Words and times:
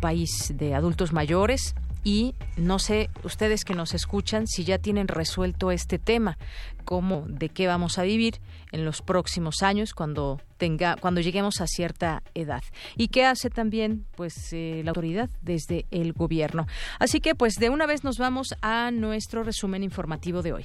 país 0.00 0.54
de 0.56 0.74
adultos 0.74 1.12
mayores 1.12 1.74
y 2.04 2.34
no 2.56 2.78
sé 2.78 3.10
ustedes 3.24 3.64
que 3.64 3.74
nos 3.74 3.94
escuchan 3.94 4.46
si 4.46 4.64
ya 4.64 4.78
tienen 4.78 5.08
resuelto 5.08 5.70
este 5.70 5.98
tema, 5.98 6.38
cómo 6.84 7.24
de 7.26 7.48
qué 7.48 7.66
vamos 7.66 7.98
a 7.98 8.02
vivir 8.02 8.40
en 8.72 8.84
los 8.84 9.02
próximos 9.02 9.62
años 9.62 9.94
cuando 9.94 10.40
tenga 10.56 10.96
cuando 10.96 11.20
lleguemos 11.20 11.60
a 11.60 11.66
cierta 11.66 12.22
edad 12.34 12.62
y 12.96 13.08
qué 13.08 13.24
hace 13.24 13.50
también 13.50 14.06
pues 14.16 14.52
eh, 14.52 14.82
la 14.84 14.90
autoridad 14.90 15.30
desde 15.42 15.86
el 15.90 16.12
gobierno. 16.12 16.66
Así 16.98 17.20
que 17.20 17.34
pues 17.34 17.54
de 17.54 17.70
una 17.70 17.86
vez 17.86 18.04
nos 18.04 18.18
vamos 18.18 18.54
a 18.62 18.90
nuestro 18.90 19.42
resumen 19.42 19.82
informativo 19.82 20.42
de 20.42 20.52
hoy. 20.52 20.64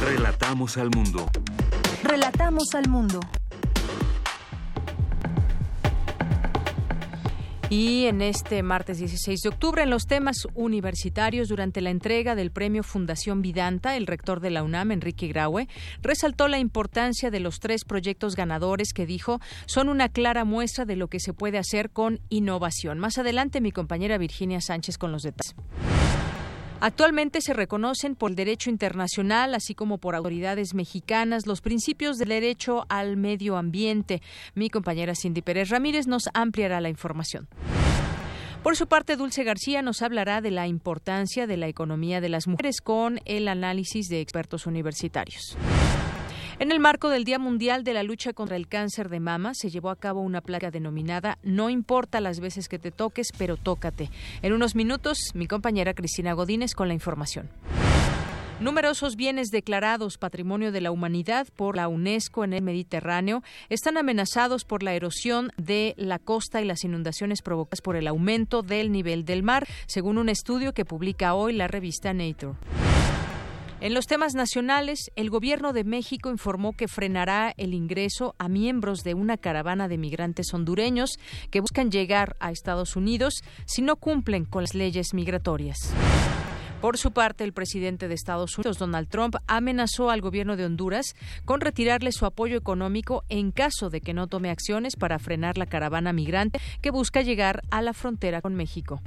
Relatamos 0.00 0.76
al 0.76 0.90
mundo. 0.90 1.28
Relatamos 2.02 2.74
al 2.74 2.88
mundo. 2.88 3.20
Y 7.68 8.04
en 8.04 8.22
este 8.22 8.62
martes 8.62 8.98
16 8.98 9.40
de 9.40 9.48
octubre, 9.48 9.82
en 9.82 9.90
los 9.90 10.06
temas 10.06 10.46
universitarios, 10.54 11.48
durante 11.48 11.80
la 11.80 11.90
entrega 11.90 12.36
del 12.36 12.52
premio 12.52 12.84
Fundación 12.84 13.42
Vidanta, 13.42 13.96
el 13.96 14.06
rector 14.06 14.38
de 14.38 14.50
la 14.50 14.62
UNAM, 14.62 14.92
Enrique 14.92 15.26
Graue, 15.26 15.66
resaltó 16.00 16.46
la 16.46 16.60
importancia 16.60 17.32
de 17.32 17.40
los 17.40 17.58
tres 17.58 17.84
proyectos 17.84 18.36
ganadores 18.36 18.92
que 18.92 19.04
dijo 19.04 19.40
son 19.66 19.88
una 19.88 20.08
clara 20.08 20.44
muestra 20.44 20.84
de 20.84 20.94
lo 20.94 21.08
que 21.08 21.18
se 21.18 21.32
puede 21.32 21.58
hacer 21.58 21.90
con 21.90 22.20
innovación. 22.28 23.00
Más 23.00 23.18
adelante, 23.18 23.60
mi 23.60 23.72
compañera 23.72 24.16
Virginia 24.16 24.60
Sánchez 24.60 24.96
con 24.96 25.10
los 25.10 25.22
detalles. 25.22 25.56
Actualmente 26.80 27.40
se 27.40 27.54
reconocen 27.54 28.16
por 28.16 28.34
derecho 28.34 28.68
internacional, 28.68 29.54
así 29.54 29.74
como 29.74 29.96
por 29.98 30.14
autoridades 30.14 30.74
mexicanas, 30.74 31.46
los 31.46 31.62
principios 31.62 32.18
del 32.18 32.28
derecho 32.28 32.84
al 32.90 33.16
medio 33.16 33.56
ambiente. 33.56 34.20
Mi 34.54 34.68
compañera 34.68 35.14
Cindy 35.14 35.40
Pérez 35.40 35.70
Ramírez 35.70 36.06
nos 36.06 36.24
ampliará 36.34 36.82
la 36.82 36.90
información. 36.90 37.48
Por 38.62 38.76
su 38.76 38.88
parte, 38.88 39.16
Dulce 39.16 39.44
García 39.44 39.80
nos 39.80 40.02
hablará 40.02 40.40
de 40.40 40.50
la 40.50 40.66
importancia 40.66 41.46
de 41.46 41.56
la 41.56 41.68
economía 41.68 42.20
de 42.20 42.28
las 42.28 42.46
mujeres 42.46 42.80
con 42.82 43.20
el 43.24 43.48
análisis 43.48 44.08
de 44.08 44.20
expertos 44.20 44.66
universitarios. 44.66 45.56
En 46.58 46.72
el 46.72 46.80
marco 46.80 47.10
del 47.10 47.24
Día 47.24 47.38
Mundial 47.38 47.84
de 47.84 47.92
la 47.92 48.02
Lucha 48.02 48.32
contra 48.32 48.56
el 48.56 48.66
Cáncer 48.66 49.10
de 49.10 49.20
Mama, 49.20 49.52
se 49.52 49.68
llevó 49.68 49.90
a 49.90 49.96
cabo 49.96 50.22
una 50.22 50.40
placa 50.40 50.70
denominada 50.70 51.36
No 51.42 51.68
importa 51.68 52.18
las 52.22 52.40
veces 52.40 52.68
que 52.68 52.78
te 52.78 52.90
toques, 52.90 53.28
pero 53.36 53.58
tócate. 53.58 54.10
En 54.40 54.54
unos 54.54 54.74
minutos, 54.74 55.18
mi 55.34 55.46
compañera 55.46 55.92
Cristina 55.92 56.32
Godínez 56.32 56.74
con 56.74 56.88
la 56.88 56.94
información. 56.94 57.50
Numerosos 58.58 59.16
bienes 59.16 59.48
declarados 59.50 60.16
Patrimonio 60.16 60.72
de 60.72 60.80
la 60.80 60.90
Humanidad 60.90 61.46
por 61.56 61.76
la 61.76 61.88
UNESCO 61.88 62.42
en 62.42 62.54
el 62.54 62.62
Mediterráneo 62.62 63.42
están 63.68 63.98
amenazados 63.98 64.64
por 64.64 64.82
la 64.82 64.94
erosión 64.94 65.50
de 65.58 65.92
la 65.98 66.18
costa 66.18 66.62
y 66.62 66.64
las 66.64 66.84
inundaciones 66.84 67.42
provocadas 67.42 67.82
por 67.82 67.96
el 67.96 68.06
aumento 68.06 68.62
del 68.62 68.92
nivel 68.92 69.26
del 69.26 69.42
mar, 69.42 69.66
según 69.86 70.16
un 70.16 70.30
estudio 70.30 70.72
que 70.72 70.86
publica 70.86 71.34
hoy 71.34 71.52
la 71.52 71.68
revista 71.68 72.14
Nature. 72.14 72.54
En 73.78 73.92
los 73.92 74.06
temas 74.06 74.34
nacionales, 74.34 75.10
el 75.16 75.28
Gobierno 75.28 75.74
de 75.74 75.84
México 75.84 76.30
informó 76.30 76.72
que 76.72 76.88
frenará 76.88 77.52
el 77.58 77.74
ingreso 77.74 78.34
a 78.38 78.48
miembros 78.48 79.04
de 79.04 79.12
una 79.12 79.36
caravana 79.36 79.86
de 79.86 79.98
migrantes 79.98 80.54
hondureños 80.54 81.18
que 81.50 81.60
buscan 81.60 81.90
llegar 81.90 82.36
a 82.40 82.50
Estados 82.50 82.96
Unidos 82.96 83.42
si 83.66 83.82
no 83.82 83.96
cumplen 83.96 84.46
con 84.46 84.62
las 84.62 84.74
leyes 84.74 85.12
migratorias. 85.12 85.92
Por 86.80 86.96
su 86.96 87.12
parte, 87.12 87.44
el 87.44 87.52
presidente 87.52 88.08
de 88.08 88.14
Estados 88.14 88.56
Unidos, 88.56 88.78
Donald 88.78 89.08
Trump, 89.08 89.36
amenazó 89.46 90.10
al 90.10 90.22
gobierno 90.22 90.56
de 90.56 90.64
Honduras 90.64 91.14
con 91.44 91.60
retirarle 91.60 92.12
su 92.12 92.24
apoyo 92.24 92.56
económico 92.56 93.24
en 93.28 93.50
caso 93.50 93.90
de 93.90 94.00
que 94.00 94.14
no 94.14 94.26
tome 94.26 94.50
acciones 94.50 94.96
para 94.96 95.18
frenar 95.18 95.58
la 95.58 95.66
caravana 95.66 96.14
migrante 96.14 96.60
que 96.80 96.90
busca 96.90 97.20
llegar 97.20 97.62
a 97.70 97.82
la 97.82 97.92
frontera 97.92 98.40
con 98.40 98.54
México. 98.54 99.02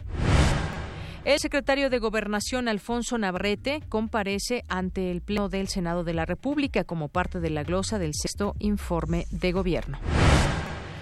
El 1.29 1.37
secretario 1.37 1.91
de 1.91 1.99
Gobernación, 1.99 2.67
Alfonso 2.67 3.19
Navarrete, 3.19 3.83
comparece 3.87 4.63
ante 4.67 5.11
el 5.11 5.21
Pleno 5.21 5.47
del 5.47 5.67
Senado 5.67 6.03
de 6.03 6.15
la 6.15 6.25
República 6.25 6.85
como 6.85 7.07
parte 7.07 7.39
de 7.39 7.51
la 7.51 7.61
glosa 7.61 7.99
del 7.99 8.15
sexto 8.15 8.55
informe 8.57 9.27
de 9.29 9.51
gobierno. 9.51 9.99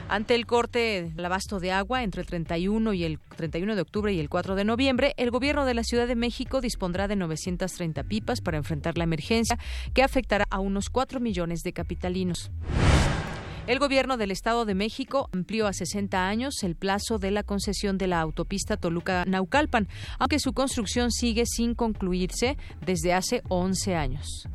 Ante 0.09 0.35
el 0.35 0.45
corte 0.45 1.13
del 1.15 1.25
abasto 1.25 1.61
de 1.61 1.71
agua 1.71 2.03
entre 2.03 2.19
el 2.23 2.27
31 2.27 2.91
y 2.91 3.05
el 3.05 3.19
31 3.37 3.75
de 3.75 3.81
octubre 3.81 4.11
y 4.11 4.19
el 4.19 4.27
4 4.27 4.55
de 4.55 4.65
noviembre, 4.65 5.13
el 5.15 5.31
gobierno 5.31 5.63
de 5.63 5.75
la 5.75 5.85
Ciudad 5.85 6.07
de 6.07 6.15
México 6.15 6.59
dispondrá 6.59 7.07
de 7.07 7.15
930 7.15 8.03
pipas 8.03 8.41
para 8.41 8.57
enfrentar 8.57 8.97
la 8.97 9.05
emergencia 9.05 9.57
que 9.93 10.03
afectará 10.03 10.43
a 10.49 10.59
unos 10.59 10.89
4 10.89 11.21
millones 11.21 11.61
de 11.61 11.71
capitalinos. 11.71 12.51
El 13.67 13.79
gobierno 13.79 14.15
del 14.15 14.31
Estado 14.31 14.63
de 14.63 14.75
México 14.75 15.29
amplió 15.33 15.67
a 15.67 15.73
60 15.73 16.25
años 16.25 16.63
el 16.63 16.77
plazo 16.77 17.19
de 17.19 17.31
la 17.31 17.43
concesión 17.43 17.97
de 17.97 18.07
la 18.07 18.21
autopista 18.21 18.77
Toluca-Naucalpan, 18.77 19.89
aunque 20.19 20.39
su 20.39 20.53
construcción 20.53 21.11
sigue 21.11 21.45
sin 21.45 21.75
concluirse 21.75 22.55
desde 22.85 23.13
hace 23.13 23.43
11 23.49 23.95
años. 23.97 24.47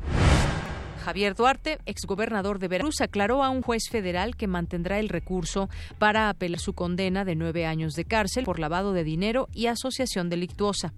Javier 1.05 1.35
Duarte, 1.35 1.77
exgobernador 1.85 2.57
de 2.57 2.69
Veracruz, 2.69 3.01
aclaró 3.01 3.43
a 3.43 3.51
un 3.51 3.61
juez 3.61 3.83
federal 3.91 4.35
que 4.35 4.47
mantendrá 4.47 4.97
el 4.97 5.09
recurso 5.09 5.69
para 5.99 6.29
apelar 6.29 6.59
su 6.59 6.73
condena 6.73 7.23
de 7.23 7.35
nueve 7.35 7.67
años 7.67 7.93
de 7.93 8.05
cárcel 8.05 8.45
por 8.45 8.57
lavado 8.57 8.93
de 8.93 9.03
dinero 9.03 9.47
y 9.53 9.67
asociación 9.67 10.29
delictuosa. 10.29 10.91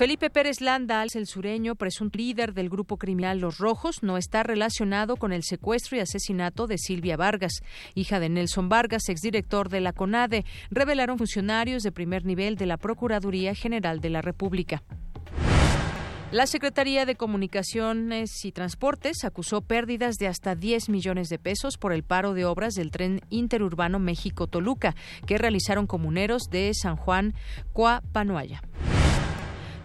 Felipe 0.00 0.30
Pérez 0.30 0.62
Landa, 0.62 1.04
el 1.04 1.26
sureño, 1.26 1.74
presunto 1.74 2.16
líder 2.16 2.54
del 2.54 2.70
grupo 2.70 2.96
criminal 2.96 3.38
Los 3.38 3.58
Rojos, 3.58 4.02
no 4.02 4.16
está 4.16 4.42
relacionado 4.42 5.16
con 5.16 5.30
el 5.30 5.42
secuestro 5.42 5.98
y 5.98 6.00
asesinato 6.00 6.66
de 6.66 6.78
Silvia 6.78 7.18
Vargas, 7.18 7.60
hija 7.94 8.18
de 8.18 8.30
Nelson 8.30 8.70
Vargas, 8.70 9.10
exdirector 9.10 9.68
de 9.68 9.82
la 9.82 9.92
CONADE, 9.92 10.46
revelaron 10.70 11.18
funcionarios 11.18 11.82
de 11.82 11.92
primer 11.92 12.24
nivel 12.24 12.56
de 12.56 12.64
la 12.64 12.78
Procuraduría 12.78 13.54
General 13.54 14.00
de 14.00 14.08
la 14.08 14.22
República. 14.22 14.82
La 16.32 16.46
Secretaría 16.46 17.04
de 17.04 17.16
Comunicaciones 17.16 18.42
y 18.46 18.52
Transportes 18.52 19.22
acusó 19.24 19.60
pérdidas 19.60 20.16
de 20.16 20.28
hasta 20.28 20.54
10 20.54 20.88
millones 20.88 21.28
de 21.28 21.38
pesos 21.38 21.76
por 21.76 21.92
el 21.92 22.04
paro 22.04 22.32
de 22.32 22.46
obras 22.46 22.72
del 22.72 22.90
tren 22.90 23.20
interurbano 23.28 23.98
México-Toluca 23.98 24.94
que 25.26 25.36
realizaron 25.36 25.86
comuneros 25.86 26.44
de 26.50 26.72
San 26.72 26.96
Juan 26.96 27.34
Coapanuaya. 27.74 28.62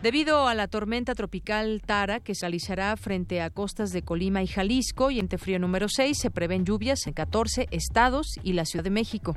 Debido 0.05 0.47
a 0.47 0.53
la 0.53 0.67
tormenta 0.67 1.15
tropical 1.15 1.81
Tara, 1.83 2.19
que 2.19 2.35
se 2.35 2.41
realizará 2.41 2.95
frente 2.95 3.41
a 3.41 3.49
costas 3.49 3.89
de 3.89 4.03
Colima 4.03 4.43
y 4.43 4.45
Jalisco 4.45 5.09
y 5.09 5.19
entre 5.19 5.39
frío 5.39 5.57
número 5.57 5.89
6, 5.89 6.15
se 6.15 6.29
prevén 6.29 6.63
lluvias 6.63 7.07
en 7.07 7.13
14 7.13 7.67
estados 7.71 8.27
y 8.43 8.53
la 8.53 8.65
Ciudad 8.65 8.83
de 8.83 8.91
México. 8.91 9.35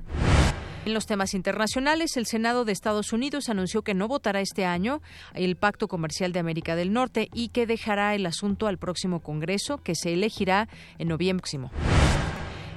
En 0.84 0.92
los 0.92 1.06
temas 1.06 1.32
internacionales, 1.32 2.18
el 2.18 2.26
Senado 2.26 2.66
de 2.66 2.72
Estados 2.72 3.14
Unidos 3.14 3.48
anunció 3.48 3.80
que 3.80 3.94
no 3.94 4.08
votará 4.08 4.42
este 4.42 4.66
año 4.66 5.00
el 5.32 5.56
Pacto 5.56 5.88
Comercial 5.88 6.34
de 6.34 6.40
América 6.40 6.76
del 6.76 6.92
Norte 6.92 7.30
y 7.32 7.48
que 7.48 7.66
dejará 7.66 8.14
el 8.14 8.26
asunto 8.26 8.66
al 8.66 8.76
próximo 8.76 9.20
Congreso, 9.20 9.78
que 9.78 9.94
se 9.94 10.12
elegirá 10.12 10.68
en 10.98 11.08
noviembre 11.08 11.40
próximo. 11.40 11.70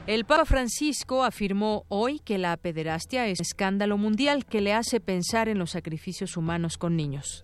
El 0.08 0.24
Papa 0.24 0.46
Francisco 0.46 1.26
afirmó 1.26 1.84
hoy 1.90 2.20
que 2.20 2.38
la 2.38 2.56
pederastia 2.56 3.28
es 3.28 3.40
un 3.40 3.44
escándalo 3.44 3.98
mundial 3.98 4.46
que 4.46 4.62
le 4.62 4.72
hace 4.72 5.02
pensar 5.02 5.50
en 5.50 5.60
los 5.60 5.72
sacrificios 5.72 6.38
humanos 6.38 6.78
con 6.78 6.96
niños. 6.96 7.44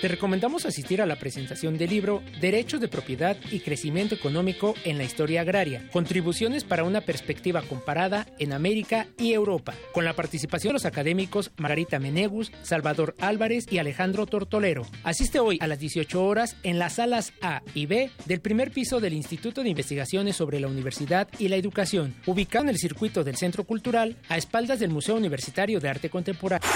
Te 0.00 0.08
recomendamos 0.08 0.66
asistir 0.66 1.00
a 1.00 1.06
la 1.06 1.16
presentación 1.16 1.78
del 1.78 1.88
libro 1.88 2.22
Derechos 2.38 2.82
de 2.82 2.88
Propiedad 2.88 3.34
y 3.50 3.60
Crecimiento 3.60 4.14
Económico 4.14 4.74
en 4.84 4.98
la 4.98 5.04
Historia 5.04 5.40
Agraria, 5.40 5.88
contribuciones 5.90 6.64
para 6.64 6.84
una 6.84 7.00
perspectiva 7.00 7.62
comparada 7.62 8.26
en 8.38 8.52
América 8.52 9.06
y 9.16 9.32
Europa, 9.32 9.72
con 9.94 10.04
la 10.04 10.12
participación 10.12 10.70
de 10.70 10.74
los 10.74 10.84
académicos 10.84 11.50
Margarita 11.56 11.98
Menegus, 11.98 12.52
Salvador 12.62 13.14
Álvarez 13.20 13.64
y 13.70 13.78
Alejandro 13.78 14.26
Tortolero. 14.26 14.86
Asiste 15.02 15.40
hoy 15.40 15.56
a 15.62 15.66
las 15.66 15.78
18 15.78 16.22
horas 16.22 16.56
en 16.62 16.78
las 16.78 16.96
salas 16.96 17.32
A 17.40 17.62
y 17.72 17.86
B 17.86 18.10
del 18.26 18.40
primer 18.42 18.72
piso 18.72 19.00
del 19.00 19.14
Instituto 19.14 19.62
de 19.62 19.70
Investigaciones 19.70 20.36
sobre 20.36 20.60
la 20.60 20.68
Universidad 20.68 21.26
y 21.38 21.48
la 21.48 21.56
Educación, 21.56 22.14
ubicado 22.26 22.64
en 22.64 22.70
el 22.70 22.78
circuito 22.78 23.24
del 23.24 23.36
Centro 23.36 23.64
Cultural 23.64 24.18
a 24.28 24.36
espaldas 24.36 24.78
del 24.78 24.90
Museo 24.90 25.16
Universitario 25.16 25.80
de 25.80 25.88
Arte 25.88 26.10
Contemporáneo. 26.10 26.68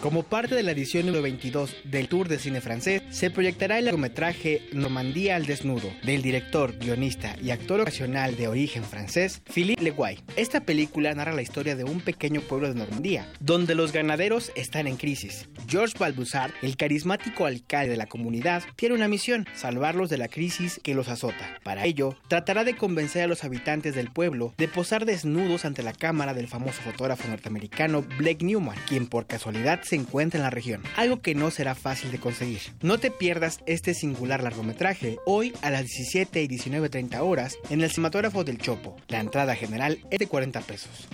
Como 0.00 0.22
parte 0.22 0.54
de 0.54 0.62
la 0.62 0.70
edición 0.70 1.04
número 1.04 1.22
22 1.22 1.76
del 1.84 2.08
Tour 2.08 2.28
de 2.28 2.45
Cine 2.46 2.60
Francés, 2.60 3.02
se 3.10 3.28
proyectará 3.28 3.76
el 3.76 3.86
largometraje 3.86 4.62
Normandía 4.72 5.34
al 5.34 5.46
desnudo, 5.46 5.90
del 6.04 6.22
director, 6.22 6.78
guionista 6.78 7.34
y 7.42 7.50
actor 7.50 7.80
ocasional 7.80 8.36
de 8.36 8.46
origen 8.46 8.84
francés, 8.84 9.42
Philippe 9.52 9.82
Leguay. 9.82 10.20
Esta 10.36 10.60
película 10.60 11.12
narra 11.12 11.32
la 11.32 11.42
historia 11.42 11.74
de 11.74 11.82
un 11.82 12.00
pequeño 12.00 12.40
pueblo 12.42 12.68
de 12.68 12.76
Normandía, 12.76 13.26
donde 13.40 13.74
los 13.74 13.90
ganaderos 13.90 14.52
están 14.54 14.86
en 14.86 14.96
crisis. 14.96 15.48
Georges 15.66 15.98
Balbuzard, 15.98 16.52
el 16.62 16.76
carismático 16.76 17.46
alcalde 17.46 17.90
de 17.90 17.96
la 17.96 18.06
comunidad, 18.06 18.62
tiene 18.76 18.94
una 18.94 19.08
misión, 19.08 19.48
salvarlos 19.56 20.08
de 20.08 20.18
la 20.18 20.28
crisis 20.28 20.78
que 20.84 20.94
los 20.94 21.08
azota. 21.08 21.58
Para 21.64 21.84
ello, 21.84 22.16
tratará 22.28 22.62
de 22.62 22.76
convencer 22.76 23.24
a 23.24 23.26
los 23.26 23.42
habitantes 23.42 23.96
del 23.96 24.12
pueblo 24.12 24.54
de 24.56 24.68
posar 24.68 25.04
desnudos 25.04 25.64
ante 25.64 25.82
la 25.82 25.94
cámara 25.94 26.32
del 26.32 26.46
famoso 26.46 26.80
fotógrafo 26.80 27.26
norteamericano 27.26 28.02
Blake 28.18 28.44
Newman, 28.44 28.78
quien 28.86 29.08
por 29.08 29.26
casualidad 29.26 29.82
se 29.82 29.96
encuentra 29.96 30.38
en 30.38 30.44
la 30.44 30.50
región, 30.50 30.84
algo 30.94 31.20
que 31.20 31.34
no 31.34 31.50
será 31.50 31.74
fácil 31.74 32.12
de 32.12 32.18
conseguir. 32.18 32.35
No 32.82 32.98
te 32.98 33.10
pierdas 33.10 33.60
este 33.66 33.94
singular 33.94 34.42
largometraje 34.42 35.16
hoy 35.24 35.54
a 35.62 35.70
las 35.70 35.86
17 35.86 36.42
y 36.42 36.48
19.30 36.48 37.20
horas 37.20 37.56
en 37.70 37.80
el 37.80 37.90
cinematógrafo 37.90 38.44
del 38.44 38.58
Chopo. 38.58 38.96
La 39.08 39.20
entrada 39.20 39.54
general 39.54 39.98
es 40.10 40.18
de 40.18 40.26
40 40.26 40.60
pesos. 40.60 41.08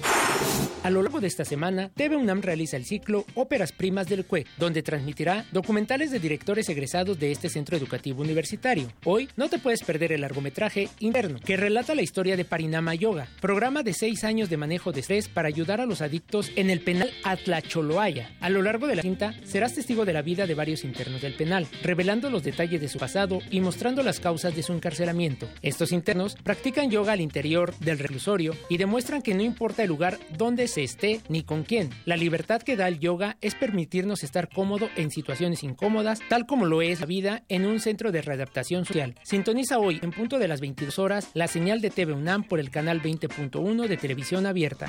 A 0.83 0.91
lo 0.91 1.01
largo 1.01 1.21
de 1.21 1.29
esta 1.29 1.45
semana, 1.45 1.91
TV 1.95 2.17
UNAM 2.17 2.43
realiza 2.43 2.77
el 2.77 2.85
ciclo 2.85 3.25
Óperas 3.35 3.71
Primas 3.71 4.09
del 4.09 4.25
CUE, 4.25 4.47
donde 4.59 4.83
transmitirá 4.83 5.47
documentales 5.53 6.11
de 6.11 6.19
directores 6.19 6.69
egresados 6.69 7.21
de 7.21 7.31
este 7.31 7.49
centro 7.49 7.77
educativo 7.77 8.23
universitario. 8.23 8.93
Hoy 9.05 9.29
no 9.37 9.49
te 9.49 9.61
puedes 9.61 9.85
perder 9.85 10.11
el 10.11 10.23
largometraje 10.23 10.89
Interno, 10.99 11.39
que 11.39 11.57
relata 11.57 11.95
la 11.95 12.03
historia 12.03 12.37
de 12.37 12.45
Parinama 12.45 12.97
Yoga, 12.97 13.29
programa 13.41 13.85
de 13.85 13.95
seis 13.95 14.25
años 14.25 14.51
de 14.51 14.57
manejo 14.57 14.91
de 14.91 15.01
estrés 15.01 15.29
para 15.29 15.47
ayudar 15.47 15.81
a 15.81 15.87
los 15.87 16.03
adictos 16.03 16.51
en 16.57 16.69
el 16.69 16.81
penal 16.81 17.11
Atlacholoaya. 17.23 18.31
A 18.41 18.51
lo 18.51 18.63
largo 18.63 18.89
de 18.89 18.97
la 18.97 19.03
cinta, 19.03 19.35
serás 19.45 19.75
testigo 19.75 20.05
de 20.05 20.15
la 20.15 20.23
vida 20.23 20.49
de 20.49 20.55
varios 20.55 20.83
del 21.21 21.35
penal, 21.35 21.67
revelando 21.83 22.31
los 22.31 22.43
detalles 22.43 22.81
de 22.81 22.89
su 22.89 22.99
pasado 22.99 23.41
y 23.51 23.61
mostrando 23.61 24.03
las 24.03 24.21
causas 24.21 24.57
de 24.57 24.63
su 24.63 24.73
encarcelamiento. 24.73 25.49
Estos 25.61 25.93
internos 25.93 26.37
practican 26.43 26.91
yoga 26.91 27.13
al 27.13 27.21
interior 27.21 27.75
del 27.79 27.99
reclusorio 27.99 28.55
y 28.69 28.79
demuestran 28.79 29.23
que 29.23 29.35
no 29.35 29.43
importa 29.43 29.83
el 29.83 29.89
lugar 29.89 30.19
donde 30.37 30.69
se 30.69 30.83
esté 30.83 31.21
ni 31.29 31.43
con 31.43 31.65
quién. 31.65 31.91
La 32.05 32.17
libertad 32.17 32.63
que 32.63 32.77
da 32.77 32.89
el 32.89 33.01
yoga 33.01 33.37
es 33.41 33.55
permitirnos 33.55 34.23
estar 34.25 34.49
cómodo 34.49 34.89
en 34.97 35.11
situaciones 35.11 35.63
incómodas, 35.63 36.21
tal 36.29 36.47
como 36.47 36.67
lo 36.67 36.83
es 36.83 37.01
la 37.01 37.07
vida 37.07 37.43
en 37.49 37.67
un 37.67 37.81
centro 37.81 38.13
de 38.13 38.23
readaptación 38.23 38.85
social. 38.85 39.15
Sintoniza 39.23 39.79
hoy, 39.79 40.01
en 40.03 40.13
punto 40.13 40.39
de 40.39 40.49
las 40.49 40.61
22 40.61 40.99
horas, 40.99 41.31
la 41.35 41.49
señal 41.49 41.81
de 41.81 41.91
TV 41.91 42.13
UNAM 42.13 42.45
por 42.45 42.61
el 42.61 42.71
canal 42.71 43.03
20.1 43.03 43.87
de 43.87 43.97
televisión 43.97 44.47
abierta. 44.47 44.89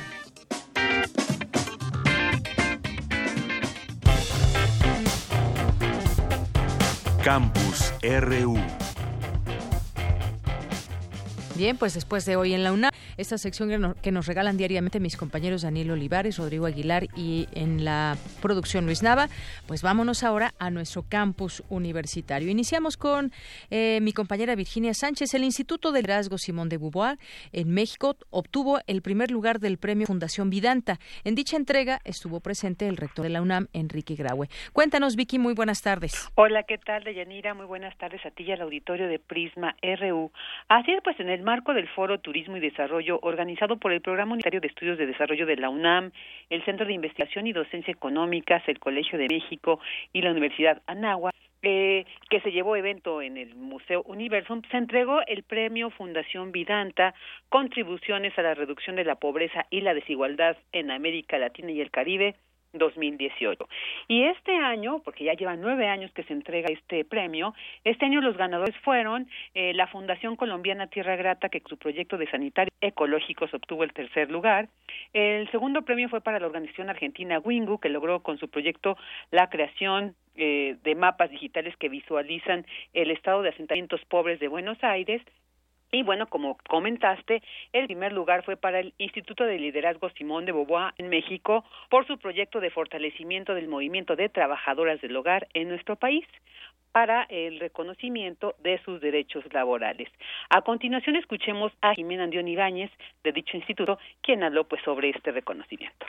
Campus 7.24 7.94
RU. 8.04 8.83
Bien, 11.56 11.78
pues 11.78 11.94
después 11.94 12.26
de 12.26 12.36
hoy 12.36 12.56
en 12.56 12.64
la 12.64 12.74
UNAM, 12.74 12.90
esta 13.16 13.38
sección 13.38 13.70
que 13.70 13.78
nos, 13.78 13.96
que 13.98 14.12
nos 14.12 14.26
regalan 14.26 14.58
diariamente 14.58 15.00
mis 15.00 15.16
compañeros 15.16 15.62
Daniel 15.62 15.92
Olivares, 15.92 16.40
Rodrigo 16.40 16.66
Aguilar 16.66 17.04
y 17.16 17.48
en 17.54 17.86
la 17.86 18.18
producción 18.42 18.88
Luis 18.88 19.04
Nava, 19.04 19.28
pues 19.68 19.84
vámonos 19.84 20.24
ahora 20.24 20.56
a 20.58 20.72
nuestro 20.72 21.04
campus 21.08 21.64
universitario. 21.70 22.50
Iniciamos 22.50 22.98
con 22.98 23.32
eh, 23.70 24.00
mi 24.02 24.14
compañera 24.14 24.56
Virginia 24.56 24.96
Sánchez. 24.96 25.36
El 25.36 25.44
Instituto 25.44 25.92
de 25.92 26.02
Liderazgo 26.02 26.40
Simón 26.40 26.70
de 26.70 26.80
Beauvoir 26.80 27.20
en 27.52 27.72
México 27.72 28.18
obtuvo 28.32 28.80
el 28.88 29.04
primer 29.04 29.30
lugar 29.30 29.60
del 29.60 29.78
premio 29.78 30.08
Fundación 30.08 30.50
Vidanta. 30.50 30.98
En 31.24 31.36
dicha 31.36 31.56
entrega 31.56 32.00
estuvo 32.04 32.40
presente 32.40 32.88
el 32.88 32.98
rector 32.98 33.26
de 33.26 33.30
la 33.30 33.44
UNAM, 33.44 33.68
Enrique 33.74 34.16
Graue. 34.16 34.48
Cuéntanos, 34.74 35.16
Vicky, 35.16 35.38
muy 35.38 35.54
buenas 35.54 35.84
tardes. 35.84 36.32
Hola, 36.34 36.64
¿qué 36.64 36.80
tal, 36.80 37.04
Deyanira? 37.04 37.54
Muy 37.54 37.68
buenas 37.68 37.96
tardes 38.00 38.26
a 38.26 38.32
ti 38.32 38.42
y 38.42 38.52
al 38.52 38.62
auditorio 38.62 39.08
de 39.08 39.20
Prisma 39.20 39.76
RU. 39.84 40.32
Así 40.68 40.92
es, 40.92 41.04
pues 41.04 41.20
en 41.20 41.30
el 41.30 41.43
marco 41.44 41.74
del 41.74 41.88
Foro 41.88 42.20
Turismo 42.20 42.58
y 42.58 42.60
Desarrollo 42.60 43.20
organizado 43.22 43.78
por 43.78 43.92
el 43.92 44.02
Programa 44.02 44.34
Unitario 44.34 44.62
de 44.62 44.68
Estudios 44.68 44.98
de 44.98 45.06
Desarrollo 45.06 45.46
de 45.46 45.58
la 45.58 45.70
UNAM, 45.70 46.12
el 46.50 46.64
Centro 46.66 46.86
de 46.86 46.94
Investigación 46.94 47.48
y 47.48 47.54
Docencia 47.54 47.92
Económicas, 47.92 48.64
el 48.68 48.80
Colegio 48.80 49.18
de 49.20 49.28
México 49.28 49.80
y 50.12 50.22
la 50.22 50.32
Universidad 50.32 50.82
Anáhuac, 50.88 51.36
eh, 51.62 52.06
que 52.30 52.42
se 52.42 52.52
llevó 52.52 52.76
evento 52.76 53.22
en 53.22 53.38
el 53.38 53.56
Museo 53.56 54.04
Universum, 54.04 54.62
se 54.70 54.78
entregó 54.78 55.22
el 55.28 55.44
premio 55.44 55.92
Fundación 55.92 56.52
Vidanta, 56.52 57.14
Contribuciones 57.50 58.38
a 58.38 58.42
la 58.42 58.54
Reducción 58.54 58.96
de 58.96 59.06
la 59.06 59.16
Pobreza 59.16 59.66
y 59.70 59.82
la 59.82 59.94
Desigualdad 59.94 60.58
en 60.72 60.92
América 60.92 61.38
Latina 61.38 61.72
y 61.72 61.80
el 61.80 61.92
Caribe 61.92 62.36
2018. 62.74 63.68
Y 64.08 64.24
este 64.24 64.56
año, 64.56 65.02
porque 65.04 65.24
ya 65.24 65.34
lleva 65.34 65.56
nueve 65.56 65.88
años 65.88 66.12
que 66.12 66.24
se 66.24 66.34
entrega 66.34 66.70
este 66.70 67.06
premio, 67.06 67.54
este 67.84 68.06
año 68.06 68.22
los 68.22 68.38
ganadores 68.38 68.76
fueron 68.78 69.28
eh, 69.54 69.74
la 69.74 69.88
Fundación 69.88 70.36
Colombiana 70.36 70.88
Tierra 70.88 71.16
Grata, 71.16 71.50
que 71.50 71.62
su 71.68 71.78
proyecto 71.78 72.18
de 72.18 72.30
sanitarios 72.30 72.76
ecológicos 72.82 73.54
obtuvo 73.54 73.84
el 73.84 73.94
tercer 73.94 74.32
lugar. 74.32 74.70
El 75.14 75.50
segundo 75.52 75.84
premio 75.84 76.10
fue 76.10 76.22
para 76.22 76.40
la 76.40 76.48
organización 76.48 76.90
argentina 76.90 77.40
Wingu, 77.40 77.80
que 77.80 77.90
logró 77.90 78.22
con 78.22 78.38
su 78.38 78.50
proyecto 78.50 78.98
la 79.32 79.50
creación 79.50 80.16
eh, 80.36 80.78
de 80.84 80.96
mapas 80.96 81.30
digitales 81.30 81.76
que 81.78 81.90
visualizan 81.90 82.66
el 82.94 83.12
estado 83.12 83.44
de 83.44 83.50
asentamientos 83.50 84.02
pobres 84.06 84.40
de 84.40 84.48
Buenos 84.48 84.84
Aires 84.84 85.22
y 85.94 86.02
bueno, 86.02 86.26
como 86.26 86.58
comentaste, 86.68 87.44
el 87.72 87.86
primer 87.86 88.12
lugar 88.14 88.44
fue 88.44 88.58
para 88.58 88.80
el 88.80 88.94
Instituto 88.98 89.44
de 89.44 89.60
Liderazgo 89.60 90.10
Simón 90.10 90.44
de 90.46 90.52
Beauvoir 90.52 90.92
en 90.98 91.08
México 91.08 91.64
por 91.90 92.08
su 92.08 92.18
proyecto 92.18 92.60
de 92.60 92.72
fortalecimiento 92.72 93.54
del 93.54 93.68
movimiento 93.68 94.16
de 94.16 94.28
trabajadoras 94.28 95.00
del 95.02 95.16
hogar 95.16 95.48
en 95.54 95.70
nuestro 95.70 95.96
país 95.96 96.26
para 96.92 97.24
el 97.30 97.60
reconocimiento 97.60 98.56
de 98.64 98.80
sus 98.84 99.02
derechos 99.02 99.44
laborales. 99.54 100.10
A 100.50 100.64
continuación 100.64 101.16
escuchemos 101.16 101.72
a 101.82 101.94
Jimena 101.94 102.24
Andión 102.24 102.48
Ibáñez 102.48 102.90
de 103.24 103.32
dicho 103.32 103.56
instituto, 103.56 104.00
quien 104.22 104.44
habló 104.44 104.64
pues 104.64 104.82
sobre 104.84 105.12
este 105.12 105.32
reconocimiento. 105.32 106.08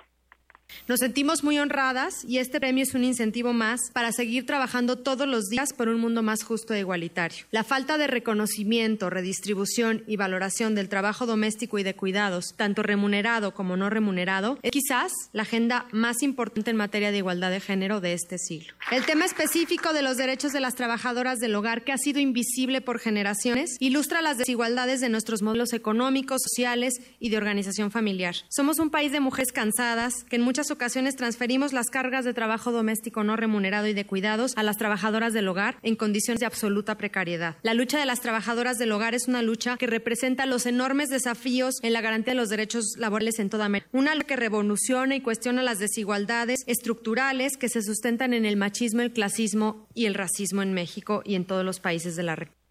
Nos 0.86 1.00
sentimos 1.00 1.42
muy 1.42 1.58
honradas 1.58 2.24
y 2.28 2.38
este 2.38 2.60
premio 2.60 2.82
es 2.82 2.94
un 2.94 3.04
incentivo 3.04 3.52
más 3.52 3.80
para 3.92 4.12
seguir 4.12 4.44
trabajando 4.44 4.96
todos 4.96 5.26
los 5.26 5.46
días 5.46 5.72
por 5.72 5.88
un 5.88 5.98
mundo 5.98 6.22
más 6.22 6.42
justo 6.42 6.74
e 6.74 6.80
igualitario. 6.80 7.44
La 7.50 7.64
falta 7.64 7.96
de 7.96 8.06
reconocimiento, 8.06 9.08
redistribución 9.08 10.04
y 10.06 10.16
valoración 10.16 10.74
del 10.74 10.90
trabajo 10.90 11.24
doméstico 11.24 11.78
y 11.78 11.84
de 11.84 11.94
cuidados, 11.94 12.54
tanto 12.56 12.82
remunerado 12.82 13.54
como 13.54 13.76
no 13.76 13.88
remunerado, 13.88 14.58
es 14.62 14.72
quizás 14.72 15.12
la 15.32 15.42
agenda 15.42 15.86
más 15.90 16.22
importante 16.22 16.70
en 16.70 16.76
materia 16.76 17.10
de 17.10 17.18
igualdad 17.18 17.50
de 17.50 17.60
género 17.60 18.00
de 18.00 18.12
este 18.12 18.36
siglo. 18.38 18.74
El 18.90 19.06
tema 19.06 19.24
específico 19.24 19.92
de 19.94 20.02
los 20.02 20.18
derechos 20.18 20.52
de 20.52 20.60
las 20.60 20.74
trabajadoras 20.74 21.38
del 21.38 21.54
hogar, 21.54 21.84
que 21.84 21.92
ha 21.92 21.98
sido 21.98 22.20
invisible 22.20 22.82
por 22.82 22.98
generaciones, 22.98 23.76
ilustra 23.80 24.20
las 24.20 24.36
desigualdades 24.36 25.00
de 25.00 25.08
nuestros 25.08 25.40
modelos 25.40 25.72
económicos, 25.72 26.42
sociales 26.42 26.94
y 27.18 27.30
de 27.30 27.38
organización 27.38 27.90
familiar. 27.90 28.34
Somos 28.50 28.78
un 28.78 28.90
país 28.90 29.12
de 29.12 29.20
mujeres 29.20 29.50
cansadas 29.50 30.24
que 30.24 30.36
en 30.36 30.42
muchas 30.54 30.70
ocasiones 30.70 31.16
transferimos 31.16 31.72
las 31.72 31.90
cargas 31.90 32.24
de 32.24 32.32
trabajo 32.32 32.70
doméstico 32.70 33.24
no 33.24 33.34
remunerado 33.34 33.88
y 33.88 33.92
de 33.92 34.06
cuidados 34.06 34.52
a 34.54 34.62
las 34.62 34.76
trabajadoras 34.76 35.32
del 35.32 35.48
hogar 35.48 35.78
en 35.82 35.96
condiciones 35.96 36.38
de 36.38 36.46
absoluta 36.46 36.96
precariedad. 36.96 37.56
La 37.64 37.74
lucha 37.74 37.98
de 37.98 38.06
las 38.06 38.20
trabajadoras 38.20 38.78
del 38.78 38.92
hogar 38.92 39.16
es 39.16 39.26
una 39.26 39.42
lucha 39.42 39.76
que 39.76 39.88
representa 39.88 40.46
los 40.46 40.66
enormes 40.66 41.08
desafíos 41.08 41.74
en 41.82 41.92
la 41.92 42.02
garantía 42.02 42.34
de 42.34 42.38
los 42.38 42.50
derechos 42.50 42.94
laborales 42.96 43.40
en 43.40 43.50
toda 43.50 43.64
América. 43.64 43.90
Una 43.90 44.14
lucha 44.14 44.28
que 44.28 44.36
revoluciona 44.36 45.16
y 45.16 45.22
cuestiona 45.22 45.60
las 45.60 45.80
desigualdades 45.80 46.62
estructurales 46.68 47.56
que 47.56 47.68
se 47.68 47.82
sustentan 47.82 48.32
en 48.32 48.44
el 48.44 48.56
machismo, 48.56 49.02
el 49.02 49.12
clasismo 49.12 49.88
y 49.92 50.06
el 50.06 50.14
racismo 50.14 50.62
en 50.62 50.72
México 50.72 51.22
y 51.24 51.34
en 51.34 51.46
todos 51.46 51.64
los 51.64 51.80
países 51.80 52.14
de 52.14 52.22
la 52.22 52.36
región. 52.36 52.63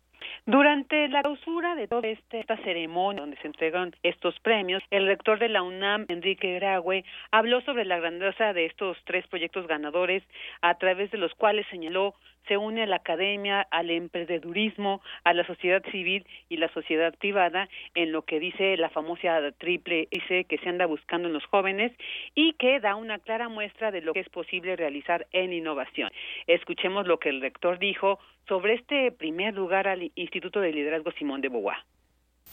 Durante 0.45 1.07
la 1.07 1.21
clausura 1.21 1.73
de 1.75 1.87
toda 1.87 2.09
este, 2.09 2.41
esta 2.41 2.57
ceremonia 2.57 3.21
donde 3.21 3.37
se 3.37 3.47
entregan 3.47 3.95
estos 4.03 4.37
premios, 4.41 4.83
el 4.91 5.07
rector 5.07 5.39
de 5.39 5.47
la 5.47 5.63
UNAM, 5.63 6.05
Enrique 6.09 6.55
Graue, 6.55 7.05
habló 7.31 7.61
sobre 7.61 7.85
la 7.85 7.97
grandeza 7.97 8.51
de 8.51 8.65
estos 8.65 8.97
tres 9.05 9.25
proyectos 9.27 9.67
ganadores, 9.67 10.21
a 10.61 10.75
través 10.75 11.11
de 11.11 11.17
los 11.17 11.33
cuales 11.35 11.65
señaló 11.67 12.15
se 12.47 12.57
une 12.57 12.83
a 12.83 12.85
la 12.85 12.97
academia, 12.97 13.61
al 13.71 13.89
emprendedurismo, 13.89 15.01
a 15.23 15.33
la 15.33 15.45
sociedad 15.45 15.83
civil 15.91 16.25
y 16.49 16.57
la 16.57 16.71
sociedad 16.73 17.13
privada 17.17 17.69
en 17.95 18.11
lo 18.11 18.23
que 18.23 18.39
dice 18.39 18.77
la 18.77 18.89
famosa 18.89 19.51
triple 19.57 20.07
S 20.11 20.45
que 20.45 20.57
se 20.57 20.69
anda 20.69 20.85
buscando 20.85 21.27
en 21.27 21.33
los 21.33 21.45
jóvenes 21.45 21.91
y 22.35 22.53
que 22.53 22.79
da 22.79 22.95
una 22.95 23.19
clara 23.19 23.49
muestra 23.49 23.91
de 23.91 24.01
lo 24.01 24.13
que 24.13 24.21
es 24.21 24.29
posible 24.29 24.75
realizar 24.75 25.27
en 25.31 25.53
innovación. 25.53 26.09
Escuchemos 26.47 27.07
lo 27.07 27.19
que 27.19 27.29
el 27.29 27.41
rector 27.41 27.79
dijo 27.79 28.19
sobre 28.47 28.73
este 28.75 29.11
primer 29.11 29.53
lugar 29.53 29.87
al 29.87 30.11
Instituto 30.15 30.59
de 30.59 30.71
Liderazgo 30.71 31.11
Simón 31.11 31.41
de 31.41 31.49
Beauvoir 31.49 31.77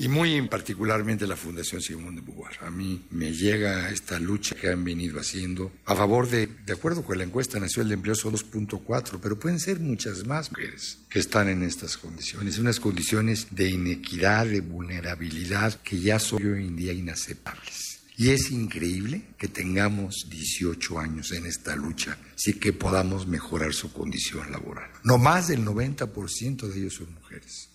y 0.01 0.09
muy 0.09 0.41
particularmente 0.49 1.27
la 1.27 1.37
Fundación 1.37 1.83
Simón 1.83 2.17
de 2.17 2.23
Beauvoir. 2.23 2.57
A 2.63 2.71
mí 2.71 3.05
me 3.11 3.33
llega 3.33 3.91
esta 3.91 4.19
lucha 4.19 4.55
que 4.55 4.71
han 4.71 4.83
venido 4.83 5.21
haciendo 5.21 5.73
a 5.85 5.95
favor 5.95 6.27
de, 6.27 6.47
de 6.47 6.73
acuerdo 6.73 7.05
con 7.05 7.19
la 7.19 7.25
encuesta 7.25 7.61
nacional 7.61 7.91
de 7.91 7.95
empleo, 7.97 8.15
son 8.15 8.33
2.4, 8.33 9.19
pero 9.23 9.39
pueden 9.39 9.61
ser 9.61 9.79
muchas 9.79 10.27
más 10.27 10.51
mujeres 10.51 11.01
que 11.11 11.19
están 11.19 11.51
en 11.51 11.63
estas 11.63 11.99
condiciones, 11.99 12.59
unas 12.59 12.81
condiciones 12.81 13.49
de 13.51 13.69
inequidad, 13.69 14.47
de 14.47 14.63
vulnerabilidad 14.63 15.75
que 15.83 16.01
ya 16.01 16.19
son 16.19 16.47
hoy 16.51 16.67
en 16.67 16.77
día 16.77 16.95
inaceptables. 16.95 18.01
Y 18.17 18.31
es 18.31 18.51
increíble 18.51 19.23
que 19.39 19.49
tengamos 19.49 20.29
18 20.31 20.99
años 20.99 21.33
en 21.33 21.45
esta 21.45 21.77
lucha, 21.77 22.17
sí 22.37 22.55
que 22.55 22.73
podamos 22.73 23.27
mejorar 23.27 23.75
su 23.75 23.93
condición 23.93 24.51
laboral. 24.51 24.91
No 25.05 25.19
más 25.19 25.49
del 25.49 25.63
90% 25.63 26.69
de 26.69 26.79
ellos 26.79 26.95
son 26.95 27.13
mujeres. 27.15 27.70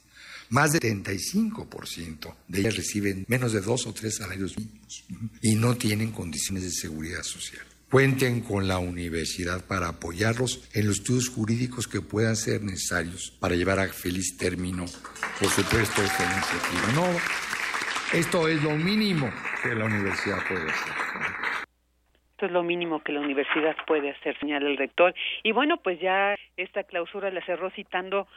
Más 0.50 0.74
del 0.74 0.82
75% 0.82 2.36
de 2.48 2.60
ellas 2.60 2.76
reciben 2.76 3.26
menos 3.28 3.54
de 3.54 3.62
dos 3.62 3.88
o 3.88 3.94
tres 3.94 4.18
salarios 4.18 4.58
mínimos 4.58 5.04
y 5.42 5.56
no 5.56 5.76
tienen 5.76 6.12
condiciones 6.12 6.64
de 6.64 6.72
seguridad 6.72 7.24
social. 7.24 7.66
Cuenten 7.90 8.42
con 8.42 8.68
la 8.68 8.78
universidad 8.78 9.66
para 9.66 9.88
apoyarlos 9.88 10.68
en 10.74 10.88
los 10.88 10.98
estudios 10.98 11.30
jurídicos 11.30 11.88
que 11.88 12.02
puedan 12.02 12.36
ser 12.36 12.62
necesarios 12.62 13.32
para 13.40 13.56
llevar 13.56 13.80
a 13.80 13.88
feliz 13.88 14.38
término, 14.38 14.86
por 15.40 15.50
supuesto, 15.50 16.02
esta 16.02 16.24
iniciativa. 16.24 16.92
No, 16.94 17.08
esto 18.14 18.48
es 18.48 18.62
lo 18.64 18.72
mínimo 18.72 19.32
que 19.64 19.76
la 19.76 19.86
universidad 19.86 20.40
puede 20.48 20.70
hacer. 20.70 20.94
Esto 22.32 22.48
es 22.48 22.52
lo 22.52 22.64
mínimo 22.64 23.02
que 23.02 23.14
la 23.14 23.22
universidad 23.22 23.76
puede 23.88 24.12
hacer, 24.12 24.38
señala 24.40 24.68
el 24.68 24.78
rector. 24.78 25.16
Y 25.42 25.54
bueno, 25.54 25.78
pues 25.78 26.00
ya 26.02 26.36
esta 26.58 26.84
clausura 26.84 27.32
la 27.32 27.46
cerró 27.46 27.70
citando 27.72 28.28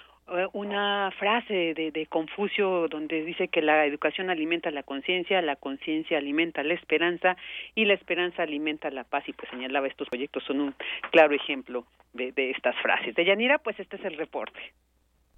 una 0.52 1.10
frase 1.18 1.74
de, 1.74 1.90
de, 1.90 2.06
Confucio 2.06 2.88
donde 2.88 3.24
dice 3.24 3.48
que 3.48 3.62
la 3.62 3.86
educación 3.86 4.30
alimenta 4.30 4.70
la 4.70 4.82
conciencia, 4.82 5.40
la 5.42 5.56
conciencia 5.56 6.18
alimenta 6.18 6.62
la 6.62 6.74
esperanza 6.74 7.36
y 7.74 7.84
la 7.84 7.94
esperanza 7.94 8.42
alimenta 8.42 8.90
la 8.90 9.04
paz 9.04 9.28
y 9.28 9.32
pues 9.32 9.50
señalaba 9.50 9.86
estos 9.86 10.08
proyectos 10.08 10.44
son 10.44 10.60
un 10.60 10.74
claro 11.10 11.34
ejemplo 11.34 11.86
de, 12.12 12.32
de 12.32 12.50
estas 12.50 12.76
frases. 12.76 13.14
De 13.14 13.24
Yanira, 13.24 13.58
pues 13.58 13.78
este 13.80 13.96
es 13.96 14.04
el 14.04 14.16
reporte. 14.16 14.60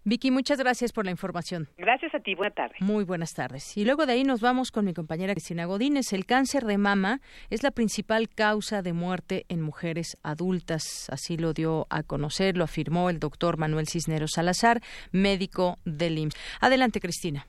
Vicky, 0.05 0.31
muchas 0.31 0.59
gracias 0.59 0.93
por 0.93 1.05
la 1.05 1.11
información. 1.11 1.69
Gracias 1.77 2.15
a 2.15 2.21
ti, 2.21 2.35
buenas 2.35 2.55
tardes. 2.55 2.81
Muy 2.81 3.05
buenas 3.05 3.35
tardes. 3.35 3.77
Y 3.77 3.85
luego 3.85 4.07
de 4.07 4.15
ahí 4.15 4.25
nos 4.25 4.41
vamos 4.41 4.71
con 4.71 4.87
mi 4.87 4.95
compañera 4.95 5.35
Cristina 5.35 5.67
Godínez. 5.67 6.13
El 6.15 6.25
cáncer 6.25 6.65
de 6.65 6.79
mama 6.79 7.21
es 7.51 7.63
la 7.63 7.71
principal 7.71 8.29
causa 8.29 8.81
de 8.81 8.95
muerte 8.95 9.45
en 9.49 9.61
mujeres 9.61 10.17
adultas. 10.23 11.09
Así 11.11 11.37
lo 11.37 11.53
dio 11.53 11.87
a 11.91 12.03
conocer, 12.03 12.57
lo 12.57 12.65
afirmó 12.65 13.11
el 13.11 13.21
doctor 13.21 13.59
Manuel 13.59 13.89
Cisneros 13.89 14.31
Salazar, 14.35 14.81
médico 15.13 15.77
del 15.85 16.19
IMSS. 16.19 16.37
Adelante, 16.61 17.01
Cristina. 17.01 17.47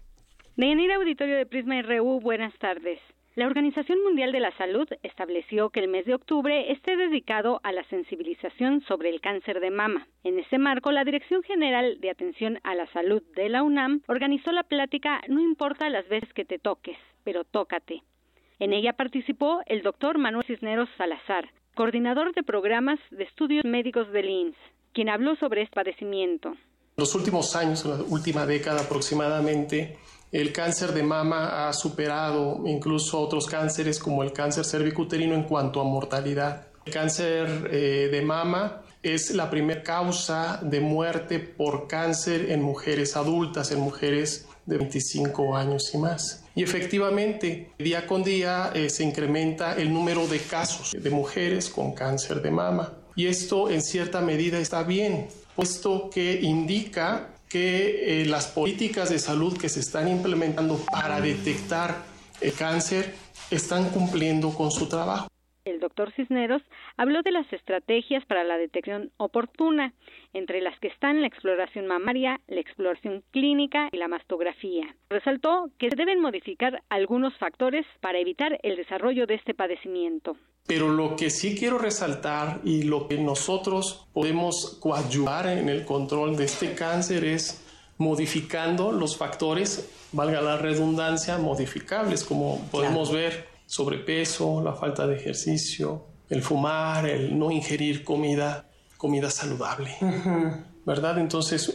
Deyanira 0.58 0.98
Auditorio 0.98 1.38
de 1.38 1.46
Prisma 1.46 1.82
RU, 1.82 2.20
buenas 2.20 2.54
tardes. 2.60 3.00
La 3.34 3.48
Organización 3.48 4.04
Mundial 4.04 4.34
de 4.34 4.42
la 4.42 4.52
Salud 4.58 4.90
estableció 5.04 5.70
que 5.70 5.80
el 5.80 5.88
mes 5.88 6.06
de 6.06 6.16
octubre 6.16 6.70
esté 6.70 6.98
dedicado 6.98 7.62
a 7.64 7.72
la 7.72 7.86
sensibilización 7.86 8.82
sobre 8.90 9.10
el 9.10 9.22
cáncer 9.22 9.62
de 9.62 9.72
mama. 9.72 10.06
En 10.26 10.38
ese 10.38 10.58
marco, 10.58 10.92
la 10.92 11.06
Dirección 11.06 11.42
General 11.44 11.98
de 12.02 12.10
Atención 12.10 12.60
a 12.64 12.76
la 12.76 12.92
Salud 12.92 13.24
de 13.34 13.48
la 13.48 13.64
UNAM 13.64 14.02
organizó 14.08 14.52
la 14.52 14.64
plática 14.64 15.22
No 15.30 15.40
importa 15.40 15.90
las 15.90 16.10
veces 16.10 16.34
que 16.34 16.44
te 16.44 16.60
toques, 16.60 16.98
pero 17.24 17.46
tócate. 17.46 18.04
En 18.60 18.74
ella 18.74 18.92
participó 18.94 19.62
el 19.66 19.82
doctor 19.82 20.18
Manuel 20.18 20.46
Cisneros 20.46 20.90
Salazar, 20.98 21.50
coordinador 21.74 22.34
de 22.34 22.44
programas 22.44 23.00
de 23.12 23.24
estudios 23.24 23.64
médicos 23.64 24.12
del 24.12 24.30
INS, 24.30 24.58
quien 24.92 25.08
habló 25.08 25.38
sobre 25.38 25.62
este 25.62 25.76
padecimiento. 25.76 26.50
En 26.50 26.58
los 26.98 27.16
últimos 27.16 27.56
años, 27.56 27.86
en 27.86 27.92
la 27.92 28.04
última 28.04 28.46
década 28.46 28.82
aproximadamente, 28.82 29.98
el 30.32 30.54
cáncer 30.54 30.94
de 30.94 31.04
mama 31.04 31.68
ha 31.68 31.74
superado 31.74 32.62
incluso 32.66 33.20
otros 33.20 33.48
cánceres 33.48 34.00
como 34.00 34.24
el 34.24 34.32
cáncer 34.32 34.66
cervicuterino 34.66 35.36
en 35.36 35.44
cuanto 35.44 35.82
a 35.82 35.84
mortalidad. 35.84 36.68
El 36.86 36.94
cáncer 36.94 37.70
eh, 37.72 38.10
de 38.10 38.22
mama 38.22 38.82
es 39.04 39.32
la 39.32 39.50
primera 39.50 39.84
causa 39.84 40.60
de 40.64 40.80
muerte 40.80 41.40
por 41.40 41.88
cáncer 41.88 42.52
en 42.52 42.62
mujeres 42.62 43.18
adultas, 43.18 43.72
en 43.72 43.82
mujeres 43.82 44.48
de 44.66 44.78
25 44.78 45.56
años 45.56 45.92
y 45.94 45.98
más. 45.98 46.46
Y 46.56 46.64
efectivamente, 46.64 47.72
día 47.78 48.08
con 48.08 48.24
día 48.24 48.72
eh, 48.74 48.90
se 48.90 49.04
incrementa 49.04 49.76
el 49.76 49.92
número 49.92 50.28
de 50.28 50.40
casos 50.40 50.92
de 50.98 51.10
mujeres 51.10 51.70
con 51.70 51.94
cáncer 51.94 52.42
de 52.42 52.52
mama. 52.52 52.94
Y 53.16 53.28
esto 53.28 53.70
en 53.70 53.82
cierta 53.82 54.22
medida 54.22 54.60
está 54.60 54.84
bien, 54.84 55.28
puesto 55.56 56.10
que 56.10 56.40
indica 56.42 57.31
que 57.52 58.22
eh, 58.22 58.26
las 58.26 58.48
políticas 58.48 59.10
de 59.10 59.20
salud 59.20 59.58
que 59.58 59.68
se 59.68 59.82
están 59.82 60.08
implementando 60.08 60.80
para 60.92 61.20
detectar 61.20 62.04
el 62.40 62.54
cáncer 62.54 63.14
están 63.50 63.90
cumpliendo 63.90 64.52
con 64.52 64.72
su 64.72 64.88
trabajo. 64.88 65.28
El 65.66 65.80
doctor 65.80 66.14
Cisneros 66.16 66.62
habló 66.98 67.22
de 67.22 67.32
las 67.32 67.52
estrategias 67.52 68.26
para 68.26 68.44
la 68.44 68.58
detección 68.58 69.12
oportuna, 69.18 69.94
entre 70.34 70.62
las 70.62 70.78
que 70.80 70.88
están 70.88 71.22
la 71.22 71.28
exploración 71.28 71.88
mamaria, 71.88 72.40
la 72.48 72.60
exploración 72.60 73.24
clínica 73.32 73.90
y 73.92 73.98
la 73.98 74.08
mastografía. 74.08 74.96
Resaltó 75.10 75.70
que 75.78 75.90
se 75.90 75.96
deben 75.96 76.22
modificar 76.22 76.82
algunos 76.90 77.38
factores 77.38 77.86
para 78.00 78.20
evitar 78.20 78.60
el 78.64 78.76
desarrollo 78.76 79.28
de 79.28 79.36
este 79.36 79.54
padecimiento. 79.54 80.38
Pero 80.68 80.90
lo 80.90 81.16
que 81.16 81.30
sí 81.30 81.58
quiero 81.58 81.80
resaltar 81.80 82.62
y 82.64 82.84
lo 82.84 83.08
que 83.08 83.18
nosotros 83.18 84.08
podemos 84.14 84.78
coadyuvar 84.80 85.48
en 85.48 85.70
el 85.70 85.86
control 85.86 86.38
de 86.38 86.46
este 86.46 86.76
cáncer 86.76 87.26
es 87.26 87.68
modificando 87.98 88.92
los 88.92 89.18
factores, 89.18 89.90
valga 90.12 90.42
la 90.42 90.58
redundancia, 90.58 91.38
modificables, 91.38 92.24
como 92.24 92.60
podemos 92.72 93.12
ver 93.12 93.48
sobrepeso, 93.66 94.62
la 94.64 94.74
falta 94.74 95.08
de 95.08 95.16
ejercicio, 95.16 96.11
el 96.32 96.42
fumar, 96.42 97.06
el 97.08 97.38
no 97.38 97.52
ingerir 97.52 98.04
comida, 98.04 98.66
comida 98.98 99.30
saludable, 99.30 99.96
¿verdad? 100.86 101.20
Entonces, 101.20 101.74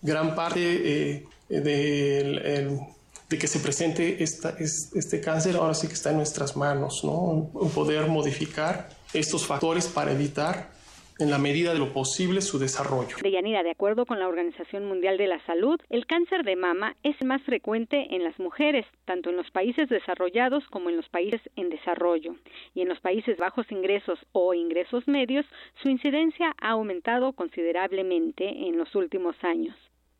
gran 0.00 0.34
parte 0.34 1.16
eh, 1.16 1.26
de 1.48 3.36
que 3.36 3.48
se 3.48 3.58
presente 3.58 4.22
este 4.22 5.20
cáncer 5.20 5.56
ahora 5.56 5.74
sí 5.74 5.88
que 5.88 5.94
está 5.94 6.10
en 6.10 6.18
nuestras 6.18 6.56
manos, 6.56 7.02
¿no? 7.02 7.50
Poder 7.74 8.06
modificar 8.06 8.88
estos 9.12 9.44
factores 9.44 9.86
para 9.86 10.12
evitar 10.12 10.70
en 11.18 11.30
la 11.30 11.38
medida 11.38 11.72
de 11.72 11.78
lo 11.78 11.92
posible 11.92 12.40
su 12.40 12.58
desarrollo. 12.58 13.16
Deyanira, 13.22 13.62
de 13.62 13.70
acuerdo 13.70 14.06
con 14.06 14.18
la 14.18 14.28
Organización 14.28 14.86
Mundial 14.86 15.16
de 15.18 15.26
la 15.26 15.44
Salud, 15.46 15.80
el 15.88 16.06
cáncer 16.06 16.44
de 16.44 16.56
mama 16.56 16.96
es 17.02 17.16
más 17.24 17.42
frecuente 17.42 18.14
en 18.14 18.24
las 18.24 18.38
mujeres, 18.38 18.86
tanto 19.04 19.30
en 19.30 19.36
los 19.36 19.50
países 19.50 19.88
desarrollados 19.88 20.64
como 20.68 20.90
en 20.90 20.96
los 20.96 21.08
países 21.08 21.40
en 21.56 21.70
desarrollo. 21.70 22.36
Y 22.74 22.82
en 22.82 22.88
los 22.88 23.00
países 23.00 23.36
bajos 23.38 23.70
ingresos 23.70 24.18
o 24.32 24.54
ingresos 24.54 25.06
medios, 25.08 25.46
su 25.82 25.88
incidencia 25.88 26.54
ha 26.60 26.70
aumentado 26.70 27.32
considerablemente 27.32 28.44
en 28.46 28.78
los 28.78 28.94
últimos 28.94 29.36
años. 29.42 29.76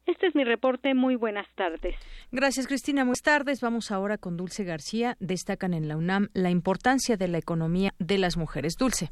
Este 0.06 0.28
es 0.28 0.34
mi 0.36 0.44
reporte. 0.44 0.94
Muy 0.94 1.16
buenas 1.16 1.46
tardes. 1.56 1.96
Gracias, 2.30 2.68
Cristina. 2.68 3.02
Buenas 3.02 3.22
tardes. 3.22 3.60
Vamos 3.60 3.90
ahora 3.90 4.18
con 4.18 4.36
Dulce 4.36 4.62
García. 4.62 5.16
Destacan 5.18 5.74
en 5.74 5.88
la 5.88 5.96
UNAM 5.96 6.28
la 6.32 6.50
importancia 6.50 7.16
de 7.16 7.26
la 7.28 7.38
economía 7.38 7.92
de 7.98 8.18
las 8.18 8.36
mujeres. 8.36 8.76
Dulce. 8.78 9.10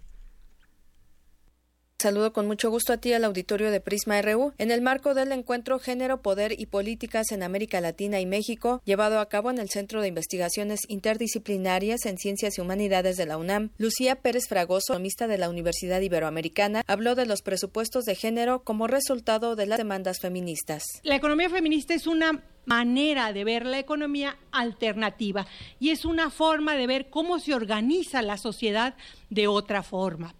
Saludo 2.04 2.34
con 2.34 2.46
mucho 2.46 2.68
gusto 2.68 2.92
a 2.92 2.98
ti 2.98 3.14
al 3.14 3.24
auditorio 3.24 3.70
de 3.70 3.80
Prisma 3.80 4.20
RU. 4.20 4.52
En 4.58 4.70
el 4.70 4.82
marco 4.82 5.14
del 5.14 5.32
encuentro 5.32 5.78
Género, 5.78 6.20
Poder 6.20 6.52
y 6.60 6.66
Políticas 6.66 7.32
en 7.32 7.42
América 7.42 7.80
Latina 7.80 8.20
y 8.20 8.26
México, 8.26 8.82
llevado 8.84 9.20
a 9.20 9.28
cabo 9.30 9.50
en 9.50 9.58
el 9.58 9.70
Centro 9.70 10.02
de 10.02 10.08
Investigaciones 10.08 10.80
Interdisciplinarias 10.88 12.04
en 12.04 12.18
Ciencias 12.18 12.58
y 12.58 12.60
Humanidades 12.60 13.16
de 13.16 13.24
la 13.24 13.38
UNAM, 13.38 13.70
Lucía 13.78 14.16
Pérez 14.16 14.48
Fragoso, 14.48 14.92
economista 14.92 15.26
de 15.28 15.38
la 15.38 15.48
Universidad 15.48 16.02
Iberoamericana, 16.02 16.82
habló 16.86 17.14
de 17.14 17.24
los 17.24 17.40
presupuestos 17.40 18.04
de 18.04 18.16
género 18.16 18.64
como 18.64 18.86
resultado 18.86 19.56
de 19.56 19.64
las 19.64 19.78
demandas 19.78 20.20
feministas. 20.20 20.82
La 21.04 21.16
economía 21.16 21.48
feminista 21.48 21.94
es 21.94 22.06
una 22.06 22.44
manera 22.66 23.32
de 23.32 23.44
ver 23.44 23.64
la 23.64 23.78
economía 23.78 24.36
alternativa 24.52 25.46
y 25.80 25.88
es 25.88 26.04
una 26.04 26.28
forma 26.28 26.74
de 26.74 26.86
ver 26.86 27.08
cómo 27.08 27.38
se 27.38 27.54
organiza 27.54 28.20
la 28.20 28.36
sociedad 28.36 28.94
de 29.30 29.46
otra 29.46 29.82
forma. 29.82 30.34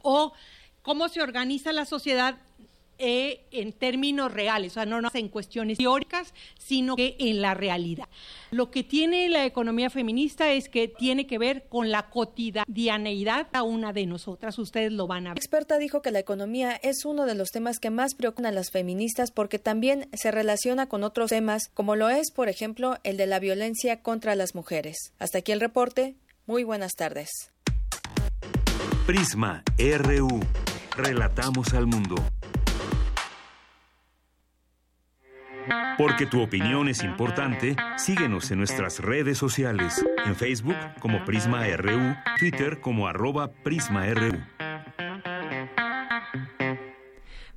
O 0.00 0.32
cómo 0.86 1.08
se 1.08 1.20
organiza 1.20 1.72
la 1.72 1.84
sociedad 1.84 2.38
eh, 2.98 3.44
en 3.50 3.72
términos 3.72 4.32
reales, 4.32 4.70
o 4.70 4.74
sea, 4.74 4.86
no, 4.86 5.00
no 5.00 5.10
en 5.12 5.28
cuestiones 5.28 5.78
teóricas, 5.78 6.32
sino 6.58 6.94
que 6.94 7.16
en 7.18 7.42
la 7.42 7.54
realidad. 7.54 8.08
Lo 8.52 8.70
que 8.70 8.84
tiene 8.84 9.28
la 9.28 9.44
economía 9.44 9.90
feminista 9.90 10.52
es 10.52 10.68
que 10.68 10.86
tiene 10.86 11.26
que 11.26 11.38
ver 11.38 11.66
con 11.68 11.90
la 11.90 12.08
cotidianeidad 12.08 13.48
a 13.52 13.64
una 13.64 13.92
de 13.92 14.06
nosotras. 14.06 14.60
Ustedes 14.60 14.92
lo 14.92 15.08
van 15.08 15.26
a 15.26 15.30
ver. 15.30 15.38
La 15.38 15.40
experta 15.40 15.76
dijo 15.76 16.02
que 16.02 16.12
la 16.12 16.20
economía 16.20 16.76
es 16.76 17.04
uno 17.04 17.26
de 17.26 17.34
los 17.34 17.50
temas 17.50 17.80
que 17.80 17.90
más 17.90 18.14
preocupan 18.14 18.46
a 18.46 18.52
las 18.52 18.70
feministas 18.70 19.32
porque 19.32 19.58
también 19.58 20.08
se 20.12 20.30
relaciona 20.30 20.88
con 20.88 21.02
otros 21.02 21.30
temas, 21.30 21.68
como 21.74 21.96
lo 21.96 22.10
es, 22.10 22.30
por 22.30 22.48
ejemplo, 22.48 22.96
el 23.02 23.16
de 23.16 23.26
la 23.26 23.40
violencia 23.40 24.02
contra 24.02 24.36
las 24.36 24.54
mujeres. 24.54 25.12
Hasta 25.18 25.38
aquí 25.38 25.50
el 25.50 25.60
reporte. 25.60 26.14
Muy 26.46 26.62
buenas 26.62 26.92
tardes. 26.92 27.50
Prisma 29.04 29.62
RU. 29.78 30.40
Relatamos 30.96 31.74
al 31.74 31.86
mundo. 31.86 32.14
Porque 35.98 36.26
tu 36.26 36.42
opinión 36.42 36.88
es 36.88 37.02
importante, 37.02 37.76
síguenos 37.96 38.50
en 38.50 38.58
nuestras 38.58 39.00
redes 39.00 39.36
sociales, 39.36 40.04
en 40.24 40.34
Facebook 40.36 40.76
como 41.00 41.24
Prisma 41.24 41.66
RU, 41.76 42.14
Twitter 42.38 42.80
como 42.80 43.08
arroba 43.08 43.50
PrismaRU. 43.62 44.38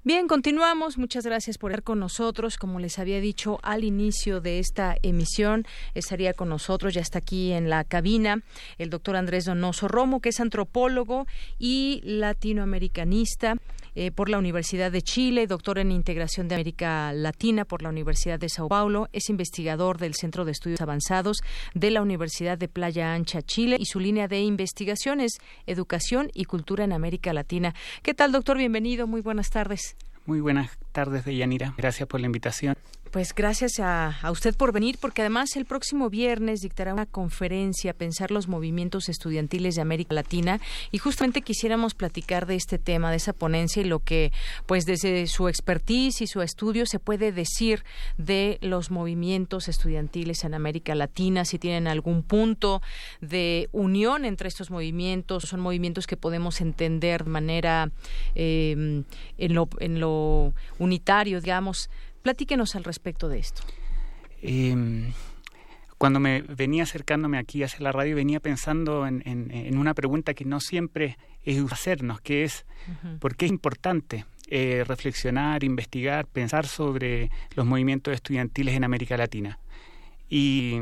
Bien, 0.10 0.28
continuamos. 0.28 0.98
Muchas 0.98 1.24
gracias 1.24 1.60
por 1.60 1.70
estar 1.70 1.84
con 1.84 2.00
nosotros. 2.00 2.58
Como 2.58 2.80
les 2.80 2.98
había 2.98 3.22
dicho 3.22 3.60
al 3.62 3.84
inicio 3.84 4.42
de 4.42 4.58
esta 4.58 4.96
emisión, 5.04 5.68
estaría 5.94 6.34
con 6.34 6.50
nosotros, 6.50 6.96
ya 6.96 7.02
está 7.02 7.20
aquí 7.20 7.52
en 7.52 7.70
la 7.70 7.84
cabina, 7.84 8.42
el 8.80 8.90
doctor 8.90 9.16
Andrés 9.16 9.46
Donoso 9.46 9.88
Romo, 9.88 10.20
que 10.20 10.30
es 10.30 10.40
antropólogo 10.40 11.28
y 11.60 12.02
latinoamericanista. 12.04 13.58
Eh, 13.96 14.12
por 14.12 14.30
la 14.30 14.38
Universidad 14.38 14.92
de 14.92 15.02
Chile, 15.02 15.48
doctor 15.48 15.80
en 15.80 15.92
Integración 15.92 16.48
de 16.48 16.56
América 16.56 17.12
Latina 17.14 17.66
por 17.66 17.82
la 17.82 17.90
Universidad 17.90 18.40
de 18.40 18.50
Sao 18.50 18.68
Paulo, 18.68 19.10
es 19.14 19.30
investigador 19.30 19.98
del 19.98 20.16
Centro 20.16 20.46
de 20.46 20.52
Estudios 20.52 20.82
Avanzados 20.82 21.42
de 21.74 21.92
la 21.92 22.02
Universidad 22.02 22.58
de 22.58 22.68
Playa 22.68 23.14
Ancha, 23.14 23.42
Chile, 23.42 23.78
y 23.80 23.86
su 23.86 24.00
línea 24.00 24.28
de 24.28 24.42
investigación 24.42 25.22
es 25.22 25.40
Educación 25.66 26.30
y 26.34 26.46
Cultura 26.46 26.84
en 26.84 26.94
América 26.94 27.34
Latina. 27.34 27.74
¿Qué 28.04 28.14
tal, 28.14 28.32
doctor? 28.32 28.58
Bienvenido, 28.58 29.08
muy 29.08 29.22
buenas 29.22 29.50
tardes. 29.50 29.96
Muy 30.30 30.42
buenas 30.42 30.78
tardes, 30.92 31.26
Deyanira. 31.26 31.74
Gracias 31.76 32.08
por 32.08 32.20
la 32.20 32.28
invitación. 32.28 32.76
Pues 33.12 33.34
gracias 33.34 33.80
a, 33.80 34.16
usted 34.32 34.56
por 34.56 34.72
venir, 34.72 35.00
porque 35.02 35.24
además 35.24 35.56
el 35.56 35.66
próximo 35.66 36.12
viernes 36.12 36.62
dictará 36.62 36.94
una 36.94 37.08
conferencia, 37.08 37.94
Pensar 37.94 38.30
los 38.30 38.48
movimientos 38.48 39.10
estudiantiles 39.10 39.74
de 39.74 39.82
América 39.82 40.14
Latina, 40.14 40.60
y 40.92 41.00
justamente 41.00 41.42
quisiéramos 41.42 41.96
platicar 41.96 42.46
de 42.46 42.56
este 42.56 42.78
tema, 42.78 43.10
de 43.10 43.18
esa 43.18 43.34
ponencia 43.34 43.82
y 43.82 43.86
lo 43.86 43.98
que, 44.00 44.32
pues 44.68 44.86
desde 44.86 45.26
su 45.26 45.48
expertise 45.48 46.22
y 46.22 46.28
su 46.28 46.44
estudio 46.44 46.86
se 46.86 47.00
puede 47.00 47.32
decir 47.32 47.84
de 48.20 48.60
los 48.62 48.92
movimientos 48.92 49.70
estudiantiles 49.70 50.44
en 50.44 50.54
América 50.54 50.94
Latina, 50.94 51.46
si 51.46 51.58
tienen 51.58 51.88
algún 51.88 52.22
punto 52.22 52.84
de 53.22 53.70
unión 53.72 54.24
entre 54.24 54.50
estos 54.50 54.70
movimientos, 54.70 55.46
son 55.46 55.62
movimientos 55.62 56.06
que 56.06 56.16
podemos 56.16 56.62
entender 56.62 57.24
de 57.24 57.32
manera 57.32 57.92
eh, 58.36 59.04
en, 59.40 59.54
lo, 59.56 59.68
en 59.80 60.00
lo 60.00 60.19
unitario, 60.78 61.42
digamos 61.42 61.90
Platíquenos 62.22 62.76
al 62.76 62.84
respecto 62.84 63.30
de 63.30 63.40
esto. 63.40 63.64
Em, 64.42 65.14
cuando 65.98 66.20
me 66.20 66.42
venía 66.42 66.84
acercándome 66.84 67.38
aquí 67.38 67.64
hacia 67.64 67.80
la 67.82 67.92
radio, 67.92 68.16
venía 68.16 68.40
pensando 68.40 69.06
en, 69.08 69.78
una 69.78 69.94
pregunta 69.94 70.34
que 70.34 70.46
no 70.46 70.60
siempre 70.60 71.18
es 71.44 71.60
hacernos, 71.72 72.22
que 72.22 72.44
es 72.44 72.66
¿por 73.20 73.36
qué 73.36 73.46
es 73.46 73.52
importante 73.52 74.26
eh, 74.48 74.84
reflexionar, 74.86 75.64
investigar, 75.64 76.26
pensar 76.28 76.68
sobre 76.68 77.32
los 77.56 77.66
movimientos 77.66 78.14
estudiantiles 78.14 78.76
en 78.76 78.84
América 78.84 79.18
Latina? 79.18 79.60
Y, 80.30 80.78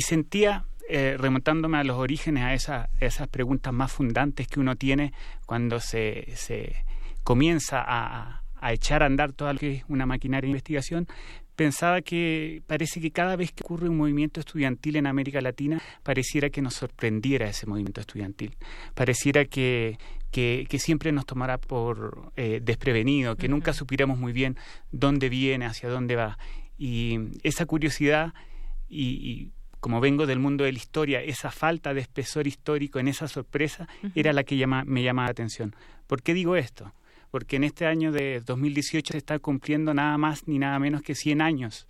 sentía, 0.00 0.64
eh, 0.88 1.16
remontándome 1.18 1.78
a 1.78 1.84
los 1.84 1.96
orígenes, 1.96 2.68
a, 2.68 2.90
esas 3.00 3.28
preguntas 3.28 3.72
más 3.72 3.92
fundantes 3.92 4.48
que 4.48 4.60
uno 4.60 4.76
tiene 4.76 5.12
cuando 5.46 5.78
se, 5.80 6.32
se 6.34 6.84
comienza 7.24 7.82
a, 7.86 8.42
a 8.60 8.72
echar 8.72 9.02
a 9.02 9.06
andar 9.06 9.32
toda 9.32 9.52
lo 9.52 9.58
que 9.58 9.72
es 9.72 9.84
una 9.88 10.06
maquinaria 10.06 10.46
de 10.46 10.50
investigación, 10.50 11.08
pensaba 11.60 12.00
que 12.00 12.62
parece 12.66 13.02
que 13.02 13.10
cada 13.10 13.36
vez 13.36 13.52
que 13.52 13.62
ocurre 13.62 13.88
un 13.88 13.98
movimiento 13.98 14.40
estudiantil 14.40 14.96
en 14.96 15.06
América 15.06 15.40
Latina, 15.40 15.78
pareciera 16.02 16.48
que 16.48 16.62
nos 16.62 16.72
sorprendiera 16.72 17.48
ese 17.48 17.66
movimiento 17.66 18.00
estudiantil. 18.00 18.56
Pareciera 18.94 19.44
que, 19.44 19.98
que, 20.30 20.78
siempre 20.78 21.12
nos 21.12 21.26
tomara 21.26 21.58
por 21.58 22.32
eh, 22.36 22.60
desprevenido, 22.62 23.36
que 23.36 23.48
nunca 23.48 23.74
supiéramos 23.74 24.18
muy 24.18 24.32
bien 24.32 24.56
dónde 24.90 25.28
viene, 25.28 25.66
hacia 25.66 25.90
dónde 25.90 26.16
va. 26.16 26.38
Y 26.78 27.18
esa 27.42 27.66
curiosidad 27.66 28.32
y, 28.88 29.50
como 29.80 30.00
vengo 30.00 30.26
del 30.26 30.38
mundo 30.38 30.64
de 30.64 30.72
la 30.72 30.78
historia, 30.78 31.22
esa 31.22 31.50
falta 31.50 31.92
de 31.92 32.00
espesor 32.00 32.46
histórico 32.46 32.98
en 32.98 33.08
esa 33.08 33.28
sorpresa 33.28 33.86
era 34.14 34.32
la 34.32 34.44
que 34.44 34.56
llama, 34.56 34.84
me 34.86 35.02
llamaba 35.02 35.26
la 35.26 35.32
atención. 35.32 35.74
¿Por 36.06 36.22
qué 36.22 36.32
digo 36.32 36.56
esto? 36.56 36.92
Porque 37.30 37.56
en 37.56 37.64
este 37.64 37.86
año 37.86 38.12
de 38.12 38.40
2018 38.40 39.12
se 39.12 39.18
está 39.18 39.38
cumpliendo 39.38 39.94
nada 39.94 40.16
más 40.18 40.48
ni 40.48 40.58
nada 40.58 40.78
menos 40.78 41.02
que 41.02 41.14
100 41.14 41.40
años 41.40 41.86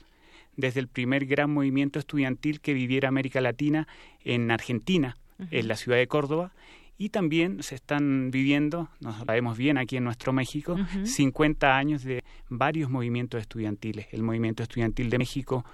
desde 0.57 0.81
el 0.81 0.89
primer 0.89 1.27
gran 1.27 1.51
movimiento 1.51 1.99
estudiantil 1.99 2.61
que 2.61 2.75
viviera 2.75 3.09
América 3.09 3.41
Latina 3.41 3.89
en 4.25 4.51
Argentina, 4.51 5.17
en 5.51 5.69
la 5.69 5.77
ciudad 5.77 5.97
de 5.97 6.07
Córdoba, 6.07 6.53
y 6.99 7.09
también 7.09 7.63
se 7.63 7.77
están 7.77 8.31
viviendo, 8.31 8.91
nos 9.01 9.17
sabemos 9.17 9.57
bien 9.57 9.79
aquí 9.79 9.97
en 9.97 10.05
nuestro 10.05 10.35
México, 10.35 10.77
50 11.03 11.79
años 11.79 12.05
de 12.05 12.23
varios 12.51 12.91
movimientos 12.91 13.41
estudiantiles. 13.41 14.09
El 14.13 14.23
movimiento 14.23 14.63
estudiantil 14.63 15.09
de 15.09 15.17
México 15.17 15.65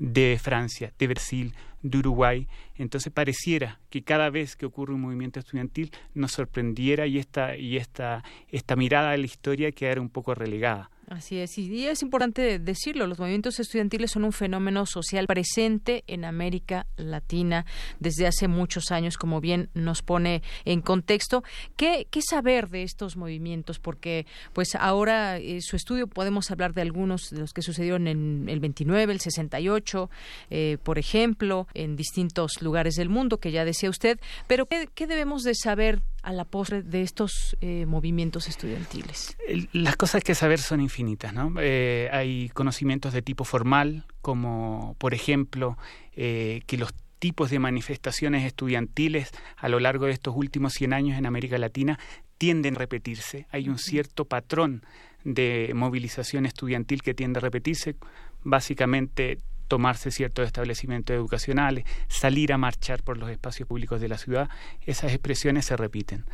de 0.00 0.38
Francia, 0.42 0.92
de 0.98 1.06
Brasil, 1.06 1.54
de 1.82 1.98
Uruguay. 1.98 2.48
Entonces 2.76 3.12
pareciera 3.12 3.78
que 3.90 4.02
cada 4.02 4.30
vez 4.30 4.56
que 4.56 4.66
ocurre 4.66 4.94
un 4.94 5.02
movimiento 5.02 5.38
estudiantil 5.38 5.92
nos 6.14 6.32
sorprendiera 6.32 7.06
y 7.06 7.18
esta, 7.18 7.56
y 7.56 7.76
esta, 7.76 8.24
esta 8.48 8.74
mirada 8.74 9.12
a 9.12 9.16
la 9.16 9.26
historia 9.26 9.70
quedara 9.70 10.00
un 10.00 10.08
poco 10.08 10.34
relegada. 10.34 10.90
Así 11.10 11.38
es, 11.38 11.58
y 11.58 11.88
es 11.88 12.02
importante 12.02 12.60
decirlo, 12.60 13.08
los 13.08 13.18
movimientos 13.18 13.58
estudiantiles 13.58 14.12
son 14.12 14.22
un 14.22 14.30
fenómeno 14.30 14.86
social 14.86 15.26
presente 15.26 16.04
en 16.06 16.24
América 16.24 16.86
Latina 16.96 17.66
desde 17.98 18.28
hace 18.28 18.46
muchos 18.46 18.92
años, 18.92 19.18
como 19.18 19.40
bien 19.40 19.70
nos 19.74 20.02
pone 20.02 20.44
en 20.64 20.82
contexto. 20.82 21.42
¿Qué, 21.76 22.06
qué 22.12 22.22
saber 22.22 22.68
de 22.68 22.84
estos 22.84 23.16
movimientos? 23.16 23.80
Porque 23.80 24.24
pues 24.52 24.76
ahora 24.76 25.38
eh, 25.38 25.60
su 25.62 25.74
estudio 25.74 26.06
podemos 26.06 26.52
hablar 26.52 26.74
de 26.74 26.82
algunos 26.82 27.30
de 27.30 27.40
los 27.40 27.52
que 27.52 27.62
sucedieron 27.62 28.06
en 28.06 28.48
el 28.48 28.60
29, 28.60 29.12
el 29.12 29.18
68, 29.18 30.10
eh, 30.50 30.78
por 30.80 31.00
ejemplo, 31.00 31.66
en 31.74 31.96
distintos 31.96 32.62
lugares 32.62 32.94
del 32.94 33.08
mundo, 33.08 33.38
que 33.38 33.50
ya 33.50 33.64
decía 33.64 33.90
usted, 33.90 34.20
pero 34.46 34.66
¿qué, 34.66 34.88
qué 34.94 35.08
debemos 35.08 35.42
de 35.42 35.56
saber 35.56 36.02
a 36.22 36.32
la 36.32 36.44
postre 36.44 36.82
de 36.82 37.02
estos 37.02 37.56
eh, 37.60 37.86
movimientos 37.86 38.48
estudiantiles? 38.48 39.36
Las 39.72 39.96
cosas 39.96 40.22
que 40.22 40.34
saber 40.34 40.58
son 40.58 40.80
infinitas, 40.80 41.32
¿no? 41.32 41.54
Eh, 41.58 42.08
hay 42.12 42.50
conocimientos 42.50 43.12
de 43.12 43.22
tipo 43.22 43.44
formal, 43.44 44.04
como 44.20 44.96
por 44.98 45.14
ejemplo 45.14 45.76
eh, 46.14 46.62
que 46.66 46.76
los 46.76 46.92
tipos 47.18 47.50
de 47.50 47.58
manifestaciones 47.58 48.44
estudiantiles 48.44 49.30
a 49.56 49.68
lo 49.68 49.78
largo 49.78 50.06
de 50.06 50.12
estos 50.12 50.34
últimos 50.36 50.72
100 50.74 50.92
años 50.92 51.18
en 51.18 51.26
América 51.26 51.58
Latina 51.58 51.98
tienden 52.38 52.76
a 52.76 52.78
repetirse. 52.78 53.46
Hay 53.50 53.68
un 53.68 53.78
cierto 53.78 54.24
patrón 54.24 54.82
de 55.24 55.72
movilización 55.74 56.46
estudiantil 56.46 57.02
que 57.02 57.12
tiende 57.12 57.38
a 57.38 57.42
repetirse, 57.42 57.96
básicamente 58.42 59.38
tomarse 59.70 60.10
ciertos 60.10 60.46
establecimientos 60.46 61.14
educacionales, 61.14 61.84
salir 62.08 62.52
a 62.52 62.58
marchar 62.58 63.04
por 63.04 63.16
los 63.16 63.30
espacios 63.30 63.68
públicos 63.68 64.00
de 64.00 64.08
la 64.08 64.18
ciudad, 64.18 64.50
esas 64.84 65.12
expresiones 65.12 65.66
se 65.66 65.76
repiten. 65.76 66.24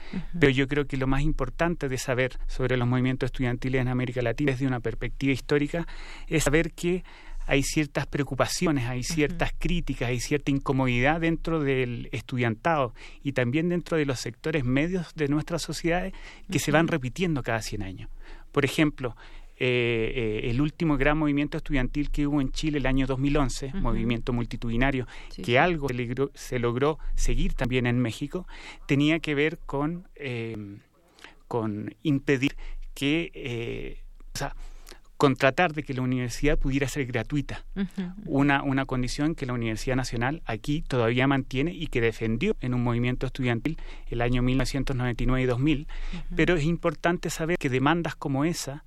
Pero 0.40 0.50
yo 0.50 0.66
creo 0.66 0.86
que 0.86 0.96
lo 0.96 1.06
más 1.06 1.20
importante 1.20 1.90
de 1.90 1.98
saber 1.98 2.38
sobre 2.46 2.78
los 2.78 2.88
movimientos 2.88 3.26
estudiantiles 3.26 3.82
en 3.82 3.88
América 3.88 4.22
Latina 4.22 4.52
desde 4.52 4.66
una 4.66 4.80
perspectiva 4.80 5.34
histórica 5.34 5.86
es 6.28 6.44
saber 6.44 6.72
que 6.72 7.04
hay 7.46 7.62
ciertas 7.62 8.06
preocupaciones, 8.06 8.86
hay 8.86 9.02
ciertas 9.02 9.52
críticas, 9.58 10.08
hay 10.08 10.18
cierta 10.18 10.50
incomodidad 10.50 11.20
dentro 11.20 11.60
del 11.60 12.08
estudiantado 12.12 12.94
y 13.22 13.32
también 13.32 13.68
dentro 13.68 13.98
de 13.98 14.06
los 14.06 14.18
sectores 14.18 14.64
medios 14.64 15.14
de 15.14 15.28
nuestras 15.28 15.60
sociedades 15.60 16.14
que 16.50 16.58
se 16.58 16.72
van 16.72 16.88
repitiendo 16.88 17.42
cada 17.42 17.60
100 17.60 17.82
años. 17.82 18.10
Por 18.50 18.64
ejemplo, 18.64 19.14
eh, 19.58 20.42
eh, 20.44 20.50
el 20.50 20.60
último 20.60 20.98
gran 20.98 21.16
movimiento 21.16 21.56
estudiantil 21.56 22.10
que 22.10 22.26
hubo 22.26 22.42
en 22.42 22.52
Chile 22.52 22.78
el 22.78 22.86
año 22.86 23.06
2011, 23.06 23.72
movimiento 23.74 24.34
multitudinario, 24.34 25.06
que 25.42 25.58
algo 25.58 25.88
se 26.34 26.58
logró, 26.58 26.98
seguir 27.14 27.54
también 27.54 27.86
en 27.86 27.98
México, 27.98 28.46
tenía 28.86 29.18
que 29.18 29.34
ver 29.34 29.58
con, 29.64 30.08
eh, 30.14 30.78
con 31.48 31.94
impedir 32.02 32.54
que, 32.94 34.02
o 34.34 34.38
sea, 34.38 34.54
con 35.16 35.36
tratar 35.36 35.72
de 35.72 35.82
que 35.82 35.94
la 35.94 36.02
universidad 36.02 36.58
pudiera 36.58 36.86
ser 36.86 37.06
gratuita, 37.06 37.64
una, 38.26 38.62
una 38.62 38.84
condición 38.84 39.34
que 39.34 39.46
la 39.46 39.54
Universidad 39.54 39.96
Nacional 39.96 40.42
aquí 40.44 40.82
todavía 40.82 41.26
mantiene 41.26 41.72
y 41.72 41.86
que 41.86 42.02
defendió 42.02 42.56
en 42.60 42.74
un 42.74 42.82
movimiento 42.82 43.24
estudiantil 43.24 43.78
el 44.08 44.20
año 44.20 44.42
1999 44.42 45.42
y 45.42 45.46
2000, 45.46 45.88
pero 46.34 46.56
es 46.56 46.64
importante 46.64 47.30
saber 47.30 47.56
que 47.56 47.70
demandas 47.70 48.16
como 48.16 48.44
esa 48.44 48.84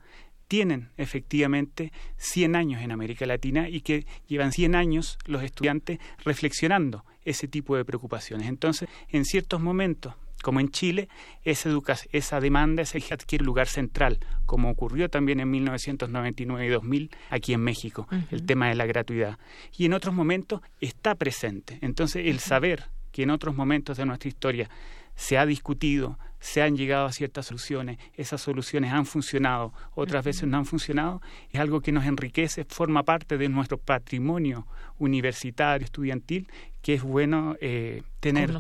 tienen 0.50 0.90
efectivamente 0.98 1.94
100 2.18 2.56
años 2.56 2.82
en 2.82 2.92
América 2.92 3.26
Latina 3.26 3.70
y 3.70 3.82
que 3.82 4.06
llevan 4.28 4.52
100 4.52 4.76
años 4.76 5.18
los 5.26 5.44
estudiantes 5.44 6.00
reflexionando 6.26 7.06
ese 7.24 7.48
tipo 7.48 7.78
de 7.78 7.86
preocupaciones. 7.86 8.48
Entonces, 8.48 8.90
en 9.10 9.26
ciertos 9.26 9.62
momentos, 9.62 10.16
como 10.42 10.60
en 10.60 10.70
Chile, 10.70 11.08
esa, 11.44 11.70
esa 12.12 12.40
demanda 12.40 12.82
ese 12.82 12.98
adquiere 13.14 13.46
lugar 13.46 13.68
central, 13.68 14.20
como 14.48 14.72
ocurrió 14.72 15.08
también 15.10 15.40
en 15.40 15.52
1999 15.52 16.66
y 16.66 16.70
2000 16.70 17.12
aquí 17.30 17.54
en 17.54 17.62
México, 17.62 18.08
el 18.32 18.44
tema 18.46 18.70
de 18.70 18.76
la 18.76 18.88
gratuidad. 18.88 19.38
Y 19.78 19.86
en 19.86 19.94
otros 19.94 20.16
momentos 20.16 20.62
está 20.82 21.14
presente. 21.14 21.78
Entonces, 21.82 22.26
el 22.26 22.40
saber 22.40 22.86
que 23.12 23.22
en 23.22 23.30
otros 23.30 23.56
momentos 23.56 23.98
de 23.98 24.06
nuestra 24.06 24.30
historia 24.30 24.70
se 25.20 25.38
ha 25.38 25.46
discutido, 25.46 26.18
se 26.40 26.62
han 26.62 26.78
llegado 26.78 27.06
a 27.06 27.12
ciertas 27.12 27.48
soluciones, 27.48 28.00
esas 28.14 28.40
soluciones 28.40 28.94
han 28.94 29.06
funcionado, 29.06 29.74
otras 29.94 30.24
veces 30.24 30.48
no 30.48 30.56
han 30.56 30.66
funcionado, 30.66 31.22
es 31.52 31.60
algo 31.60 31.82
que 31.82 31.92
nos 31.92 32.06
enriquece, 32.06 32.64
forma 32.64 33.04
parte 33.04 33.38
de 33.38 33.50
nuestro 33.50 33.78
patrimonio 33.78 34.66
universitario, 34.98 35.84
estudiantil, 35.84 36.48
que 36.82 36.94
es 36.94 37.04
bueno 37.04 37.58
eh, 37.60 38.04
tener, 38.20 38.52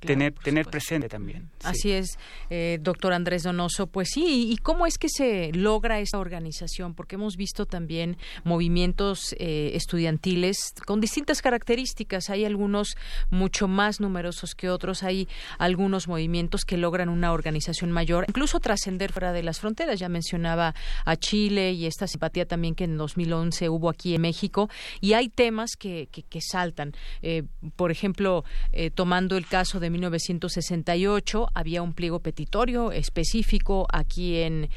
tener, 0.00 0.34
tener 0.34 0.66
presente 0.66 1.08
también. 1.08 1.50
Así 1.64 1.92
es, 1.92 2.18
eh, 2.50 2.78
doctor 2.80 3.12
Andrés 3.12 3.42
Donoso. 3.42 3.86
Pues 3.86 4.10
sí, 4.12 4.50
¿y 4.50 4.56
cómo 4.58 4.86
es 4.86 4.98
que 4.98 5.08
se 5.08 5.52
logra 5.52 6.00
esta 6.00 6.18
organización? 6.18 6.94
Porque 6.94 7.16
hemos 7.16 7.36
visto 7.36 7.66
también 7.66 8.18
movimientos 8.44 9.34
eh, 9.38 9.72
estudiantiles 9.74 10.74
con 10.86 11.00
distintas 11.00 11.42
características. 11.42 12.30
Hay 12.30 12.44
algunos 12.44 12.96
mucho 13.30 13.68
más 13.68 14.00
numerosos 14.00 14.54
que 14.54 14.68
otros, 14.68 15.02
hay 15.02 15.28
algunos 15.58 16.08
movimientos 16.08 16.64
que 16.64 16.76
logran 16.76 17.08
una 17.08 17.32
organización 17.32 17.92
mayor, 17.92 18.26
incluso 18.28 18.60
trascender 18.60 19.12
fuera 19.12 19.32
de 19.32 19.42
las 19.42 19.60
fronteras. 19.60 19.98
Ya 19.98 20.08
mencionaba 20.08 20.74
a 21.04 21.16
Chile 21.16 21.72
y 21.72 21.86
esta 21.86 22.06
simpatía 22.06 22.46
también 22.46 22.74
que 22.74 22.84
en 22.84 22.96
2011 22.96 23.68
hubo 23.68 23.88
aquí 23.88 24.14
en 24.14 24.22
México. 24.22 24.68
Y 25.00 25.14
hay 25.14 25.28
temas 25.28 25.76
que, 25.76 26.08
que, 26.10 26.22
que 26.22 26.40
saltan. 26.40 26.92
Eh, 27.22 27.44
por 27.76 27.90
ejemplo, 27.90 28.44
eh, 28.72 28.90
tomando 29.06 29.36
el 29.36 29.46
caso 29.46 29.78
de 29.78 29.88
1968, 29.88 31.46
había 31.54 31.80
un 31.80 31.92
pliego 31.92 32.18
petitorio 32.18 32.90
específico 32.90 33.86
aquí 33.92 34.38
en 34.38 34.68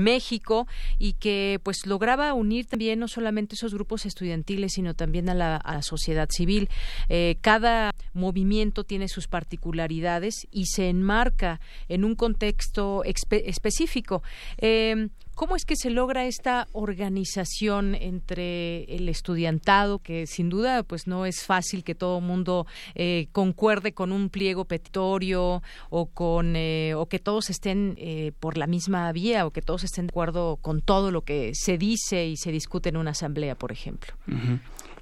México 0.00 0.68
y 1.00 1.14
que 1.14 1.58
pues 1.64 1.84
lograba 1.84 2.32
unir 2.32 2.66
también 2.66 3.00
no 3.00 3.08
solamente 3.08 3.56
esos 3.56 3.74
grupos 3.74 4.06
estudiantiles, 4.06 4.74
sino 4.74 4.94
también 4.94 5.28
a 5.28 5.34
la, 5.34 5.82
sociedad 5.82 6.28
civil. 6.30 6.68
Eh, 7.08 7.38
cada 7.40 7.90
movimiento 8.12 8.84
tiene 8.84 9.08
sus 9.08 9.26
particularidades 9.26 10.46
y 10.52 10.66
se 10.66 10.88
enmarca 10.88 11.60
en 11.88 12.04
un 12.04 12.14
contexto 12.14 13.02
específico. 13.02 14.22
Eh, 14.58 15.08
¿Cómo 15.34 15.56
es 15.56 15.64
que 15.64 15.76
se 15.76 15.90
logra 15.90 16.26
esta 16.26 16.68
organización 16.72 17.94
entre 17.94 18.84
el 18.84 19.08
estudiantado, 19.08 19.98
que 19.98 20.26
sin 20.26 20.50
duda 20.50 20.82
pues 20.82 21.06
no 21.06 21.24
es 21.24 21.44
fácil 21.44 21.84
que 21.84 21.94
todo 21.94 22.20
mundo 22.20 22.66
eh, 22.94 23.28
concuerde 23.32 23.92
con 23.92 24.12
un 24.12 24.28
pliego 24.28 24.66
petitorio 24.66 25.62
o 25.88 26.06
con 26.06 26.54
eh, 26.54 26.94
o 26.94 27.06
que 27.06 27.18
todos 27.18 27.48
estén 27.50 27.94
eh, 27.98 28.32
por 28.40 28.58
la 28.58 28.66
misma 28.66 29.10
vía 29.12 29.46
o 29.46 29.50
que 29.50 29.62
todos 29.62 29.84
estén 29.84 30.06
de 30.06 30.10
acuerdo 30.10 30.58
con 30.60 30.82
todo 30.82 31.10
lo 31.10 31.22
que 31.22 31.52
se 31.54 31.78
dice 31.78 32.26
y 32.26 32.36
se 32.36 32.52
discute 32.52 32.90
en 32.90 32.98
una 32.98 33.12
asamblea, 33.12 33.54
por 33.54 33.72
ejemplo? 33.72 34.12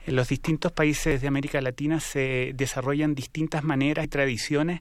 En 0.07 0.17
los 0.17 0.29
distintos 0.29 0.73
países 0.73 1.21
de 1.21 1.29
América 1.29 1.61
Latina 1.61 2.01
se 2.01 2.53
desarrollan 2.55 3.15
distintas 3.15 3.65
maneras 3.65 4.05
y 4.05 4.09
tradiciones 4.09 4.81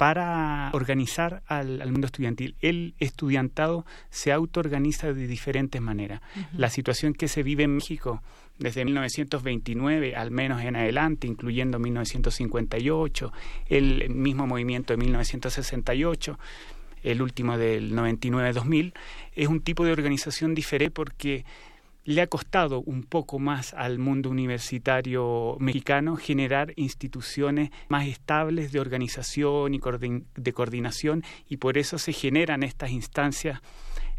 para 0.00 0.70
organizar 0.72 1.42
al, 1.46 1.92
mundo 1.92 2.06
estudiantil. 2.06 2.54
El 2.62 2.94
estudiantado 3.00 3.84
se 4.08 4.32
autoorganiza 4.32 5.12
de 5.12 5.26
diferentes 5.26 5.78
maneras. 5.82 6.22
La 6.56 6.70
situación 6.70 7.12
que 7.12 7.28
se 7.28 7.42
vive 7.42 7.64
en 7.64 7.74
México 7.74 8.22
desde 8.58 8.82
1929 8.86 10.16
al 10.16 10.30
menos 10.30 10.62
en 10.62 10.76
adelante, 10.76 11.26
incluyendo 11.26 11.78
1958, 11.78 13.30
el 13.66 14.08
mismo 14.08 14.46
movimiento 14.46 14.94
de 14.94 14.96
1968, 14.96 16.38
el 17.02 17.20
último 17.20 17.58
del 17.58 17.92
99-2000, 17.92 18.94
es 19.34 19.48
un 19.48 19.60
tipo 19.60 19.84
de 19.84 19.92
organización 19.92 20.54
diferente 20.54 20.94
porque 20.94 21.44
le 22.10 22.22
ha 22.22 22.26
costado 22.26 22.80
un 22.80 23.04
poco 23.04 23.38
más 23.38 23.72
al 23.74 23.98
mundo 23.98 24.30
universitario 24.30 25.56
mexicano 25.60 26.16
generar 26.16 26.72
instituciones 26.76 27.70
más 27.88 28.08
estables 28.08 28.72
de 28.72 28.80
organización 28.80 29.74
y 29.74 29.80
de 30.36 30.52
coordinación 30.52 31.22
y 31.48 31.58
por 31.58 31.78
eso 31.78 31.98
se 31.98 32.12
generan 32.12 32.62
estas 32.62 32.90
instancias 32.90 33.60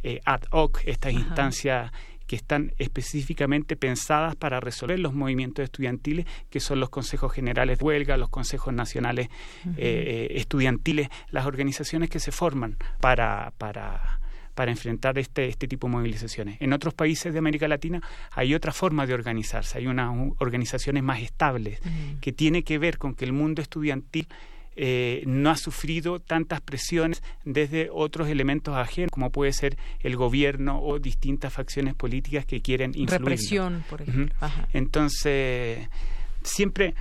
eh, 0.03 0.21
ad 0.25 0.41
hoc, 0.51 0.79
estas 0.85 1.13
instancias 1.13 1.91
que 2.27 2.37
están 2.37 2.73
específicamente 2.77 3.75
pensadas 3.75 4.37
para 4.37 4.61
resolver 4.61 4.97
los 4.97 5.13
movimientos 5.13 5.63
estudiantiles, 5.65 6.25
que 6.49 6.61
son 6.61 6.79
los 6.79 6.89
consejos 6.89 7.33
generales 7.33 7.79
de 7.79 7.83
huelga, 7.83 8.15
los 8.15 8.29
consejos 8.29 8.73
nacionales 8.73 9.27
eh, 9.65 9.73
eh, 9.77 10.27
estudiantiles, 10.35 11.09
las 11.29 11.45
organizaciones 11.45 12.09
que 12.09 12.21
se 12.21 12.31
forman 12.31 12.77
para, 13.01 13.51
para 13.57 14.20
para 14.53 14.71
enfrentar 14.71 15.17
este, 15.17 15.47
este 15.47 15.67
tipo 15.67 15.87
de 15.87 15.93
movilizaciones. 15.93 16.57
En 16.61 16.73
otros 16.73 16.93
países 16.93 17.33
de 17.33 17.39
América 17.39 17.67
Latina 17.67 18.01
hay 18.31 18.53
otra 18.53 18.71
forma 18.71 19.05
de 19.05 19.13
organizarse, 19.13 19.77
hay 19.77 19.87
unas 19.87 20.15
organizaciones 20.39 21.03
más 21.03 21.21
estables, 21.21 21.79
que 22.19 22.31
tiene 22.31 22.63
que 22.63 22.77
ver 22.77 22.97
con 22.97 23.15
que 23.15 23.25
el 23.25 23.33
mundo 23.33 23.61
estudiantil 23.61 24.27
eh, 24.75 25.23
no 25.25 25.49
ha 25.49 25.57
sufrido 25.57 26.19
tantas 26.19 26.61
presiones 26.61 27.21
desde 27.43 27.89
otros 27.91 28.29
elementos 28.29 28.75
ajenos, 28.75 29.11
como 29.11 29.29
puede 29.29 29.51
ser 29.51 29.77
el 29.99 30.15
gobierno 30.15 30.81
o 30.81 30.97
distintas 30.99 31.51
facciones 31.51 31.93
políticas 31.93 32.45
que 32.45 32.61
quieren 32.61 32.91
influir. 32.95 33.19
Represión, 33.19 33.83
por 33.89 34.01
ejemplo. 34.01 34.33
Entonces, 34.71 35.89
siempre 36.43 36.95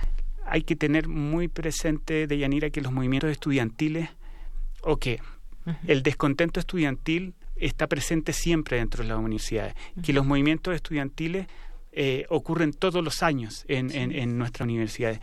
hay 0.45 0.63
que 0.63 0.75
tener 0.75 1.07
muy 1.07 1.47
presente, 1.47 2.27
Deyanira, 2.27 2.69
que 2.71 2.81
los 2.81 2.91
movimientos 2.91 3.31
estudiantiles, 3.31 4.09
o 4.83 4.97
que 4.97 5.21
el 5.87 6.03
descontento 6.03 6.59
estudiantil 6.59 7.33
está 7.55 7.87
presente 7.87 8.33
siempre 8.33 8.77
dentro 8.77 9.03
de 9.03 9.09
las 9.09 9.19
universidades, 9.19 9.75
que 10.03 10.13
los 10.13 10.25
movimientos 10.25 10.73
estudiantiles 10.73 11.47
eh, 11.91 12.25
ocurren 12.29 12.73
todos 12.73 13.03
los 13.03 13.21
años 13.21 13.65
en, 13.67 13.91
en 13.91 14.37
nuestras 14.37 14.65
universidades. 14.65 15.19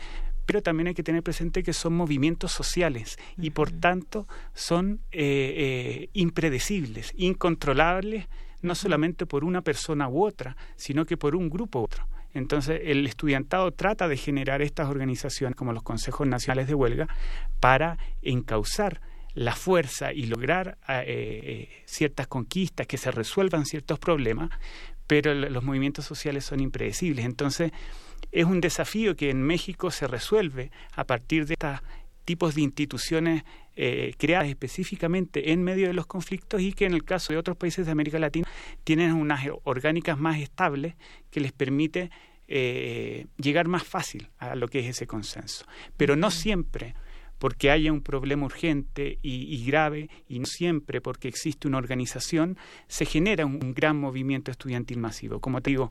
Pero 0.49 0.63
también 0.63 0.87
hay 0.87 0.95
que 0.95 1.03
tener 1.03 1.23
presente 1.23 1.63
que 1.63 1.75
son 1.75 1.95
movimientos 1.95 2.53
sociales 2.53 3.19
y 3.37 3.51
por 3.51 3.71
tanto 3.71 4.27
son 4.55 5.01
eh, 5.13 5.21
eh, 6.03 6.11
impredecibles, 6.15 7.13
incontrolables, 7.19 8.29
no 8.63 8.75
solamente 8.75 9.27
por 9.27 9.45
una 9.45 9.61
persona 9.61 10.09
u 10.09 10.25
otra, 10.25 10.57
sino 10.75 11.05
que 11.05 11.19
por 11.19 11.37
un 11.37 11.51
grupo 11.51 11.81
u 11.81 11.85
otro. 11.85 12.09
Entonces, 12.33 12.81
el 12.85 13.07
estudiantado 13.07 13.73
trata 13.73 14.09
de 14.09 14.17
generar 14.17 14.63
estas 14.63 14.89
organizaciones 14.89 15.55
como 15.55 15.75
los 15.75 15.83
consejos 15.83 16.27
nacionales 16.27 16.67
de 16.67 16.75
huelga 16.75 17.09
para 17.61 17.99
encauzar 18.23 19.03
la 19.39 19.55
fuerza 19.55 20.13
y 20.13 20.27
lograr 20.27 20.79
eh, 20.89 21.69
ciertas 21.85 22.27
conquistas, 22.27 22.89
que 22.89 22.99
se 22.99 23.13
resuelvan 23.13 23.67
ciertos 23.67 23.99
problemas, 24.01 24.51
pero 25.07 25.33
los 25.33 25.63
movimientos 25.63 26.05
sociales 26.05 26.45
son 26.45 26.61
impredecibles. 26.61 27.25
Entonces, 27.25 27.71
es 28.33 28.45
un 28.45 28.61
desafío 28.61 29.15
que 29.15 29.31
en 29.31 29.43
México 29.43 29.93
se 29.93 30.09
resuelve 30.09 30.73
a 30.97 31.05
partir 31.05 31.47
de 31.47 31.55
estos 31.55 31.81
tipos 32.25 32.57
de 32.57 32.63
instituciones 32.63 33.45
eh, 33.77 34.13
creadas 34.19 34.49
específicamente 34.49 35.53
en 35.53 35.63
medio 35.63 35.87
de 35.87 35.95
los 35.95 36.07
conflictos 36.07 36.61
y 36.61 36.73
que 36.73 36.85
en 36.85 36.93
el 36.93 37.05
caso 37.05 37.33
de 37.33 37.39
otros 37.39 37.57
países 37.57 37.87
de 37.87 37.93
América 37.93 38.19
Latina 38.19 38.47
tienen 38.83 39.13
unas 39.13 39.47
orgánicas 39.63 40.19
más 40.19 40.39
estables 40.41 40.97
que 41.31 41.41
les 41.41 41.53
permite 41.53 42.11
eh, 42.49 43.27
llegar 43.37 43.69
más 43.69 43.85
fácil 43.85 44.31
a 44.39 44.57
lo 44.57 44.67
que 44.67 44.81
es 44.81 44.87
ese 44.87 45.07
consenso. 45.07 45.65
Pero 45.97 46.17
no 46.17 46.31
siempre 46.33 46.95
porque 47.39 47.71
haya 47.71 47.93
un 47.93 48.01
problema 48.01 48.47
urgente 48.47 49.19
y, 49.23 49.65
grave 49.65 50.09
y 50.29 50.39
no 50.39 50.47
siempre 50.47 51.01
porque 51.01 51.29
existe 51.29 51.69
una 51.69 51.79
organización, 51.79 52.57
se 52.87 53.05
genera 53.05 53.47
un 53.47 53.75
gran 53.75 53.99
movimiento 53.99 54.51
estudiantil 54.51 54.99
masivo. 54.99 55.41
Como 55.41 55.61
te 55.61 55.71
digo, 55.71 55.91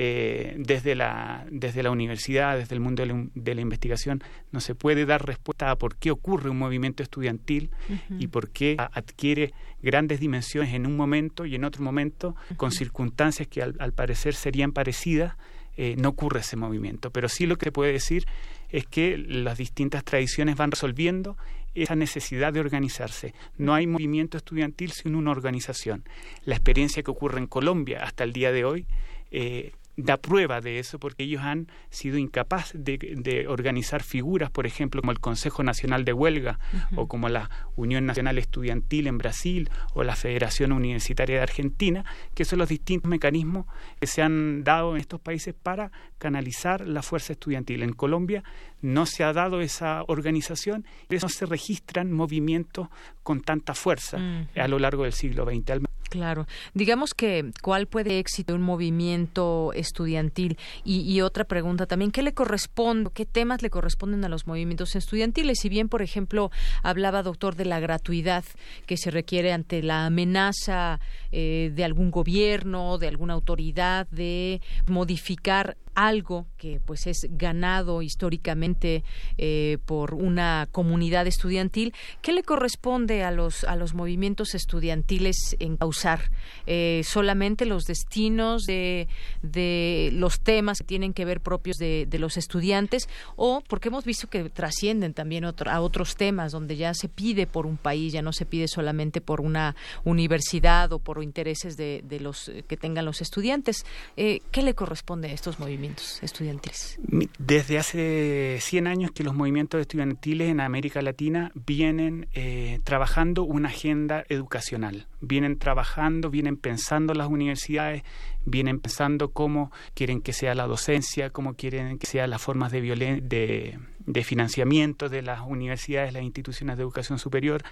eh, 0.00 0.54
desde, 0.56 0.94
la, 0.94 1.44
desde 1.50 1.82
la 1.82 1.90
universidad, 1.90 2.56
desde 2.56 2.76
el 2.76 2.80
mundo 2.80 3.02
de 3.34 3.54
la, 3.56 3.60
investigación, 3.60 4.22
no 4.52 4.60
se 4.60 4.76
puede 4.76 5.04
dar 5.06 5.26
respuesta 5.26 5.72
a 5.72 5.76
por 5.76 5.96
qué 5.96 6.12
ocurre 6.12 6.50
un 6.50 6.56
movimiento 6.56 7.02
estudiantil 7.02 7.72
y 8.16 8.28
por 8.28 8.50
qué 8.50 8.76
adquiere 8.78 9.52
grandes 9.82 10.20
dimensiones 10.20 10.72
en 10.72 10.86
un 10.86 10.96
momento 10.96 11.46
y 11.46 11.56
en 11.56 11.64
otro 11.64 11.82
momento, 11.82 12.36
con 12.56 12.70
circunstancias 12.70 13.48
que 13.48 13.60
al, 13.60 13.92
parecer 13.92 14.34
serían 14.34 14.70
parecidas, 14.70 15.36
eh, 15.80 15.94
no 15.96 16.08
ocurre 16.08 16.40
ese 16.40 16.56
movimiento. 16.56 17.12
Pero 17.12 17.28
sí 17.28 17.46
lo 17.46 17.56
que 17.56 17.70
puede 17.70 17.92
decir 17.92 18.26
es 18.68 18.84
que 18.84 19.16
las 19.16 19.56
distintas 19.56 20.02
tradiciones 20.02 20.56
van 20.56 20.72
resolviendo 20.72 21.36
esa 21.72 21.94
necesidad 21.94 22.52
de 22.52 22.58
organizarse. 22.58 23.32
No 23.56 23.74
hay 23.74 23.86
movimiento 23.86 24.36
estudiantil 24.36 24.90
sin 24.90 25.14
una 25.14 25.30
organización. 25.30 26.02
La 26.44 26.56
experiencia 26.56 27.04
que 27.04 27.12
ocurre 27.12 27.38
en 27.38 27.46
Colombia 27.46 28.02
hasta 28.02 28.24
el 28.24 28.32
día 28.32 28.50
de 28.50 28.64
hoy 28.64 28.86
eh, 29.30 29.70
da 29.98 30.16
prueba 30.16 30.60
de 30.60 30.78
eso 30.78 31.00
porque 31.00 31.24
ellos 31.24 31.42
han 31.42 31.66
sido 31.90 32.18
incapaces 32.18 32.82
de, 32.82 33.46
organizar 33.48 34.02
figuras, 34.02 34.48
por 34.48 34.64
ejemplo, 34.64 35.02
como 35.02 35.10
el 35.10 35.18
Consejo 35.18 35.64
Nacional 35.64 36.04
de 36.04 36.12
Huelga 36.12 36.60
o 36.94 37.08
como 37.08 37.28
la 37.28 37.50
Unión 37.74 38.06
Nacional 38.06 38.38
Estudiantil 38.38 39.08
en 39.08 39.18
Brasil 39.18 39.70
o 39.94 40.04
la 40.04 40.14
Federación 40.14 40.70
Universitaria 40.70 41.36
de 41.36 41.42
Argentina, 41.42 42.04
que 42.34 42.44
son 42.44 42.60
los 42.60 42.68
distintos 42.68 43.10
mecanismos 43.10 43.66
que 43.98 44.06
se 44.06 44.22
han 44.22 44.62
dado 44.62 44.94
en 44.94 45.00
estos 45.00 45.20
países 45.20 45.52
para 45.52 45.90
canalizar 46.18 46.86
la 46.86 47.02
fuerza 47.02 47.32
estudiantil. 47.32 47.82
En 47.82 47.92
Colombia 47.92 48.44
no 48.80 49.04
se 49.04 49.24
ha 49.24 49.32
dado 49.32 49.60
esa 49.60 50.04
organización, 50.06 50.84
y 51.10 51.16
no 51.16 51.28
se 51.28 51.44
registran 51.46 52.12
movimientos 52.12 52.88
con 53.24 53.40
tanta 53.40 53.74
fuerza 53.74 54.18
a 54.54 54.68
lo 54.68 54.78
largo 54.78 55.02
del 55.02 55.12
siglo 55.12 55.44
XX. 55.44 55.82
Claro. 56.08 56.46
Digamos 56.74 57.12
que 57.12 57.50
cuál 57.62 57.86
puede 57.86 58.18
éxito 58.18 58.54
un 58.54 58.62
movimiento 58.62 59.72
estudiantil 59.74 60.58
y, 60.84 61.20
otra 61.20 61.44
pregunta 61.44 61.86
también, 61.86 62.10
¿qué 62.10 62.22
le 62.22 62.32
corresponde, 62.32 63.10
qué 63.12 63.26
temas 63.26 63.60
le 63.62 63.70
corresponden 63.70 64.24
a 64.24 64.28
los 64.28 64.46
movimientos 64.46 64.96
estudiantiles? 64.96 65.58
Si 65.60 65.68
bien, 65.68 65.88
por 65.88 66.00
ejemplo, 66.00 66.50
hablaba 66.82 67.22
doctor 67.22 67.56
de 67.56 67.66
la 67.66 67.80
gratuidad 67.80 68.44
que 68.86 68.96
se 68.96 69.10
requiere 69.10 69.52
ante 69.52 69.82
la 69.82 70.06
amenaza 70.06 71.00
eh, 71.32 71.72
de 71.74 71.84
algún 71.84 72.10
gobierno, 72.10 72.98
de 72.98 73.08
alguna 73.08 73.34
autoridad 73.34 74.06
de 74.10 74.62
modificar 74.86 75.76
algo 75.98 76.46
que 76.58 76.80
pues 76.84 77.08
es 77.08 77.26
ganado 77.28 78.02
históricamente 78.02 79.02
eh, 79.36 79.78
por 79.84 80.14
una 80.14 80.68
comunidad 80.70 81.26
estudiantil, 81.26 81.92
¿qué 82.22 82.32
le 82.32 82.44
corresponde 82.44 83.24
a 83.24 83.32
los 83.32 83.64
a 83.64 83.74
los 83.74 83.94
movimientos 83.94 84.54
estudiantiles 84.54 85.56
en 85.58 85.76
causar 85.76 86.30
eh, 86.66 87.02
solamente 87.04 87.66
los 87.66 87.82
destinos 87.82 88.62
de, 88.62 89.08
de 89.42 90.10
los 90.12 90.38
temas 90.40 90.78
que 90.78 90.84
tienen 90.84 91.12
que 91.12 91.24
ver 91.24 91.40
propios 91.40 91.78
de, 91.78 92.06
de 92.08 92.18
los 92.20 92.36
estudiantes 92.36 93.08
o 93.34 93.60
porque 93.66 93.88
hemos 93.88 94.04
visto 94.04 94.28
que 94.28 94.50
trascienden 94.50 95.14
también 95.14 95.44
a 95.44 95.80
otros 95.80 96.14
temas 96.14 96.52
donde 96.52 96.76
ya 96.76 96.94
se 96.94 97.08
pide 97.08 97.48
por 97.48 97.66
un 97.66 97.76
país, 97.76 98.12
ya 98.12 98.22
no 98.22 98.32
se 98.32 98.46
pide 98.46 98.68
solamente 98.68 99.20
por 99.20 99.40
una 99.40 99.74
universidad 100.04 100.92
o 100.92 101.00
por 101.00 101.20
intereses 101.24 101.76
de, 101.76 102.04
de 102.04 102.20
los 102.20 102.52
que 102.68 102.76
tengan 102.76 103.04
los 103.04 103.20
estudiantes. 103.20 103.84
Eh, 104.16 104.42
¿Qué 104.52 104.62
le 104.62 104.74
corresponde 104.74 105.28
a 105.28 105.32
estos 105.32 105.58
movimientos? 105.58 105.87
Estudiantiles? 106.22 106.98
Desde 107.38 107.78
hace 107.78 108.58
100 108.60 108.86
años 108.86 109.10
que 109.12 109.24
los 109.24 109.34
movimientos 109.34 109.80
estudiantiles 109.80 110.48
en 110.48 110.60
América 110.60 111.02
Latina 111.02 111.52
vienen 111.54 112.28
eh, 112.34 112.80
trabajando 112.84 113.42
una 113.42 113.68
agenda 113.68 114.24
educacional, 114.28 115.06
vienen 115.20 115.58
trabajando, 115.58 116.30
vienen 116.30 116.56
pensando 116.56 117.14
las 117.14 117.28
universidades, 117.28 118.02
vienen 118.44 118.80
pensando 118.80 119.32
cómo 119.32 119.70
quieren 119.94 120.20
que 120.20 120.32
sea 120.32 120.54
la 120.54 120.66
docencia, 120.66 121.30
cómo 121.30 121.54
quieren 121.54 121.98
que 121.98 122.06
sean 122.06 122.30
las 122.30 122.42
formas 122.42 122.72
de, 122.72 122.80
de, 123.22 123.78
de 124.06 124.24
financiamiento 124.24 125.08
de 125.08 125.22
las 125.22 125.40
universidades, 125.46 126.12
las 126.12 126.22
instituciones 126.22 126.76
de 126.76 126.82
educación 126.82 127.18
superior. 127.18 127.62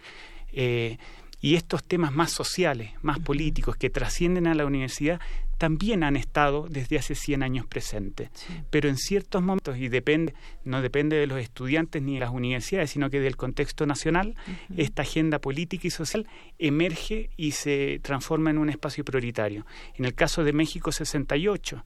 Eh, 0.53 0.99
y 1.41 1.55
estos 1.55 1.85
temas 1.85 2.13
más 2.13 2.33
sociales, 2.33 2.93
más 3.03 3.19
políticos, 3.19 3.77
que 3.77 3.91
trascienden 3.91 4.47
a 4.47 4.55
la 4.55 4.65
universidad, 4.65 5.21
también 5.59 6.03
han 6.03 6.17
estado 6.17 6.67
desde 6.69 6.99
hace 6.99 7.15
100 7.15 7.43
años 7.43 7.67
presentes. 7.67 8.31
Pero 8.71 8.89
en 8.89 8.97
ciertos 8.97 9.43
momentos, 9.43 9.77
y 9.79 9.89
depende, 9.89 10.35
no 10.65 10.83
depende 10.83 11.17
de 11.17 11.27
los 11.27 11.41
estudiantes 11.41 12.03
ni 12.03 12.15
de 12.15 12.21
las 12.21 12.31
universidades, 12.31 12.91
sino 12.91 13.11
que 13.11 13.21
del 13.21 13.37
contexto 13.37 13.87
nacional, 13.87 14.35
esta 14.77 15.03
agenda 15.03 15.39
política 15.41 15.87
y 15.87 15.91
social 15.91 16.27
emerge 16.59 17.31
y 17.37 17.53
se 17.53 18.01
transforma 18.03 18.51
en 18.51 18.59
un 18.59 18.71
espacio 18.71 19.05
prioritario. 19.05 19.67
En 19.95 20.05
el 20.05 20.15
caso 20.15 20.45
de 20.45 20.53
México 20.53 20.93
68, 20.93 21.85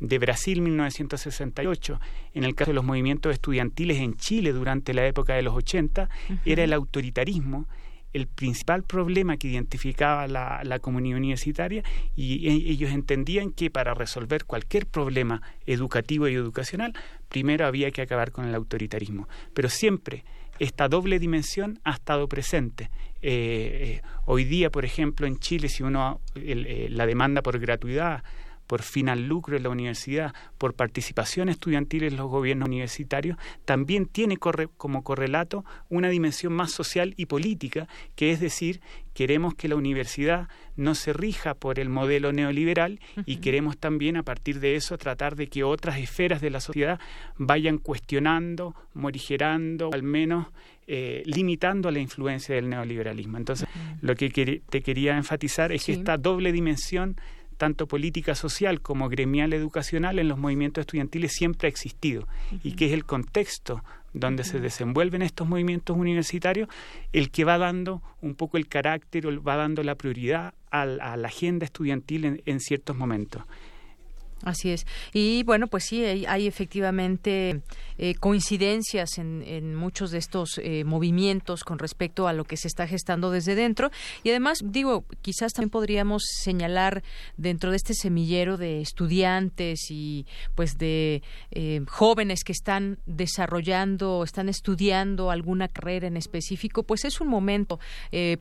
de 0.00 0.18
Brasil 0.18 0.62
1968, 0.62 2.00
en 2.34 2.44
el 2.44 2.54
caso 2.54 2.70
de 2.70 2.74
los 2.74 2.84
movimientos 2.84 3.32
estudiantiles 3.32 3.98
en 3.98 4.16
Chile 4.16 4.52
durante 4.52 4.94
la 4.94 5.06
época 5.06 5.34
de 5.34 5.42
los 5.42 5.54
80, 5.54 6.08
era 6.46 6.64
el 6.64 6.72
autoritarismo 6.72 7.66
el 8.12 8.26
principal 8.26 8.82
problema 8.82 9.36
que 9.36 9.48
identificaba 9.48 10.26
la, 10.26 10.60
la, 10.64 10.78
comunidad 10.78 11.18
universitaria 11.18 11.82
y 12.16 12.48
e, 12.48 12.52
ellos 12.72 12.90
entendían 12.90 13.50
que 13.52 13.70
para 13.70 13.94
resolver 13.94 14.44
cualquier 14.44 14.86
problema 14.86 15.42
educativo 15.66 16.28
y 16.28 16.34
educacional, 16.34 16.94
primero 17.28 17.66
había 17.66 17.90
que 17.90 18.02
acabar 18.02 18.32
con 18.32 18.46
el 18.46 18.54
autoritarismo. 18.54 19.28
Pero 19.54 19.68
siempre 19.68 20.24
esta 20.60 20.88
doble 20.88 21.18
dimensión 21.18 21.80
ha 21.84 21.92
estado 21.92 22.28
presente. 22.28 22.90
Eh, 23.22 24.00
eh, 24.02 24.02
hoy 24.26 24.44
día, 24.44 24.70
por 24.70 24.84
ejemplo, 24.84 25.26
en 25.26 25.38
Chile, 25.38 25.68
si 25.68 25.82
uno 25.82 26.20
eh, 26.34 26.88
la 26.90 27.06
demanda 27.06 27.42
por 27.42 27.58
gratuidad 27.58 28.22
por 28.70 28.82
fin 28.82 29.08
al 29.08 29.26
lucro 29.26 29.56
en 29.56 29.64
la 29.64 29.68
universidad, 29.68 30.32
por 30.56 30.74
participación 30.74 31.48
estudiantil 31.48 32.04
en 32.04 32.14
los 32.14 32.30
gobiernos 32.30 32.68
universitarios, 32.68 33.36
también 33.64 34.06
tiene 34.06 34.36
como 34.36 35.02
correlato 35.02 35.64
una 35.88 36.08
dimensión 36.08 36.52
más 36.52 36.70
social 36.70 37.12
y 37.16 37.26
política, 37.26 37.88
que 38.14 38.30
es 38.30 38.38
decir, 38.38 38.80
queremos 39.12 39.56
que 39.56 39.66
la 39.66 39.74
universidad 39.74 40.46
no 40.76 40.94
se 40.94 41.12
rija 41.12 41.54
por 41.54 41.80
el 41.80 41.88
modelo 41.88 42.32
neoliberal 42.32 43.00
y 43.26 43.38
queremos 43.38 43.76
también 43.76 44.16
a 44.16 44.22
partir 44.22 44.60
de 44.60 44.76
eso 44.76 44.96
tratar 44.98 45.34
de 45.34 45.48
que 45.48 45.64
otras 45.64 45.98
esferas 45.98 46.40
de 46.40 46.50
la 46.50 46.60
sociedad 46.60 47.00
vayan 47.38 47.76
cuestionando, 47.76 48.76
morigerando, 48.94 49.90
al 49.92 50.04
menos 50.04 50.46
eh, 50.86 51.24
limitando 51.26 51.90
la 51.90 51.98
influencia 51.98 52.54
del 52.54 52.68
neoliberalismo. 52.68 53.36
Entonces, 53.36 53.68
lo 54.00 54.14
que 54.14 54.30
te 54.30 54.80
quería 54.80 55.16
enfatizar 55.16 55.72
es 55.72 55.86
que 55.86 55.92
esta 55.92 56.18
doble 56.18 56.52
dimensión 56.52 57.16
tanto 57.60 57.86
política 57.86 58.34
social 58.34 58.80
como 58.80 59.10
gremial 59.10 59.52
educacional 59.52 60.18
en 60.18 60.28
los 60.28 60.38
movimientos 60.38 60.80
estudiantiles 60.80 61.32
siempre 61.34 61.68
ha 61.68 61.68
existido. 61.68 62.26
Y 62.64 62.72
que 62.72 62.86
es 62.86 62.92
el 62.92 63.04
contexto 63.04 63.84
donde 64.14 64.44
se 64.44 64.60
desenvuelven 64.60 65.20
estos 65.20 65.46
movimientos 65.46 65.94
universitarios, 65.94 66.70
el 67.12 67.30
que 67.30 67.44
va 67.44 67.58
dando 67.58 68.02
un 68.22 68.34
poco 68.34 68.56
el 68.56 68.66
carácter 68.66 69.26
o 69.26 69.42
va 69.42 69.56
dando 69.56 69.82
la 69.82 69.94
prioridad 69.94 70.54
a, 70.70 70.86
la 70.86 71.28
agenda 71.28 71.66
estudiantil 71.66 72.42
en 72.46 72.60
ciertos 72.60 72.96
momentos. 72.96 73.42
Así 74.42 74.70
es. 74.70 74.86
Y 75.12 75.42
bueno, 75.42 75.66
pues 75.66 75.84
sí, 75.84 76.02
hay, 76.04 76.46
efectivamente 76.46 77.60
eh, 77.98 78.14
coincidencias 78.14 79.18
en, 79.18 79.42
en, 79.42 79.74
muchos 79.74 80.10
de 80.12 80.18
estos 80.18 80.58
eh, 80.62 80.84
movimientos 80.84 81.62
con 81.62 81.78
respecto 81.78 82.26
a 82.26 82.32
lo 82.32 82.44
que 82.44 82.56
se 82.56 82.66
está 82.66 82.86
gestando 82.86 83.30
desde 83.30 83.54
dentro. 83.54 83.90
Y 84.22 84.30
además, 84.30 84.60
digo, 84.64 85.04
quizás 85.20 85.52
también 85.52 85.68
podríamos 85.68 86.22
señalar 86.42 87.02
dentro 87.36 87.70
de 87.70 87.76
este 87.76 87.92
semillero 87.92 88.56
de 88.56 88.80
estudiantes 88.80 89.90
y 89.90 90.26
pues 90.54 90.78
de 90.78 91.22
eh, 91.50 91.82
jóvenes 91.86 92.42
que 92.42 92.52
están 92.52 92.98
desarrollando, 93.04 94.24
están 94.24 94.48
estudiando 94.48 95.30
alguna 95.30 95.68
carrera 95.68 96.06
en 96.06 96.16
específico, 96.16 96.82
pues 96.82 97.04
es 97.04 97.20
un 97.20 97.28
momento 97.28 97.78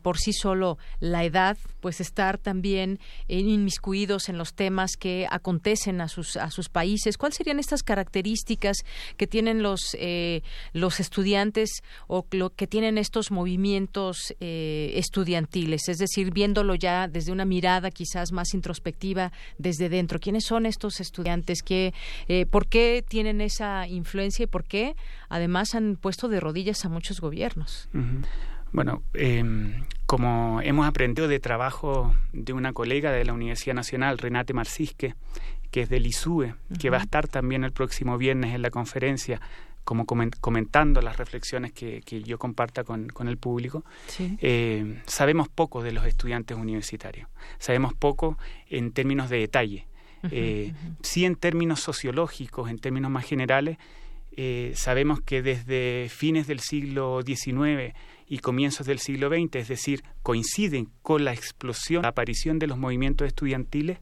por 0.01 0.17
sí 0.17 0.33
solo 0.33 0.77
la 0.99 1.23
edad, 1.23 1.57
pues 1.81 1.99
estar 1.99 2.38
también 2.38 2.99
inmiscuidos 3.27 4.29
en 4.29 4.38
los 4.38 4.53
temas 4.53 4.95
que 4.97 5.27
acontecen 5.29 5.88
a 6.02 6.08
sus, 6.08 6.69
países. 6.71 7.17
¿Cuáles 7.17 7.38
serían 7.38 7.60
estas 7.60 7.84
características 7.84 8.78
que 9.17 9.28
tienen 9.28 9.63
los, 9.63 9.95
eh, 9.99 10.41
los 10.73 10.99
estudiantes 10.99 11.82
o 12.08 12.25
lo 12.32 12.52
que 12.52 12.67
tienen 12.67 12.97
estos 12.97 13.32
movimientos 13.32 14.36
eh, 14.39 14.91
estudiantiles? 14.95 15.89
Es 15.89 15.97
decir, 15.97 16.32
viéndolo 16.32 16.75
ya 16.75 17.08
desde 17.08 17.32
una 17.32 17.45
mirada 17.45 17.91
quizás 17.91 18.32
más 18.32 18.54
introspectiva 18.54 19.32
desde 19.58 19.89
dentro. 19.89 20.19
¿Quiénes 20.19 20.45
son 20.45 20.65
estos 20.65 20.99
estudiantes? 20.99 21.63
¿Qué, 21.63 21.93
eh, 22.28 22.45
¿Por 22.45 22.67
qué 22.67 23.04
tienen 23.08 23.41
esa 23.41 23.88
influencia 23.88 24.43
y 24.43 24.47
por 24.47 24.63
qué 24.63 24.95
además 25.30 25.75
han 25.75 25.95
puesto 25.95 26.28
de 26.28 26.39
rodillas 26.39 26.86
a 26.86 26.89
muchos 26.89 27.19
gobiernos? 27.19 27.89
Bueno, 28.71 29.02
em, 29.13 29.84
como 30.06 30.62
hemos 30.62 30.88
aprendido 30.88 31.28
de 31.28 31.39
trabajo 31.39 32.13
de 32.34 32.54
una 32.54 32.71
colega 32.71 33.12
de 33.12 33.25
la 33.25 33.34
Universidad 33.34 33.73
Nacional, 33.73 34.19
Renate 34.19 34.54
Marcisque, 34.54 35.15
que 35.71 35.82
es 35.82 35.89
del 35.89 36.08
ISUE, 36.08 36.55
que 36.79 36.89
va 36.89 36.97
a 36.97 37.01
estar 37.01 37.27
también 37.27 37.63
el 37.63 37.71
próximo 37.71 38.17
viernes 38.17 38.53
en 38.53 38.62
la 38.62 38.69
conferencia, 38.69 39.39
como 39.84 40.05
comentando 40.05 41.01
las 41.01 41.17
reflexiones 41.17 41.71
que, 41.71 42.01
yo 42.23 42.38
comparta 42.38 42.84
con, 42.84 43.10
el 43.27 43.38
público, 43.38 43.84
eh, 44.19 45.01
sabemos 45.05 45.49
poco 45.49 45.82
de 45.82 45.91
los 45.91 46.05
estudiantes 46.05 46.58
universitarios, 46.58 47.27
sabemos 47.58 47.93
poco 47.93 48.38
en 48.69 48.91
términos 48.91 49.29
de 49.29 49.39
detalle. 49.39 49.88
Eh, 50.32 50.73
sí 51.01 51.25
en 51.25 51.36
términos 51.36 51.79
sociológicos, 51.79 52.69
en 52.69 52.77
términos 52.77 53.10
más 53.10 53.25
generales, 53.25 53.77
eh, 54.32 54.73
sabemos 54.75 55.21
que 55.21 55.41
desde 55.41 56.08
fines 56.10 56.45
del 56.45 56.60
siglo 56.60 57.21
XIX 57.25 57.95
y 58.30 58.39
comienzos 58.39 58.86
del 58.86 59.00
siglo 59.00 59.28
XX, 59.28 59.56
es 59.56 59.68
decir, 59.68 60.04
coinciden 60.22 60.89
con 61.02 61.26
la 61.26 61.34
explosión, 61.34 62.04
la 62.04 62.10
aparición 62.10 62.60
de 62.60 62.68
los 62.68 62.78
movimientos 62.78 63.28
estudiantiles, 63.28 63.98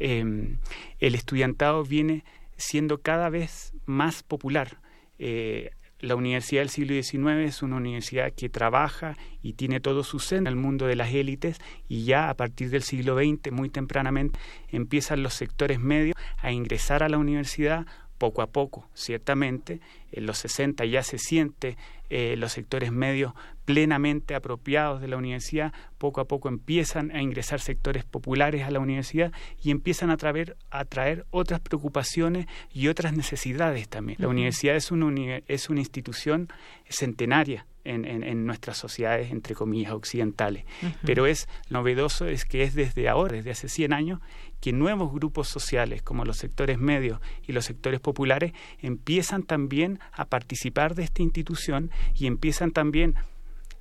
em, 0.00 0.58
el 0.98 1.14
estudiantado 1.14 1.84
viene 1.84 2.24
siendo 2.56 2.98
cada 2.98 3.30
vez 3.30 3.72
más 3.86 4.24
popular. 4.24 4.78
Eh, 5.20 5.70
la 6.00 6.16
Universidad 6.16 6.62
del 6.62 6.70
siglo 6.70 6.94
XIX 7.00 7.44
es 7.44 7.62
una 7.62 7.76
universidad 7.76 8.32
que 8.32 8.48
trabaja 8.48 9.16
y 9.42 9.54
tiene 9.54 9.80
todo 9.80 10.04
su 10.04 10.18
centro 10.20 10.38
en 10.38 10.46
el 10.46 10.56
mundo 10.56 10.86
de 10.86 10.94
las 10.94 11.12
élites 11.12 11.58
y 11.88 12.04
ya 12.04 12.30
a 12.30 12.34
partir 12.34 12.70
del 12.70 12.82
siglo 12.82 13.16
XX, 13.16 13.52
muy 13.52 13.68
tempranamente, 13.68 14.38
empiezan 14.68 15.22
los 15.22 15.34
sectores 15.34 15.80
medios 15.80 16.16
a 16.38 16.52
ingresar 16.52 17.02
a 17.02 17.08
la 17.08 17.18
universidad 17.18 17.86
poco 18.18 18.42
a 18.42 18.48
poco, 18.48 18.86
ciertamente. 18.94 19.80
En 20.12 20.26
los 20.26 20.38
60 20.38 20.84
ya 20.84 21.02
se 21.02 21.18
siente 21.18 21.76
eh, 22.10 22.36
los 22.36 22.52
sectores 22.52 22.90
medios 22.90 23.32
plenamente 23.64 24.34
apropiados 24.34 25.00
de 25.02 25.08
la 25.08 25.18
universidad, 25.18 25.74
poco 25.98 26.22
a 26.22 26.24
poco 26.24 26.48
empiezan 26.48 27.10
a 27.10 27.20
ingresar 27.20 27.60
sectores 27.60 28.04
populares 28.04 28.64
a 28.64 28.70
la 28.70 28.80
universidad 28.80 29.30
y 29.62 29.70
empiezan 29.70 30.08
a 30.10 30.16
traer, 30.16 30.56
a 30.70 30.86
traer 30.86 31.26
otras 31.30 31.60
preocupaciones 31.60 32.46
y 32.72 32.88
otras 32.88 33.12
necesidades 33.12 33.88
también. 33.88 34.16
La 34.20 34.28
universidad 34.28 34.74
es 34.74 34.90
una, 34.90 35.12
es 35.46 35.68
una 35.68 35.80
institución 35.80 36.48
centenaria 36.88 37.66
en, 37.84 38.04
en, 38.04 38.46
nuestras 38.46 38.76
sociedades, 38.76 39.30
entre 39.30 39.54
comillas, 39.54 39.92
occidentales. 39.92 40.64
Pero 41.04 41.26
es 41.26 41.48
novedoso, 41.70 42.26
es 42.26 42.44
que 42.44 42.62
es 42.62 42.74
desde 42.74 43.08
ahora, 43.08 43.36
desde 43.36 43.50
hace 43.50 43.68
100 43.68 43.92
años, 43.92 44.20
que 44.60 44.72
nuevos 44.72 45.12
grupos 45.12 45.48
sociales, 45.48 46.02
como 46.02 46.24
los 46.24 46.36
sectores 46.36 46.78
medios 46.78 47.20
y 47.46 47.52
los 47.52 47.64
sectores 47.64 48.00
populares, 48.00 48.52
empiezan 48.80 49.42
también 49.42 50.00
a 50.12 50.24
participar 50.24 50.94
de 50.94 51.04
esta 51.04 51.22
institución 51.22 51.90
y 52.14 52.26
empiezan 52.26 52.72
también 52.72 53.14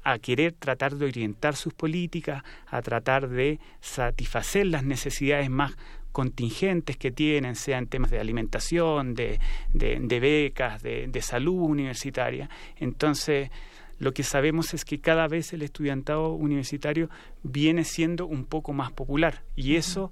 a 0.03 0.19
querer 0.19 0.53
tratar 0.53 0.95
de 0.95 1.05
orientar 1.05 1.55
sus 1.55 1.73
políticas, 1.73 2.43
a 2.67 2.81
tratar 2.81 3.27
de 3.27 3.59
satisfacer 3.81 4.67
las 4.67 4.83
necesidades 4.83 5.49
más 5.49 5.75
contingentes 6.13 6.97
que 6.97 7.11
tienen, 7.11 7.55
sean 7.55 7.87
temas 7.87 8.09
de 8.09 8.19
alimentación, 8.19 9.13
de, 9.13 9.39
de, 9.73 10.19
becas, 10.19 10.81
de, 10.81 11.07
de, 11.07 11.21
salud 11.21 11.61
universitaria. 11.61 12.49
Entonces, 12.77 13.51
lo 13.99 14.13
que 14.13 14.23
sabemos 14.23 14.73
es 14.73 14.85
que 14.85 14.99
cada 14.99 15.27
vez 15.27 15.53
el 15.53 15.61
estudiantado 15.61 16.31
universitario 16.33 17.09
viene 17.43 17.83
siendo 17.83 18.25
un 18.25 18.45
poco 18.45 18.73
más 18.73 18.91
popular 18.91 19.43
y 19.55 19.75
eso 19.75 20.11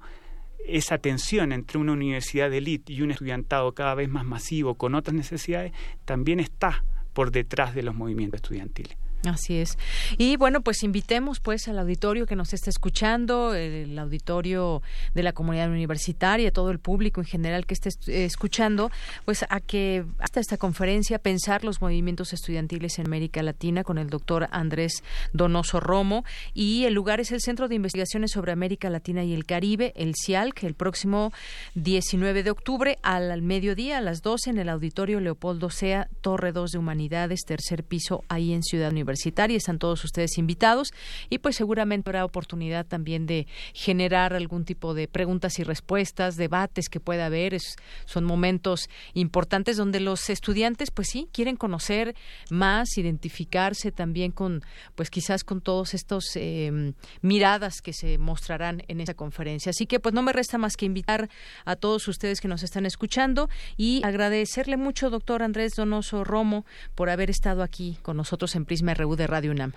esa 0.66 0.98
tensión 0.98 1.52
entre 1.52 1.78
una 1.78 1.94
universidad 1.94 2.50
de 2.50 2.58
élite 2.58 2.94
y 2.94 3.02
un 3.02 3.12
estudiantado 3.12 3.74
cada 3.74 3.96
vez 3.96 4.10
más 4.10 4.26
masivo 4.26 4.76
con 4.76 4.96
otras 4.96 5.16
necesidades 5.16 5.74
también 6.06 6.40
está 6.40 6.84
por 7.14 7.32
detrás 7.32 7.76
de 7.76 7.84
los 7.84 7.96
movimientos 7.96 8.40
estudiantiles. 8.40 8.98
Así 9.24 9.58
es. 9.58 9.78
Y 10.18 10.38
bueno, 10.38 10.62
pues 10.62 10.84
invitemos 10.84 11.40
pues 11.40 11.68
al 11.68 11.80
auditorio 11.80 12.26
que 12.26 12.36
nos 12.36 12.54
está 12.54 12.70
escuchando, 12.70 13.56
el 13.56 13.98
auditorio 13.98 14.84
de 15.14 15.24
la 15.24 15.34
comunidad 15.34 15.70
universitaria, 15.70 16.52
todo 16.52 16.70
el 16.70 16.80
público 16.80 17.22
en 17.22 17.26
general 17.26 17.66
que 17.66 17.74
esté 17.74 17.90
escuchando, 18.26 18.92
pues 19.26 19.46
a 19.50 19.60
que 19.62 20.06
hasta 20.20 20.40
esta 20.40 20.58
conferencia 20.58 21.18
pensar 21.18 21.64
los 21.64 21.82
movimientos 21.82 22.34
estudiantiles 22.34 23.00
en 23.00 23.08
América 23.08 23.42
Latina 23.42 23.84
con 23.84 23.98
el 23.98 24.10
doctor 24.10 24.48
Andrés 24.52 25.04
Donoso 25.34 25.80
Romo 25.80 26.24
y 26.54 26.86
el 26.86 26.94
lugar 26.94 27.20
es 27.20 27.32
el 27.32 27.42
Centro 27.42 27.68
de 27.68 27.76
Investigaciones 27.76 28.32
sobre 28.32 28.52
América 28.52 28.90
Latina 28.90 29.24
y 29.24 29.34
el 29.34 29.46
Caribe, 29.46 29.94
el 29.96 30.14
CIALC, 30.16 30.64
el 30.64 30.76
próximo 30.76 31.32
19 31.74 32.44
de 32.44 32.52
octubre 32.52 33.00
al 33.02 33.42
mediodía 33.42 33.98
a 33.98 34.02
las 34.02 34.22
12 34.22 34.52
en 34.52 34.60
el 34.60 34.70
auditorio 34.70 35.20
Leopoldo 35.20 35.72
Sea, 35.72 36.10
Torre 36.22 36.52
2 36.52 36.72
de 36.72 36.78
Humanidades, 36.78 37.42
tercer 37.46 37.84
piso 37.84 38.24
ahí 38.30 38.54
en 38.54 38.62
Ciudad 38.62 38.92
Universitaria 38.92 39.15
universitaria. 39.16 39.58
Están 39.58 39.80
todos 39.80 40.04
ustedes 40.04 40.38
invitados 40.38 40.92
y 41.30 41.40
pues 41.40 41.56
seguramente 41.56 42.10
habrá 42.10 42.26
oportunidad 42.26 42.86
también 42.86 43.26
de 43.26 43.48
generar 43.74 44.34
algún 44.34 44.66
tipo 44.66 44.94
de 44.94 45.08
preguntas 45.08 45.58
y 45.60 45.64
respuestas, 45.64 46.36
debates 46.36 46.90
que 46.90 47.00
pueda 47.00 47.28
haber. 47.28 47.54
Es, 47.54 47.76
son 48.06 48.26
momentos 48.26 48.90
importantes 49.14 49.78
donde 49.78 50.00
los 50.00 50.30
estudiantes 50.30 50.92
pues 50.92 51.08
sí 51.10 51.28
quieren 51.32 51.56
conocer 51.56 52.16
más, 52.50 52.98
identificarse 52.98 53.92
también 53.92 54.32
con 54.32 54.62
pues 54.96 55.10
quizás 55.10 55.44
con 55.44 55.62
todos 55.62 55.94
estos 55.94 56.26
em, 56.36 56.94
miradas 57.22 57.82
que 57.82 57.94
se 57.94 58.18
mostrarán 58.18 58.84
en 58.88 59.00
esa 59.00 59.14
conferencia. 59.14 59.70
Así 59.70 59.86
que 59.86 60.00
pues 60.00 60.14
no 60.14 60.22
me 60.22 60.34
resta 60.34 60.58
más 60.58 60.76
que 60.76 60.86
invitar 60.86 61.30
a 61.64 61.76
todos 61.76 62.08
ustedes 62.08 62.42
que 62.42 62.48
nos 62.48 62.64
están 62.64 62.86
escuchando 62.86 63.50
y 63.78 64.02
agradecerle 64.04 64.78
mucho, 64.78 65.10
doctor 65.10 65.42
Andrés 65.42 65.74
Donoso 65.78 66.24
Romo, 66.24 66.66
por 66.96 67.10
haber 67.10 67.30
estado 67.30 67.64
aquí 67.64 67.98
con 68.02 68.18
nosotros 68.18 68.56
en 68.56 68.66
Prisma 68.66 68.95
de 68.96 69.28
Radio 69.28 69.52
UNAM. 69.52 69.74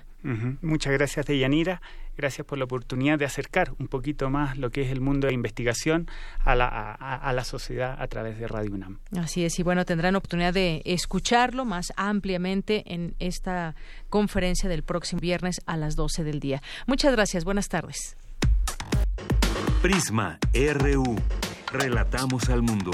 Muchas 0.62 0.92
gracias, 0.92 1.26
Deyanira. 1.26 1.80
Gracias 2.16 2.46
por 2.46 2.58
la 2.58 2.64
oportunidad 2.64 3.18
de 3.18 3.24
acercar 3.24 3.72
un 3.78 3.86
poquito 3.86 4.30
más 4.30 4.58
lo 4.58 4.70
que 4.70 4.82
es 4.82 4.90
el 4.90 5.00
mundo 5.00 5.28
de 5.28 5.34
investigación 5.34 6.08
a 6.40 6.56
la, 6.56 6.66
a, 6.66 7.32
la 7.32 7.44
sociedad 7.44 7.96
a 8.00 8.06
través 8.08 8.38
de 8.38 8.48
Radio 8.48 8.72
UNAM. 8.72 8.98
Así 9.16 9.44
es, 9.44 9.58
y 9.58 9.62
bueno, 9.62 9.84
tendrán 9.84 10.16
oportunidad 10.16 10.52
de 10.52 10.82
escucharlo 10.84 11.64
más 11.64 11.92
ampliamente 11.96 12.82
en 12.92 13.14
esta 13.20 13.76
conferencia 14.08 14.68
del 14.68 14.82
próximo 14.82 15.20
viernes 15.20 15.60
a 15.66 15.76
las 15.76 15.94
12 15.94 16.24
del 16.24 16.40
día. 16.40 16.62
Muchas 16.86 17.12
gracias, 17.12 17.44
buenas 17.44 17.68
tardes. 17.68 18.16
Prisma 19.82 20.38
RU. 20.52 21.16
Relatamos 21.72 22.48
al 22.48 22.62
mundo. 22.62 22.90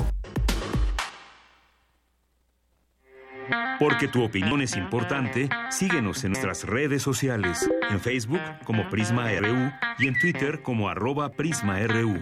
Porque 3.79 4.09
tu 4.09 4.23
opinión 4.23 4.61
es 4.63 4.77
importante, 4.77 5.49
síguenos 5.71 6.25
en 6.25 6.33
nuestras 6.33 6.65
redes 6.65 7.03
sociales, 7.03 7.69
en 7.91 8.01
Facebook 8.01 8.41
como 8.65 8.89
Prisma 8.89 9.31
RU 9.41 9.73
y 9.99 10.09
en 10.09 10.19
Twitter 10.19 10.63
como 10.63 10.89
arroba 10.89 11.31
PrismaRU. 11.31 12.21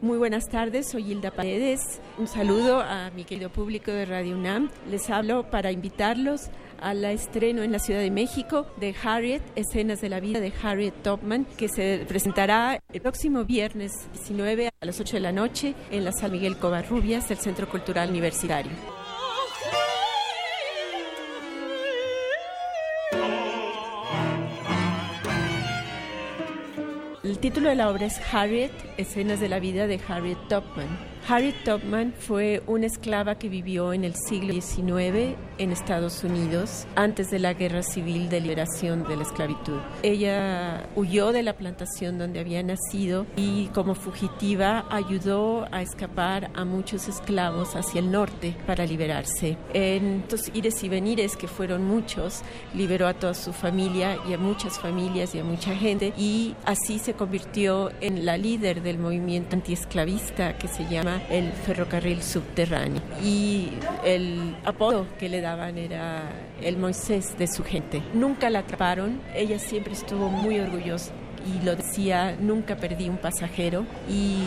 Muy 0.00 0.16
buenas 0.16 0.48
tardes, 0.48 0.88
soy 0.88 1.12
Hilda 1.12 1.30
Paredes. 1.32 2.00
Un 2.16 2.28
saludo 2.28 2.80
a 2.80 3.10
mi 3.10 3.24
querido 3.24 3.50
público 3.50 3.90
de 3.90 4.06
Radio 4.06 4.36
UNAM. 4.36 4.70
Les 4.88 5.10
hablo 5.10 5.50
para 5.50 5.70
invitarlos 5.70 6.50
al 6.80 7.04
estreno 7.04 7.62
en 7.62 7.72
la 7.72 7.78
Ciudad 7.78 8.00
de 8.00 8.10
México 8.10 8.66
de 8.78 8.94
Harriet, 9.02 9.42
escenas 9.56 10.00
de 10.00 10.08
la 10.08 10.20
vida 10.20 10.40
de 10.40 10.52
Harriet 10.62 10.94
Topman, 11.02 11.46
que 11.56 11.68
se 11.68 12.04
presentará 12.06 12.80
el 12.92 13.00
próximo 13.00 13.44
viernes 13.44 13.92
19 14.12 14.68
a 14.68 14.86
las 14.86 15.00
8 15.00 15.16
de 15.16 15.20
la 15.20 15.32
noche 15.32 15.74
en 15.90 16.04
la 16.04 16.12
San 16.12 16.32
Miguel 16.32 16.56
Covarrubias 16.56 17.28
del 17.28 17.38
Centro 17.38 17.68
Cultural 17.68 18.10
Universitario. 18.10 18.72
El 27.24 27.38
título 27.38 27.68
de 27.68 27.74
la 27.74 27.90
obra 27.90 28.06
es 28.06 28.18
Harriet, 28.32 28.72
escenas 28.96 29.38
de 29.38 29.50
la 29.50 29.60
vida 29.60 29.86
de 29.86 30.00
Harriet 30.08 30.38
Topman. 30.48 31.17
Harriet 31.30 31.62
Tubman 31.62 32.14
fue 32.18 32.62
una 32.66 32.86
esclava 32.86 33.34
que 33.34 33.50
vivió 33.50 33.92
en 33.92 34.04
el 34.04 34.14
siglo 34.14 34.54
XIX 34.54 35.36
en 35.58 35.72
Estados 35.72 36.24
Unidos 36.24 36.86
antes 36.94 37.30
de 37.30 37.38
la 37.38 37.52
Guerra 37.52 37.82
Civil 37.82 38.30
de 38.30 38.40
Liberación 38.40 39.06
de 39.06 39.14
la 39.14 39.24
Esclavitud. 39.24 39.78
Ella 40.02 40.88
huyó 40.96 41.32
de 41.32 41.42
la 41.42 41.52
plantación 41.52 42.16
donde 42.16 42.40
había 42.40 42.62
nacido 42.62 43.26
y 43.36 43.66
como 43.74 43.94
fugitiva 43.94 44.86
ayudó 44.88 45.68
a 45.70 45.82
escapar 45.82 46.50
a 46.54 46.64
muchos 46.64 47.08
esclavos 47.08 47.76
hacia 47.76 47.98
el 47.98 48.10
norte 48.10 48.56
para 48.66 48.86
liberarse. 48.86 49.58
En 49.74 50.22
estos 50.22 50.48
ires 50.54 50.82
y 50.82 50.88
venires, 50.88 51.36
que 51.36 51.46
fueron 51.46 51.84
muchos, 51.84 52.40
liberó 52.74 53.06
a 53.06 53.12
toda 53.12 53.34
su 53.34 53.52
familia 53.52 54.16
y 54.26 54.32
a 54.32 54.38
muchas 54.38 54.78
familias 54.78 55.34
y 55.34 55.40
a 55.40 55.44
mucha 55.44 55.74
gente 55.74 56.14
y 56.16 56.54
así 56.64 56.98
se 56.98 57.12
convirtió 57.12 57.90
en 58.00 58.24
la 58.24 58.38
líder 58.38 58.80
del 58.80 58.98
movimiento 58.98 59.56
antiesclavista 59.56 60.56
que 60.56 60.68
se 60.68 60.88
llama 60.88 61.17
el 61.30 61.52
ferrocarril 61.52 62.22
subterráneo. 62.22 63.02
Y 63.22 63.70
el 64.04 64.56
apodo 64.64 65.06
que 65.18 65.28
le 65.28 65.40
daban 65.40 65.78
era 65.78 66.22
el 66.62 66.76
Moisés 66.76 67.36
de 67.38 67.46
su 67.46 67.64
gente. 67.64 68.02
Nunca 68.14 68.50
la 68.50 68.60
atraparon, 68.60 69.20
ella 69.34 69.58
siempre 69.58 69.92
estuvo 69.92 70.28
muy 70.28 70.58
orgullosa 70.60 71.12
y 71.48 71.64
lo 71.64 71.76
decía, 71.76 72.36
nunca 72.38 72.76
perdí 72.76 73.08
un 73.08 73.16
pasajero 73.16 73.84
y 74.08 74.38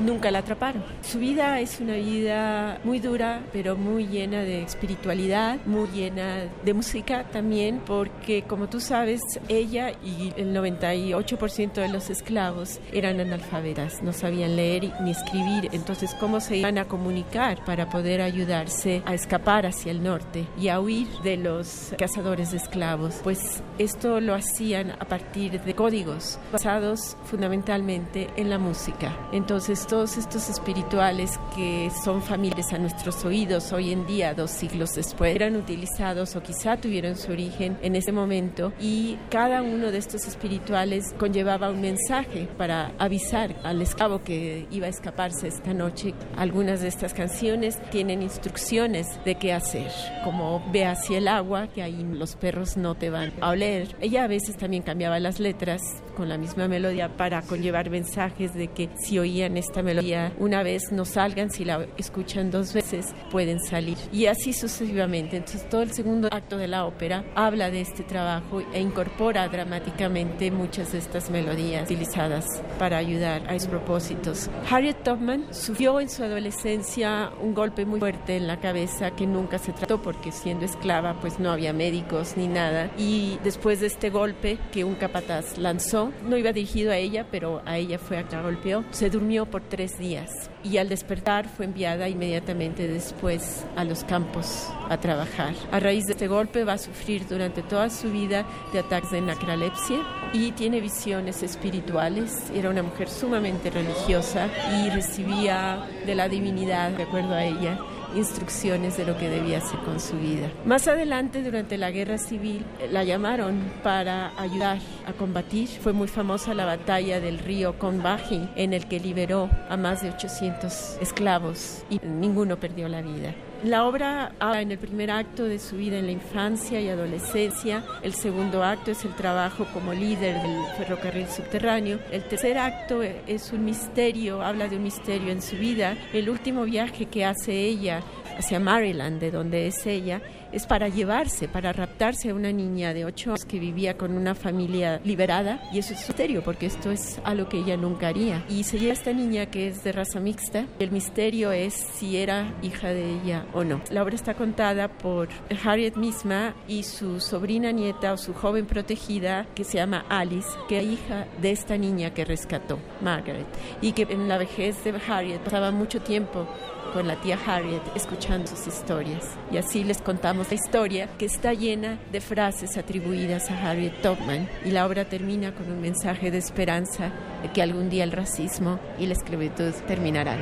nunca 0.00 0.30
la 0.30 0.40
atraparon. 0.40 0.82
Su 1.02 1.18
vida 1.18 1.60
es 1.60 1.80
una 1.80 1.94
vida 1.94 2.78
muy 2.84 2.98
dura, 3.00 3.40
pero 3.52 3.76
muy 3.76 4.06
llena 4.06 4.42
de 4.42 4.62
espiritualidad, 4.62 5.58
muy 5.66 5.88
llena 5.88 6.44
de 6.64 6.74
música 6.74 7.24
también, 7.24 7.80
porque 7.86 8.42
como 8.42 8.68
tú 8.68 8.80
sabes, 8.80 9.20
ella 9.48 9.92
y 10.04 10.32
el 10.36 10.54
98% 10.54 11.72
de 11.74 11.88
los 11.88 12.10
esclavos 12.10 12.80
eran 12.92 13.20
analfabetas, 13.20 14.02
no 14.02 14.12
sabían 14.12 14.56
leer 14.56 14.92
ni 15.00 15.10
escribir, 15.10 15.68
entonces 15.72 16.14
cómo 16.18 16.40
se 16.40 16.56
iban 16.56 16.78
a 16.78 16.86
comunicar 16.86 17.64
para 17.64 17.88
poder 17.88 18.20
ayudarse 18.20 19.02
a 19.04 19.14
escapar 19.14 19.66
hacia 19.66 19.90
el 19.92 20.02
norte 20.02 20.46
y 20.60 20.68
a 20.68 20.80
huir 20.80 21.08
de 21.22 21.36
los 21.36 21.92
cazadores 21.98 22.50
de 22.52 22.58
esclavos. 22.58 23.20
Pues 23.22 23.62
esto 23.78 24.20
lo 24.20 24.34
hacían 24.34 24.92
a 24.92 25.04
partir 25.04 25.60
de 25.60 25.74
códigos 25.74 26.38
basados 26.50 27.16
fundamentalmente 27.24 28.28
en 28.36 28.50
la 28.50 28.58
música. 28.58 29.16
Entonces 29.32 29.86
todos 29.86 30.16
estos 30.16 30.48
espirituales 30.48 31.38
que 31.54 31.90
son 32.04 32.22
familiares 32.22 32.72
a 32.72 32.78
nuestros 32.78 33.24
oídos 33.24 33.72
hoy 33.72 33.92
en 33.92 34.06
día, 34.06 34.34
dos 34.34 34.50
siglos 34.50 34.90
después, 34.94 35.34
eran 35.34 35.56
utilizados 35.56 36.36
o 36.36 36.42
quizá 36.42 36.76
tuvieron 36.76 37.16
su 37.16 37.32
origen 37.32 37.78
en 37.82 37.96
ese 37.96 38.12
momento 38.12 38.72
y 38.80 39.18
cada 39.30 39.62
uno 39.62 39.90
de 39.90 39.98
estos 39.98 40.26
espirituales 40.26 41.14
conllevaba 41.18 41.70
un 41.70 41.80
mensaje 41.80 42.48
para 42.56 42.92
avisar 42.98 43.56
al 43.64 43.82
esclavo 43.82 44.22
que 44.22 44.66
iba 44.70 44.86
a 44.86 44.90
escaparse 44.90 45.48
esta 45.48 45.74
noche. 45.74 46.14
Algunas 46.36 46.80
de 46.80 46.88
estas 46.88 47.14
canciones 47.14 47.78
tienen 47.90 48.22
instrucciones 48.22 49.06
de 49.24 49.34
qué 49.36 49.52
hacer, 49.52 49.90
como 50.24 50.64
ve 50.72 50.86
hacia 50.86 51.18
el 51.18 51.28
agua, 51.28 51.68
que 51.68 51.82
ahí 51.82 52.02
los 52.12 52.36
perros 52.36 52.76
no 52.76 52.94
te 52.94 53.10
van 53.10 53.32
a 53.40 53.50
oler. 53.50 53.96
Ella 54.00 54.24
a 54.24 54.28
veces 54.28 54.56
también 54.56 54.82
cambiaba 54.82 55.18
las 55.20 55.40
letras 55.40 55.82
con 56.16 56.27
la 56.28 56.38
misma 56.38 56.68
melodía 56.68 57.16
para 57.16 57.42
conllevar 57.42 57.90
mensajes 57.90 58.54
de 58.54 58.68
que 58.68 58.90
si 58.96 59.18
oían 59.18 59.56
esta 59.56 59.82
melodía 59.82 60.32
una 60.38 60.62
vez 60.62 60.92
no 60.92 61.04
salgan, 61.04 61.50
si 61.50 61.64
la 61.64 61.86
escuchan 61.96 62.50
dos 62.50 62.72
veces 62.72 63.14
pueden 63.30 63.60
salir. 63.60 63.96
Y 64.12 64.26
así 64.26 64.52
sucesivamente. 64.52 65.36
Entonces 65.36 65.68
todo 65.68 65.82
el 65.82 65.92
segundo 65.92 66.28
acto 66.30 66.56
de 66.56 66.68
la 66.68 66.84
ópera 66.84 67.24
habla 67.34 67.70
de 67.70 67.80
este 67.80 68.02
trabajo 68.02 68.62
e 68.72 68.80
incorpora 68.80 69.48
dramáticamente 69.48 70.50
muchas 70.50 70.92
de 70.92 70.98
estas 70.98 71.30
melodías 71.30 71.84
utilizadas 71.84 72.46
para 72.78 72.98
ayudar 72.98 73.42
a 73.48 73.54
esos 73.54 73.68
propósitos. 73.68 74.50
Harriet 74.70 75.02
Tubman 75.02 75.46
sufrió 75.52 76.00
en 76.00 76.08
su 76.08 76.22
adolescencia 76.22 77.30
un 77.40 77.54
golpe 77.54 77.84
muy 77.84 78.00
fuerte 78.00 78.36
en 78.36 78.46
la 78.46 78.60
cabeza 78.60 79.10
que 79.12 79.26
nunca 79.26 79.58
se 79.58 79.72
trató 79.72 80.02
porque 80.02 80.32
siendo 80.32 80.64
esclava 80.64 81.20
pues 81.20 81.38
no 81.38 81.50
había 81.50 81.72
médicos 81.72 82.34
ni 82.36 82.48
nada 82.48 82.90
y 82.98 83.38
después 83.44 83.80
de 83.80 83.86
este 83.86 84.10
golpe 84.10 84.58
que 84.72 84.84
un 84.84 84.94
capataz 84.94 85.58
lanzó 85.58 86.12
no 86.26 86.36
iba 86.36 86.52
dirigido 86.52 86.92
a 86.92 86.96
ella, 86.96 87.26
pero 87.30 87.62
a 87.64 87.78
ella 87.78 87.98
fue 87.98 88.18
a 88.18 88.24
la 88.30 88.42
golpeó. 88.42 88.84
Se 88.90 89.10
durmió 89.10 89.46
por 89.46 89.62
tres 89.62 89.98
días 89.98 90.50
y 90.64 90.78
al 90.78 90.88
despertar 90.88 91.48
fue 91.48 91.64
enviada 91.64 92.08
inmediatamente 92.08 92.88
después 92.88 93.64
a 93.76 93.84
los 93.84 94.04
campos 94.04 94.68
a 94.88 94.98
trabajar. 94.98 95.54
A 95.70 95.80
raíz 95.80 96.04
de 96.06 96.12
este 96.12 96.28
golpe 96.28 96.64
va 96.64 96.74
a 96.74 96.78
sufrir 96.78 97.26
durante 97.26 97.62
toda 97.62 97.90
su 97.90 98.10
vida 98.10 98.44
de 98.72 98.80
ataques 98.80 99.10
de 99.10 99.20
narcolepsia 99.20 99.98
y 100.32 100.52
tiene 100.52 100.80
visiones 100.80 101.42
espirituales. 101.42 102.50
Era 102.54 102.70
una 102.70 102.82
mujer 102.82 103.08
sumamente 103.08 103.70
religiosa 103.70 104.48
y 104.82 104.90
recibía 104.90 105.86
de 106.06 106.14
la 106.14 106.28
divinidad, 106.28 106.90
de 106.90 107.04
acuerdo 107.04 107.34
a 107.34 107.44
ella, 107.44 107.78
instrucciones 108.14 108.96
de 108.96 109.04
lo 109.04 109.16
que 109.16 109.28
debía 109.28 109.58
hacer 109.58 109.78
con 109.80 110.00
su 110.00 110.16
vida. 110.16 110.50
Más 110.64 110.88
adelante, 110.88 111.42
durante 111.42 111.78
la 111.78 111.90
guerra 111.90 112.18
civil, 112.18 112.64
la 112.90 113.04
llamaron 113.04 113.60
para 113.82 114.32
ayudar 114.40 114.78
a 115.06 115.12
combatir. 115.12 115.68
Fue 115.68 115.92
muy 115.92 116.08
famosa 116.08 116.54
la 116.54 116.64
batalla 116.64 117.20
del 117.20 117.38
río 117.38 117.78
Conbaji, 117.78 118.48
en 118.56 118.72
el 118.72 118.86
que 118.86 119.00
liberó 119.00 119.50
a 119.68 119.76
más 119.76 120.02
de 120.02 120.10
800 120.10 120.98
esclavos 121.00 121.84
y 121.90 122.00
ninguno 122.04 122.58
perdió 122.58 122.88
la 122.88 123.02
vida. 123.02 123.34
La 123.64 123.86
obra 123.86 124.30
habla 124.38 124.60
en 124.60 124.70
el 124.70 124.78
primer 124.78 125.10
acto 125.10 125.42
de 125.42 125.58
su 125.58 125.76
vida 125.76 125.98
en 125.98 126.06
la 126.06 126.12
infancia 126.12 126.80
y 126.80 126.88
adolescencia, 126.88 127.82
el 128.02 128.14
segundo 128.14 128.62
acto 128.62 128.92
es 128.92 129.04
el 129.04 129.12
trabajo 129.16 129.66
como 129.74 129.92
líder 129.92 130.40
del 130.40 130.64
ferrocarril 130.76 131.26
subterráneo, 131.26 131.98
el 132.12 132.22
tercer 132.22 132.56
acto 132.56 133.02
es 133.02 133.52
un 133.52 133.64
misterio, 133.64 134.42
habla 134.42 134.68
de 134.68 134.76
un 134.76 134.84
misterio 134.84 135.32
en 135.32 135.42
su 135.42 135.56
vida, 135.56 135.96
el 136.12 136.30
último 136.30 136.62
viaje 136.62 137.06
que 137.06 137.24
hace 137.24 137.52
ella 137.52 138.00
hacia 138.38 138.60
Maryland, 138.60 139.20
de 139.20 139.30
donde 139.30 139.66
es 139.66 139.86
ella, 139.86 140.22
es 140.52 140.66
para 140.66 140.88
llevarse, 140.88 141.48
para 141.48 141.72
raptarse 141.72 142.30
a 142.30 142.34
una 142.34 142.52
niña 142.52 142.94
de 142.94 143.04
ocho 143.04 143.30
años 143.30 143.44
que 143.44 143.58
vivía 143.58 143.96
con 143.96 144.16
una 144.16 144.34
familia 144.34 145.00
liberada 145.04 145.60
y 145.72 145.78
eso 145.78 145.92
es 145.92 146.08
misterio 146.08 146.42
porque 146.42 146.66
esto 146.66 146.90
es 146.90 147.20
algo 147.24 147.48
que 147.48 147.58
ella 147.58 147.76
nunca 147.76 148.08
haría. 148.08 148.44
Y 148.48 148.64
se 148.64 148.78
lleva 148.78 148.92
a 148.92 148.94
esta 148.94 149.12
niña 149.12 149.46
que 149.46 149.68
es 149.68 149.84
de 149.84 149.92
raza 149.92 150.20
mixta. 150.20 150.66
El 150.78 150.90
misterio 150.90 151.52
es 151.52 151.74
si 151.74 152.16
era 152.16 152.54
hija 152.62 152.88
de 152.88 153.14
ella 153.14 153.46
o 153.52 153.64
no. 153.64 153.80
La 153.90 154.02
obra 154.02 154.14
está 154.14 154.34
contada 154.34 154.88
por 154.88 155.28
Harriet 155.64 155.96
misma 155.96 156.54
y 156.66 156.84
su 156.84 157.20
sobrina 157.20 157.72
nieta 157.72 158.12
o 158.12 158.16
su 158.16 158.32
joven 158.32 158.66
protegida 158.66 159.46
que 159.54 159.64
se 159.64 159.78
llama 159.78 160.06
Alice, 160.08 160.48
que 160.68 160.78
es 160.78 160.86
hija 160.86 161.26
de 161.40 161.50
esta 161.50 161.76
niña 161.76 162.14
que 162.14 162.24
rescató, 162.24 162.78
Margaret, 163.02 163.46
y 163.82 163.92
que 163.92 164.06
en 164.08 164.28
la 164.28 164.38
vejez 164.38 164.82
de 164.84 164.94
Harriet 165.08 165.40
pasaba 165.40 165.70
mucho 165.70 166.00
tiempo 166.00 166.48
con 166.92 167.06
la 167.06 167.20
tía 167.20 167.38
Harriet 167.46 167.82
escuchando 167.94 168.46
sus 168.48 168.66
historias. 168.66 169.36
Y 169.50 169.56
así 169.56 169.84
les 169.84 170.00
contamos 170.00 170.48
la 170.48 170.54
historia 170.54 171.08
que 171.18 171.26
está 171.26 171.52
llena 171.52 171.98
de 172.12 172.20
frases 172.20 172.76
atribuidas 172.76 173.50
a 173.50 173.70
Harriet 173.70 174.00
Tubman 174.02 174.48
y 174.64 174.70
la 174.70 174.86
obra 174.86 175.04
termina 175.04 175.54
con 175.54 175.70
un 175.70 175.80
mensaje 175.80 176.30
de 176.30 176.38
esperanza 176.38 177.12
de 177.42 177.50
que 177.52 177.62
algún 177.62 177.90
día 177.90 178.04
el 178.04 178.12
racismo 178.12 178.78
y 178.98 179.06
la 179.06 179.14
esclavitud 179.14 179.72
terminarán. 179.86 180.38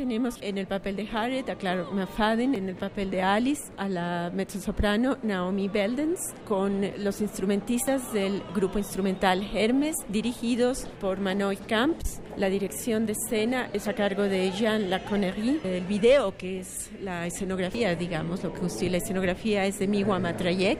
Tenemos 0.00 0.38
en 0.40 0.56
el 0.56 0.66
papel 0.66 0.96
de 0.96 1.06
Harriet 1.12 1.50
a 1.50 1.56
Clara 1.56 1.84
McFadden, 1.92 2.54
en 2.54 2.70
el 2.70 2.74
papel 2.74 3.10
de 3.10 3.20
Alice 3.20 3.70
a 3.76 3.86
la 3.86 4.32
mezzosoprano 4.34 5.18
Naomi 5.22 5.68
Beldens, 5.68 6.32
con 6.48 6.80
los 6.96 7.20
instrumentistas 7.20 8.10
del 8.10 8.42
grupo 8.54 8.78
instrumental 8.78 9.46
Hermes, 9.54 9.94
dirigidos 10.08 10.88
por 11.02 11.20
Manoy 11.20 11.58
Camps. 11.58 12.22
La 12.40 12.48
dirección 12.48 13.04
de 13.04 13.12
escena 13.12 13.68
es 13.74 13.86
a 13.86 13.92
cargo 13.92 14.22
de 14.22 14.50
Jean 14.52 14.88
Laconnerie. 14.88 15.60
El 15.62 15.84
video, 15.84 16.38
que 16.38 16.60
es 16.60 16.90
la 17.02 17.26
escenografía, 17.26 17.94
digamos, 17.94 18.42
lo 18.42 18.54
que 18.54 18.60
constituye 18.60 18.92
la 18.92 18.96
escenografía, 18.96 19.66
es 19.66 19.78
de 19.78 19.86
Miwa 19.86 20.18
Matrayek. 20.18 20.78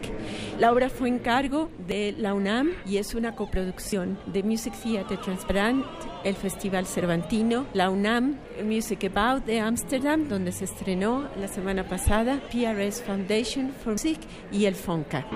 La 0.58 0.72
obra 0.72 0.88
fue 0.88 1.08
en 1.08 1.18
cargo 1.18 1.70
de 1.86 2.14
la 2.16 2.32
UNAM 2.32 2.70
y 2.86 2.96
es 2.96 3.14
una 3.14 3.36
coproducción 3.36 4.18
de 4.24 4.42
Music 4.42 4.72
Theatre 4.82 5.18
Transparent, 5.18 5.84
el 6.24 6.34
Festival 6.34 6.86
Cervantino, 6.86 7.66
la 7.74 7.90
UNAM 7.90 8.38
Music 8.64 9.04
About 9.14 9.44
de 9.44 9.61
Amsterdam, 9.61 10.28
donde 10.28 10.52
se 10.52 10.64
estrenó 10.64 11.28
la 11.38 11.48
semana 11.48 11.86
pasada, 11.86 12.40
PRS 12.50 13.02
Foundation 13.02 13.74
for 13.84 13.92
Music 13.92 14.18
y 14.50 14.64
el 14.64 14.74
FONCA. 14.74 15.26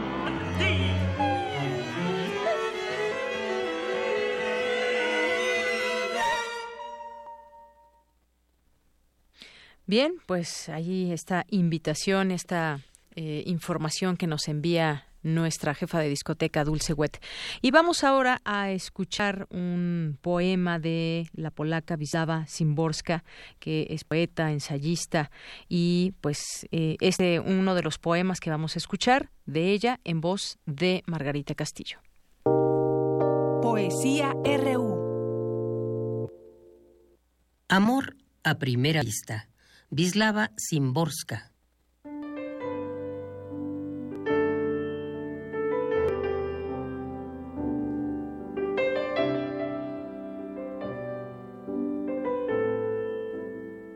Bien, 9.87 10.15
pues 10.27 10.71
ahí 10.71 11.13
esta 11.13 11.45
invitación, 11.51 12.31
esta 12.31 12.81
eh, 13.17 13.43
información 13.47 14.17
que 14.17 14.27
nos 14.27 14.49
envía 14.49 15.05
nuestra 15.23 15.75
jefa 15.75 16.01
de 16.01 16.09
discoteca 16.09 16.65
Dulce 16.65 16.95
Wet. 16.95 17.21
Y 17.61 17.71
vamos 17.71 18.03
ahora 18.03 18.41
a 18.45 18.71
escuchar 18.71 19.47
un 19.51 20.19
poema 20.23 20.79
de 20.79 21.29
la 21.35 21.51
polaca 21.51 21.97
Wisława 21.97 22.47
Szymborska, 22.47 23.25
que 23.59 23.87
es 23.91 24.05
poeta, 24.05 24.53
ensayista 24.53 25.31
y 25.69 26.15
pues 26.21 26.67
eh, 26.71 26.97
este 27.01 27.41
uno 27.41 27.75
de 27.75 27.83
los 27.83 27.99
poemas 27.99 28.41
que 28.41 28.51
vamos 28.51 28.77
a 28.77 28.79
escuchar 28.79 29.31
de 29.45 29.73
ella 29.73 30.01
en 30.05 30.21
voz 30.21 30.59
de 30.67 31.03
Margarita 31.07 31.55
Castillo. 31.55 31.99
Poesía 33.63 34.33
RU. 34.45 36.31
Amor 37.69 38.17
a 38.45 38.55
primera 38.57 39.03
vista. 39.03 39.49
Wisława 39.97 40.51
Szymborska. 40.57 41.53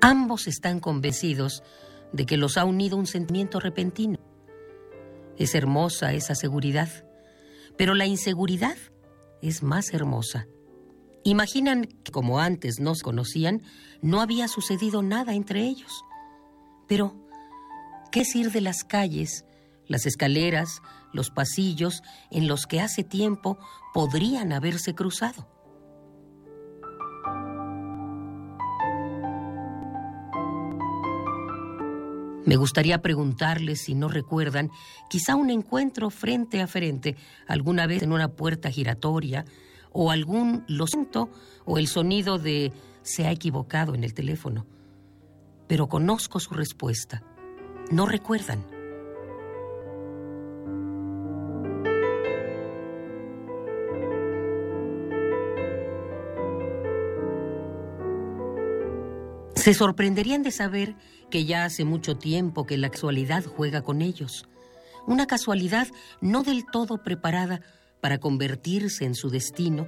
Ambos 0.01 0.47
están 0.47 0.79
convencidos 0.79 1.65
de 2.13 2.27
que 2.27 2.37
los 2.37 2.57
ha 2.59 2.65
unido 2.65 2.97
un 2.97 3.07
sentimiento 3.07 3.59
repentino. 3.59 4.21
Es 5.37 5.57
hermosa 5.57 6.13
esa 6.13 6.37
seguridad, 6.37 6.91
pero 7.77 7.97
la 7.97 8.07
inseguridad 8.07 8.77
es 9.43 9.65
más 9.65 9.93
hermosa. 9.93 10.47
Imaginan 11.25 11.85
que 12.05 12.13
como 12.13 12.41
antes 12.41 12.81
no 12.81 12.95
se 12.95 13.03
conocían, 13.03 13.63
no 14.03 14.21
había 14.21 14.49
sucedido 14.49 15.03
nada 15.03 15.35
entre 15.35 15.63
ellos. 15.63 16.05
Pero, 16.87 17.15
¿qué 18.11 18.21
es 18.21 18.35
ir 18.35 18.51
de 18.51 18.61
las 18.61 18.85
calles, 18.85 19.45
las 19.87 20.07
escaleras, 20.07 20.81
los 21.13 21.31
pasillos 21.31 22.03
en 22.31 22.49
los 22.49 22.67
que 22.67 22.81
hace 22.81 23.05
tiempo 23.05 23.59
podrían 23.93 24.53
haberse 24.53 24.95
cruzado? 24.95 25.49
Me 32.49 32.57
gustaría 32.57 33.03
preguntarles 33.03 33.83
si 33.83 33.95
no 33.95 34.09
recuerdan 34.09 34.71
quizá 35.11 35.35
un 35.35 35.51
encuentro 35.51 36.09
frente 36.09 36.63
a 36.63 36.67
frente, 36.67 37.15
alguna 37.47 37.87
vez 37.87 38.03
en 38.03 38.11
una 38.11 38.29
puerta 38.29 38.71
giratoria, 38.71 39.45
o 39.93 40.11
algún 40.11 40.65
lo 40.69 40.87
siento, 40.87 41.31
o 41.65 41.79
el 41.79 41.87
sonido 41.87 42.39
de 42.39 42.73
se 43.03 43.27
ha 43.27 43.33
equivocado 43.33 43.95
en 43.95 44.05
el 44.05 44.15
teléfono. 44.15 44.67
Pero 45.67 45.89
conozco 45.89 46.41
su 46.41 46.55
respuesta. 46.55 47.23
No 47.91 48.07
recuerdan. 48.07 48.65
Se 59.55 59.75
sorprenderían 59.75 60.43
de 60.43 60.51
saber 60.51 60.95
que 61.31 61.45
ya 61.45 61.65
hace 61.65 61.85
mucho 61.85 62.17
tiempo 62.17 62.65
que 62.65 62.79
la 62.79 62.89
casualidad 62.89 63.45
juega 63.45 63.83
con 63.83 64.03
ellos. 64.03 64.49
Una 65.07 65.27
casualidad 65.27 65.89
no 66.21 66.43
del 66.43 66.65
todo 66.65 67.03
preparada 67.03 67.61
para 68.01 68.19
convertirse 68.19 69.05
en 69.05 69.15
su 69.15 69.31
destino, 69.31 69.87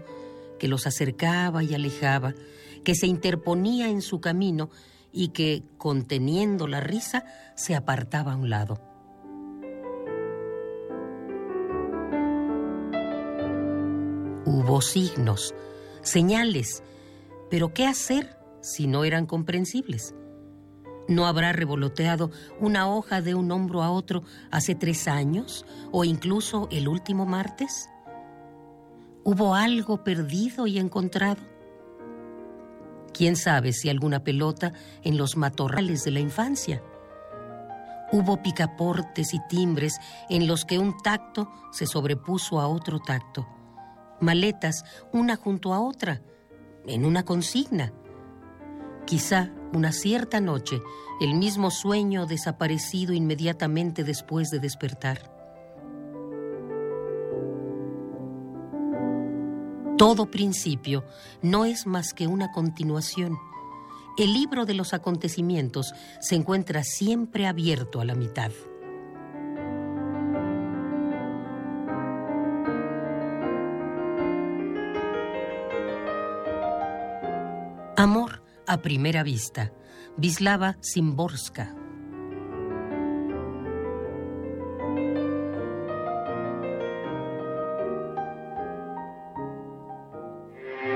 que 0.59 0.69
los 0.69 0.87
acercaba 0.87 1.63
y 1.63 1.75
alejaba, 1.75 2.35
que 2.85 2.95
se 2.95 3.07
interponía 3.07 3.89
en 3.89 4.03
su 4.03 4.21
camino 4.21 4.71
y 5.13 5.29
que, 5.29 5.65
conteniendo 5.79 6.67
la 6.67 6.81
risa, 6.81 7.25
se 7.55 7.75
apartaba 7.75 8.33
a 8.33 8.37
un 8.37 8.51
lado. 8.51 8.81
Hubo 14.45 14.81
signos, 14.81 15.55
señales, 16.03 16.83
pero 17.51 17.73
¿qué 17.73 17.87
hacer 17.87 18.39
si 18.61 18.87
no 18.87 19.05
eran 19.05 19.27
comprensibles? 19.27 20.15
¿No 21.09 21.27
habrá 21.27 21.53
revoloteado 21.53 22.31
una 22.61 22.89
hoja 22.89 23.21
de 23.21 23.35
un 23.35 23.51
hombro 23.51 23.83
a 23.83 23.91
otro 23.91 24.23
hace 24.51 24.75
tres 24.75 25.09
años 25.09 25.67
o 25.91 26.05
incluso 26.05 26.69
el 26.71 26.89
último 26.89 27.27
martes? 27.27 27.89
¿Hubo 29.23 29.55
algo 29.55 30.03
perdido 30.03 30.67
y 30.67 30.79
encontrado? 30.79 31.43
¿Quién 33.13 33.37
sabe 33.37 33.75
si 33.75 33.91
alguna 33.91 34.25
pelota 34.25 34.73
en 35.03 35.19
los 35.19 35.37
matorrales 35.37 36.05
de 36.05 36.11
la 36.11 36.21
infancia? 36.21 36.83
Hubo 38.13 38.43
picaportes 38.43 39.35
y 39.35 39.39
timbres 39.47 39.99
en 40.31 40.47
los 40.47 40.65
que 40.65 40.79
un 40.79 40.97
tacto 41.03 41.51
se 41.71 41.87
sobrepuso 41.87 42.61
a 42.61 42.67
otro 42.67 42.99
tacto. 42.99 43.47
Maletas 44.21 44.85
una 45.13 45.37
junto 45.37 45.75
a 45.75 45.81
otra, 45.81 46.23
en 46.87 47.05
una 47.05 47.25
consigna. 47.25 47.93
Quizá 49.07 49.51
una 49.75 49.93
cierta 49.93 50.41
noche 50.41 50.81
el 51.21 51.35
mismo 51.35 51.71
sueño 51.71 52.25
desaparecido 52.25 53.13
inmediatamente 53.13 54.03
después 54.03 54.49
de 54.51 54.61
despertar. 54.61 55.40
Todo 60.01 60.31
principio 60.31 61.05
no 61.43 61.67
es 61.67 61.87
más 61.87 62.15
que 62.15 62.27
una 62.27 62.53
continuación. 62.53 63.39
El 64.17 64.33
libro 64.33 64.65
de 64.65 64.73
los 64.73 64.95
acontecimientos 64.95 65.93
se 66.21 66.37
encuentra 66.37 66.85
siempre 66.85 67.47
abierto 67.47 68.01
a 68.01 68.07
la 68.07 68.15
mitad. 68.15 68.51
Amor 77.99 78.43
a 78.67 78.81
primera 78.81 79.23
vista. 79.23 79.71
Vislava 80.17 80.79
Simborska. 80.81 81.75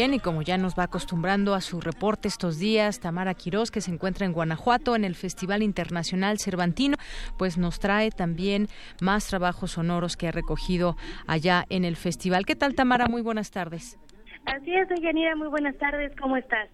Bien, 0.00 0.14
y 0.14 0.18
como 0.18 0.40
ya 0.40 0.56
nos 0.56 0.78
va 0.78 0.84
acostumbrando 0.84 1.52
a 1.52 1.60
su 1.60 1.78
reporte 1.78 2.26
estos 2.26 2.58
días, 2.58 3.00
Tamara 3.00 3.34
Quirós, 3.34 3.70
que 3.70 3.82
se 3.82 3.90
encuentra 3.90 4.24
en 4.24 4.32
Guanajuato 4.32 4.96
en 4.96 5.04
el 5.04 5.14
Festival 5.14 5.62
Internacional 5.62 6.38
Cervantino, 6.38 6.96
pues 7.36 7.58
nos 7.58 7.80
trae 7.80 8.10
también 8.10 8.68
más 9.02 9.26
trabajos 9.26 9.72
sonoros 9.72 10.16
que 10.16 10.26
ha 10.26 10.32
recogido 10.32 10.96
allá 11.26 11.66
en 11.68 11.84
el 11.84 11.96
festival. 11.96 12.46
¿Qué 12.46 12.56
tal, 12.56 12.74
Tamara? 12.74 13.08
Muy 13.08 13.20
buenas 13.20 13.50
tardes. 13.50 13.98
Así 14.46 14.72
es, 14.74 14.88
Yanira, 15.02 15.36
muy 15.36 15.48
buenas 15.48 15.76
tardes, 15.76 16.12
¿cómo 16.18 16.38
estás? 16.38 16.70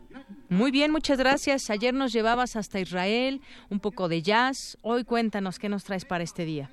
Muy 0.48 0.70
bien, 0.70 0.92
muchas 0.92 1.18
gracias. 1.18 1.68
Ayer 1.68 1.94
nos 1.94 2.12
llevabas 2.12 2.54
hasta 2.54 2.78
Israel, 2.78 3.40
un 3.70 3.80
poco 3.80 4.08
de 4.08 4.22
jazz. 4.22 4.78
Hoy 4.82 5.02
cuéntanos 5.02 5.58
qué 5.58 5.68
nos 5.68 5.82
traes 5.82 6.04
para 6.04 6.22
este 6.22 6.44
día. 6.44 6.70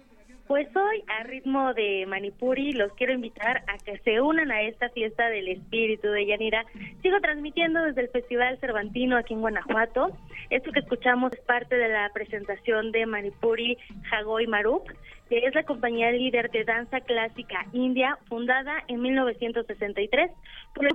Pues 0.48 0.68
hoy, 0.76 1.04
a 1.08 1.24
ritmo 1.24 1.74
de 1.74 2.06
Manipuri, 2.06 2.74
los 2.74 2.92
quiero 2.94 3.14
invitar 3.14 3.64
a 3.68 3.78
que 3.78 3.98
se 4.00 4.20
unan 4.20 4.52
a 4.52 4.62
esta 4.64 4.90
fiesta 4.90 5.30
del 5.30 5.48
espíritu 5.48 6.10
de 6.10 6.26
Yanira. 6.26 6.66
Sigo 7.02 7.20
transmitiendo 7.22 7.82
desde 7.82 8.02
el 8.02 8.10
Festival 8.10 8.60
Cervantino 8.60 9.16
aquí 9.18 9.34
en 9.34 9.40
Guanajuato. 9.40 10.12
Esto 10.50 10.72
que 10.74 10.82
escuchamos 10.82 11.32
es 11.32 11.40
parte 11.42 11.78
de 11.78 11.88
la 11.88 12.10
presentación 12.14 12.92
de 12.92 13.06
Manipuri 13.06 13.78
Jagoy 14.10 14.46
Marup, 14.48 14.86
que 15.30 15.40
es 15.40 15.56
la 15.56 15.64
compañía 15.64 16.12
líder 16.12 16.52
de 16.52 16.66
danza 16.66 17.00
clásica 17.00 17.66
india, 17.72 18.18
fundada 18.28 18.84
en 18.90 19.02
1963 19.02 20.30
por 20.76 20.88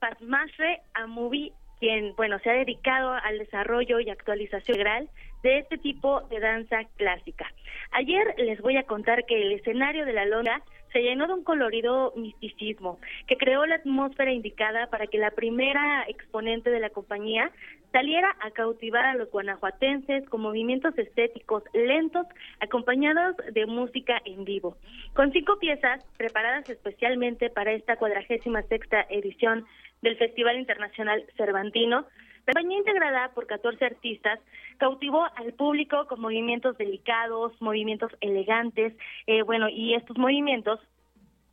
Padmasre 0.00 0.80
Amubi 0.94 1.52
quien, 1.78 2.14
bueno, 2.14 2.38
se 2.38 2.48
ha 2.48 2.52
dedicado 2.52 3.10
al 3.10 3.38
desarrollo 3.38 3.98
y 3.98 4.08
actualización 4.08 4.78
integral 4.78 5.08
de 5.42 5.58
este 5.58 5.78
tipo 5.78 6.20
de 6.22 6.40
danza 6.40 6.84
clásica. 6.96 7.46
Ayer 7.92 8.34
les 8.38 8.60
voy 8.60 8.76
a 8.76 8.84
contar 8.84 9.24
que 9.26 9.40
el 9.40 9.52
escenario 9.52 10.04
de 10.06 10.12
la 10.12 10.24
lona 10.24 10.62
se 10.92 11.02
llenó 11.02 11.26
de 11.26 11.34
un 11.34 11.44
colorido 11.44 12.12
misticismo 12.16 12.98
que 13.26 13.36
creó 13.36 13.64
la 13.66 13.76
atmósfera 13.76 14.32
indicada 14.32 14.88
para 14.88 15.06
que 15.06 15.18
la 15.18 15.30
primera 15.30 16.04
exponente 16.06 16.70
de 16.70 16.80
la 16.80 16.90
compañía 16.90 17.50
saliera 17.92 18.36
a 18.40 18.50
cautivar 18.50 19.04
a 19.04 19.14
los 19.14 19.30
guanajuatenses 19.30 20.28
con 20.28 20.42
movimientos 20.42 20.96
estéticos 20.98 21.62
lentos 21.72 22.26
acompañados 22.60 23.36
de 23.52 23.66
música 23.66 24.20
en 24.24 24.44
vivo. 24.44 24.76
Con 25.14 25.32
cinco 25.32 25.58
piezas 25.58 26.04
preparadas 26.16 26.68
especialmente 26.68 27.50
para 27.50 27.72
esta 27.72 27.96
cuadragésima 27.96 28.62
sexta 28.62 29.06
edición 29.10 29.64
del 30.02 30.16
Festival 30.16 30.58
Internacional 30.58 31.24
Cervantino, 31.36 32.06
la 32.46 32.54
compañía 32.54 32.78
integrada 32.78 33.28
por 33.34 33.46
14 33.46 33.84
artistas 33.84 34.40
cautivó 34.78 35.24
al 35.36 35.52
público 35.52 36.06
con 36.08 36.20
movimientos 36.20 36.76
delicados, 36.76 37.52
movimientos 37.60 38.10
elegantes, 38.20 38.94
eh, 39.26 39.42
bueno, 39.42 39.68
y 39.68 39.94
estos 39.94 40.18
movimientos 40.18 40.80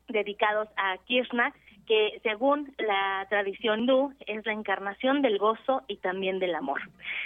dedicados 0.07 0.67
a 0.77 0.97
Krishna, 1.05 1.53
que 1.85 2.19
según 2.23 2.73
la 2.79 3.25
tradición 3.29 3.81
hindú 3.81 4.13
es 4.25 4.45
la 4.45 4.53
encarnación 4.53 5.21
del 5.21 5.37
gozo 5.37 5.83
y 5.87 5.97
también 5.97 6.39
del 6.39 6.55
amor. 6.55 6.81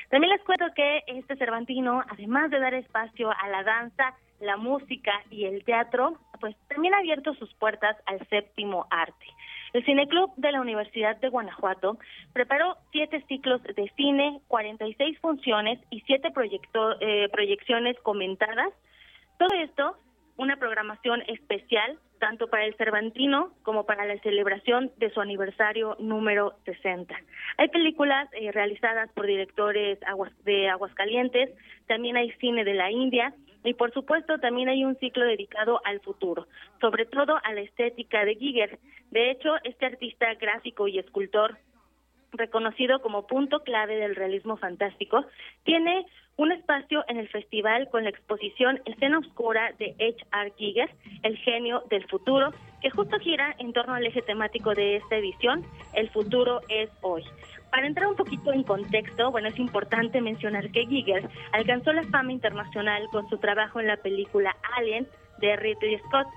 También 0.10 0.32
les 0.32 0.44
cuento 0.44 0.66
que 0.76 1.04
este 1.08 1.36
Cervantino, 1.38 2.02
además 2.10 2.52
de 2.52 2.60
dar 2.60 2.74
espacio 2.74 3.32
a 3.32 3.50
la 3.50 3.64
danza, 3.64 4.16
la 4.40 4.58
música 4.58 5.12
y 5.30 5.46
el 5.46 5.64
teatro, 5.64 6.18
pues 6.40 6.56
también 6.68 6.94
ha 6.94 6.98
abierto 6.98 7.34
sus 7.36 7.54
puertas 7.56 7.96
al 8.06 8.26
séptimo 8.28 8.88
arte. 8.90 9.26
El 9.74 9.84
Cineclub 9.86 10.32
de 10.38 10.52
la 10.52 10.62
Universidad 10.62 11.18
de 11.18 11.30
Guanajuato 11.30 11.98
preparó 12.32 12.78
siete 12.92 13.24
ciclos 13.28 13.62
de 13.64 13.92
cine, 13.98 14.40
46 14.48 15.20
funciones 15.20 15.80
y 15.90 16.02
siete 16.02 16.32
eh, 17.00 17.28
proyecciones 17.32 18.00
comentadas. 18.02 18.70
Todo 19.40 19.50
esto, 19.56 19.98
una 20.38 20.58
programación 20.58 21.24
especial 21.28 21.98
tanto 22.20 22.48
para 22.48 22.66
el 22.66 22.76
Cervantino 22.76 23.52
como 23.64 23.86
para 23.86 24.06
la 24.06 24.18
celebración 24.20 24.92
de 24.98 25.10
su 25.10 25.20
aniversario 25.20 25.98
número 26.00 26.54
60. 26.64 27.14
Hay 27.58 27.68
películas 27.68 28.30
eh, 28.32 28.52
realizadas 28.52 29.12
por 29.12 29.26
directores 29.26 30.00
de 30.46 30.70
Aguascalientes, 30.70 31.50
también 31.88 32.16
hay 32.16 32.32
cine 32.40 32.64
de 32.64 32.76
la 32.76 32.92
India 32.92 33.34
y 33.64 33.74
por 33.74 33.92
supuesto 33.94 34.38
también 34.40 34.70
hay 34.70 34.84
un 34.84 34.96
ciclo 34.98 35.26
dedicado 35.26 35.82
al 35.86 36.00
futuro, 36.02 36.48
sobre 36.82 37.06
todo 37.06 37.40
a 37.44 37.54
la 37.54 37.62
estética 37.62 38.26
de 38.26 38.36
Giger. 38.36 38.80
De 39.12 39.32
hecho, 39.32 39.56
este 39.64 39.86
artista 39.86 40.34
gráfico 40.36 40.88
y 40.88 41.00
escultor 41.00 41.58
reconocido 42.34 43.00
como 43.02 43.28
punto 43.28 43.62
clave 43.62 43.96
del 43.96 44.16
realismo 44.16 44.58
fantástico, 44.58 45.26
tiene 45.64 46.06
un 46.36 46.52
espacio 46.52 47.06
en 47.08 47.18
el 47.18 47.30
festival 47.30 47.90
con 47.90 48.04
la 48.04 48.10
exposición 48.10 48.82
Escena 48.86 49.20
Oscura 49.20 49.72
de 49.78 49.96
H.R. 50.00 50.54
Giger, 50.58 50.90
el 51.22 51.38
genio 51.38 51.84
del 51.90 52.08
futuro, 52.08 52.52
que 52.82 52.90
justo 52.90 53.20
gira 53.20 53.56
en 53.60 53.72
torno 53.72 53.94
al 53.94 54.06
eje 54.06 54.24
temático 54.24 54.74
de 54.74 54.98
esta 54.98 55.16
edición, 55.16 55.64
El 55.94 56.10
futuro 56.10 56.62
es 56.70 56.90
hoy. 57.02 57.24
Para 57.74 57.88
entrar 57.88 58.08
un 58.08 58.16
poquito 58.16 58.54
en 58.54 58.62
contexto, 58.62 59.32
bueno, 59.32 59.48
es 59.48 59.58
importante 59.58 60.22
mencionar 60.22 60.70
que 60.70 60.86
Giger 60.86 61.28
alcanzó 61.54 61.92
la 61.92 62.04
fama 62.04 62.32
internacional 62.32 63.08
con 63.12 63.28
su 63.30 63.40
trabajo 63.40 63.80
en 63.80 63.88
la 63.88 63.98
película 63.98 64.56
Alien 64.78 65.08
de 65.40 65.56
Ridley 65.56 65.98
Scott, 66.06 66.28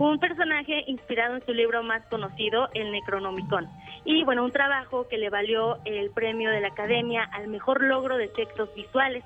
un 0.00 0.18
personaje 0.18 0.82
inspirado 0.88 1.36
en 1.36 1.46
su 1.46 1.52
libro 1.52 1.84
más 1.84 2.04
conocido, 2.06 2.68
El 2.74 2.90
Necronomicon. 2.90 3.68
Y 4.04 4.24
bueno, 4.24 4.44
un 4.44 4.50
trabajo 4.50 5.06
que 5.06 5.16
le 5.16 5.30
valió 5.30 5.78
el 5.84 6.10
premio 6.10 6.50
de 6.50 6.60
la 6.60 6.68
Academia 6.68 7.22
al 7.22 7.46
mejor 7.46 7.84
logro 7.84 8.16
de 8.16 8.24
efectos 8.24 8.74
visuales 8.74 9.22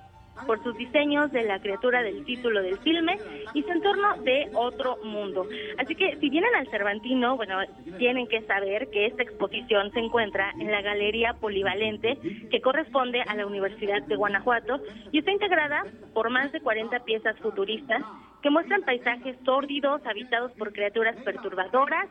por 0.46 0.62
sus 0.62 0.76
diseños 0.76 1.30
de 1.32 1.44
la 1.44 1.60
criatura 1.60 2.02
del 2.02 2.24
título 2.24 2.62
del 2.62 2.78
filme 2.78 3.18
y 3.54 3.62
su 3.62 3.70
entorno 3.70 4.16
de 4.22 4.50
otro 4.54 4.98
mundo. 5.04 5.46
Así 5.78 5.94
que 5.94 6.16
si 6.20 6.28
vienen 6.28 6.54
al 6.54 6.68
Cervantino, 6.68 7.36
bueno, 7.36 7.58
tienen 7.98 8.26
que 8.26 8.42
saber 8.42 8.88
que 8.90 9.06
esta 9.06 9.22
exposición 9.22 9.92
se 9.92 10.00
encuentra 10.00 10.52
en 10.58 10.70
la 10.70 10.82
Galería 10.82 11.34
Polivalente 11.34 12.18
que 12.50 12.60
corresponde 12.60 13.22
a 13.22 13.34
la 13.34 13.46
Universidad 13.46 14.02
de 14.02 14.16
Guanajuato 14.16 14.80
y 15.12 15.18
está 15.18 15.30
integrada 15.30 15.84
por 16.12 16.30
más 16.30 16.52
de 16.52 16.60
40 16.60 17.04
piezas 17.04 17.38
futuristas 17.38 18.02
que 18.42 18.50
muestran 18.50 18.82
paisajes 18.82 19.36
sórdidos 19.44 20.04
habitados 20.04 20.52
por 20.52 20.72
criaturas 20.72 21.16
perturbadoras, 21.24 22.10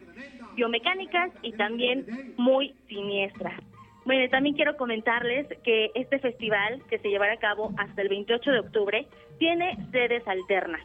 biomecánicas 0.55 1.31
y 1.43 1.51
también 1.53 2.33
muy 2.37 2.73
siniestras. 2.87 3.53
Bueno, 4.05 4.29
también 4.29 4.55
quiero 4.55 4.75
comentarles 4.75 5.47
que 5.63 5.91
este 5.95 6.19
festival, 6.19 6.81
que 6.89 6.99
se 6.99 7.09
llevará 7.09 7.33
a 7.33 7.37
cabo 7.37 7.71
hasta 7.77 8.01
el 8.01 8.09
28 8.09 8.51
de 8.51 8.59
octubre, 8.59 9.07
tiene 9.39 9.77
sedes 9.91 10.27
alternas. 10.27 10.81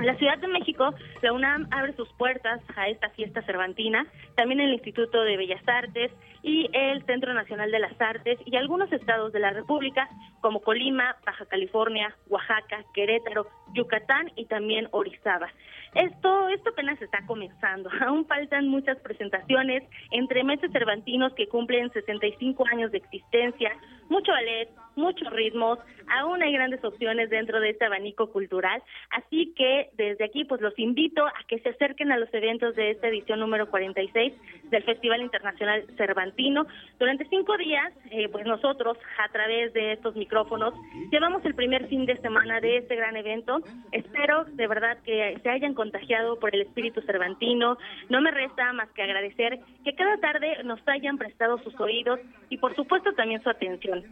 La 0.00 0.16
Ciudad 0.16 0.38
de 0.38 0.48
México, 0.48 0.94
la 1.22 1.32
UNAM 1.32 1.68
abre 1.70 1.94
sus 1.94 2.08
puertas 2.14 2.60
a 2.76 2.88
esta 2.88 3.10
fiesta 3.10 3.42
cervantina, 3.42 4.06
también 4.34 4.60
el 4.60 4.72
Instituto 4.72 5.22
de 5.22 5.36
Bellas 5.36 5.66
Artes 5.66 6.10
y 6.42 6.68
el 6.72 7.04
Centro 7.06 7.32
Nacional 7.32 7.70
de 7.70 7.78
las 7.78 7.98
Artes 8.00 8.38
y 8.44 8.56
algunos 8.56 8.92
estados 8.92 9.32
de 9.32 9.38
la 9.40 9.50
República 9.50 10.08
como 10.40 10.60
Colima, 10.60 11.16
Baja 11.24 11.46
California, 11.46 12.14
Oaxaca, 12.28 12.84
Querétaro, 12.92 13.46
Yucatán 13.72 14.30
y 14.36 14.46
también 14.46 14.88
Orizaba. 14.90 15.48
Esto, 15.94 16.48
esto 16.48 16.70
apenas 16.70 17.00
está 17.00 17.24
comenzando. 17.26 17.88
Aún 18.06 18.26
faltan 18.26 18.68
muchas 18.68 18.98
presentaciones 18.98 19.84
entre 20.10 20.44
meses 20.44 20.70
cervantinos 20.72 21.32
que 21.34 21.48
cumplen 21.48 21.90
65 21.92 22.64
años 22.72 22.90
de 22.90 22.98
existencia, 22.98 23.70
mucho 24.08 24.32
ballet, 24.32 24.68
muchos 24.96 25.30
ritmos, 25.30 25.78
aún 26.08 26.42
hay 26.42 26.52
grandes 26.52 26.84
opciones 26.84 27.30
dentro 27.30 27.60
de 27.60 27.70
este 27.70 27.84
abanico 27.84 28.30
cultural, 28.30 28.82
así 29.10 29.52
que 29.56 29.90
desde 29.96 30.24
aquí 30.24 30.44
pues 30.44 30.60
los 30.60 30.78
invito 30.78 31.26
a 31.26 31.32
que 31.48 31.58
se 31.60 31.70
acerquen 31.70 32.12
a 32.12 32.18
los 32.18 32.32
eventos 32.32 32.74
de 32.74 32.90
esta 32.90 33.08
edición 33.08 33.40
número 33.40 33.68
46 33.70 34.32
del 34.64 34.82
Festival 34.82 35.20
Internacional 35.22 35.84
Cervantino. 35.96 36.66
Durante 36.98 37.26
cinco 37.28 37.56
días, 37.56 37.92
eh, 38.10 38.28
pues 38.28 38.46
nosotros 38.46 38.98
a 39.18 39.30
través 39.32 39.72
de 39.72 39.92
estos 39.92 40.14
micrófonos 40.16 40.74
llevamos 41.10 41.44
el 41.44 41.54
primer 41.54 41.88
fin 41.88 42.06
de 42.06 42.16
semana 42.18 42.60
de 42.60 42.78
este 42.78 42.96
gran 42.96 43.16
evento. 43.16 43.60
Espero 43.92 44.44
de 44.44 44.66
verdad 44.66 44.98
que 45.04 45.38
se 45.42 45.50
hayan 45.50 45.74
contagiado 45.74 46.38
por 46.38 46.54
el 46.54 46.62
espíritu 46.62 47.00
cervantino. 47.02 47.78
No 48.08 48.20
me 48.20 48.30
resta 48.30 48.72
más 48.72 48.90
que 48.90 49.02
agradecer 49.02 49.58
que 49.84 49.94
cada 49.94 50.18
tarde 50.18 50.62
nos 50.64 50.80
hayan 50.86 51.18
prestado 51.18 51.58
sus 51.58 51.78
oídos 51.80 52.20
y 52.48 52.58
por 52.58 52.74
supuesto 52.74 53.12
también 53.12 53.42
su 53.42 53.50
atención. 53.50 54.04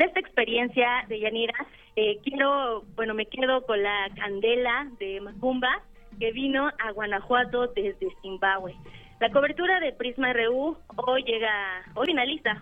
De 0.00 0.06
esta 0.06 0.20
experiencia 0.20 1.04
de 1.08 1.20
Yanira, 1.20 1.52
eh, 1.94 2.20
quiero, 2.24 2.84
bueno, 2.96 3.12
me 3.12 3.26
quedo 3.26 3.66
con 3.66 3.82
la 3.82 4.08
candela 4.16 4.88
de 4.98 5.20
Macumba 5.20 5.82
que 6.18 6.32
vino 6.32 6.70
a 6.78 6.92
Guanajuato 6.92 7.66
desde 7.66 8.08
Zimbabue. 8.22 8.74
La 9.20 9.30
cobertura 9.30 9.78
de 9.78 9.92
Prisma 9.92 10.32
RU 10.32 10.74
hoy 10.96 11.22
llega, 11.24 11.84
hoy 11.96 12.14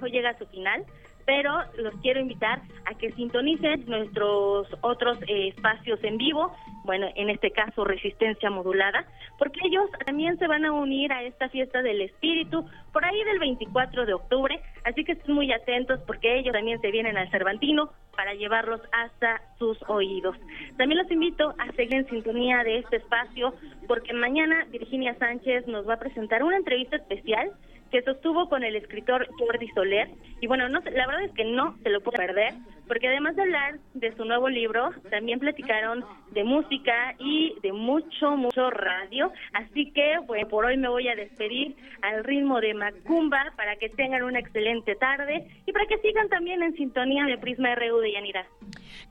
hoy 0.03 0.11
llega 0.11 0.31
a 0.31 0.39
su 0.39 0.47
final 0.47 0.85
pero 1.29 1.53
los 1.77 1.95
quiero 2.01 2.21
invitar 2.21 2.63
a 2.87 2.95
que 2.95 3.13
sintonicen 3.13 3.85
nuestros 3.85 4.67
otros 4.81 5.19
eh, 5.27 5.49
espacios 5.49 6.03
en 6.03 6.17
vivo, 6.17 6.51
bueno, 6.85 7.07
en 7.17 7.29
este 7.29 7.51
caso 7.51 7.85
resistencia 7.85 8.49
modulada, 8.49 9.05
porque 9.39 9.61
ellos 9.63 9.91
también 10.07 10.39
se 10.39 10.47
van 10.47 10.65
a 10.65 10.73
unir 10.73 11.13
a 11.13 11.23
esta 11.25 11.51
fiesta 11.51 11.83
del 11.83 12.01
espíritu 12.01 12.65
por 12.95 13.05
ahí 13.05 13.23
del 13.25 13.41
24 13.41 14.07
de 14.07 14.15
octubre, 14.15 14.59
así 14.85 15.05
que 15.05 15.13
estén 15.13 15.35
muy 15.35 15.53
atentos 15.53 16.01
porque 16.07 16.39
ellos 16.39 16.55
también 16.55 16.81
se 16.81 16.91
vienen 16.91 17.19
al 17.19 17.31
Cervantino 17.31 17.91
para 18.17 18.33
llevarlos 18.33 18.81
hasta 18.91 19.43
sus 19.59 19.77
oídos. 19.87 20.35
También 20.79 20.97
los 20.97 21.11
invito 21.11 21.55
a 21.59 21.71
seguir 21.73 21.95
en 21.95 22.09
sintonía 22.09 22.65
de 22.65 22.79
este 22.79 22.97
espacio 22.97 23.53
porque 23.87 24.15
mañana 24.15 24.65
Virginia 24.71 25.15
Sánchez 25.19 25.67
nos 25.67 25.87
va 25.87 25.95
a 25.95 25.99
presentar 25.99 26.43
una 26.43 26.57
entrevista 26.57 26.97
especial 26.97 27.53
que 27.91 28.03
sostuvo 28.03 28.49
con 28.49 28.63
el 28.63 28.77
escritor 28.77 29.29
Jordi 29.39 29.69
Soler. 29.69 30.11
Y 30.41 30.47
bueno, 30.47 30.69
no, 30.69 30.81
la 30.81 31.07
verdad 31.07 31.25
es 31.25 31.33
que 31.33 31.45
no 31.45 31.77
se 31.83 31.91
lo 31.91 32.01
puede 32.01 32.19
perder, 32.19 32.55
porque 32.89 33.09
además 33.09 33.37
de 33.37 33.43
hablar 33.43 33.79
de 33.95 34.17
su 34.17 34.25
nuevo 34.25 34.49
libro, 34.49 34.91
también 35.11 35.39
platicaron 35.39 36.05
de 36.33 36.45
música 36.45 37.15
y 37.19 37.55
de 37.63 37.73
mucho, 37.73 38.37
mucho 38.37 38.71
radio. 38.71 39.33
Así 39.53 39.93
que, 39.93 40.19
bueno, 40.27 40.49
por 40.49 40.65
hoy 40.65 40.77
me 40.77 40.89
voy 40.89 41.09
a 41.09 41.15
despedir 41.15 41.77
al 42.03 42.25
ritmo 42.25 42.61
de 42.61 42.75
Macumba 42.75 43.53
para 43.57 43.77
que 43.77 43.89
tengan 43.91 44.23
una 44.23 44.41
excelente 44.41 44.95
tarde 44.97 45.47
y 45.67 45.73
para 45.73 45.87
que 45.87 45.99
sigan 45.99 46.29
también 46.29 46.63
en 46.63 46.75
sintonía 46.75 47.25
de 47.25 47.39
Prisma 47.39 47.75
RU 47.75 47.99
de 47.99 48.13
Yanira. 48.13 48.47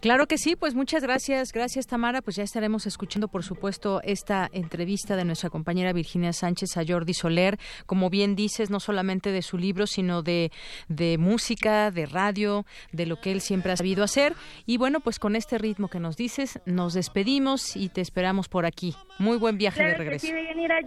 Claro 0.01 0.28
que 0.28 0.38
sí, 0.38 0.55
pues 0.55 0.75
muchas 0.75 1.03
gracias, 1.03 1.51
gracias 1.51 1.88
Tamara, 1.88 2.21
pues 2.21 2.36
ya 2.36 2.43
estaremos 2.43 2.86
escuchando 2.86 3.28
por 3.28 3.43
supuesto 3.43 4.01
esta 4.03 4.49
entrevista 4.51 5.15
de 5.15 5.25
nuestra 5.25 5.49
compañera 5.49 5.93
Virginia 5.93 6.34
Sánchez 6.34 6.78
a 6.78 6.84
Jordi 6.88 7.13
Soler, 7.13 7.57
como 7.86 8.09
bien 8.09 8.36
dices, 8.36 8.69
no 8.69 8.80
solamente 8.80 9.32
de 9.32 9.41
su 9.41 9.57
libro, 9.57 9.88
sino 9.88 10.21
de, 10.21 10.51
de 10.88 11.17
música, 11.17 11.91
de 11.91 12.05
radio, 12.05 12.65
de 12.91 13.05
lo 13.05 13.17
que 13.17 13.32
él 13.32 13.41
siempre 13.41 13.66
ha 13.72 13.78
sabido 13.78 14.03
hacer. 14.03 14.34
Y 14.65 14.78
bueno, 14.78 14.99
pues 14.99 15.20
con 15.20 15.36
este 15.36 15.57
ritmo 15.57 15.88
que 15.88 15.99
nos 15.99 16.18
dices, 16.18 16.59
nos 16.65 16.93
despedimos 16.93 17.76
y 17.76 17.89
te 17.89 18.01
esperamos 18.01 18.49
por 18.49 18.65
aquí. 18.65 18.95
Muy 19.20 19.38
buen 19.38 19.57
viaje 19.57 19.84
de 19.84 19.93
regreso. 19.95 20.28
Sí, 20.28 20.34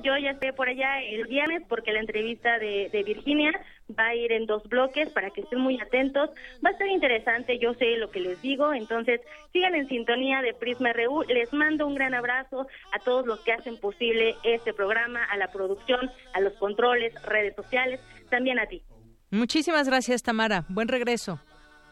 yo 0.03 0.17
ya 0.19 0.31
estoy 0.31 0.53
por 0.53 0.69
allá 0.69 1.03
el 1.03 1.27
viernes 1.27 1.63
porque 1.69 1.93
la 1.93 2.01
entrevista 2.01 2.59
de, 2.59 2.89
de 2.93 3.03
Virginia 3.03 3.53
va 3.99 4.09
a 4.09 4.15
ir 4.15 4.33
en 4.33 4.47
dos 4.47 4.63
bloques 4.69 5.09
para 5.11 5.31
que 5.31 5.43
estén 5.43 5.61
muy 5.61 5.81
atentos. 5.81 6.31
Va 6.65 6.71
a 6.71 6.73
estar 6.73 6.87
interesante, 6.89 7.59
yo 7.59 7.75
sé 7.75 7.97
lo 7.97 8.11
que 8.11 8.21
les 8.21 8.41
digo, 8.43 8.73
entonces 8.73 9.21
sigan 9.53 9.75
en 9.75 9.89
sintonía 9.89 10.43
de 10.43 10.55
Prisma 10.55 10.93
RU. 10.93 11.23
Les 11.25 11.53
mando 11.53 11.87
un 11.87 11.95
gran 11.95 12.15
abrazo 12.15 12.67
a 12.93 12.99
todos 13.01 13.27
los 13.27 13.41
que 13.41 13.53
hacen 13.53 13.79
posible 13.79 14.37
este 14.45 14.73
programa, 14.73 15.25
a 15.25 15.37
la 15.37 15.51
producción, 15.51 16.11
a 16.35 16.41
los 16.41 16.53
controles, 16.55 17.15
redes 17.23 17.55
sociales, 17.57 18.01
también 18.29 18.59
a 18.59 18.67
ti. 18.67 18.83
Muchísimas 19.31 19.89
gracias, 19.89 20.23
Tamara. 20.23 20.65
Buen 20.69 20.89
regreso. 20.89 21.41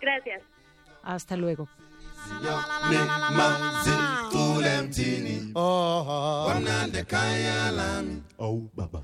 Gracias. 0.00 0.42
Hasta 1.08 1.36
luego. 1.36 1.66
Oh, 8.38 8.68
baba. 8.74 9.02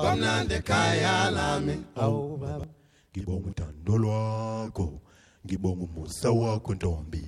kwamnandi 0.00 0.54
ekhaya 0.54 1.30
lami 1.30 1.84
awu 1.96 2.36
baba 2.38 2.66
ngibonga 3.12 3.48
uthando 3.50 3.98
lwakho 3.98 5.00
ngibonga 5.44 5.84
umusa 5.84 6.30
wakho 6.30 6.74
ntombi 6.74 7.22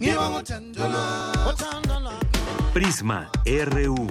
ngibonga 0.00 0.38
uthando 0.38 0.88
lwakho 0.88 2.34
Prisma 2.74 3.30
RU. 3.46 4.10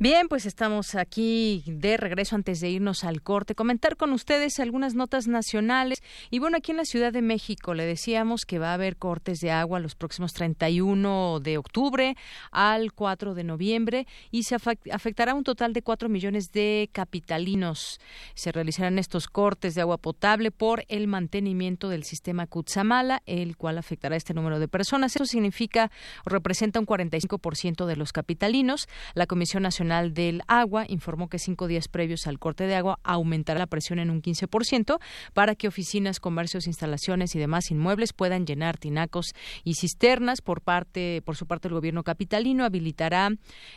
Bien, 0.00 0.28
pues 0.28 0.46
estamos 0.46 0.94
aquí 0.94 1.64
de 1.66 1.96
regreso 1.96 2.36
antes 2.36 2.60
de 2.60 2.70
irnos 2.70 3.02
al 3.02 3.20
corte. 3.20 3.56
Comentar 3.56 3.96
con 3.96 4.12
ustedes 4.12 4.60
algunas 4.60 4.94
notas 4.94 5.26
nacionales. 5.26 6.04
Y 6.30 6.38
bueno, 6.38 6.58
aquí 6.58 6.70
en 6.70 6.76
la 6.76 6.84
Ciudad 6.84 7.12
de 7.12 7.20
México 7.20 7.74
le 7.74 7.84
decíamos 7.84 8.44
que 8.46 8.60
va 8.60 8.70
a 8.70 8.74
haber 8.74 8.96
cortes 8.96 9.40
de 9.40 9.50
agua 9.50 9.80
los 9.80 9.96
próximos 9.96 10.34
31 10.34 11.40
de 11.40 11.58
octubre 11.58 12.16
al 12.52 12.92
4 12.92 13.34
de 13.34 13.42
noviembre 13.42 14.06
y 14.30 14.44
se 14.44 14.54
afectará 14.54 15.34
un 15.34 15.42
total 15.42 15.72
de 15.72 15.82
4 15.82 16.08
millones 16.08 16.52
de 16.52 16.90
capitalinos. 16.92 17.98
Se 18.34 18.52
realizarán 18.52 19.00
estos 19.00 19.26
cortes 19.26 19.74
de 19.74 19.80
agua 19.80 19.98
potable 19.98 20.52
por 20.52 20.84
el 20.86 21.08
mantenimiento 21.08 21.88
del 21.88 22.04
sistema 22.04 22.46
Kutsamala, 22.46 23.24
el 23.26 23.56
cual 23.56 23.78
afectará 23.78 24.14
a 24.14 24.18
este 24.18 24.32
número 24.32 24.60
de 24.60 24.68
personas. 24.68 25.16
Eso 25.16 25.26
significa 25.26 25.90
o 26.24 26.30
representa 26.30 26.78
un 26.78 26.86
45% 26.86 27.84
de 27.84 27.96
los 27.96 28.12
capitalinos. 28.12 28.86
La 29.14 29.26
Comisión 29.26 29.64
Nacional 29.64 29.87
del 29.88 30.42
Agua 30.46 30.84
informó 30.88 31.28
que 31.28 31.38
cinco 31.38 31.66
días 31.66 31.88
previos 31.88 32.26
al 32.26 32.38
corte 32.38 32.66
de 32.66 32.74
agua 32.74 32.98
aumentará 33.02 33.58
la 33.58 33.66
presión 33.66 33.98
en 33.98 34.10
un 34.10 34.22
15% 34.22 34.98
para 35.34 35.54
que 35.54 35.68
oficinas, 35.68 36.20
comercios, 36.20 36.66
instalaciones 36.66 37.34
y 37.34 37.38
demás 37.38 37.70
inmuebles 37.70 38.12
puedan 38.12 38.46
llenar 38.46 38.78
tinacos 38.78 39.32
y 39.64 39.74
cisternas. 39.74 40.40
Por 40.40 40.60
parte, 40.60 41.22
por 41.24 41.36
su 41.36 41.46
parte, 41.46 41.68
el 41.68 41.74
gobierno 41.74 42.04
capitalino 42.04 42.64
habilitará 42.64 43.30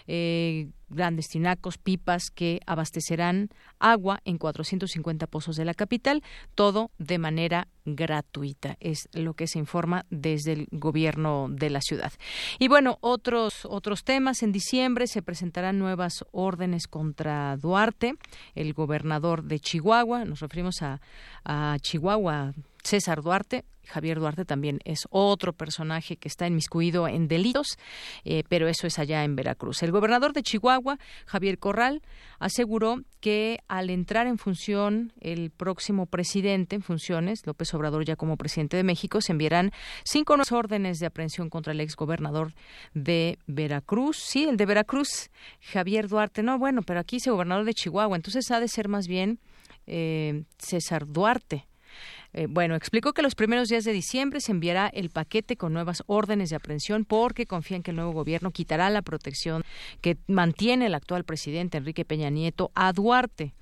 eh, 0.07 0.68
grandes 0.91 1.29
tinacos, 1.29 1.77
pipas 1.77 2.29
que 2.29 2.59
abastecerán 2.65 3.49
agua 3.79 4.21
en 4.25 4.37
450 4.37 5.27
pozos 5.27 5.55
de 5.55 5.65
la 5.65 5.73
capital, 5.73 6.23
todo 6.55 6.91
de 6.97 7.17
manera 7.17 7.67
gratuita, 7.85 8.77
es 8.79 9.09
lo 9.13 9.33
que 9.33 9.47
se 9.47 9.57
informa 9.57 10.05
desde 10.09 10.53
el 10.53 10.67
gobierno 10.71 11.47
de 11.49 11.69
la 11.69 11.81
ciudad. 11.81 12.13
Y 12.59 12.67
bueno, 12.67 12.97
otros 13.01 13.65
otros 13.65 14.03
temas 14.03 14.43
en 14.43 14.51
diciembre 14.51 15.07
se 15.07 15.21
presentarán 15.21 15.79
nuevas 15.79 16.23
órdenes 16.31 16.87
contra 16.87 17.57
Duarte, 17.57 18.15
el 18.55 18.73
gobernador 18.73 19.43
de 19.43 19.59
Chihuahua, 19.59 20.25
nos 20.25 20.41
referimos 20.41 20.81
a, 20.81 21.01
a 21.43 21.77
Chihuahua, 21.81 22.53
César 22.84 23.21
Duarte, 23.21 23.65
Javier 23.86 24.19
Duarte 24.19 24.45
también 24.45 24.79
es 24.86 25.07
otro 25.09 25.53
personaje 25.53 26.15
que 26.17 26.27
está 26.27 26.47
inmiscuido 26.47 27.07
en 27.07 27.27
delitos, 27.27 27.77
eh, 28.23 28.43
pero 28.47 28.67
eso 28.67 28.88
es 28.88 28.99
allá 28.99 29.23
en 29.23 29.36
Veracruz. 29.36 29.84
El 29.84 29.91
gobernador 29.91 30.34
de 30.34 30.43
Chihuahua, 30.43 30.97
Javier 31.25 31.59
Corral, 31.59 32.01
aseguró 32.39 33.01
que 33.19 33.59
al 33.67 33.89
entrar 33.89 34.27
en 34.27 34.38
función 34.38 35.13
el 35.19 35.51
próximo 35.51 36.05
presidente 36.05 36.75
en 36.75 36.82
funciones, 36.82 37.45
López 37.45 37.73
Obrador 37.73 38.05
ya 38.05 38.15
como 38.15 38.38
presidente 38.38 38.77
de 38.77 38.84
México, 38.84 39.21
se 39.21 39.32
enviarán 39.32 39.71
cinco 40.03 40.36
nuevas 40.36 40.51
órdenes 40.51 40.99
de 40.99 41.07
aprehensión 41.07 41.49
contra 41.49 41.73
el 41.73 41.82
exgobernador 41.82 42.53
de 42.93 43.38
Veracruz. 43.47 44.17
Sí, 44.17 44.45
el 44.45 44.57
de 44.57 44.65
Veracruz, 44.65 45.29
Javier 45.59 46.07
Duarte. 46.07 46.43
No, 46.43 46.57
bueno, 46.57 46.82
pero 46.82 46.99
aquí 46.99 47.17
es 47.17 47.27
gobernador 47.27 47.65
de 47.65 47.73
Chihuahua, 47.73 48.15
entonces 48.15 48.49
ha 48.51 48.59
de 48.59 48.67
ser 48.67 48.88
más 48.88 49.07
bien 49.07 49.39
eh, 49.88 50.43
César 50.57 51.07
Duarte 51.07 51.67
eh, 52.34 52.47
bueno, 52.49 52.75
explicó 52.75 53.13
que 53.13 53.21
los 53.21 53.36
primeros 53.36 53.69
días 53.69 53.84
de 53.84 53.91
diciembre 53.91 54.39
se 54.39 54.51
enviará 54.51 54.88
el 54.88 55.09
paquete 55.09 55.57
con 55.57 55.73
nuevas 55.73 56.03
órdenes 56.07 56.49
de 56.49 56.55
aprehensión 56.55 57.05
porque 57.05 57.45
confían 57.45 57.84
que 57.84 57.91
el 57.91 57.97
nuevo 57.97 58.11
gobierno 58.11 58.51
quitará 58.51 58.89
la 58.89 59.01
protección 59.01 59.63
que 60.01 60.17
mantiene 60.27 60.86
el 60.86 60.95
actual 60.95 61.25
presidente 61.25 61.77
Enrique 61.77 62.05
Peña 62.05 62.29
Nieto 62.29 62.71
a 62.73 62.93
Duarte 62.93 63.53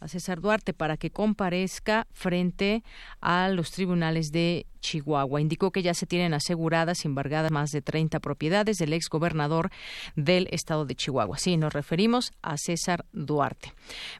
a 0.00 0.08
César 0.08 0.40
Duarte 0.40 0.74
para 0.74 0.96
que 0.96 1.10
comparezca 1.10 2.06
frente 2.12 2.82
a 3.20 3.48
los 3.48 3.70
tribunales 3.70 4.30
de 4.32 4.66
Chihuahua. 4.80 5.40
Indicó 5.40 5.70
que 5.70 5.82
ya 5.82 5.94
se 5.94 6.06
tienen 6.06 6.34
aseguradas 6.34 7.04
y 7.04 7.08
embargadas 7.08 7.50
más 7.50 7.70
de 7.70 7.82
30 7.82 8.20
propiedades 8.20 8.78
del 8.78 8.92
ex 8.92 9.08
gobernador 9.08 9.70
del 10.14 10.48
estado 10.50 10.84
de 10.84 10.94
Chihuahua. 10.94 11.38
Sí, 11.38 11.56
nos 11.56 11.72
referimos 11.72 12.32
a 12.42 12.56
César 12.58 13.06
Duarte. 13.12 13.72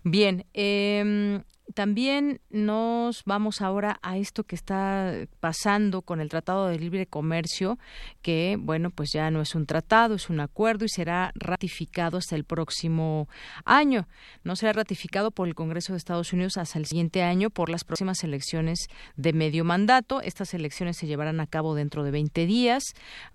Bien, 0.03 0.47
eh, 0.55 1.43
también 1.75 2.41
nos 2.51 3.25
vamos 3.25 3.61
ahora 3.61 3.99
a 4.03 4.19
esto 4.19 4.45
que 4.45 4.55
está 4.55 5.27
pasando 5.41 6.03
con 6.03 6.21
el 6.21 6.29
Tratado 6.29 6.69
de 6.69 6.79
Libre 6.79 7.07
Comercio, 7.07 7.79
que, 8.23 8.57
bueno, 8.59 8.91
pues 8.91 9.11
ya 9.13 9.31
no 9.31 9.41
es 9.41 9.55
un 9.55 9.67
tratado, 9.67 10.15
es 10.15 10.31
un 10.31 10.41
acuerdo 10.41 10.85
y 10.85 10.89
será 10.89 11.33
ratificado 11.35 12.19
hasta 12.19 12.37
el 12.37 12.45
próximo 12.45 13.29
año. 13.65 14.09
No 14.45 14.57
será 14.57 14.73
ratificado 14.73 15.31
por 15.31 15.49
el 15.49 15.55
Congreso 15.55 15.93
de 15.93 15.99
Estados 15.99 16.33
Unidos 16.33 16.57
hasta 16.57 16.79
el 16.79 16.87
siguiente 16.87 17.23
año 17.23 17.51
por 17.51 17.69
las 17.69 17.85
próximas 17.85 18.23
elecciones 18.25 18.87
de 19.17 19.33
medio 19.33 19.65
mandato. 19.65 20.21
Estas 20.23 20.55
elecciones 20.55 20.97
se 20.97 21.07
llevarán 21.07 21.41
a 21.41 21.47
cabo 21.47 21.75
dentro 21.75 22.05
de 22.05 22.11
20 22.11 22.47
días. 22.47 22.85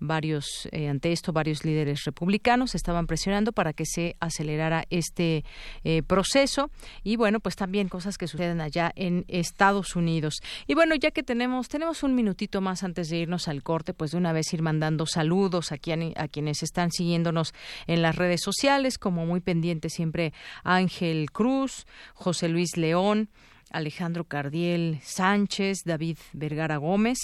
Varios, 0.00 0.68
eh, 0.72 0.88
ante 0.88 1.12
esto, 1.12 1.32
varios 1.32 1.64
líderes 1.64 2.04
republicanos 2.04 2.74
estaban 2.74 3.06
presionando 3.06 3.52
para 3.52 3.72
que 3.72 3.84
se 3.86 4.16
acelerara 4.20 4.84
este 4.90 5.44
eh, 5.84 6.02
proceso. 6.02 6.70
Y 7.02 7.16
bueno, 7.16 7.40
pues 7.40 7.56
también 7.56 7.88
cosas 7.88 8.16
que 8.18 8.21
suceden 8.26 8.60
allá 8.60 8.92
en 8.96 9.24
Estados 9.28 9.96
Unidos. 9.96 10.40
Y 10.66 10.74
bueno, 10.74 10.94
ya 10.94 11.10
que 11.10 11.22
tenemos 11.22 11.68
tenemos 11.68 12.02
un 12.02 12.14
minutito 12.14 12.60
más 12.60 12.82
antes 12.82 13.08
de 13.08 13.18
irnos 13.18 13.48
al 13.48 13.62
corte, 13.62 13.94
pues 13.94 14.12
de 14.12 14.18
una 14.18 14.32
vez 14.32 14.52
ir 14.52 14.62
mandando 14.62 15.06
saludos 15.06 15.72
aquí 15.72 15.92
a, 15.92 15.98
a 16.16 16.28
quienes 16.28 16.62
están 16.62 16.90
siguiéndonos 16.90 17.54
en 17.86 18.02
las 18.02 18.16
redes 18.16 18.40
sociales, 18.42 18.98
como 18.98 19.26
muy 19.26 19.40
pendiente 19.40 19.90
siempre 19.90 20.32
Ángel 20.64 21.30
Cruz, 21.30 21.86
José 22.14 22.48
Luis 22.48 22.76
León, 22.76 23.28
Alejandro 23.72 24.24
Cardiel 24.24 25.00
Sánchez, 25.02 25.78
David 25.84 26.18
Vergara 26.32 26.76
Gómez, 26.76 27.18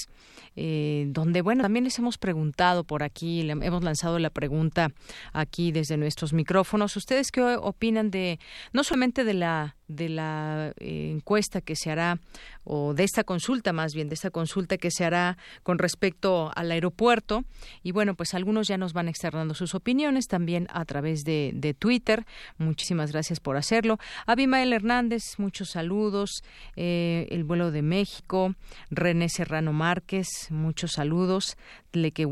eh, 0.57 1.05
donde, 1.09 1.42
bueno, 1.42 1.62
también 1.62 1.84
les 1.84 1.99
hemos 1.99 2.18
preguntado 2.18 2.84
por 2.84 3.03
aquí, 3.03 3.42
le 3.42 3.53
hemos 3.53 3.84
lanzado 3.84 4.18
la 4.18 4.30
pregunta 4.30 4.90
aquí 5.32 5.70
desde 5.72 5.96
nuestros 5.96 6.32
micrófonos. 6.32 6.96
¿Ustedes 6.96 7.30
qué 7.30 7.42
opinan 7.42 8.11
de, 8.11 8.40
no 8.72 8.82
solamente 8.82 9.24
de 9.24 9.34
la 9.34 9.76
de 9.89 10.09
la 10.09 10.72
eh, 10.78 11.11
encuesta 11.11 11.61
que 11.61 11.74
se 11.76 11.91
hará, 11.91 12.20
o 12.64 12.95
de 12.95 13.05
esta 13.05 13.24
consulta 13.24 13.72
más 13.72 13.95
bien, 13.95 14.09
de 14.09 14.14
esta 14.14 14.30
consulta 14.30 14.76
que 14.76 14.91
se 14.91 15.05
hará 15.05 15.39
con 15.62 15.78
respecto 15.78 16.53
al 16.55 16.70
aeropuerto. 16.70 17.45
Y 17.82 17.93
bueno, 17.93 18.14
pues 18.14 18.34
algunos 18.34 18.68
ya 18.68 18.76
nos 18.76 18.93
van 18.93 19.09
externando 19.09 19.55
sus 19.55 19.74
opiniones 19.74 20.26
también 20.26 20.68
a 20.70 20.84
través 20.84 21.24
de, 21.24 21.53
de 21.55 21.74
Twitter. 21.74 22.26
Muchísimas 22.59 23.12
gracias 23.12 23.41
por 23.41 23.57
hacerlo. 23.57 23.99
Abimael 24.26 24.72
Hernández, 24.72 25.22
muchos 25.39 25.70
saludos. 25.70 26.43
Eh, 26.76 27.26
el 27.30 27.45
vuelo 27.45 27.70
de 27.70 27.82
México. 27.82 28.55
René 28.91 29.28
Serrano 29.28 29.72
Márquez, 29.72 30.28
muchos 30.51 30.93
saludos. 30.93 31.57
Leque 31.93 32.26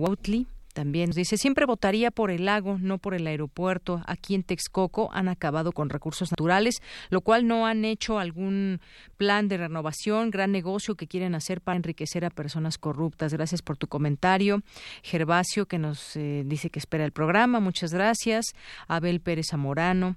también 0.77 1.11
dice, 1.11 1.39
siempre 1.39 1.65
votaría 1.65 2.11
por 2.11 2.31
el 2.31 2.45
lago, 2.45 2.77
no 2.79 2.99
por 2.99 3.15
el 3.15 3.27
aeropuerto. 3.27 4.03
Aquí 4.07 4.35
en 4.35 4.43
Texcoco 4.43 5.09
han 5.11 5.27
acabado 5.27 5.73
con 5.73 5.89
recursos 5.89 6.31
naturales, 6.31 6.83
lo 7.09 7.23
cual 7.23 7.47
no 7.47 7.67
han 7.67 7.87
hecho 7.87 8.19
algún 8.19 8.83
plan 9.17 9.49
de 9.49 9.57
renovación, 9.57 10.31
gran 10.31 10.53
negocio 10.53 10.95
que 10.95 11.07
quieren 11.07 11.35
hacer 11.35 11.63
para 11.63 11.77
enriquecer 11.77 12.27
a 12.27 12.31
personas 12.31 12.77
corruptas. 12.77 13.33
Gracias 13.33 13.63
por 13.63 13.79
tu 13.79 13.87
comentario. 13.87 14.61
Gervasio, 15.03 15.65
que 15.65 15.79
nos 15.79 16.15
eh, 16.15 16.43
dice 16.45 16.69
que 16.69 16.79
espera 16.79 17.07
el 17.07 17.13
programa, 17.13 17.59
muchas 17.59 17.95
gracias. 17.95 18.45
Abel 18.87 19.21
Pérez 19.21 19.47
Zamorano. 19.53 20.17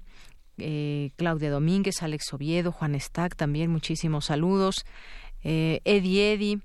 Eh, 0.58 1.12
Claudia 1.16 1.50
Domínguez, 1.50 2.02
Alex 2.02 2.34
Oviedo, 2.34 2.70
Juan 2.70 3.00
Stack, 3.00 3.34
también 3.34 3.70
muchísimos 3.70 4.26
saludos. 4.26 4.84
Eh, 5.42 5.80
Eddie 5.86 6.34
Eddie, 6.34 6.58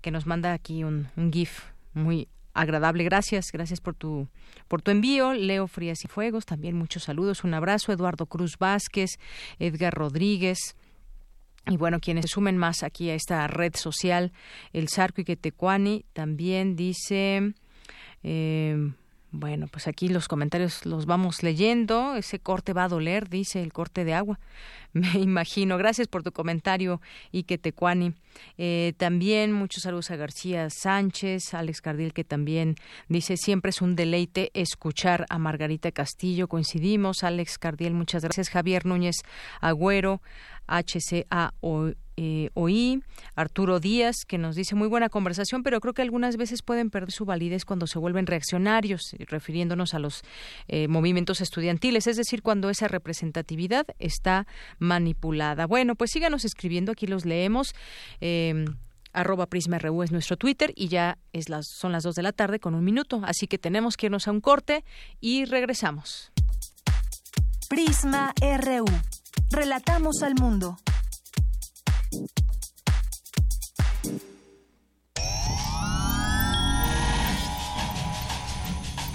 que 0.00 0.10
nos 0.10 0.24
manda 0.24 0.54
aquí 0.54 0.84
un, 0.84 1.08
un 1.16 1.30
GIF 1.30 1.64
muy 1.92 2.28
agradable. 2.54 3.04
Gracias, 3.04 3.46
gracias 3.52 3.80
por 3.80 3.94
tu 3.94 4.28
por 4.68 4.82
tu 4.82 4.90
envío. 4.90 5.32
Leo 5.34 5.66
Frías 5.66 6.04
y 6.04 6.08
Fuegos, 6.08 6.46
también 6.46 6.76
muchos 6.76 7.04
saludos, 7.04 7.44
un 7.44 7.54
abrazo. 7.54 7.92
Eduardo 7.92 8.26
Cruz 8.26 8.58
Vázquez, 8.58 9.18
Edgar 9.58 9.94
Rodríguez. 9.94 10.76
Y 11.66 11.76
bueno, 11.76 12.00
quienes 12.00 12.24
se 12.24 12.34
sumen 12.34 12.56
más 12.56 12.82
aquí 12.82 13.10
a 13.10 13.14
esta 13.14 13.46
red 13.46 13.74
social, 13.76 14.32
el 14.72 14.88
Sarco 14.88 15.20
y 15.20 15.24
Quetecuani, 15.24 16.04
también 16.12 16.74
dice, 16.74 17.54
eh, 18.24 18.92
bueno, 19.34 19.66
pues 19.66 19.88
aquí 19.88 20.08
los 20.08 20.28
comentarios 20.28 20.84
los 20.84 21.06
vamos 21.06 21.42
leyendo. 21.42 22.16
Ese 22.16 22.38
corte 22.38 22.74
va 22.74 22.84
a 22.84 22.88
doler, 22.88 23.30
dice 23.30 23.62
el 23.62 23.72
corte 23.72 24.04
de 24.04 24.12
agua. 24.12 24.38
Me 24.92 25.08
imagino. 25.14 25.78
Gracias 25.78 26.06
por 26.06 26.22
tu 26.22 26.32
comentario, 26.32 27.00
Ike 27.32 27.56
Tecuani. 27.56 28.12
Eh, 28.58 28.92
también 28.98 29.54
muchos 29.54 29.84
saludos 29.84 30.10
a 30.10 30.16
García 30.16 30.68
Sánchez, 30.68 31.54
Alex 31.54 31.80
Cardil, 31.80 32.12
que 32.12 32.24
también 32.24 32.76
dice 33.08 33.38
siempre 33.38 33.70
es 33.70 33.80
un 33.80 33.96
deleite 33.96 34.50
escuchar 34.52 35.24
a 35.30 35.38
Margarita 35.38 35.92
Castillo. 35.92 36.46
Coincidimos. 36.46 37.24
Alex 37.24 37.58
Cardiel, 37.58 37.94
muchas 37.94 38.22
gracias. 38.22 38.50
Javier 38.50 38.84
Núñez 38.84 39.16
Agüero, 39.62 40.20
HCA 40.66 41.54
eh, 42.16 42.50
oí 42.54 43.02
Arturo 43.34 43.80
Díaz, 43.80 44.24
que 44.26 44.38
nos 44.38 44.54
dice 44.56 44.74
muy 44.74 44.88
buena 44.88 45.08
conversación, 45.08 45.62
pero 45.62 45.80
creo 45.80 45.94
que 45.94 46.02
algunas 46.02 46.36
veces 46.36 46.62
pueden 46.62 46.90
perder 46.90 47.12
su 47.12 47.24
validez 47.24 47.64
cuando 47.64 47.86
se 47.86 47.98
vuelven 47.98 48.26
reaccionarios, 48.26 49.14
eh, 49.14 49.24
refiriéndonos 49.26 49.94
a 49.94 49.98
los 49.98 50.22
eh, 50.68 50.88
movimientos 50.88 51.40
estudiantiles, 51.40 52.06
es 52.06 52.16
decir, 52.16 52.42
cuando 52.42 52.70
esa 52.70 52.88
representatividad 52.88 53.86
está 53.98 54.46
manipulada. 54.78 55.66
Bueno, 55.66 55.94
pues 55.94 56.10
síganos 56.10 56.44
escribiendo, 56.44 56.92
aquí 56.92 57.06
los 57.06 57.24
leemos. 57.24 57.74
Eh, 58.20 58.64
arroba 59.12 59.46
Prisma 59.46 59.78
RU 59.78 60.02
es 60.02 60.12
nuestro 60.12 60.36
Twitter 60.36 60.72
y 60.74 60.88
ya 60.88 61.18
es 61.32 61.48
las, 61.48 61.66
son 61.68 61.92
las 61.92 62.02
dos 62.02 62.14
de 62.14 62.22
la 62.22 62.32
tarde 62.32 62.60
con 62.60 62.74
un 62.74 62.84
minuto, 62.84 63.20
así 63.24 63.46
que 63.46 63.58
tenemos 63.58 63.96
que 63.96 64.06
irnos 64.06 64.26
a 64.26 64.30
un 64.30 64.40
corte 64.40 64.84
y 65.20 65.44
regresamos. 65.44 66.32
Prisma 67.68 68.32
RU. 68.40 68.84
Relatamos 69.50 70.22
al 70.22 70.34
mundo. 70.34 70.78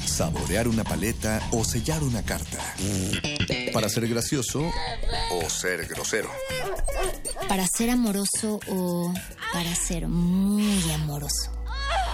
Saborear 0.06 0.68
una 0.68 0.84
paleta 0.84 1.48
o 1.52 1.64
sellar 1.64 2.02
una 2.02 2.24
carta. 2.24 2.58
Para 3.72 3.88
ser 3.88 4.08
gracioso 4.08 4.64
o 5.32 5.50
ser 5.50 5.86
grosero. 5.88 6.32
Para 7.48 7.68
ser 7.68 7.91
amoroso 7.91 8.60
o 8.68 9.14
para 9.54 9.76
ser 9.76 10.08
muy 10.08 10.91
amoroso. 10.91 11.52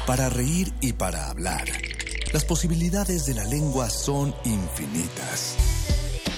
Para 0.06 0.28
reír 0.28 0.74
y 0.82 0.92
para 0.92 1.30
hablar. 1.30 1.70
Las 2.34 2.44
posibilidades 2.44 3.26
de 3.26 3.36
la 3.36 3.46
lengua 3.46 3.90
son 3.90 4.36
infinitas. 4.44 5.56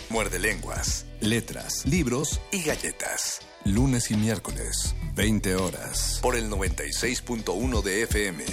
Muerde 0.10 0.38
lenguas, 0.38 1.06
letras, 1.20 1.84
libros 1.86 2.42
y 2.52 2.62
galletas. 2.62 3.40
Lunes 3.66 4.12
y 4.12 4.16
miércoles, 4.16 4.96
20 5.16 5.56
horas. 5.56 6.20
Por 6.22 6.36
el 6.36 6.52
96.1 6.52 7.82
de 7.82 8.04
FM. 8.04 8.46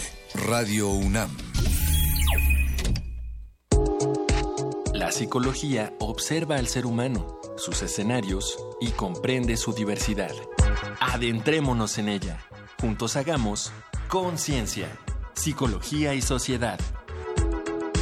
Radio 0.47 0.89
UNAM. 0.89 1.37
La 4.95 5.13
psicología 5.13 5.93
observa 5.99 6.57
al 6.57 6.67
ser 6.67 6.87
humano, 6.87 7.39
sus 7.59 7.83
escenarios 7.83 8.59
y 8.81 8.89
comprende 8.93 9.59
su 9.59 9.75
diversidad. 9.75 10.33
Adentrémonos 11.01 11.99
en 11.99 12.09
ella. 12.09 12.39
Juntos 12.81 13.17
hagamos 13.17 13.71
Conciencia, 14.09 14.89
Psicología 15.35 16.15
y 16.15 16.23
Sociedad. 16.23 16.81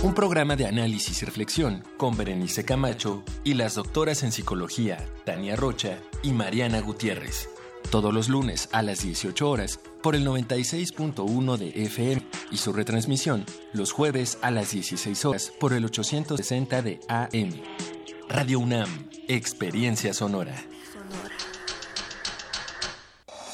Un 0.03 0.14
programa 0.14 0.57
de 0.57 0.64
análisis 0.64 1.20
y 1.20 1.26
reflexión 1.26 1.84
con 1.98 2.16
Berenice 2.16 2.64
Camacho 2.64 3.22
y 3.44 3.53
las 3.53 3.74
doctoras 3.74 4.22
en 4.22 4.32
psicología 4.32 5.05
Tania 5.26 5.57
Rocha 5.57 5.98
y 6.22 6.32
Mariana 6.32 6.80
Gutiérrez. 6.80 7.51
Todos 7.90 8.14
los 8.14 8.30
lunes 8.30 8.70
a 8.72 8.80
las 8.80 9.03
18 9.03 9.51
horas 9.51 9.78
por 10.03 10.16
el 10.16 10.26
96.1 10.26 11.57
de 11.59 11.84
FM 11.84 12.22
y 12.51 12.57
su 12.57 12.72
retransmisión 12.72 13.44
los 13.74 13.92
jueves 13.92 14.38
a 14.40 14.51
las 14.51 14.72
16 14.72 15.22
horas 15.26 15.53
por 15.61 15.74
el 15.74 15.84
860 15.84 16.80
de 16.80 17.01
AM. 17.09 17.61
Radio 18.26 18.59
UNAM, 18.59 18.88
Experiencia 19.28 20.14
Sonora. 20.14 20.57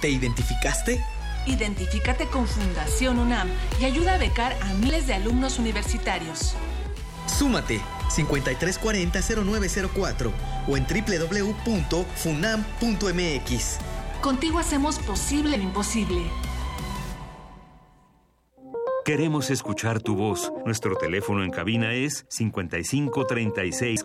¿Te 0.00 0.08
identificaste? 0.08 1.04
Identifícate 1.46 2.26
con 2.26 2.46
Fundación 2.46 3.18
UNAM 3.18 3.48
y 3.80 3.84
ayuda 3.84 4.14
a 4.14 4.18
becar 4.18 4.56
a 4.62 4.72
miles 4.74 5.06
de 5.06 5.14
alumnos 5.14 5.58
universitarios. 5.58 6.54
Súmate 7.26 7.80
5340-0904 8.10 10.30
o 10.68 10.76
en 10.76 10.86
www.funam.mx. 10.86 13.78
Contigo 14.20 14.58
hacemos 14.58 14.98
posible 14.98 15.56
lo 15.56 15.62
imposible. 15.62 16.20
Queremos 19.04 19.50
escuchar 19.50 20.02
tu 20.02 20.16
voz. 20.16 20.52
Nuestro 20.64 20.96
teléfono 20.96 21.44
en 21.44 21.50
cabina 21.50 21.94
es 21.94 22.26
55 22.28 23.24
36 23.24 24.04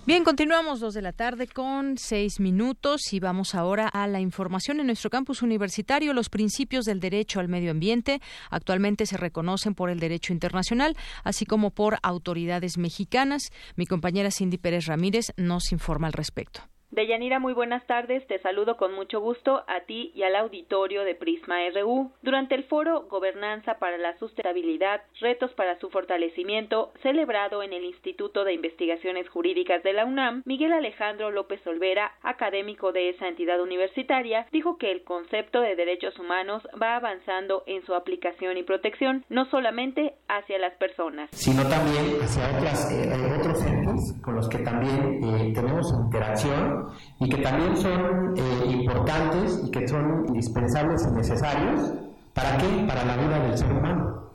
Bien, 0.07 0.23
continuamos 0.23 0.79
dos 0.79 0.95
de 0.95 1.03
la 1.03 1.13
tarde 1.13 1.49
con 1.49 1.99
seis 1.99 2.39
minutos 2.39 3.13
y 3.13 3.19
vamos 3.19 3.57
ahora 3.57 3.89
a 3.89 4.07
la 4.07 4.21
información 4.21 4.79
en 4.79 4.87
nuestro 4.87 5.11
campus 5.11 5.43
universitario. 5.43 6.13
Los 6.13 6.29
principios 6.29 6.85
del 6.85 7.01
derecho 7.01 7.41
al 7.41 7.49
medio 7.49 7.73
ambiente 7.73 8.21
actualmente 8.49 9.07
se 9.07 9.17
reconocen 9.17 9.75
por 9.75 9.91
el 9.91 9.99
derecho 9.99 10.33
internacional, 10.33 10.97
así 11.25 11.45
como 11.45 11.73
por 11.73 11.99
autoridades 12.05 12.79
mexicanas. 12.79 13.51
Mi 13.75 13.85
compañera 13.85 14.31
Cindy 14.31 14.59
Pérez 14.59 14.87
Ramírez 14.87 15.33
nos 15.37 15.73
informa 15.73 16.07
al 16.07 16.13
respecto. 16.13 16.61
Deyanira, 16.91 17.41
muy 17.41 17.53
buenas 17.53 17.85
tardes. 17.87 18.27
Te 18.27 18.39
saludo 18.39 18.77
con 18.77 18.95
mucho 18.95 19.21
gusto 19.21 19.65
a 19.67 19.81
ti 19.81 20.13
y 20.15 20.23
al 20.23 20.37
auditorio 20.37 21.03
de 21.05 21.15
Prisma 21.15 21.57
RU. 21.75 22.13
Durante 22.23 22.55
el 22.55 22.65
foro 22.65 23.07
Gobernanza 23.09 23.79
para 23.79 23.99
la 23.99 24.17
Sustentabilidad, 24.19 25.03
Retos 25.21 25.53
para 25.55 25.79
su 25.81 25.91
Fortalecimiento, 25.91 26.93
celebrado 27.03 27.63
en 27.63 27.73
el 27.73 27.85
Instituto 27.85 28.45
de 28.45 28.55
Investigaciones 28.55 29.29
Jurídicas 29.29 29.83
de 29.83 29.93
la 29.93 30.05
UNAM, 30.05 30.43
Miguel 30.45 30.73
Alejandro 30.73 31.31
López 31.31 31.67
Olvera, 31.67 32.13
académico 32.23 32.93
de 32.93 33.11
esa 33.11 33.27
entidad 33.29 33.61
universitaria, 33.61 34.47
dijo 34.53 34.79
que 34.79 34.93
el 34.93 35.03
concepto 35.03 35.61
de 35.61 35.75
derechos 35.77 36.19
humanos 36.19 36.67
va 36.81 36.97
avanzando 36.97 37.65
en 37.67 37.85
su 37.85 37.95
aplicación 37.95 38.57
y 38.59 38.63
protección, 38.63 39.25
no 39.29 39.45
solamente 39.47 40.15
hacia 40.29 40.59
las 40.59 40.75
personas, 40.75 41.31
sino 41.33 41.63
también 41.69 42.17
hacia 42.23 42.51
eh, 42.91 43.39
otros 43.39 43.65
entes 43.67 44.21
con 44.23 44.37
los 44.37 44.49
que 44.49 44.59
también 44.59 45.25
eh, 45.25 45.53
tenemos 45.55 45.93
interacción 46.05 46.76
y 47.21 47.29
que 47.29 47.39
también 47.39 47.77
son 47.77 48.35
eh, 48.37 48.67
importantes 48.69 49.63
y 49.65 49.71
que 49.71 49.87
son 49.89 50.27
indispensables 50.29 51.07
y 51.11 51.15
necesarios. 51.17 51.93
¿Para 52.35 52.59
qué? 52.59 52.85
Para 52.87 53.05
la 53.05 53.17
vida 53.17 53.39
del 53.41 53.57
ser 53.57 53.73
humano. 53.73 54.31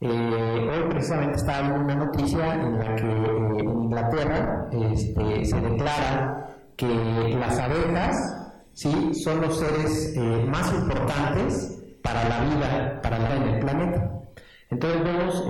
Eh, 0.00 0.70
hoy 0.72 0.90
precisamente 0.90 1.36
estaba 1.36 1.60
viendo 1.68 1.84
una 1.84 1.94
noticia 1.94 2.54
en 2.54 2.78
la 2.78 2.96
que 2.96 3.06
eh, 3.06 3.60
en 3.60 3.82
Inglaterra 3.82 4.68
este, 4.72 5.44
se 5.44 5.60
declara 5.60 6.48
que 6.76 7.36
las 7.38 7.58
abejas 7.58 8.52
¿sí? 8.72 9.14
son 9.14 9.42
los 9.42 9.58
seres 9.58 10.16
más 10.48 10.72
importantes 10.72 11.78
para 12.02 12.28
la 12.28 12.40
vida, 12.40 13.00
para 13.02 13.18
la 13.18 13.28
vida 13.28 13.36
en 13.36 13.54
el 13.54 13.60
planeta. 13.60 14.10
Entonces 14.70 15.04
vemos 15.04 15.42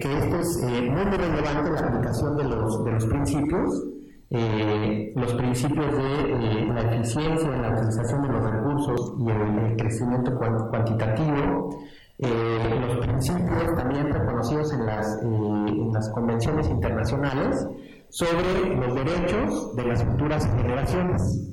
que 0.00 0.18
esto 0.18 0.38
es 0.38 0.62
muy, 0.62 1.04
relevante 1.04 1.70
la 1.70 1.80
aplicación 1.80 2.36
de 2.36 2.44
los, 2.44 2.84
de 2.84 2.92
los 2.92 3.06
principios 3.06 3.95
eh, 4.28 5.12
los 5.14 5.34
principios 5.34 5.86
de 5.96 6.32
eh, 6.32 6.66
la 6.74 6.80
eficiencia 6.80 7.48
en 7.48 7.62
la 7.62 7.68
utilización 7.70 8.22
de 8.22 8.28
los 8.28 8.50
recursos 8.50 9.14
y 9.20 9.30
el, 9.30 9.76
crecimiento 9.76 10.36
cuantitativo, 10.36 11.78
eh, 12.18 12.80
los 12.80 13.06
principios 13.06 13.76
también 13.76 14.12
reconocidos 14.12 14.72
en 14.72 14.86
las, 14.86 15.22
en 15.22 15.92
las 15.92 16.10
convenciones 16.10 16.68
internacionales 16.68 17.68
sobre 18.08 18.74
los 18.74 18.94
derechos 18.96 19.76
de 19.76 19.84
las 19.84 20.02
futuras 20.02 20.44
generaciones. 20.56 21.52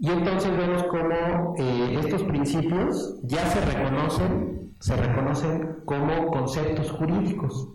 Y 0.00 0.10
entonces 0.10 0.50
vemos 0.56 0.82
cómo 0.84 1.54
estos 1.56 2.24
principios 2.24 3.20
ya 3.22 3.46
se 3.46 3.60
reconocen, 3.60 4.74
se 4.80 4.96
reconocen 4.96 5.76
como 5.84 6.26
conceptos 6.26 6.90
jurídicos. 6.90 7.68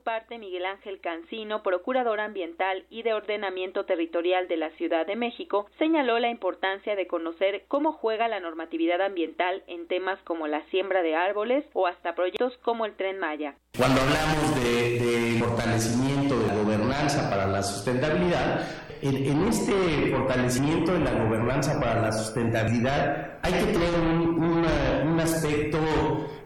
Parte, 0.00 0.38
Miguel 0.38 0.66
Ángel 0.66 1.00
Cancino, 1.00 1.62
procurador 1.62 2.20
ambiental 2.20 2.84
y 2.90 3.02
de 3.02 3.14
ordenamiento 3.14 3.84
territorial 3.84 4.48
de 4.48 4.56
la 4.56 4.70
Ciudad 4.70 5.06
de 5.06 5.16
México, 5.16 5.66
señaló 5.78 6.18
la 6.18 6.30
importancia 6.30 6.96
de 6.96 7.06
conocer 7.06 7.64
cómo 7.68 7.92
juega 7.92 8.28
la 8.28 8.40
normatividad 8.40 9.00
ambiental 9.00 9.62
en 9.66 9.86
temas 9.86 10.18
como 10.24 10.46
la 10.46 10.62
siembra 10.70 11.02
de 11.02 11.14
árboles 11.14 11.64
o 11.72 11.86
hasta 11.86 12.14
proyectos 12.14 12.56
como 12.62 12.86
el 12.86 12.96
tren 12.96 13.18
Maya. 13.18 13.54
Cuando 13.76 14.00
hablamos 14.00 14.64
de, 14.64 15.38
fortalecimiento 15.38 16.38
de 16.38 16.62
gobernanza 16.62 17.30
para 17.30 17.46
la 17.46 17.62
sustentabilidad, 17.62 18.66
en, 19.02 19.48
este 19.48 20.10
fortalecimiento 20.10 20.92
de 20.92 21.00
la 21.00 21.12
gobernanza 21.24 21.80
para 21.80 22.02
la 22.02 22.12
sustentabilidad 22.12 23.38
hay 23.42 23.52
que 23.52 23.72
tener 23.72 23.94
un 25.04 25.20
aspecto 25.20 25.78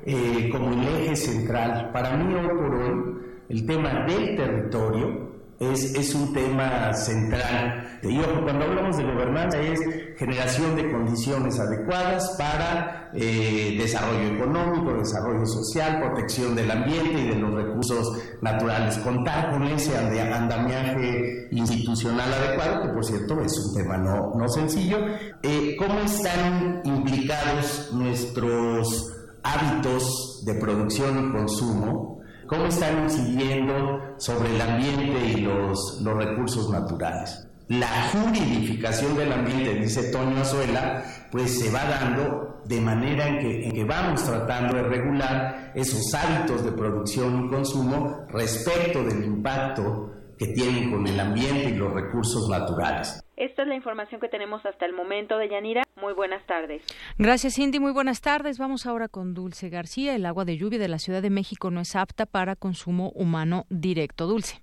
eh, 0.07 0.49
como 0.53 0.73
el 0.73 0.87
eje 0.87 1.17
central. 1.17 1.91
Para 1.93 2.17
mí 2.17 2.35
hoy 2.35 2.47
por 2.47 2.75
hoy 2.75 3.24
el 3.49 3.67
tema 3.67 4.05
del 4.07 4.37
territorio 4.37 5.35
es, 5.59 5.95
es 5.95 6.15
un 6.15 6.33
tema 6.33 6.93
central. 6.93 7.99
Y 8.03 8.19
cuando 8.19 8.65
hablamos 8.65 8.97
de 8.97 9.05
gobernanza 9.05 9.61
es 9.61 9.81
generación 10.19 10.77
de 10.77 10.91
condiciones 10.91 11.59
adecuadas 11.59 12.35
para 12.37 13.11
eh, 13.15 13.77
desarrollo 13.79 14.35
económico, 14.35 14.93
desarrollo 14.95 15.47
social, 15.47 16.01
protección 16.01 16.55
del 16.55 16.71
ambiente 16.71 17.21
y 17.21 17.29
de 17.29 17.37
los 17.37 17.55
recursos 17.55 18.19
naturales. 18.43 18.99
Contar 18.99 19.53
con 19.53 19.63
ese 19.65 19.97
andamiaje 19.97 21.49
institucional 21.51 22.33
adecuado, 22.33 22.83
que 22.83 22.89
por 22.89 23.05
cierto 23.05 23.41
es 23.41 23.57
un 23.59 23.75
tema 23.75 23.97
no, 23.97 24.35
no 24.35 24.49
sencillo. 24.49 24.99
Eh, 25.43 25.77
¿Cómo 25.79 26.01
están 26.01 26.83
implicados 26.85 27.91
nuestros 27.93 29.13
hábitos 29.43 30.43
de 30.45 30.55
producción 30.55 31.29
y 31.29 31.33
consumo, 31.33 32.21
cómo 32.55 32.67
están 32.67 33.05
incidiendo 33.05 34.15
sobre 34.19 34.55
el 34.55 34.61
ambiente 34.61 35.27
y 35.27 35.41
los, 35.41 36.01
los 36.03 36.17
recursos 36.17 36.71
naturales. 36.71 37.47
La 37.69 38.11
juridificación 38.13 39.17
del 39.17 39.33
ambiente, 39.33 39.75
dice 39.75 40.11
Toño 40.11 40.43
Azuela, 40.43 41.03
pues 41.31 41.59
se 41.59 41.71
va 41.71 41.85
dando 41.85 42.61
de 42.67 42.81
manera 42.81 43.27
en 43.27 43.39
que, 43.41 43.65
en 43.67 43.73
que 43.73 43.85
vamos 43.85 44.23
tratando 44.25 44.77
de 44.77 44.83
regular 44.83 45.73
esos 45.75 46.15
hábitos 46.15 46.65
de 46.65 46.73
producción 46.73 47.47
y 47.47 47.49
consumo 47.49 48.27
respecto 48.29 49.03
del 49.03 49.25
impacto 49.25 50.14
que 50.39 50.47
tienen 50.49 50.91
con 50.91 51.07
el 51.07 51.19
ambiente 51.19 51.71
y 51.71 51.75
los 51.75 51.93
recursos 51.93 52.49
naturales. 52.49 53.23
Esta 53.37 53.63
es 53.63 53.69
la 53.69 53.75
información 53.75 54.21
que 54.21 54.29
tenemos 54.29 54.65
hasta 54.65 54.87
el 54.87 54.93
momento 54.93 55.39
de 55.39 55.49
Yanira. 55.49 55.83
Muy 56.01 56.13
buenas 56.13 56.45
tardes. 56.47 56.83
Gracias, 57.19 57.55
Cindy. 57.55 57.81
Muy 57.81 57.93
buenas 57.93 58.21
tardes. 58.21 58.59
Vamos 58.59 58.87
ahora 58.87 59.09
con 59.09 59.35
Dulce 59.35 59.69
García. 59.69 60.15
El 60.15 60.27
agua 60.27 60.45
de 60.45 60.57
lluvia 60.57 60.79
de 60.79 60.89
la 60.89 60.99
Ciudad 60.99 61.23
de 61.23 61.31
México 61.31 61.71
no 61.71 61.81
es 61.81 61.97
apta 61.97 62.27
para 62.27 62.57
consumo 62.57 63.11
humano 63.15 63.67
directo. 63.71 64.27
Dulce. 64.27 64.61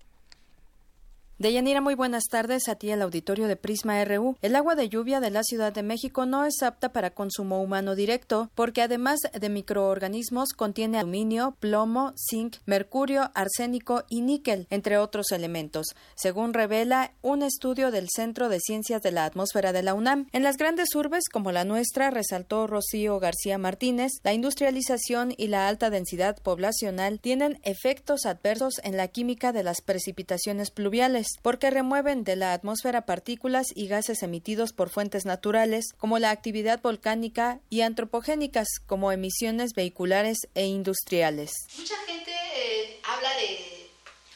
Deyanira, 1.42 1.82
muy 1.82 1.96
buenas 1.96 2.26
tardes 2.30 2.68
a 2.68 2.76
ti 2.76 2.92
el 2.92 3.02
auditorio 3.02 3.48
de 3.48 3.56
Prisma 3.56 4.06
RU. 4.06 4.38
El 4.44 4.56
agua 4.56 4.76
de 4.76 4.90
lluvia 4.90 5.20
de 5.20 5.32
la 5.32 5.42
Ciudad 5.42 5.74
de 5.74 5.82
México 5.82 6.28
no 6.28 6.46
es 6.46 6.62
apta 6.62 6.94
para 6.94 7.16
consumo 7.16 7.64
humano 7.64 7.96
directo 7.96 8.52
porque 8.54 8.84
además 8.84 9.22
de 9.34 9.50
microorganismos 9.50 10.50
contiene 10.54 11.00
aluminio, 11.00 11.58
plomo, 11.60 12.14
zinc, 12.30 12.58
mercurio, 12.68 13.32
arsénico 13.34 14.04
y 14.08 14.22
níquel, 14.22 14.68
entre 14.70 15.00
otros 15.00 15.32
elementos, 15.32 15.88
según 16.14 16.54
revela 16.54 17.14
un 17.24 17.42
estudio 17.42 17.90
del 17.90 18.10
Centro 18.16 18.48
de 18.48 18.60
Ciencias 18.60 19.02
de 19.02 19.12
la 19.12 19.26
Atmósfera 19.26 19.74
de 19.74 19.82
la 19.82 19.96
UNAM. 19.96 20.28
En 20.34 20.44
las 20.44 20.58
grandes 20.58 20.94
urbes 20.94 21.28
como 21.28 21.52
la 21.52 21.66
nuestra, 21.66 22.12
resaltó 22.12 22.68
Rocío 22.68 23.20
García 23.20 23.58
Martínez, 23.58 24.12
la 24.24 24.34
industrialización 24.34 25.34
y 25.36 25.48
la 25.48 25.68
alta 25.68 25.90
densidad 25.90 26.38
poblacional 26.44 27.20
tienen 27.20 27.60
efectos 27.64 28.28
adversos 28.28 28.76
en 28.84 28.96
la 28.96 29.08
química 29.08 29.52
de 29.52 29.64
las 29.64 29.82
precipitaciones 29.82 30.70
pluviales 30.70 31.31
porque 31.42 31.70
remueven 31.70 32.24
de 32.24 32.36
la 32.36 32.54
atmósfera 32.54 33.06
partículas 33.06 33.68
y 33.76 33.88
gases 33.88 34.24
emitidos 34.24 34.74
por 34.74 34.90
fuentes 34.90 35.26
naturales, 35.26 35.94
como 35.98 36.20
la 36.20 36.32
actividad 36.32 36.82
volcánica, 36.82 37.60
y 37.70 37.82
antropogénicas, 37.82 38.68
como 38.86 39.12
emisiones 39.12 39.74
vehiculares 39.74 40.38
e 40.56 40.66
industriales. 40.66 41.52
Mucha 41.78 41.98
gente 42.06 42.32
eh, 42.56 43.00
habla 43.04 43.30
de 43.36 43.90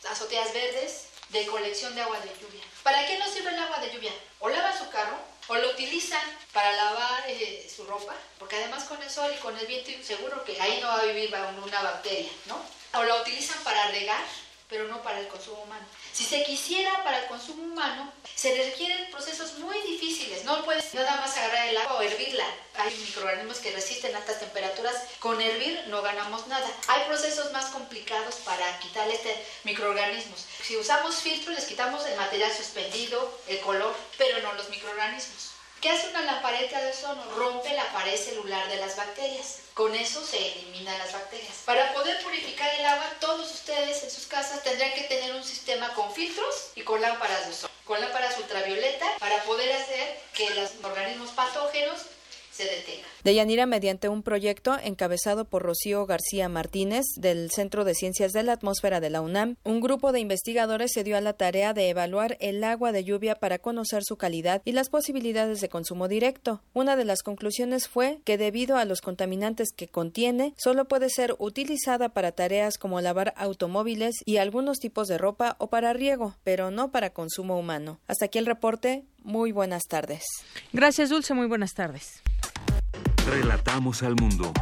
azoteas 0.09 0.53
verdes, 0.53 1.07
de 1.29 1.45
colección 1.47 1.93
de 1.95 2.01
agua 2.01 2.19
de 2.19 2.29
lluvia. 2.41 2.63
¿Para 2.83 3.05
qué 3.07 3.17
nos 3.17 3.29
sirve 3.31 3.49
el 3.49 3.59
agua 3.59 3.79
de 3.79 3.91
lluvia? 3.91 4.11
O 4.39 4.49
lavan 4.49 4.77
su 4.77 4.89
carro, 4.89 5.17
o 5.47 5.55
lo 5.55 5.71
utilizan 5.71 6.21
para 6.53 6.71
lavar 6.73 7.23
eh, 7.27 7.67
su 7.73 7.83
ropa, 7.85 8.15
porque 8.39 8.55
además 8.55 8.83
con 8.85 9.01
el 9.01 9.09
sol 9.09 9.31
y 9.35 9.39
con 9.41 9.57
el 9.57 9.67
viento 9.67 9.91
seguro 10.03 10.43
que 10.43 10.59
ahí 10.59 10.79
no 10.81 10.87
va 10.87 11.01
a 11.01 11.05
vivir 11.05 11.33
una 11.63 11.81
bacteria, 11.81 12.31
¿no? 12.47 12.59
O 12.99 13.03
lo 13.03 13.21
utilizan 13.21 13.61
para 13.63 13.87
regar, 13.91 14.23
pero 14.75 14.89
no 14.89 15.01
para 15.01 15.21
el 15.21 15.29
consumo 15.29 15.63
humano. 15.63 15.85
Si 16.11 16.25
se 16.25 16.43
quisiera 16.43 17.01
para 17.05 17.19
el 17.19 17.27
consumo 17.27 17.63
humano, 17.63 18.11
se 18.35 18.53
requieren 18.53 19.09
procesos 19.09 19.53
muy 19.59 19.79
difíciles. 19.83 20.43
No 20.43 20.65
puedes 20.65 20.93
nada 20.93 21.15
más 21.15 21.37
agarrar 21.37 21.69
el 21.69 21.77
agua 21.77 21.99
o 21.99 22.01
hervirla. 22.01 22.45
Hay 22.73 22.93
microorganismos 22.93 23.59
que 23.59 23.71
resisten 23.71 24.13
altas 24.13 24.41
temperaturas. 24.41 25.03
Con 25.19 25.39
hervir 25.39 25.81
no 25.87 26.01
ganamos 26.01 26.45
nada. 26.47 26.67
Hay 26.89 27.05
procesos 27.07 27.53
más 27.53 27.67
complicados 27.67 28.35
para 28.43 28.77
quitar 28.79 29.09
este 29.09 29.33
microorganismos. 29.63 30.45
Si 30.61 30.75
usamos 30.75 31.15
filtros, 31.21 31.55
les 31.55 31.65
quitamos 31.65 32.05
el 32.05 32.17
material 32.17 32.51
suspendido, 32.51 33.39
el 33.47 33.61
color, 33.61 33.95
pero 34.17 34.41
no 34.41 34.51
los 34.55 34.69
microorganismos. 34.69 35.54
¿Qué 35.81 35.89
hace 35.89 36.09
una 36.09 36.21
lampareta 36.21 36.81
de 36.81 36.91
ozono? 36.91 37.23
Rompe 37.35 37.73
la 37.73 37.91
pared 37.91 38.17
celular 38.17 38.67
de 38.69 38.77
las 38.77 38.95
bacterias. 38.95 39.59
Con 39.73 39.93
eso 39.93 40.25
se 40.25 40.53
eliminan 40.53 40.97
las 40.97 41.13
bacterias. 41.13 41.53
Para 41.65 41.93
poder 41.93 42.21
purificar 42.23 42.73
el 42.75 42.85
agua, 42.85 43.05
todos 43.19 43.51
ustedes 43.51 44.03
en 44.03 44.09
sus 44.09 44.25
casas 44.25 44.63
tendrán 44.63 44.93
que 44.93 45.01
tener 45.01 45.35
un 45.35 45.43
sistema 45.43 45.93
con 45.93 46.11
filtros 46.13 46.71
y 46.75 46.81
con 46.81 47.01
lámparas 47.01 47.45
de 47.45 47.51
ozono, 47.51 47.73
con 47.83 48.01
lámparas 48.01 48.37
ultravioleta, 48.37 49.05
para 49.19 49.43
poder 49.43 49.71
hacer 49.73 50.21
que 50.33 50.49
los 50.51 50.71
organismos 50.81 51.31
patógenos 51.31 52.01
se 52.51 52.65
detenga. 52.65 53.14
Deyanira, 53.25 53.65
mediante 53.65 54.07
un 54.07 54.21
proyecto 54.21 54.77
encabezado 54.83 55.45
por 55.45 55.63
Rocío 55.63 56.05
García 56.05 56.47
Martínez 56.47 57.05
del 57.17 57.49
Centro 57.49 57.83
de 57.83 57.95
Ciencias 57.95 58.33
de 58.33 58.43
la 58.43 58.53
Atmósfera 58.53 58.99
de 58.99 59.09
la 59.09 59.21
UNAM, 59.21 59.55
un 59.63 59.81
grupo 59.81 60.11
de 60.11 60.19
investigadores 60.19 60.91
se 60.91 61.03
dio 61.03 61.17
a 61.17 61.21
la 61.21 61.33
tarea 61.33 61.73
de 61.73 61.89
evaluar 61.89 62.37
el 62.39 62.63
agua 62.63 62.91
de 62.91 63.03
lluvia 63.03 63.33
para 63.33 63.57
conocer 63.57 64.03
su 64.03 64.15
calidad 64.17 64.61
y 64.63 64.73
las 64.73 64.89
posibilidades 64.89 65.59
de 65.59 65.69
consumo 65.69 66.07
directo. 66.07 66.61
Una 66.75 66.95
de 66.95 67.03
las 67.03 67.23
conclusiones 67.23 67.87
fue 67.87 68.19
que 68.25 68.37
debido 68.37 68.77
a 68.77 68.85
los 68.85 69.01
contaminantes 69.01 69.69
que 69.75 69.87
contiene, 69.87 70.53
solo 70.55 70.85
puede 70.85 71.09
ser 71.09 71.35
utilizada 71.39 72.09
para 72.09 72.31
tareas 72.31 72.77
como 72.77 73.01
lavar 73.01 73.33
automóviles 73.37 74.17
y 74.23 74.37
algunos 74.37 74.77
tipos 74.77 75.07
de 75.07 75.17
ropa 75.17 75.55
o 75.57 75.71
para 75.71 75.93
riego, 75.93 76.35
pero 76.43 76.69
no 76.69 76.91
para 76.91 77.09
consumo 77.09 77.57
humano. 77.57 77.99
Hasta 78.05 78.25
aquí 78.25 78.37
el 78.37 78.45
reporte. 78.45 79.03
Muy 79.23 79.51
buenas 79.51 79.85
tardes. 79.89 80.21
Gracias, 80.73 81.09
Dulce. 81.09 81.33
Muy 81.33 81.47
buenas 81.47 81.73
tardes. 81.73 82.21
Relatamos 83.27 84.03
al 84.03 84.15
mundo. 84.21 84.53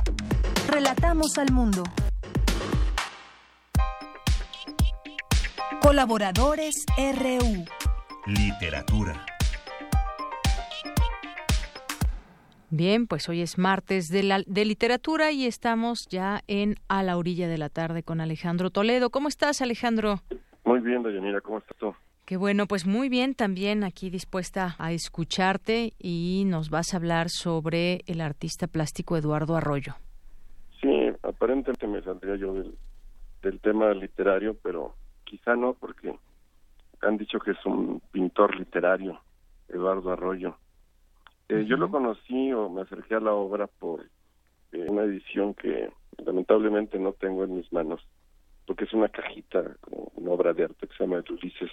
Relatamos 0.69 1.37
al 1.37 1.51
mundo. 1.51 1.83
Colaboradores 5.81 6.85
RU. 6.97 7.65
Literatura. 8.25 9.25
Bien, 12.69 13.05
pues 13.05 13.27
hoy 13.27 13.41
es 13.41 13.57
martes 13.57 14.07
de, 14.07 14.23
la, 14.23 14.41
de 14.47 14.63
literatura 14.63 15.31
y 15.31 15.45
estamos 15.45 16.07
ya 16.07 16.41
en 16.47 16.75
A 16.87 17.03
la 17.03 17.17
orilla 17.17 17.49
de 17.49 17.57
la 17.57 17.67
tarde 17.67 18.01
con 18.01 18.21
Alejandro 18.21 18.69
Toledo. 18.69 19.09
¿Cómo 19.09 19.27
estás, 19.27 19.61
Alejandro? 19.61 20.21
Muy 20.63 20.79
bien, 20.79 21.03
Dayanira, 21.03 21.41
¿cómo 21.41 21.57
estás 21.57 21.75
tú? 21.77 21.93
Qué 22.25 22.37
bueno, 22.37 22.67
pues 22.67 22.87
muy 22.87 23.09
bien, 23.09 23.35
también 23.35 23.83
aquí 23.83 24.09
dispuesta 24.09 24.77
a 24.79 24.93
escucharte 24.93 25.91
y 25.99 26.45
nos 26.47 26.69
vas 26.69 26.93
a 26.93 26.97
hablar 26.97 27.27
sobre 27.29 27.99
el 28.07 28.21
artista 28.21 28.67
plástico 28.67 29.17
Eduardo 29.17 29.57
Arroyo. 29.57 29.95
Sí, 30.81 31.11
aparentemente 31.21 31.85
me 31.85 32.01
saldría 32.01 32.37
yo 32.37 32.53
del, 32.53 32.77
del 33.41 33.59
tema 33.59 33.93
literario, 33.93 34.55
pero 34.63 34.95
quizá 35.25 35.57
no, 35.57 35.73
porque 35.73 36.15
han 37.01 37.17
dicho 37.17 37.39
que 37.39 37.51
es 37.51 37.65
un 37.65 38.01
pintor 38.13 38.57
literario, 38.57 39.19
Eduardo 39.67 40.11
Arroyo. 40.11 40.55
Eh, 41.49 41.65
yo 41.67 41.75
lo 41.75 41.91
conocí 41.91 42.53
o 42.53 42.69
me 42.69 42.83
acerqué 42.83 43.15
a 43.15 43.19
la 43.19 43.33
obra 43.33 43.67
por 43.67 44.01
eh, 44.71 44.85
una 44.87 45.03
edición 45.03 45.55
que 45.55 45.91
lamentablemente 46.25 46.97
no 46.99 47.11
tengo 47.11 47.43
en 47.43 47.57
mis 47.57 47.71
manos, 47.73 47.99
porque 48.65 48.85
es 48.85 48.93
una 48.93 49.09
cajita, 49.09 49.75
una 50.15 50.31
obra 50.31 50.53
de 50.53 50.63
arte 50.63 50.87
que 50.87 50.95
se 50.95 51.03
llama 51.03 51.21
Ulises 51.29 51.69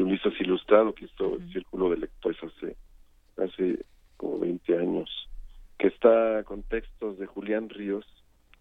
Ulises 0.00 0.40
Ilustrado, 0.40 0.94
que 0.94 1.04
hizo 1.04 1.36
el 1.36 1.52
Círculo 1.52 1.90
de 1.90 1.98
Lectores 1.98 2.38
hace, 2.42 2.76
hace 3.36 3.84
como 4.16 4.38
20 4.38 4.78
años, 4.78 5.28
que 5.78 5.88
está 5.88 6.42
con 6.44 6.62
textos 6.62 7.18
de 7.18 7.26
Julián 7.26 7.68
Ríos 7.68 8.06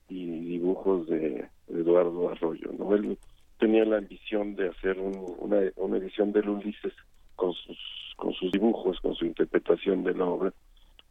y 0.10 0.26
dibujos 0.26 1.08
de, 1.08 1.48
Eduardo 1.70 2.30
Arroyo. 2.30 2.72
¿no? 2.78 2.94
Él 2.96 3.18
tenía 3.60 3.86
la 3.86 3.98
ambición 3.98 4.56
de 4.56 4.70
hacer 4.70 5.00
una, 5.00 5.62
una 5.78 5.98
edición 5.98 6.34
del 6.34 6.50
Ulises 6.50 6.94
con 7.36 7.54
sus, 7.54 7.78
con 8.18 8.34
sus 8.34 8.52
dibujos, 8.52 9.00
con 9.00 9.16
su 9.16 9.26
interpretación 9.26 10.04
de 10.04 10.14
la 10.14 10.26
obra, 10.26 10.54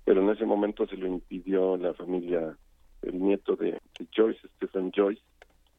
pero 0.04 0.20
en 0.20 0.30
ese 0.30 0.44
momento 0.44 0.86
se 0.86 0.96
lo 0.96 1.06
impidió 1.06 1.76
la 1.78 1.94
familia, 1.94 2.56
el 3.02 3.22
nieto 3.22 3.56
de, 3.56 3.72
de 3.72 4.06
Joyce, 4.14 4.40
Stephen 4.56 4.92
Joyce. 4.94 5.22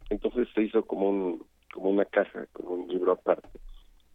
Entonces 0.10 0.48
se 0.56 0.64
hizo 0.64 0.84
como 0.86 1.10
un 1.10 1.44
como 1.72 1.90
una 1.90 2.04
caja, 2.04 2.48
como 2.52 2.72
un 2.72 2.90
libro 2.90 3.14
aparte 3.14 3.48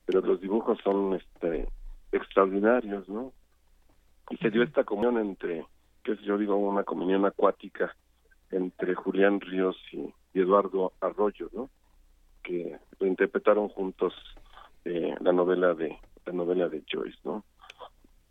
pero 0.07 0.21
los 0.21 0.41
dibujos 0.41 0.79
son 0.83 1.15
este 1.15 1.69
extraordinarios, 2.13 3.09
¿no? 3.09 3.33
Y 4.31 4.37
se 4.39 4.51
dio 4.51 4.63
esta 4.63 4.85
comunión 4.85 5.19
entre, 5.19 5.67
que 6.03 6.13
es 6.13 6.21
yo 6.21 6.39
digo, 6.39 6.57
una 6.57 6.85
comunión 6.85 7.27
acuática 7.27 7.95
entre 8.51 8.95
Julián 8.95 9.41
Ríos 9.41 9.77
y, 9.93 10.15
Eduardo 10.35 10.93
Arroyo, 11.01 11.49
¿no? 11.53 11.71
Que 12.43 12.79
lo 13.01 13.07
interpretaron 13.07 13.69
juntos 13.69 14.13
eh, 14.85 15.15
la 15.21 15.33
novela 15.33 15.73
de 15.73 15.99
la 16.27 16.33
novela 16.33 16.69
de 16.69 16.85
Joyce, 16.93 17.19
¿no? 17.25 17.43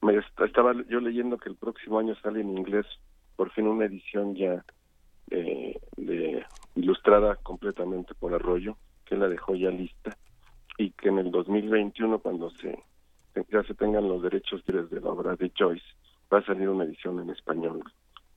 Me 0.02 0.22
estaba 0.46 0.74
yo 0.88 1.00
leyendo 1.00 1.38
que 1.38 1.50
el 1.50 1.56
próximo 1.56 1.98
año 1.98 2.16
sale 2.22 2.42
en 2.42 2.56
inglés 2.56 2.86
por 3.36 3.52
fin 3.52 3.68
una 3.68 3.86
edición 3.86 4.36
ya 4.36 4.64
eh, 5.32 5.80
de, 5.98 6.46
ilustrada 6.76 7.38
completamente 7.38 8.14
por 8.14 8.36
Arroyo, 8.36 8.78
que 9.06 9.18
la 9.18 9.28
dejó 9.28 9.56
ya 9.56 9.72
lista 9.72 10.16
que 11.06 11.10
en 11.10 11.20
el 11.20 11.30
2021 11.30 12.18
cuando 12.18 12.50
se 12.50 12.84
ya 13.52 13.62
se 13.62 13.76
tengan 13.76 14.10
los 14.10 14.24
derechos 14.24 14.66
de 14.66 15.00
la 15.00 15.10
obra 15.12 15.36
de 15.36 15.52
Joyce 15.56 15.86
va 16.34 16.40
a 16.40 16.46
salir 16.46 16.68
una 16.68 16.84
edición 16.84 17.20
en 17.20 17.30
español 17.30 17.84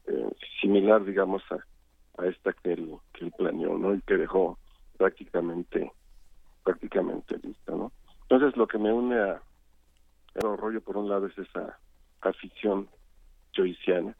eh, 0.06 0.28
similar 0.60 1.02
digamos 1.02 1.42
a, 1.50 2.22
a 2.22 2.26
esta 2.26 2.52
que 2.52 2.74
él, 2.74 2.92
que 3.14 3.24
él 3.24 3.32
planeó 3.38 3.78
no 3.78 3.94
y 3.94 4.02
que 4.02 4.18
dejó 4.18 4.58
prácticamente 4.98 5.90
prácticamente 6.62 7.38
lista 7.42 7.72
no 7.72 7.90
entonces 8.28 8.54
lo 8.58 8.66
que 8.66 8.76
me 8.76 8.92
une 8.92 9.18
a 9.18 9.40
el 10.34 10.56
rollo 10.58 10.82
por 10.82 10.98
un 10.98 11.08
lado 11.08 11.26
es 11.26 11.38
esa 11.38 11.78
afición 12.20 12.86
joyciana 13.56 14.14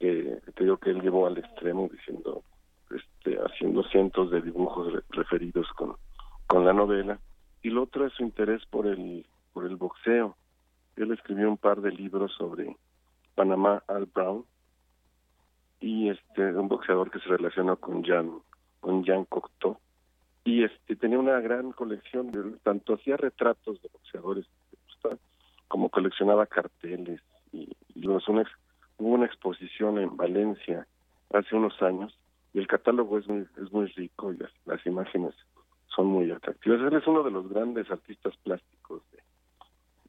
que 0.00 0.40
te 0.56 0.64
digo 0.64 0.76
que 0.78 0.90
él 0.90 1.02
llevó 1.02 1.28
al 1.28 1.38
extremo 1.38 1.88
diciendo 1.88 2.42
este 2.90 3.38
haciendo 3.38 3.84
cientos 3.84 4.32
de 4.32 4.42
dibujos 4.42 4.92
referidos 5.10 5.68
con 5.76 5.94
con 6.48 6.64
la 6.64 6.72
novela 6.72 7.16
y 7.64 7.70
lo 7.70 7.82
otro 7.82 8.06
es 8.06 8.12
su 8.12 8.22
interés 8.22 8.64
por 8.66 8.86
el 8.86 9.26
por 9.52 9.64
el 9.64 9.76
boxeo. 9.76 10.36
Él 10.96 11.10
escribió 11.12 11.48
un 11.48 11.56
par 11.56 11.80
de 11.80 11.90
libros 11.90 12.32
sobre 12.34 12.76
Panamá 13.34 13.82
Al 13.88 14.04
Brown 14.04 14.44
y 15.80 16.10
este 16.10 16.54
un 16.54 16.68
boxeador 16.68 17.10
que 17.10 17.20
se 17.20 17.28
relaciona 17.28 17.74
con 17.76 18.04
Jan 18.04 18.30
con 18.80 19.02
Jan 19.02 19.24
Cocteau. 19.24 19.78
Y 20.44 20.62
este 20.62 20.94
tenía 20.94 21.18
una 21.18 21.40
gran 21.40 21.72
colección, 21.72 22.30
de, 22.30 22.58
tanto 22.62 22.94
hacía 22.94 23.16
retratos 23.16 23.80
de 23.82 23.88
boxeadores 23.88 24.46
como 25.68 25.88
coleccionaba 25.88 26.46
carteles 26.46 27.20
y, 27.50 27.74
y 27.94 28.06
una, 28.06 28.20
hubo 28.98 29.14
una 29.14 29.26
exposición 29.26 29.98
en 29.98 30.16
Valencia 30.16 30.86
hace 31.32 31.56
unos 31.56 31.80
años 31.82 32.16
y 32.52 32.58
el 32.58 32.66
catálogo 32.66 33.18
es 33.18 33.26
muy, 33.26 33.46
es 33.56 33.72
muy 33.72 33.86
rico 33.86 34.32
y 34.32 34.38
las, 34.66 34.86
imágenes 34.86 35.34
son 35.94 36.06
muy 36.06 36.30
atractivas. 36.30 36.80
Él 36.80 36.96
es 36.96 37.06
uno 37.06 37.22
de 37.22 37.30
los 37.30 37.48
grandes 37.48 37.90
artistas 37.90 38.36
plásticos 38.38 39.02
de, 39.12 39.18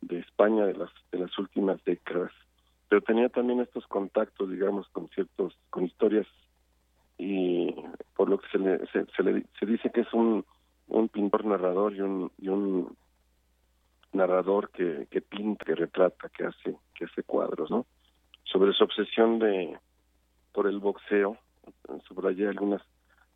de 0.02 0.20
España 0.20 0.66
de 0.66 0.74
las, 0.74 0.90
de 1.12 1.20
las 1.20 1.38
últimas 1.38 1.84
décadas, 1.84 2.32
pero 2.90 3.02
tenía 3.02 3.30
también 3.30 3.60
estos 3.60 3.86
contactos, 3.88 4.50
digamos, 4.50 4.88
con 4.90 5.08
ciertos, 5.10 5.58
con 5.70 5.86
historias 5.86 6.28
y 7.18 7.74
por 8.16 8.30
lo 8.30 8.38
que 8.38 8.48
se 8.50 8.58
le, 8.58 8.86
se, 8.88 9.24
le, 9.24 9.46
se 9.60 9.66
dice 9.66 9.90
que 9.92 10.02
es 10.02 10.14
un, 10.14 10.46
un 10.88 11.10
pintor 11.10 11.46
narrador 11.46 11.94
y 11.96 12.02
un, 12.02 12.32
y 12.38 12.50
un 12.50 12.96
narrador 14.14 14.70
que, 14.70 15.08
que 15.10 15.22
pinta, 15.22 15.66
que 15.66 15.76
retrata, 15.76 16.30
que 16.30 16.46
hace, 16.46 16.78
que 16.94 17.06
hace 17.06 17.24
cuadros, 17.24 17.70
¿no? 17.70 17.86
Sobre 18.44 18.74
su 18.74 18.84
obsesión 18.84 19.40
de 19.40 19.78
por 20.54 20.68
el 20.68 20.80
boxeo, 20.80 21.38
subrayé 22.08 22.48
algunas, 22.48 22.82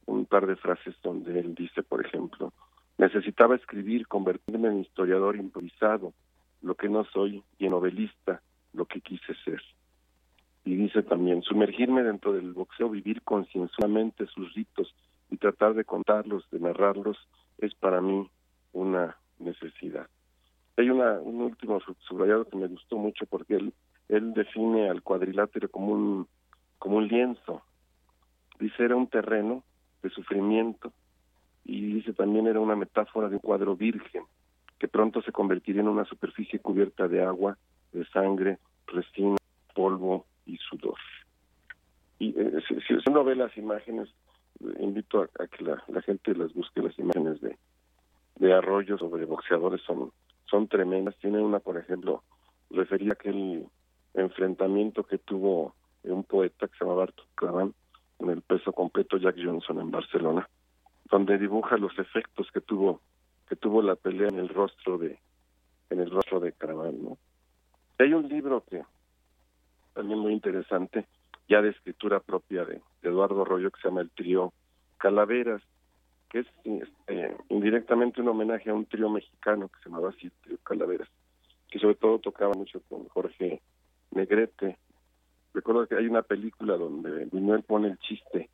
un 0.09 0.25
par 0.25 0.47
de 0.47 0.55
frases 0.55 0.95
donde 1.03 1.39
él 1.39 1.55
dice, 1.55 1.83
por 1.83 2.05
ejemplo, 2.05 2.51
necesitaba 2.97 3.55
escribir, 3.55 4.07
convertirme 4.07 4.67
en 4.67 4.81
historiador 4.81 5.35
improvisado, 5.35 6.13
lo 6.61 6.75
que 6.75 6.89
no 6.89 7.05
soy, 7.05 7.43
y 7.57 7.65
en 7.65 7.71
novelista, 7.71 8.41
lo 8.73 8.85
que 8.85 9.01
quise 9.01 9.33
ser. 9.45 9.61
Y 10.65 10.75
dice 10.75 11.03
también, 11.03 11.41
sumergirme 11.41 12.03
dentro 12.03 12.33
del 12.33 12.53
boxeo, 12.53 12.89
vivir 12.89 13.21
concienzudamente 13.21 14.27
sus 14.27 14.53
ritos 14.53 14.93
y 15.29 15.37
tratar 15.37 15.73
de 15.73 15.85
contarlos, 15.85 16.49
de 16.51 16.59
narrarlos, 16.59 17.17
es 17.59 17.73
para 17.75 18.01
mí 18.01 18.29
una 18.73 19.15
necesidad. 19.39 20.07
Hay 20.75 20.89
un 20.89 21.41
último 21.41 21.79
subrayado 22.07 22.45
que 22.45 22.57
me 22.57 22.67
gustó 22.67 22.97
mucho 22.97 23.25
porque 23.25 23.55
él, 23.55 23.73
define 24.07 24.89
al 24.89 25.03
cuadrilátero 25.03 25.69
como 25.69 25.93
un 25.93 27.07
lienzo. 27.07 27.61
Dice, 28.59 28.83
era 28.83 28.95
un 28.95 29.07
terreno 29.07 29.63
de 30.01 30.09
sufrimiento 30.09 30.93
y 31.65 31.93
dice 31.93 32.13
también 32.13 32.47
era 32.47 32.59
una 32.59 32.75
metáfora 32.75 33.29
de 33.29 33.35
un 33.35 33.41
cuadro 33.41 33.75
virgen 33.75 34.23
que 34.79 34.87
pronto 34.87 35.21
se 35.21 35.31
convertiría 35.31 35.81
en 35.81 35.89
una 35.89 36.05
superficie 36.05 36.59
cubierta 36.59 37.07
de 37.07 37.23
agua, 37.23 37.57
de 37.91 38.05
sangre, 38.05 38.59
resina, 38.87 39.37
polvo 39.75 40.25
y 40.45 40.57
sudor. 40.57 40.97
Y 42.17 42.33
eh, 42.39 42.61
si, 42.87 43.09
uno 43.09 43.23
ve 43.23 43.35
las 43.35 43.55
imágenes, 43.57 44.09
invito 44.79 45.21
a, 45.21 45.47
que 45.47 45.63
la, 45.63 46.01
gente 46.01 46.33
las 46.33 46.53
busque, 46.53 46.81
las 46.81 46.97
imágenes 46.97 47.41
de, 47.41 47.57
de 48.37 48.53
arroyos 48.53 49.01
sobre 49.01 49.25
boxeadores 49.25 49.81
son, 49.81 50.11
son 50.45 50.67
tremendas. 50.67 51.17
Tiene 51.17 51.39
una, 51.39 51.59
por 51.59 51.77
ejemplo, 51.77 52.23
refería 52.69 53.11
a 53.11 53.13
aquel 53.13 53.67
enfrentamiento 54.13 55.03
que 55.03 55.17
tuvo 55.17 55.75
un 56.03 56.23
poeta 56.23 56.67
que 56.67 56.77
se 56.77 56.85
llama 56.85 56.95
Bartok 56.97 57.27
Cravan 57.35 57.73
en 58.19 58.29
el 58.29 58.41
peso 58.41 58.71
completo 58.73 59.17
Jack 59.17 59.37
Johnson 59.43 59.79
en 59.79 59.91
Barcelona, 59.91 60.47
donde 61.05 61.37
dibuja 61.37 61.77
los 61.77 61.97
efectos 61.97 62.47
que 62.53 62.61
tuvo 62.61 63.01
que 63.47 63.55
tuvo 63.55 63.81
la 63.81 63.95
pelea 63.95 64.27
en 64.27 64.37
el 64.37 64.49
rostro 64.49 64.97
de 64.97 65.17
en 65.89 65.99
el 65.99 66.11
rostro 66.11 66.39
de 66.39 66.53
Cravan, 66.53 67.03
¿no? 67.03 67.17
Hay 67.97 68.13
un 68.13 68.29
libro 68.29 68.63
que 68.69 68.83
también 69.93 70.19
muy 70.19 70.33
interesante, 70.33 71.05
ya 71.47 71.61
de 71.61 71.69
escritura 71.69 72.19
propia 72.19 72.63
de, 72.63 72.81
Eduardo 73.01 73.41
Arroyo, 73.41 73.71
que 73.71 73.81
se 73.81 73.87
llama 73.87 74.01
El 74.01 74.11
Trío 74.11 74.53
Calaveras, 74.97 75.61
que 76.29 76.39
es 76.39 76.47
este, 76.63 77.35
indirectamente 77.49 78.21
un 78.21 78.29
homenaje 78.29 78.69
a 78.69 78.73
un 78.73 78.85
trío 78.85 79.09
mexicano 79.09 79.67
que 79.67 79.79
se 79.79 79.89
llamaba 79.89 80.09
así, 80.09 80.29
Trío 80.43 80.57
Calaveras, 80.63 81.09
que 81.69 81.79
sobre 81.79 81.95
todo 81.95 82.19
tocaba 82.19 82.53
mucho 82.53 82.81
con 82.87 83.07
Jorge 83.07 83.61
Negrete. 84.11 84.77
Recuerdo 85.53 85.87
que 85.87 85.95
hay 85.95 86.07
una 86.07 86.21
película 86.21 86.77
donde 86.77 87.25
Buñuel 87.25 87.63
pone 87.63 87.87
el 87.89 87.97
chiste 87.99 88.49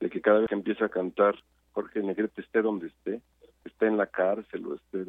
de 0.00 0.10
que 0.10 0.20
cada 0.20 0.40
vez 0.40 0.48
que 0.48 0.54
empieza 0.54 0.86
a 0.86 0.90
cantar 0.90 1.36
Jorge 1.72 2.02
Negrete 2.02 2.42
esté 2.42 2.62
donde 2.62 2.88
esté, 2.88 3.20
esté 3.64 3.86
en 3.86 3.96
la 3.96 4.06
cárcel 4.06 4.66
o 4.66 4.74
esté 4.74 5.04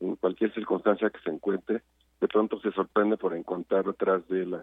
en 0.00 0.16
cualquier 0.16 0.52
circunstancia 0.52 1.10
que 1.10 1.20
se 1.20 1.30
encuentre, 1.30 1.82
de 2.20 2.28
pronto 2.28 2.60
se 2.60 2.70
sorprende 2.72 3.16
por 3.16 3.34
encontrar 3.34 3.88
atrás 3.88 4.26
de 4.28 4.42
él 4.42 4.60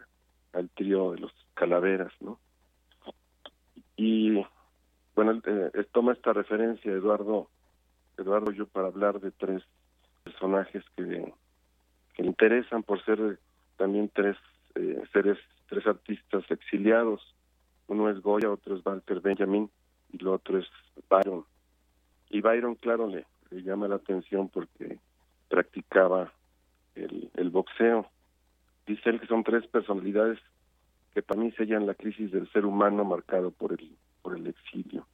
al 0.53 0.69
trío 0.69 1.11
de 1.11 1.19
los 1.19 1.31
calaveras, 1.53 2.11
¿no? 2.19 2.39
Y 3.95 4.43
bueno, 5.15 5.41
eh, 5.45 5.85
toma 5.91 6.13
esta 6.13 6.33
referencia 6.33 6.91
Eduardo, 6.91 7.49
Eduardo 8.17 8.51
yo 8.51 8.67
para 8.67 8.87
hablar 8.87 9.19
de 9.19 9.31
tres 9.31 9.63
personajes 10.23 10.83
que, 10.95 11.33
que 12.15 12.23
interesan 12.23 12.83
por 12.83 13.03
ser 13.05 13.39
también 13.77 14.09
tres 14.13 14.37
eh, 14.75 15.03
seres, 15.11 15.37
tres 15.67 15.85
artistas 15.87 16.43
exiliados. 16.49 17.21
Uno 17.87 18.09
es 18.09 18.21
Goya, 18.21 18.51
otro 18.51 18.75
es 18.75 18.85
Walter 18.85 19.19
Benjamin 19.19 19.69
y 20.11 20.21
el 20.21 20.27
otro 20.27 20.57
es 20.59 20.67
Byron. 21.09 21.45
Y 22.29 22.41
Byron, 22.41 22.75
claro, 22.75 23.07
le 23.07 23.25
llama 23.63 23.87
la 23.87 23.95
atención 23.95 24.49
porque 24.49 24.99
practicaba 25.49 26.31
el, 26.95 27.49
boxeo. 27.49 28.07
Dice 28.87 29.09
él 29.09 29.19
que 29.19 29.27
son 29.27 29.43
tres 29.43 29.65
personalidades 29.67 30.39
que 31.13 31.21
para 31.21 31.39
mí 31.39 31.51
sellan 31.51 31.85
la 31.85 31.93
crisis 31.93 32.31
del 32.31 32.51
ser 32.51 32.65
humano 32.65 33.05
marcado 33.05 33.51
por 33.51 33.73
el, 33.73 33.95
por 34.21 34.35
el 34.35 34.47
exilio. 34.47 35.05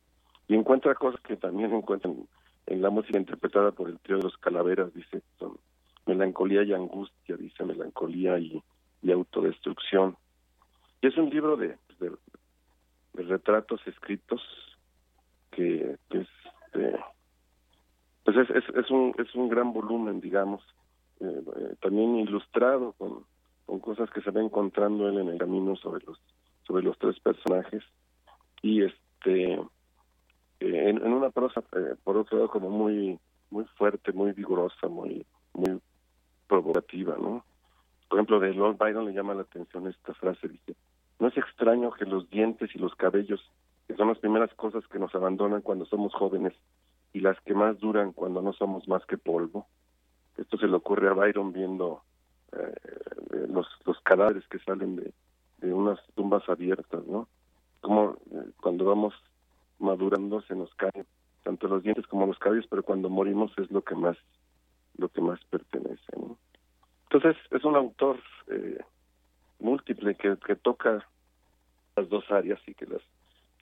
Y 0.47 0.55
encuentra 0.55 0.95
cosas 0.95 1.19
que 1.21 1.35
también 1.35 1.73
encuentran 1.73 2.15
en 2.67 2.81
la 2.81 2.89
música 2.89 3.17
interpretada 3.17 3.71
por 3.71 3.89
el 3.89 3.99
trío 3.99 4.17
de 4.17 4.23
los 4.23 4.38
calaveras, 4.38 4.93
dice, 4.93 5.21
son 5.38 5.57
melancolía 6.05 6.63
y 6.63 6.73
angustia, 6.73 7.35
dice 7.35 7.63
melancolía 7.65 8.39
y, 8.39 8.63
autodestrucción. 9.11 10.15
Y 11.01 11.07
es 11.07 11.17
un 11.17 11.30
libro 11.30 11.55
de, 11.55 11.77
de, 11.99 12.11
retratos 13.13 13.81
escritos 13.88 14.41
que, 15.51 15.97
pues, 16.09 16.27
pues 18.23 18.38
es, 18.38 18.63
es, 18.76 18.91
un, 18.91 19.13
es 19.17 19.34
un 19.35 19.49
gran 19.49 19.73
volumen, 19.73 20.19
digamos, 20.21 20.61
eh, 21.19 21.43
eh, 21.57 21.76
también 21.81 22.15
ilustrado 22.15 22.93
con, 22.93 23.26
con 23.65 23.80
cosas 23.80 24.09
que 24.11 24.21
se 24.21 24.31
va 24.31 24.41
encontrando 24.41 25.09
él 25.09 25.17
en 25.19 25.30
el 25.30 25.38
camino 25.38 25.76
sobre 25.76 26.05
los 26.05 26.19
sobre 26.65 26.84
los 26.84 26.97
tres 26.97 27.19
personajes. 27.19 27.84
Y 28.61 28.84
este 28.84 29.53
eh, 29.53 30.89
en, 30.89 31.01
una 31.03 31.30
prosa 31.30 31.61
por 32.03 32.17
otro 32.17 32.38
lado 32.38 32.49
como 32.49 32.69
muy 32.69 33.19
muy 33.49 33.65
fuerte 33.77 34.11
muy 34.11 34.31
vigorosa 34.31 34.88
muy 34.88 35.26
muy 35.53 35.80
provocativa 36.47 37.15
no 37.17 37.45
por 38.07 38.19
ejemplo 38.19 38.39
de 38.39 38.53
Lord 38.53 38.77
Byron 38.77 39.05
le 39.05 39.13
llama 39.13 39.34
la 39.34 39.43
atención 39.43 39.88
esta 39.88 40.13
frase 40.13 40.47
dice 40.47 40.76
no 41.19 41.27
es 41.27 41.37
extraño 41.37 41.91
que 41.91 42.05
los 42.05 42.29
dientes 42.29 42.69
y 42.73 42.79
los 42.79 42.95
cabellos 42.95 43.41
que 43.87 43.95
son 43.95 44.07
las 44.09 44.19
primeras 44.19 44.53
cosas 44.53 44.85
que 44.87 44.99
nos 44.99 45.13
abandonan 45.15 45.61
cuando 45.61 45.85
somos 45.85 46.13
jóvenes 46.13 46.53
y 47.13 47.19
las 47.21 47.39
que 47.41 47.53
más 47.53 47.79
duran 47.79 48.13
cuando 48.13 48.41
no 48.41 48.53
somos 48.53 48.87
más 48.87 49.05
que 49.05 49.17
polvo 49.17 49.67
esto 50.39 50.57
se 50.57 50.67
le 50.67 50.75
ocurre 50.75 51.09
a 51.09 51.13
Byron 51.13 51.51
viendo 51.51 52.01
eh, 52.53 52.73
los, 53.49 53.67
los 53.85 53.99
cadáveres 54.01 54.47
que 54.47 54.59
salen 54.59 54.95
de, 54.95 55.13
unas 55.73 55.99
tumbas 56.15 56.47
abiertas, 56.47 57.05
¿no? 57.05 57.27
Como 57.81 58.17
eh, 58.31 58.51
cuando 58.61 58.85
vamos 58.85 59.13
madurando 59.79 60.41
se 60.43 60.55
nos 60.55 60.73
caen 60.75 61.05
tanto 61.43 61.67
los 61.67 61.83
dientes 61.83 62.07
como 62.07 62.25
los 62.25 62.39
cabellos, 62.39 62.65
pero 62.69 62.83
cuando 62.83 63.09
morimos 63.09 63.51
es 63.57 63.69
lo 63.71 63.83
que 63.83 63.95
más 63.95 64.17
lo 64.97 65.09
que 65.09 65.21
más 65.21 65.39
pertenece, 65.45 66.11
¿no? 66.17 66.37
Entonces 67.03 67.35
es 67.51 67.63
un 67.63 67.75
autor 67.75 68.19
eh, 68.47 68.79
múltiple 69.60 70.15
que, 70.15 70.38
que 70.45 70.56
toca 70.56 71.06
las 71.95 72.10
dos 72.10 72.30
áreas 72.31 72.60
y 72.68 72.73
que 72.73 72.86
las 72.86 73.02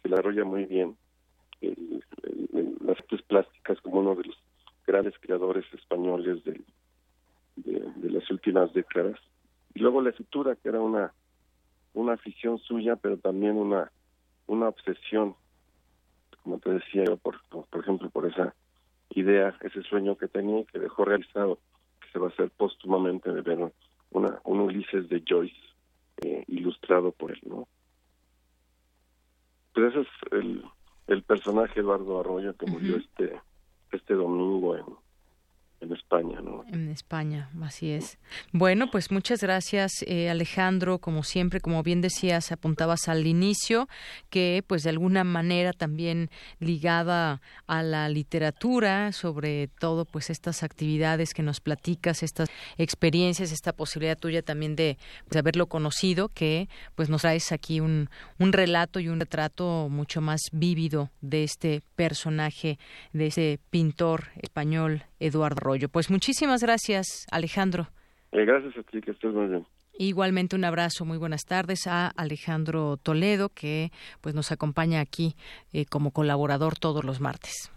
que 0.02 0.10
la 0.10 0.18
arrolla 0.18 0.46
muy 0.46 0.66
bien 0.66 0.96
las 1.62 2.98
artes 2.98 3.22
plásticas 3.24 3.80
como 3.82 4.00
uno 4.00 4.16
de 4.16 4.26
los 4.26 4.38
grandes 4.86 5.16
creadores 5.20 5.66
españoles 5.74 6.44
de, 6.44 6.62
de, 7.56 8.10
las 8.12 8.30
últimas 8.32 8.72
décadas. 8.74 9.20
Y 9.74 9.80
luego 9.80 10.02
la 10.02 10.12
escritura, 10.12 10.56
que 10.56 10.70
era 10.70 10.80
una, 10.80 11.12
una 11.94 12.14
afición 12.14 12.60
suya, 12.60 12.96
pero 12.96 13.18
también 13.18 13.58
una, 13.58 13.92
una 14.48 14.70
obsesión, 14.70 15.36
como 16.44 16.60
te 16.60 16.72
decía 16.72 17.04
yo, 17.06 17.18
por, 17.18 17.42
por 17.50 17.82
ejemplo, 17.82 18.10
por 18.10 18.28
esa 18.28 18.54
idea, 19.10 19.56
ese 19.62 19.82
sueño 19.84 20.18
que 20.18 20.28
tenía 20.28 20.62
y 20.62 20.66
que 20.66 20.80
dejó 20.80 21.06
realizado, 21.06 21.60
que 22.02 22.10
se 22.12 22.20
va 22.20 22.28
a 22.28 22.30
hacer 22.30 22.50
póstumamente 22.52 23.32
de 23.32 23.42
ver 23.42 23.72
una, 24.12 24.40
un 24.44 24.60
Ulises 24.60 25.10
de 25.10 25.24
Joyce 25.28 25.56
eh, 26.22 26.44
ilustrado 26.48 27.12
por 27.12 27.32
él, 27.32 27.42
¿no? 27.46 27.68
Pues 29.74 29.94
ese 29.94 30.02
es 30.02 30.08
el, 30.32 30.64
el 31.08 31.24
personaje 31.24 31.80
Eduardo 31.80 32.20
Arroyo 32.20 32.56
que 32.56 32.66
murió 32.66 32.98
este 32.98 33.40
este 33.92 34.16
domingo 34.16 34.76
en, 34.76 34.86
en 35.80 35.94
España, 35.94 36.42
¿no? 36.42 36.64
En 36.72 36.90
España, 36.90 37.50
así 37.62 37.92
es. 37.92 38.18
Bueno, 38.52 38.90
pues 38.90 39.12
muchas 39.12 39.42
gracias, 39.42 39.92
eh, 40.08 40.30
Alejandro. 40.30 40.98
Como 41.00 41.24
siempre, 41.24 41.60
como 41.62 41.84
bien 41.84 42.02
decías, 42.02 42.52
apuntabas 42.52 43.08
al 43.08 43.28
inicio, 43.28 43.88
que 44.30 44.64
pues 44.66 44.84
de 44.84 44.90
alguna 44.90 45.24
manera 45.24 45.74
también 45.74 46.30
ligada 46.60 47.42
a 47.68 47.84
la 47.84 48.10
literatura, 48.10 49.12
sobre 49.12 49.68
todo 49.68 50.06
pues 50.06 50.30
estas 50.30 50.64
actividades 50.64 51.34
que 51.34 51.44
nos 51.44 51.60
platicas, 51.60 52.24
estas 52.24 52.50
experiencias, 52.78 53.52
esta 53.52 53.74
posibilidad 53.74 54.18
tuya 54.18 54.42
también 54.42 54.76
de, 54.76 54.98
de 55.30 55.40
haberlo 55.40 55.68
conocido, 55.68 56.30
que 56.30 56.70
pues 56.96 57.10
nos 57.10 57.22
traes 57.22 57.52
aquí 57.52 57.82
un, 57.82 58.10
un 58.40 58.52
relato 58.52 59.00
y 59.00 59.10
un 59.10 59.20
retrato 59.20 59.90
mucho 59.90 60.22
más 60.22 60.42
vívido 60.52 61.12
de 61.22 61.44
este 61.44 61.84
personaje, 61.96 62.80
de 63.14 63.28
ese 63.28 63.60
pintor 63.70 64.30
español 64.42 65.04
Eduardo 65.20 65.67
Pues 65.92 66.10
muchísimas 66.10 66.62
gracias, 66.62 67.26
Alejandro. 67.32 67.88
Eh, 68.32 68.46
gracias 68.46 68.78
a 68.78 68.84
ti, 68.84 69.02
que 69.02 69.12
estés 69.12 69.34
muy 69.34 69.48
bien. 69.48 69.66
Igualmente 70.00 70.56
un 70.56 70.64
abrazo, 70.64 71.06
muy 71.06 71.18
buenas 71.18 71.46
tardes 71.46 71.88
a 71.88 72.08
Alejandro 72.08 72.98
Toledo, 72.98 73.50
que 73.50 73.92
pues 74.22 74.36
nos 74.36 74.52
acompaña 74.52 75.00
aquí 75.00 75.36
eh, 75.74 75.86
como 75.86 76.12
colaborador 76.12 76.78
todos 76.78 77.04
los 77.04 77.20
martes. 77.20 77.72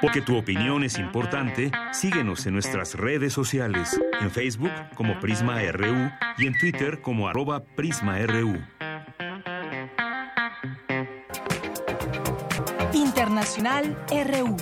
Porque 0.00 0.20
tu 0.22 0.36
opinión 0.36 0.82
es 0.82 0.98
importante, 0.98 1.70
síguenos 1.92 2.46
en 2.46 2.54
nuestras 2.54 2.94
redes 2.94 3.32
sociales, 3.32 4.00
en 4.20 4.30
Facebook 4.30 4.72
como 4.94 5.18
Prisma 5.20 5.60
RU 5.70 6.10
y 6.38 6.46
en 6.46 6.58
Twitter 6.58 7.00
como 7.02 7.28
arroba 7.28 7.64
PrismaRU. 7.76 8.58
Internacional 13.38 13.96
RU. 14.10 14.56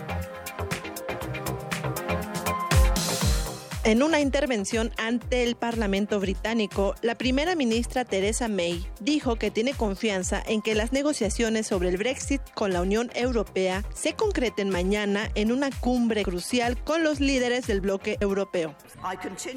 En 3.86 4.02
una 4.02 4.18
intervención 4.18 4.90
ante 4.98 5.44
el 5.44 5.54
Parlamento 5.54 6.18
británico, 6.18 6.96
la 7.02 7.14
primera 7.14 7.54
ministra 7.54 8.04
Theresa 8.04 8.48
May 8.48 8.84
dijo 8.98 9.36
que 9.36 9.52
tiene 9.52 9.74
confianza 9.74 10.42
en 10.44 10.60
que 10.60 10.74
las 10.74 10.90
negociaciones 10.90 11.68
sobre 11.68 11.90
el 11.90 11.96
Brexit 11.96 12.42
con 12.52 12.72
la 12.72 12.82
Unión 12.82 13.12
Europea 13.14 13.84
se 13.94 14.14
concreten 14.14 14.70
mañana 14.70 15.30
en 15.36 15.52
una 15.52 15.70
cumbre 15.70 16.24
crucial 16.24 16.82
con 16.82 17.04
los 17.04 17.20
líderes 17.20 17.68
del 17.68 17.80
bloque 17.80 18.16
europeo. 18.18 18.74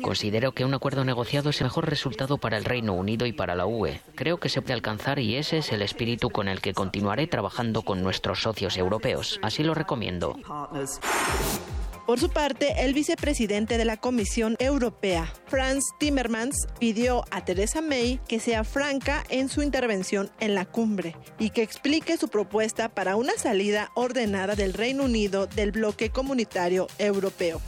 Considero 0.04 0.52
que 0.52 0.64
un 0.64 0.76
acuerdo 0.76 1.04
negociado 1.04 1.50
es 1.50 1.60
el 1.62 1.66
mejor 1.66 1.90
resultado 1.90 2.38
para 2.38 2.58
el 2.58 2.66
Reino 2.66 2.94
Unido 2.94 3.26
y 3.26 3.34
para 3.34 3.56
la 3.56 3.66
UE. 3.66 4.00
Creo 4.14 4.38
que 4.40 4.50
se 4.50 4.62
puede 4.62 4.76
alcanzar 4.76 5.18
y 5.18 5.38
ese 5.38 5.58
es 5.58 5.72
el 5.72 5.82
espíritu 5.82 6.30
con 6.30 6.50
el 6.50 6.62
que 6.62 6.76
continuaré 6.76 7.26
trabajando 7.26 7.82
con 7.82 8.04
nuestros 8.04 8.44
socios 8.44 8.78
europeos. 8.78 9.40
Así 9.42 9.64
lo 9.64 9.74
recomiendo. 9.74 10.36
Por 12.10 12.20
su 12.20 12.32
parte, 12.32 12.74
el 12.84 12.96
vicepresidente 12.96 13.78
de 13.78 13.86
la 13.86 13.96
Comisión 13.96 14.56
Europea, 14.58 15.32
Franz 15.46 15.84
Timmermans, 16.00 16.66
pidió 16.80 17.24
a 17.30 17.46
Theresa 17.46 17.82
May 17.82 18.20
que 18.28 18.40
sea 18.40 18.64
franca 18.64 19.24
en 19.30 19.48
su 19.48 19.62
intervención 19.62 20.32
en 20.40 20.56
la 20.56 20.66
cumbre 20.66 21.16
y 21.38 21.52
que 21.52 21.62
explique 21.62 22.18
su 22.18 22.28
propuesta 22.28 22.90
para 22.90 23.16
una 23.16 23.34
salida 23.34 23.92
ordenada 23.94 24.56
del 24.56 24.74
Reino 24.74 25.04
Unido 25.04 25.46
del 25.46 25.72
bloque 25.72 26.10
comunitario 26.10 26.88
europeo. 26.98 27.62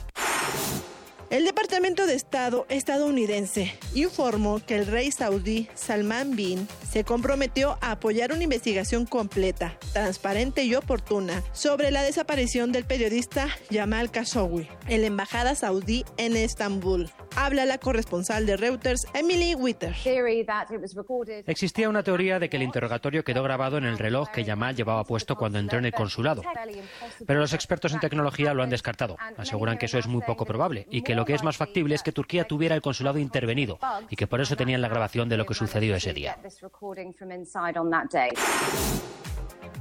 El 1.32 1.46
Departamento 1.46 2.06
de 2.06 2.12
Estado 2.12 2.66
estadounidense 2.68 3.72
informó 3.94 4.60
que 4.60 4.76
el 4.76 4.86
rey 4.86 5.10
saudí 5.10 5.66
Salman 5.72 6.36
bin 6.36 6.68
se 6.86 7.04
comprometió 7.04 7.78
a 7.80 7.92
apoyar 7.92 8.34
una 8.34 8.42
investigación 8.42 9.06
completa, 9.06 9.78
transparente 9.94 10.64
y 10.64 10.74
oportuna 10.74 11.42
sobre 11.52 11.90
la 11.90 12.02
desaparición 12.02 12.70
del 12.70 12.84
periodista 12.84 13.48
Jamal 13.70 14.10
Khashoggi 14.10 14.68
en 14.88 15.00
la 15.00 15.06
embajada 15.06 15.54
saudí 15.54 16.04
en 16.18 16.36
Estambul. 16.36 17.08
Habla 17.34 17.64
la 17.64 17.78
corresponsal 17.78 18.44
de 18.44 18.58
Reuters, 18.58 19.06
Emily 19.14 19.54
Witter. 19.54 19.94
Existía 21.46 21.88
una 21.88 22.02
teoría 22.02 22.38
de 22.38 22.50
que 22.50 22.58
el 22.58 22.62
interrogatorio 22.62 23.24
quedó 23.24 23.42
grabado 23.42 23.78
en 23.78 23.84
el 23.84 23.98
reloj 23.98 24.28
que 24.30 24.44
Jamal 24.44 24.76
llevaba 24.76 25.04
puesto 25.04 25.36
cuando 25.36 25.58
entró 25.58 25.78
en 25.78 25.86
el 25.86 25.92
consulado. 25.92 26.42
Pero 27.26 27.40
los 27.40 27.54
expertos 27.54 27.94
en 27.94 28.00
tecnología 28.00 28.52
lo 28.52 28.62
han 28.62 28.68
descartado. 28.68 29.16
Aseguran 29.38 29.78
que 29.78 29.86
eso 29.86 29.98
es 29.98 30.06
muy 30.06 30.20
poco 30.20 30.44
probable 30.44 30.86
y 30.90 31.00
que 31.00 31.14
lo 31.14 31.21
que 31.24 31.34
es 31.34 31.42
más 31.42 31.56
factible 31.56 31.94
es 31.94 32.02
que 32.02 32.12
Turquía 32.12 32.44
tuviera 32.44 32.74
el 32.74 32.82
consulado 32.82 33.18
intervenido 33.18 33.78
y 34.10 34.16
que 34.16 34.26
por 34.26 34.40
eso 34.40 34.56
tenían 34.56 34.80
la 34.82 34.88
grabación 34.88 35.28
de 35.28 35.36
lo 35.36 35.46
que 35.46 35.54
sucedió 35.54 35.96
ese 35.96 36.12
día. 36.12 36.38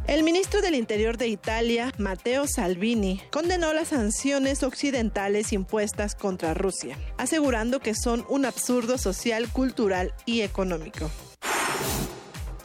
El 0.07 0.23
ministro 0.23 0.61
del 0.61 0.75
Interior 0.75 1.17
de 1.17 1.27
Italia, 1.27 1.91
Matteo 1.97 2.47
Salvini, 2.47 3.21
condenó 3.31 3.71
las 3.73 3.89
sanciones 3.89 4.63
occidentales 4.63 5.53
impuestas 5.53 6.15
contra 6.15 6.53
Rusia, 6.53 6.97
asegurando 7.17 7.79
que 7.79 7.93
son 7.93 8.25
un 8.27 8.45
absurdo 8.45 8.97
social, 8.97 9.49
cultural 9.49 10.13
y 10.25 10.41
económico. 10.41 11.09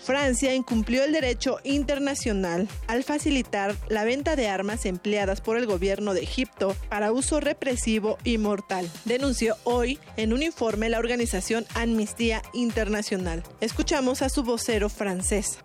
Francia 0.07 0.55
incumplió 0.55 1.03
el 1.03 1.11
derecho 1.11 1.59
internacional 1.65 2.69
al 2.87 3.03
facilitar 3.03 3.75
la 3.89 4.05
venta 4.05 4.37
de 4.37 4.47
armas 4.47 4.87
empleadas 4.87 5.41
por 5.41 5.57
el 5.57 5.67
gobierno 5.67 6.15
de 6.15 6.23
Egipto 6.23 6.77
para 6.89 7.11
uso 7.11 7.41
represivo 7.41 8.17
y 8.23 8.39
mortal, 8.39 8.89
denunció 9.05 9.57
hoy 9.65 9.99
en 10.17 10.33
un 10.33 10.45
informe 10.45 10.89
la 10.89 11.01
organización 11.01 11.67
Amnistía 11.75 12.41
Internacional. 12.55 13.43
Escuchamos 13.61 14.23
a 14.23 14.29
su 14.29 14.45
vocero 14.45 14.89
francés. 14.89 15.59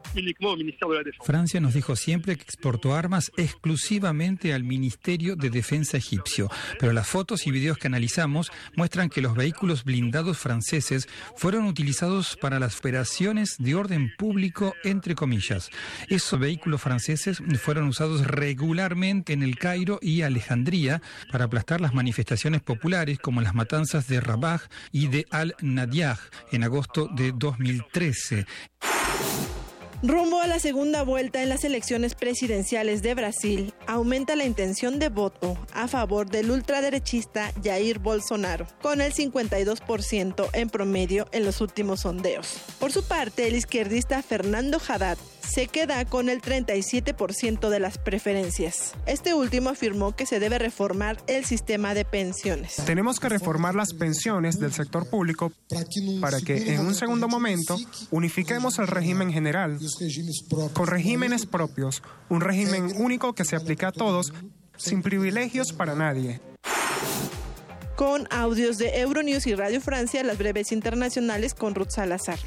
Francia 1.21 1.59
nos 1.59 1.75
dijo 1.75 1.95
siempre 1.95 2.35
que 2.35 2.41
exportó 2.41 2.95
armas 2.95 3.31
exclusivamente 3.37 4.55
al 4.55 4.63
Ministerio 4.63 5.35
de 5.35 5.51
Defensa 5.51 5.97
egipcio, 5.97 6.49
pero 6.79 6.93
las 6.93 7.07
fotos 7.07 7.45
y 7.45 7.51
videos 7.51 7.77
que 7.77 7.87
analizamos 7.87 8.51
muestran 8.75 9.09
que 9.09 9.21
los 9.21 9.35
vehículos 9.35 9.83
blindados 9.83 10.39
franceses 10.39 11.07
fueron 11.37 11.67
utilizados 11.67 12.35
para 12.37 12.59
las 12.59 12.79
operaciones 12.79 13.55
de 13.59 13.75
orden 13.75 14.11
público 14.17 14.30
entre 14.83 15.15
comillas. 15.15 15.69
Esos 16.07 16.39
vehículos 16.39 16.81
franceses 16.81 17.41
fueron 17.61 17.87
usados 17.87 18.25
regularmente 18.25 19.33
en 19.33 19.43
el 19.43 19.57
Cairo 19.57 19.99
y 20.01 20.21
Alejandría 20.21 21.01
para 21.31 21.45
aplastar 21.45 21.81
las 21.81 21.93
manifestaciones 21.93 22.61
populares 22.61 23.19
como 23.19 23.41
las 23.41 23.53
matanzas 23.53 24.07
de 24.07 24.21
Rabah 24.21 24.61
y 24.91 25.07
de 25.07 25.25
Al-Nadiah 25.31 26.17
en 26.51 26.63
agosto 26.63 27.09
de 27.13 27.33
2013. 27.33 28.45
Rumbo 30.03 30.41
a 30.41 30.47
la 30.47 30.57
segunda 30.57 31.03
vuelta 31.03 31.43
en 31.43 31.49
las 31.49 31.63
elecciones 31.63 32.15
presidenciales 32.15 33.03
de 33.03 33.13
Brasil, 33.13 33.71
aumenta 33.85 34.35
la 34.35 34.45
intención 34.45 34.97
de 34.97 35.09
voto 35.09 35.55
a 35.75 35.87
favor 35.87 36.27
del 36.27 36.49
ultraderechista 36.49 37.51
Jair 37.63 37.99
Bolsonaro, 37.99 38.65
con 38.81 38.99
el 38.99 39.13
52% 39.13 40.49
en 40.53 40.69
promedio 40.71 41.27
en 41.31 41.45
los 41.45 41.61
últimos 41.61 41.99
sondeos. 41.99 42.57
Por 42.79 42.91
su 42.91 43.03
parte, 43.03 43.47
el 43.47 43.55
izquierdista 43.55 44.23
Fernando 44.23 44.81
Haddad 44.87 45.19
se 45.47 45.67
queda 45.67 46.05
con 46.05 46.29
el 46.29 46.41
37% 46.41 47.69
de 47.69 47.79
las 47.79 47.97
preferencias. 47.97 48.93
Este 49.05 49.33
último 49.33 49.69
afirmó 49.69 50.15
que 50.15 50.25
se 50.25 50.39
debe 50.39 50.57
reformar 50.57 51.17
el 51.27 51.43
sistema 51.45 51.93
de 51.93 52.05
pensiones. 52.05 52.77
Tenemos 52.85 53.19
que 53.19 53.27
reformar 53.27 53.75
las 53.75 53.93
pensiones 53.93 54.59
del 54.59 54.71
sector 54.71 55.09
público 55.09 55.51
para 56.21 56.39
que 56.39 56.73
en 56.73 56.79
un 56.85 56.95
segundo 56.95 57.27
momento 57.27 57.77
unifiquemos 58.11 58.79
el 58.79 58.87
régimen 58.87 59.31
general 59.33 59.77
con 60.73 60.87
regímenes 60.87 61.45
propios, 61.45 62.01
un 62.29 62.41
régimen 62.41 62.91
único 62.97 63.33
que 63.33 63.45
se 63.45 63.55
aplica 63.55 63.89
a 63.89 63.91
todos 63.91 64.33
sin 64.77 65.01
privilegios 65.01 65.73
para 65.73 65.95
nadie. 65.95 66.41
Con 67.95 68.27
audios 68.31 68.77
de 68.77 68.99
Euronews 68.99 69.45
y 69.45 69.55
Radio 69.55 69.79
Francia, 69.79 70.23
las 70.23 70.37
breves 70.37 70.71
internacionales 70.71 71.53
con 71.53 71.75
Ruth 71.75 71.91
Salazar. 71.91 72.39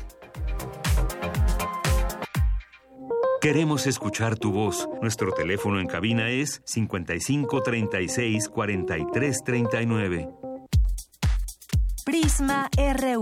Queremos 3.40 3.86
escuchar 3.86 4.38
tu 4.38 4.52
voz. 4.52 4.88
Nuestro 5.02 5.32
teléfono 5.32 5.78
en 5.78 5.86
cabina 5.86 6.30
es 6.30 6.62
55 6.64 7.62
36 7.62 8.48
43 8.48 9.44
39. 9.44 10.28
Prisma 12.06 12.70
RU. 12.74 13.20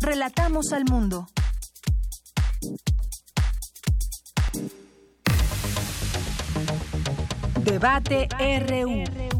Relatamos 0.00 0.72
al 0.72 0.84
mundo. 0.84 1.26
Debate 7.68 8.28
RU. 8.40 9.37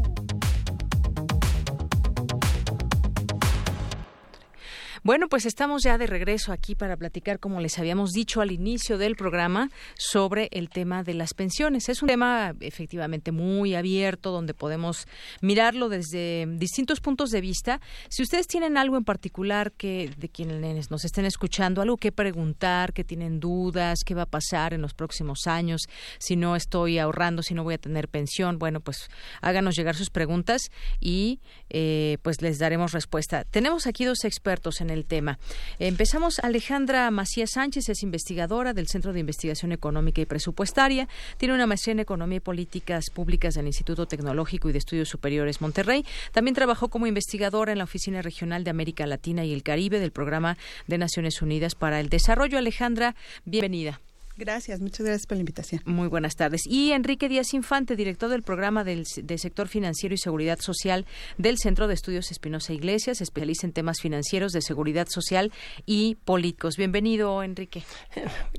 Bueno, 5.01 5.29
pues 5.29 5.45
estamos 5.45 5.83
ya 5.83 5.97
de 5.97 6.07
regreso 6.07 6.51
aquí 6.51 6.75
para 6.75 6.97
platicar, 6.97 7.39
como 7.39 7.61
les 7.61 7.79
habíamos 7.79 8.11
dicho 8.11 8.41
al 8.41 8.51
inicio 8.51 8.97
del 8.97 9.15
programa, 9.15 9.69
sobre 9.97 10.49
el 10.51 10.69
tema 10.69 11.03
de 11.03 11.13
las 11.13 11.33
pensiones. 11.33 11.87
Es 11.87 12.01
un 12.01 12.09
tema 12.09 12.53
efectivamente 12.59 13.31
muy 13.31 13.75
abierto, 13.75 14.31
donde 14.31 14.53
podemos 14.53 15.07
mirarlo 15.41 15.87
desde 15.87 16.45
distintos 16.57 16.99
puntos 16.99 17.29
de 17.29 17.39
vista. 17.39 17.79
Si 18.09 18.23
ustedes 18.23 18.47
tienen 18.47 18.77
algo 18.77 18.97
en 18.97 19.05
particular 19.05 19.71
que 19.71 20.11
de 20.17 20.27
quienes 20.27 20.91
nos 20.91 21.05
estén 21.05 21.23
escuchando, 21.23 21.81
algo 21.81 21.95
que 21.95 22.11
preguntar, 22.11 22.91
que 22.91 23.05
tienen 23.05 23.39
dudas, 23.39 23.99
qué 24.05 24.15
va 24.15 24.23
a 24.23 24.29
pasar 24.29 24.73
en 24.73 24.81
los 24.81 24.93
próximos 24.93 25.47
años, 25.47 25.83
si 26.17 26.35
no 26.35 26.57
estoy 26.57 26.99
ahorrando, 26.99 27.41
si 27.41 27.53
no 27.53 27.63
voy 27.63 27.75
a 27.75 27.77
tener 27.77 28.09
pensión, 28.09 28.59
bueno, 28.59 28.81
pues 28.81 29.09
háganos 29.41 29.77
llegar 29.77 29.95
sus 29.95 30.09
preguntas 30.09 30.71
y 30.99 31.39
eh, 31.69 32.17
pues 32.21 32.41
les 32.41 32.59
daremos 32.59 32.91
respuesta. 32.91 33.45
Tenemos 33.45 33.87
aquí 33.87 34.03
dos 34.03 34.25
expertos 34.25 34.81
en 34.81 34.88
el 34.89 35.05
tema. 35.05 35.39
Empezamos, 35.79 36.39
Alejandra 36.39 37.09
Macías 37.11 37.51
Sánchez 37.51 37.89
es 37.89 38.03
investigadora 38.03 38.73
del 38.73 38.87
Centro 38.87 39.13
de 39.13 39.19
Investigación 39.19 39.71
Económica 39.71 40.21
y 40.21 40.25
Presupuestaria, 40.25 41.07
tiene 41.37 41.53
una 41.53 41.67
maestría 41.67 41.93
en 41.93 41.99
Economía 41.99 42.37
y 42.37 42.41
Políticas 42.41 43.09
Públicas 43.13 43.53
del 43.55 43.67
Instituto 43.67 44.05
Tecnológico 44.05 44.69
y 44.69 44.71
de 44.71 44.79
Estudios 44.79 45.09
Superiores 45.09 45.61
Monterrey. 45.61 46.05
También 46.31 46.55
trabajó 46.55 46.89
como 46.89 47.07
investigadora 47.07 47.71
en 47.71 47.77
la 47.77 47.83
Oficina 47.83 48.21
Regional 48.21 48.63
de 48.63 48.69
América 48.69 49.05
Latina 49.05 49.45
y 49.45 49.53
el 49.53 49.63
Caribe 49.63 49.99
del 49.99 50.11
Programa 50.11 50.57
de 50.87 50.97
Naciones 50.97 51.41
Unidas 51.41 51.75
para 51.75 51.99
el 51.99 52.09
Desarrollo. 52.09 52.57
Alejandra, 52.57 53.15
bienvenida. 53.45 53.99
Gracias, 54.39 54.79
muchas 54.79 55.05
gracias 55.05 55.27
por 55.27 55.35
la 55.35 55.41
invitación. 55.41 55.81
Muy 55.83 56.07
buenas 56.07 56.37
tardes. 56.37 56.61
Y 56.65 56.93
Enrique 56.93 57.27
Díaz 57.27 57.53
Infante, 57.53 57.97
director 57.97 58.29
del 58.29 58.41
programa 58.41 58.85
del, 58.85 59.05
sector 59.05 59.67
financiero 59.67 60.15
y 60.15 60.17
seguridad 60.17 60.59
social 60.61 61.05
del 61.37 61.57
Centro 61.57 61.89
de 61.89 61.95
Estudios 61.95 62.31
Espinosa 62.31 62.71
Iglesias, 62.71 63.19
especialista 63.19 63.67
en 63.67 63.73
temas 63.73 63.99
financieros 63.99 64.53
de 64.53 64.61
seguridad 64.61 65.07
social 65.09 65.51
y 65.85 66.15
políticos. 66.23 66.77
Bienvenido, 66.77 67.43
Enrique. 67.43 67.83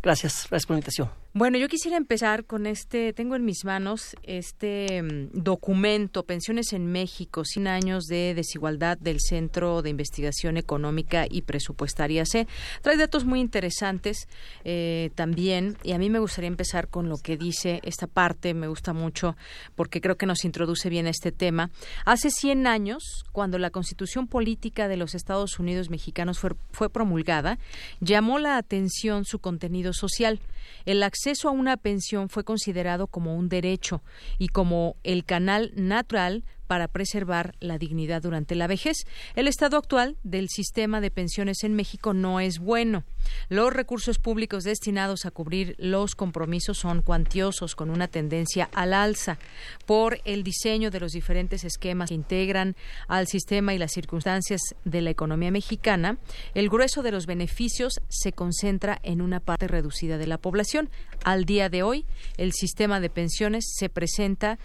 Gracias, 0.03 0.49
gracias 0.51 0.67
por 0.67 0.75
la 0.75 0.81
invitación. 0.81 1.09
Bueno, 1.33 1.59
yo 1.59 1.69
quisiera 1.69 1.97
empezar 1.97 2.45
con 2.45 2.67
este, 2.67 3.13
tengo 3.13 3.37
en 3.37 3.45
mis 3.45 3.65
manos 3.65 4.17
este 4.25 5.01
mm, 5.01 5.29
documento, 5.33 6.25
Pensiones 6.25 6.73
en 6.73 6.91
México, 6.91 7.45
100 7.45 7.69
años 7.69 8.07
de 8.07 8.35
desigualdad 8.35 8.99
del 8.99 9.21
Centro 9.21 9.81
de 9.81 9.91
Investigación 9.91 10.57
Económica 10.57 11.27
y 11.31 11.43
Presupuestaria 11.43 12.27
C. 12.27 12.49
Trae 12.83 12.97
datos 12.97 13.27
muy 13.27 13.39
interesantes 13.39 14.27
eh, 14.65 15.11
también 15.15 15.77
y 15.85 15.93
a 15.93 15.99
mí 15.99 16.11
me 16.11 16.19
gustaría 16.19 16.49
empezar 16.49 16.89
con 16.89 17.09
lo 17.09 17.17
que 17.17 17.37
dice 17.37 17.79
esta 17.85 18.09
parte, 18.09 18.53
me 18.53 18.67
gusta 18.67 18.93
mucho 18.93 19.37
porque 19.77 20.01
creo 20.01 20.17
que 20.17 20.27
nos 20.27 20.45
introduce 20.45 20.89
bien 20.89 21.07
a 21.07 21.11
este 21.11 21.31
tema. 21.31 21.71
Hace 22.07 22.31
100 22.33 22.67
años, 22.67 23.25
cuando 23.31 23.57
la 23.59 23.71
Constitución 23.71 24.27
Política 24.27 24.89
de 24.89 24.97
los 24.97 25.15
Estados 25.15 25.61
Unidos 25.61 25.91
Mexicanos 25.91 26.41
fue, 26.41 26.57
fue 26.73 26.91
promulgada, 26.91 27.61
llamó 28.01 28.41
la 28.41 28.57
atención 28.57 29.25
su 29.25 29.39
contenido 29.39 29.93
social. 29.93 30.41
El 30.87 31.03
a 31.49 31.51
una 31.51 31.77
pensión 31.77 32.29
fue 32.29 32.45
considerado 32.45 33.07
como 33.07 33.37
un 33.37 33.49
derecho 33.49 34.03
y 34.39 34.49
como 34.49 34.97
el 35.03 35.25
canal 35.25 35.73
natural 35.77 36.45
para 36.71 36.87
preservar 36.87 37.57
la 37.59 37.79
dignidad 37.79 38.23
durante 38.23 38.55
la 38.55 38.69
vejez. 38.69 38.99
El 39.35 39.49
estado 39.49 39.77
actual 39.77 40.17
del 40.23 40.49
sistema 40.49 41.01
de 41.01 41.11
pensiones 41.11 41.65
en 41.65 41.75
México 41.75 42.15
no 42.15 42.39
es 42.39 42.61
bueno. 42.61 43.03
Los 43.49 43.73
recursos 43.73 44.21
públicos 44.21 44.63
destinados 44.63 45.27
a 45.27 45.33
cubrir 45.33 45.75
los 45.79 46.15
compromisos 46.15 46.79
son 46.79 47.03
cuantiosos, 47.03 47.75
con 47.75 47.91
una 47.91 48.07
tendencia 48.07 48.71
al 48.73 48.95
alza 48.95 49.37
por 49.85 50.21
el 50.25 50.45
diseño 50.45 50.93
de 50.93 51.01
los 51.01 51.11
diferentes 51.11 51.65
esquemas 51.65 52.09
que 52.09 52.15
integran 52.15 52.77
al 53.09 53.27
sistema 53.27 53.75
y 53.75 53.79
las 53.79 53.91
circunstancias 53.91 54.61
de 54.85 55.01
la 55.01 55.11
economía 55.11 55.51
mexicana. 55.51 56.19
El 56.55 56.69
grueso 56.69 57.03
de 57.03 57.11
los 57.11 57.27
beneficios 57.27 57.95
se 58.09 58.31
concentra 58.31 59.01
en 59.03 59.23
una 59.23 59.41
parte 59.41 59.67
reducida 59.67 60.19
de 60.19 60.29
la 60.29 60.39
población. 60.39 60.89
Al 61.25 61.47
día 61.47 61.69
de 61.69 61.83
hoy, 61.83 62.07
el 62.37 62.53
sistema 62.53 63.01
de 63.01 63.11
pensiones 63.11 63.65
se 63.77 63.89
presenta 63.89 64.61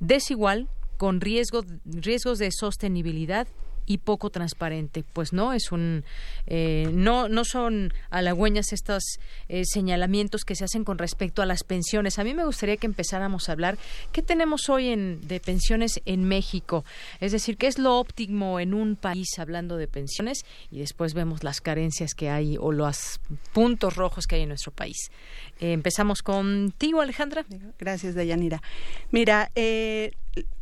desigual 0.00 0.68
con 0.96 1.20
riesgo, 1.20 1.64
riesgos 1.84 2.38
de 2.38 2.50
sostenibilidad 2.52 3.46
y 3.86 3.98
poco 3.98 4.30
transparente. 4.30 5.04
Pues 5.12 5.32
no, 5.32 5.52
es 5.52 5.72
un 5.72 6.04
eh, 6.46 6.88
no 6.92 7.28
no 7.28 7.44
son 7.44 7.92
halagüeñas 8.10 8.72
estos 8.72 9.02
eh, 9.48 9.64
señalamientos 9.64 10.44
que 10.44 10.54
se 10.54 10.64
hacen 10.64 10.84
con 10.84 10.98
respecto 10.98 11.42
a 11.42 11.46
las 11.46 11.64
pensiones. 11.64 12.18
A 12.18 12.24
mí 12.24 12.34
me 12.34 12.44
gustaría 12.44 12.76
que 12.76 12.86
empezáramos 12.86 13.48
a 13.48 13.52
hablar 13.52 13.78
qué 14.12 14.22
tenemos 14.22 14.68
hoy 14.68 14.88
en, 14.88 15.26
de 15.26 15.40
pensiones 15.40 16.00
en 16.06 16.24
México, 16.24 16.84
es 17.20 17.32
decir, 17.32 17.56
qué 17.56 17.66
es 17.66 17.78
lo 17.78 17.98
óptimo 17.98 18.60
en 18.60 18.74
un 18.74 18.96
país 18.96 19.38
hablando 19.38 19.76
de 19.76 19.88
pensiones 19.88 20.44
y 20.70 20.78
después 20.78 21.14
vemos 21.14 21.44
las 21.44 21.60
carencias 21.60 22.14
que 22.14 22.30
hay 22.30 22.56
o 22.58 22.72
los 22.72 23.20
puntos 23.52 23.96
rojos 23.96 24.26
que 24.26 24.36
hay 24.36 24.42
en 24.42 24.48
nuestro 24.48 24.72
país. 24.72 25.10
Eh, 25.60 25.72
empezamos 25.72 26.22
contigo, 26.22 27.00
Alejandra. 27.00 27.44
Gracias, 27.78 28.14
Dayanira. 28.14 28.62
Mira, 29.10 29.50
eh, 29.54 30.12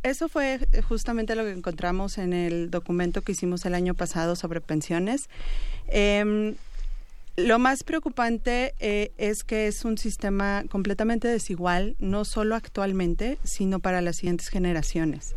eso 0.03 0.29
fue 0.29 0.59
justamente 0.87 1.35
lo 1.35 1.43
que 1.43 1.51
encontramos 1.51 2.17
en 2.17 2.33
el 2.33 2.69
documento 2.69 3.21
que 3.21 3.31
hicimos 3.31 3.65
el 3.65 3.73
año 3.73 3.93
pasado 3.95 4.35
sobre 4.35 4.61
pensiones. 4.61 5.29
Em, 5.87 6.55
lo 7.35 7.57
más 7.57 7.83
preocupante 7.83 8.75
eh, 8.79 9.11
es 9.17 9.43
que 9.43 9.67
es 9.67 9.85
un 9.85 9.97
sistema 9.97 10.63
completamente 10.69 11.27
desigual, 11.27 11.95
no 11.97 12.25
solo 12.25 12.55
actualmente, 12.55 13.39
sino 13.43 13.79
para 13.79 14.01
las 14.01 14.17
siguientes 14.17 14.49
generaciones. 14.49 15.35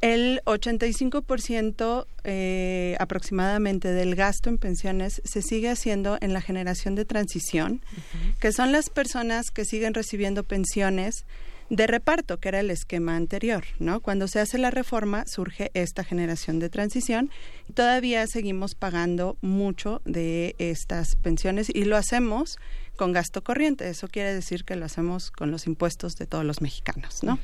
El 0.00 0.42
85% 0.44 2.06
eh, 2.24 2.96
aproximadamente 3.00 3.92
del 3.92 4.14
gasto 4.14 4.50
en 4.50 4.58
pensiones 4.58 5.22
se 5.24 5.42
sigue 5.42 5.70
haciendo 5.70 6.18
en 6.20 6.32
la 6.32 6.40
generación 6.40 6.94
de 6.94 7.04
transición, 7.04 7.80
que 8.38 8.52
son 8.52 8.72
las 8.72 8.90
personas 8.90 9.50
que 9.50 9.64
siguen 9.64 9.94
recibiendo 9.94 10.44
pensiones 10.44 11.24
de 11.70 11.86
reparto, 11.86 12.38
que 12.38 12.48
era 12.48 12.60
el 12.60 12.70
esquema 12.70 13.16
anterior, 13.16 13.64
¿no? 13.78 14.00
Cuando 14.00 14.28
se 14.28 14.38
hace 14.38 14.58
la 14.58 14.70
reforma 14.70 15.24
surge 15.26 15.70
esta 15.74 16.04
generación 16.04 16.58
de 16.58 16.68
transición 16.68 17.30
y 17.68 17.72
todavía 17.72 18.26
seguimos 18.26 18.74
pagando 18.74 19.36
mucho 19.40 20.00
de 20.04 20.54
estas 20.58 21.16
pensiones 21.16 21.68
y 21.72 21.84
lo 21.84 21.96
hacemos 21.96 22.58
con 22.96 23.12
gasto 23.12 23.42
corriente. 23.42 23.88
Eso 23.88 24.08
quiere 24.08 24.32
decir 24.32 24.64
que 24.64 24.76
lo 24.76 24.84
hacemos 24.84 25.30
con 25.30 25.50
los 25.50 25.66
impuestos 25.66 26.14
de 26.16 26.26
todos 26.26 26.44
los 26.44 26.60
mexicanos, 26.60 27.22
¿no? 27.22 27.38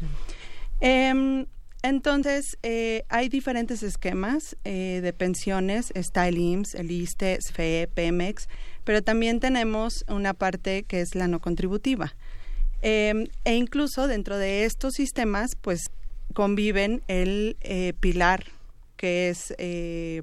Entonces, 1.83 2.59
eh, 2.63 3.05
hay 3.09 3.29
diferentes 3.29 3.83
esquemas 3.83 4.57
eh, 4.65 5.01
de 5.03 5.13
pensiones. 5.13 5.91
Está 5.95 6.29
el 6.29 6.39
IMSS, 6.39 6.75
el 6.77 7.07
SFE, 7.09 7.89
Pemex, 7.93 8.49
pero 8.85 9.03
también 9.03 9.41
tenemos 9.41 10.05
una 10.09 10.33
parte 10.33 10.85
que 10.85 11.01
es 11.01 11.15
la 11.15 11.27
no 11.27 11.41
contributiva. 11.41 12.15
Em, 12.83 13.27
e 13.45 13.55
incluso 13.55 14.07
dentro 14.09 14.39
de 14.39 14.65
estos 14.65 14.95
sistemas, 14.95 15.57
pues 15.61 15.91
conviven 16.35 17.03
el 17.09 17.57
eh, 17.61 17.93
pilar 18.01 18.45
que 18.97 19.29
es 19.29 19.53
eh, 19.59 20.23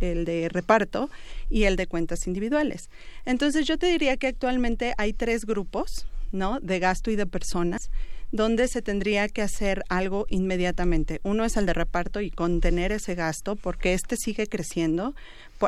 el 0.00 0.26
de 0.26 0.48
reparto 0.50 1.08
y 1.48 1.64
el 1.64 1.76
de 1.76 1.86
cuentas 1.86 2.26
individuales. 2.26 2.90
Entonces 3.24 3.66
yo 3.66 3.78
te 3.78 3.86
diría 3.86 4.18
que 4.18 4.26
actualmente 4.26 4.94
hay 4.98 5.14
tres 5.14 5.46
grupos, 5.46 6.06
¿no? 6.30 6.60
De 6.60 6.78
gasto 6.78 7.10
y 7.10 7.16
de 7.16 7.26
personas 7.26 7.90
donde 8.30 8.68
se 8.68 8.82
tendría 8.82 9.28
que 9.28 9.42
hacer 9.42 9.82
algo 9.88 10.26
inmediatamente. 10.28 11.20
Uno 11.22 11.44
es 11.44 11.56
el 11.56 11.66
de 11.66 11.72
reparto 11.72 12.20
y 12.20 12.30
contener 12.30 12.92
ese 12.92 13.14
gasto 13.14 13.56
porque 13.56 13.94
este 13.94 14.16
sigue 14.16 14.46
creciendo, 14.46 15.14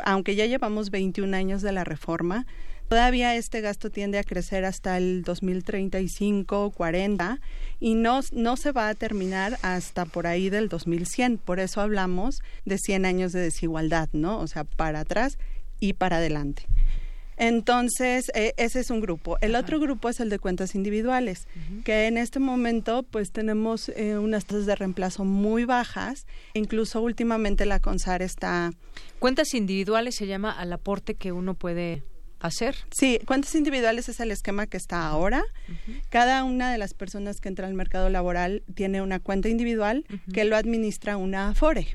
aunque 0.05 0.35
ya 0.35 0.45
llevamos 0.45 0.91
21 0.91 1.35
años 1.35 1.61
de 1.61 1.71
la 1.71 1.83
reforma, 1.83 2.45
Todavía 2.91 3.37
este 3.37 3.61
gasto 3.61 3.89
tiende 3.89 4.19
a 4.19 4.23
crecer 4.25 4.65
hasta 4.65 4.97
el 4.97 5.23
2035, 5.23 6.71
40 6.71 7.39
y 7.79 7.95
no, 7.95 8.19
no 8.33 8.57
se 8.57 8.73
va 8.73 8.89
a 8.89 8.95
terminar 8.95 9.57
hasta 9.61 10.03
por 10.03 10.27
ahí 10.27 10.49
del 10.49 10.67
2100. 10.67 11.37
Por 11.37 11.61
eso 11.61 11.79
hablamos 11.79 12.41
de 12.65 12.77
100 12.77 13.05
años 13.05 13.31
de 13.31 13.39
desigualdad, 13.39 14.09
¿no? 14.11 14.39
O 14.39 14.47
sea, 14.47 14.65
para 14.65 14.99
atrás 14.99 15.37
y 15.79 15.93
para 15.93 16.17
adelante. 16.17 16.63
Entonces, 17.41 18.31
eh, 18.35 18.53
ese 18.57 18.81
es 18.81 18.91
un 18.91 19.01
grupo. 19.01 19.39
El 19.41 19.55
otro 19.55 19.79
grupo 19.79 20.09
es 20.09 20.19
el 20.19 20.29
de 20.29 20.37
cuentas 20.37 20.75
individuales, 20.75 21.47
que 21.83 22.05
en 22.05 22.19
este 22.19 22.37
momento 22.37 23.01
pues 23.01 23.31
tenemos 23.31 23.89
eh, 23.89 24.19
unas 24.19 24.45
tasas 24.45 24.67
de 24.67 24.75
reemplazo 24.75 25.25
muy 25.25 25.65
bajas. 25.65 26.27
Incluso 26.53 27.01
últimamente 27.01 27.65
la 27.65 27.79
CONSAR 27.79 28.21
está... 28.21 28.69
Cuentas 29.17 29.55
individuales 29.55 30.13
se 30.13 30.27
llama 30.27 30.51
al 30.51 30.71
aporte 30.71 31.15
que 31.15 31.31
uno 31.31 31.55
puede 31.55 32.03
hacer. 32.41 32.75
Sí, 32.91 33.19
cuentas 33.25 33.55
individuales 33.55 34.09
es 34.09 34.19
el 34.19 34.31
esquema 34.31 34.67
que 34.67 34.77
está 34.77 35.07
ahora. 35.07 35.43
Cada 36.09 36.43
una 36.43 36.71
de 36.71 36.77
las 36.77 36.93
personas 36.93 37.39
que 37.39 37.49
entra 37.49 37.67
al 37.67 37.73
mercado 37.73 38.09
laboral 38.09 38.63
tiene 38.73 39.01
una 39.01 39.19
cuenta 39.19 39.49
individual 39.49 40.05
que 40.33 40.43
lo 40.43 40.55
administra 40.55 41.17
una 41.17 41.49
Afore, 41.49 41.87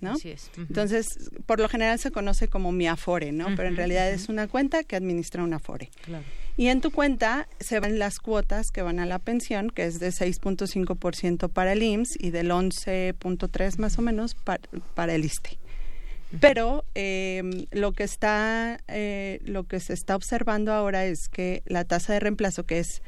¿no? 0.00 0.12
Así 0.12 0.30
es. 0.30 0.50
Entonces, 0.56 1.30
por 1.46 1.60
lo 1.60 1.68
general 1.68 1.98
se 1.98 2.10
conoce 2.10 2.48
como 2.48 2.72
mi 2.72 2.86
Afore, 2.86 3.32
¿no? 3.32 3.46
Pero 3.56 3.68
en 3.68 3.76
realidad 3.76 4.10
es 4.10 4.28
una 4.28 4.48
cuenta 4.48 4.84
que 4.84 4.96
administra 4.96 5.42
una 5.42 5.56
Afore. 5.56 5.90
Claro. 6.04 6.24
Y 6.56 6.66
en 6.66 6.82
tu 6.82 6.90
cuenta 6.90 7.48
se 7.60 7.80
van 7.80 7.98
las 7.98 8.18
cuotas 8.18 8.70
que 8.70 8.82
van 8.82 9.00
a 9.00 9.06
la 9.06 9.18
pensión, 9.18 9.70
que 9.70 9.84
es 9.84 10.00
de 10.00 10.08
6.5% 10.08 11.48
para 11.48 11.72
el 11.72 11.82
IMSS 11.82 12.16
y 12.20 12.30
del 12.30 12.50
11.3 12.50 13.78
más 13.78 13.98
o 13.98 14.02
menos 14.02 14.34
para, 14.34 14.60
para 14.94 15.14
el 15.14 15.24
ISTE. 15.24 15.58
Pero 16.40 16.84
em, 16.94 17.66
lo 17.70 17.92
que 17.92 18.04
está, 18.04 18.78
eh, 18.88 19.40
lo 19.44 19.64
que 19.64 19.80
se 19.80 19.92
está 19.92 20.16
observando 20.16 20.72
ahora 20.72 21.04
es 21.04 21.28
que 21.28 21.62
la 21.66 21.84
tasa 21.84 22.12
de 22.12 22.20
reemplazo, 22.20 22.64
que 22.64 22.78
es 22.78 23.02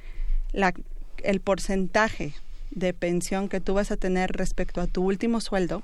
la, 0.52 0.74
el 1.22 1.40
porcentaje 1.40 2.34
de 2.70 2.92
pensión 2.92 3.48
que 3.48 3.60
tú 3.60 3.74
vas 3.74 3.90
a 3.90 3.96
tener 3.96 4.32
respecto 4.32 4.80
a 4.80 4.86
tu 4.86 5.04
último 5.04 5.40
sueldo, 5.40 5.82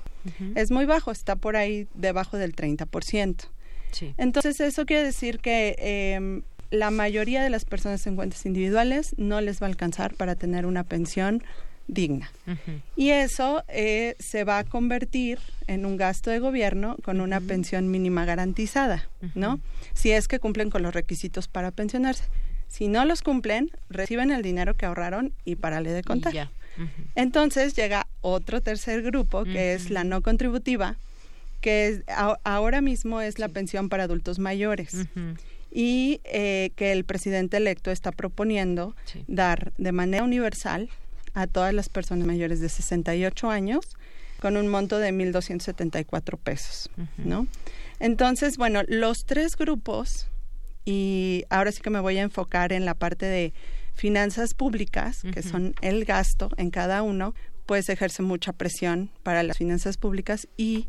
es 0.55 0.71
muy 0.71 0.85
bajo, 0.85 1.11
está 1.11 1.35
por 1.35 1.55
ahí 1.55 1.87
debajo 1.93 2.37
del 2.37 2.55
30%. 2.55 3.35
Sí. 3.91 4.13
Entonces, 4.17 4.59
eso 4.59 4.85
quiere 4.85 5.03
decir 5.03 5.39
que 5.39 5.75
em, 5.79 6.43
la 6.69 6.91
mayoría 6.91 7.43
de 7.43 7.49
las 7.49 7.65
personas 7.65 8.05
en 8.07 8.15
cuentas 8.15 8.45
individuales 8.45 9.13
no 9.17 9.41
les 9.41 9.61
va 9.61 9.67
a 9.67 9.69
alcanzar 9.69 10.15
para 10.15 10.35
tener 10.35 10.65
una 10.65 10.83
pensión 10.83 11.43
digna. 11.87 12.31
Y 12.95 13.09
eso 13.09 13.63
eh, 13.67 14.15
se 14.19 14.43
va 14.43 14.59
a 14.59 14.63
convertir 14.63 15.39
en 15.67 15.85
un 15.85 15.97
gasto 15.97 16.29
de 16.29 16.39
gobierno 16.39 16.97
con 17.03 17.21
una 17.21 17.41
pensión 17.41 17.89
mínima 17.89 18.25
garantizada, 18.25 19.09
¿no? 19.35 19.59
Si 19.93 20.11
es 20.11 20.27
que 20.27 20.39
cumplen 20.39 20.69
con 20.69 20.83
los 20.83 20.93
requisitos 20.93 21.47
para 21.47 21.71
pensionarse. 21.71 22.25
Si 22.67 22.87
no 22.87 23.03
los 23.03 23.21
cumplen, 23.21 23.69
reciben 23.89 24.31
el 24.31 24.41
dinero 24.41 24.75
que 24.75 24.85
ahorraron 24.85 25.33
y 25.43 25.57
parale 25.57 25.91
de 25.91 26.03
contar. 26.03 26.49
Entonces 27.15 27.75
llega 27.75 28.07
otro 28.21 28.61
tercer 28.61 29.01
grupo, 29.01 29.43
que 29.43 29.73
es 29.73 29.89
la 29.89 30.03
no 30.03 30.21
contributiva, 30.21 30.95
que 31.59 32.03
ahora 32.43 32.81
mismo 32.81 33.21
es 33.21 33.39
la 33.39 33.49
pensión 33.49 33.89
para 33.89 34.03
adultos 34.03 34.39
mayores. 34.39 34.95
Y 35.73 36.19
eh, 36.25 36.71
que 36.75 36.91
el 36.91 37.05
presidente 37.05 37.57
electo 37.57 37.91
está 37.91 38.11
proponiendo 38.11 38.95
dar 39.27 39.73
de 39.77 39.91
manera 39.91 40.23
universal 40.23 40.89
a 41.33 41.47
todas 41.47 41.73
las 41.73 41.89
personas 41.89 42.27
mayores 42.27 42.59
de 42.59 42.69
68 42.69 43.49
años 43.49 43.97
con 44.39 44.57
un 44.57 44.67
monto 44.67 44.97
de 44.97 45.11
1.274 45.11 46.37
pesos, 46.37 46.89
¿no? 47.17 47.47
Entonces, 47.99 48.57
bueno, 48.57 48.81
los 48.87 49.25
tres 49.25 49.55
grupos, 49.55 50.27
y 50.83 51.45
ahora 51.49 51.71
sí 51.71 51.81
que 51.81 51.91
me 51.91 51.99
voy 51.99 52.17
a 52.17 52.23
enfocar 52.23 52.73
en 52.73 52.85
la 52.85 52.95
parte 52.95 53.27
de 53.27 53.53
finanzas 53.93 54.55
públicas, 54.55 55.21
que 55.31 55.43
son 55.43 55.75
el 55.81 56.05
gasto 56.05 56.49
en 56.57 56.71
cada 56.71 57.03
uno, 57.03 57.35
pues 57.67 57.87
ejerce 57.89 58.23
mucha 58.23 58.51
presión 58.51 59.11
para 59.21 59.43
las 59.43 59.57
finanzas 59.57 59.97
públicas 59.97 60.47
y 60.57 60.87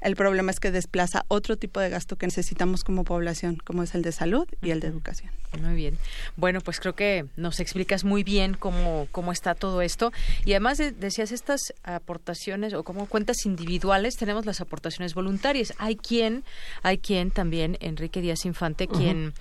el 0.00 0.16
problema 0.16 0.50
es 0.50 0.60
que 0.60 0.70
desplaza 0.70 1.24
otro 1.28 1.56
tipo 1.56 1.80
de 1.80 1.90
gasto 1.90 2.16
que 2.16 2.26
necesitamos 2.26 2.84
como 2.84 3.04
población, 3.04 3.58
como 3.64 3.82
es 3.82 3.94
el 3.94 4.02
de 4.02 4.12
salud 4.12 4.46
y 4.62 4.70
el 4.70 4.80
de 4.80 4.88
educación. 4.88 5.32
Muy 5.62 5.74
bien. 5.74 5.98
Bueno, 6.36 6.60
pues 6.60 6.78
creo 6.78 6.94
que 6.94 7.24
nos 7.36 7.58
explicas 7.58 8.04
muy 8.04 8.22
bien 8.22 8.54
cómo, 8.54 9.08
cómo 9.12 9.32
está 9.32 9.54
todo 9.54 9.80
esto. 9.80 10.12
Y 10.44 10.52
además 10.52 10.78
decías 10.78 11.32
estas 11.32 11.72
aportaciones 11.84 12.74
o 12.74 12.84
como 12.84 13.06
cuentas 13.06 13.46
individuales, 13.46 14.16
tenemos 14.16 14.44
las 14.46 14.60
aportaciones 14.60 15.14
voluntarias. 15.14 15.72
Hay 15.78 15.96
quien, 15.96 16.44
hay 16.82 16.98
quien 16.98 17.30
también, 17.30 17.78
Enrique 17.80 18.20
Díaz 18.20 18.44
Infante, 18.44 18.88
quien 18.88 19.32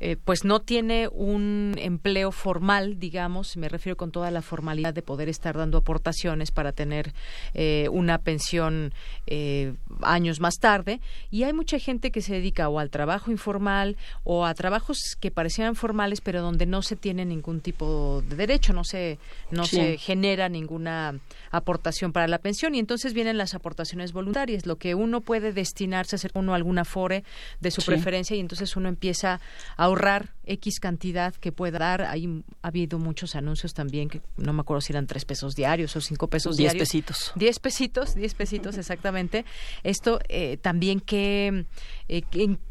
eh, 0.00 0.16
pues 0.22 0.44
no 0.44 0.60
tiene 0.60 1.08
un 1.08 1.74
empleo 1.78 2.30
formal, 2.30 2.98
digamos, 2.98 3.56
me 3.56 3.68
refiero 3.68 3.96
con 3.96 4.10
toda 4.10 4.30
la 4.30 4.42
formalidad 4.42 4.92
de 4.92 5.02
poder 5.02 5.28
estar 5.28 5.56
dando 5.56 5.78
aportaciones 5.78 6.50
para 6.50 6.72
tener 6.72 7.14
eh, 7.54 7.88
una 7.90 8.18
pensión 8.18 8.92
eh, 9.26 9.74
años 10.04 10.40
más 10.40 10.58
tarde. 10.58 11.00
Y 11.30 11.44
hay 11.44 11.52
mucha 11.52 11.78
gente 11.78 12.10
que 12.10 12.20
se 12.20 12.34
dedica 12.34 12.68
o 12.68 12.78
al 12.78 12.90
trabajo 12.90 13.30
informal 13.30 13.96
o 14.24 14.44
a 14.44 14.54
trabajos 14.54 15.16
que 15.18 15.30
parecen 15.30 15.54
sean 15.54 15.76
formales, 15.76 16.20
pero 16.20 16.42
donde 16.42 16.66
no 16.66 16.82
se 16.82 16.96
tiene 16.96 17.24
ningún 17.24 17.60
tipo 17.60 18.22
de 18.28 18.36
derecho, 18.36 18.72
no 18.72 18.82
se, 18.84 19.18
no 19.50 19.64
se 19.64 19.96
genera 19.98 20.48
ninguna 20.48 21.20
aportación 21.50 22.12
para 22.12 22.26
la 22.26 22.38
pensión 22.38 22.74
y 22.74 22.80
entonces 22.80 23.14
vienen 23.14 23.38
las 23.38 23.54
aportaciones 23.54 24.12
voluntarias, 24.12 24.66
lo 24.66 24.76
que 24.76 24.94
uno 24.94 25.20
puede 25.20 25.52
destinarse 25.52 26.16
a 26.16 26.18
hacer 26.18 26.32
uno 26.34 26.54
algún 26.54 26.78
afore 26.78 27.24
de 27.60 27.70
su 27.70 27.82
preferencia 27.82 28.36
y 28.36 28.40
entonces 28.40 28.76
uno 28.76 28.88
empieza 28.88 29.40
a 29.76 29.84
ahorrar 29.84 30.33
X 30.46 30.80
cantidad 30.80 31.34
que 31.34 31.52
pueda 31.52 31.78
dar. 31.78 32.02
Ahí 32.02 32.44
ha 32.62 32.68
habido 32.68 32.98
muchos 32.98 33.34
anuncios 33.34 33.74
también 33.74 34.08
que 34.08 34.20
no 34.36 34.52
me 34.52 34.60
acuerdo 34.60 34.80
si 34.80 34.92
eran 34.92 35.06
tres 35.06 35.24
pesos 35.24 35.54
diarios 35.54 35.94
o 35.96 36.00
cinco 36.00 36.28
pesos 36.28 36.56
diarios. 36.56 36.74
Diez 36.74 36.88
pesitos. 36.88 37.32
Diez 37.34 37.58
pesitos, 37.58 38.14
diez 38.14 38.34
pesitos 38.34 38.78
exactamente. 38.78 39.44
Esto 39.82 40.20
eh, 40.28 40.56
también 40.56 41.00
que 41.00 41.66
eh, 42.08 42.22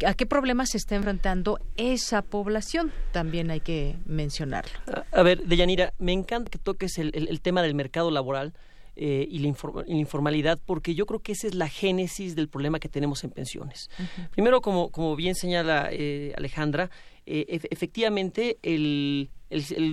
a 0.06 0.14
qué 0.14 0.26
problemas 0.26 0.72
se 0.72 0.78
está 0.78 0.96
enfrentando 0.96 1.60
esa 1.78 2.22
población 2.22 2.92
también 3.12 3.52
hay 3.52 3.60
que 3.60 3.96
mencionarlo. 4.06 4.74
A, 5.12 5.24
ver, 5.24 5.44
Deyanira, 5.44 5.94
me 6.00 6.12
encanta 6.12 6.50
que 6.50 6.58
toques 6.60 6.98
el 6.98 7.42
tema 7.42 7.62
del 7.62 7.76
mercado 7.76 8.12
laboral 8.12 8.54
eh, 8.96 9.28
y, 9.28 9.40
la 9.40 9.48
informalidad, 9.88 10.60
porque 10.64 10.94
yo 10.94 11.08
creo 11.08 11.20
que 11.20 11.32
esa 11.32 11.48
es 11.48 11.56
la 11.56 11.68
génesis 11.68 12.36
del 12.36 12.48
problema 12.48 12.80
que 12.80 12.90
tenemos 12.90 13.24
en 13.24 13.32
pensiones. 13.32 13.90
Primero, 14.32 14.62
como, 14.62 14.92
como 14.92 15.16
bien 15.16 15.34
señala 15.34 15.90
eh, 15.92 16.32
Alejandra, 16.38 16.92
eh, 17.26 17.60
efectivamente 17.72 18.58
el, 18.62 19.32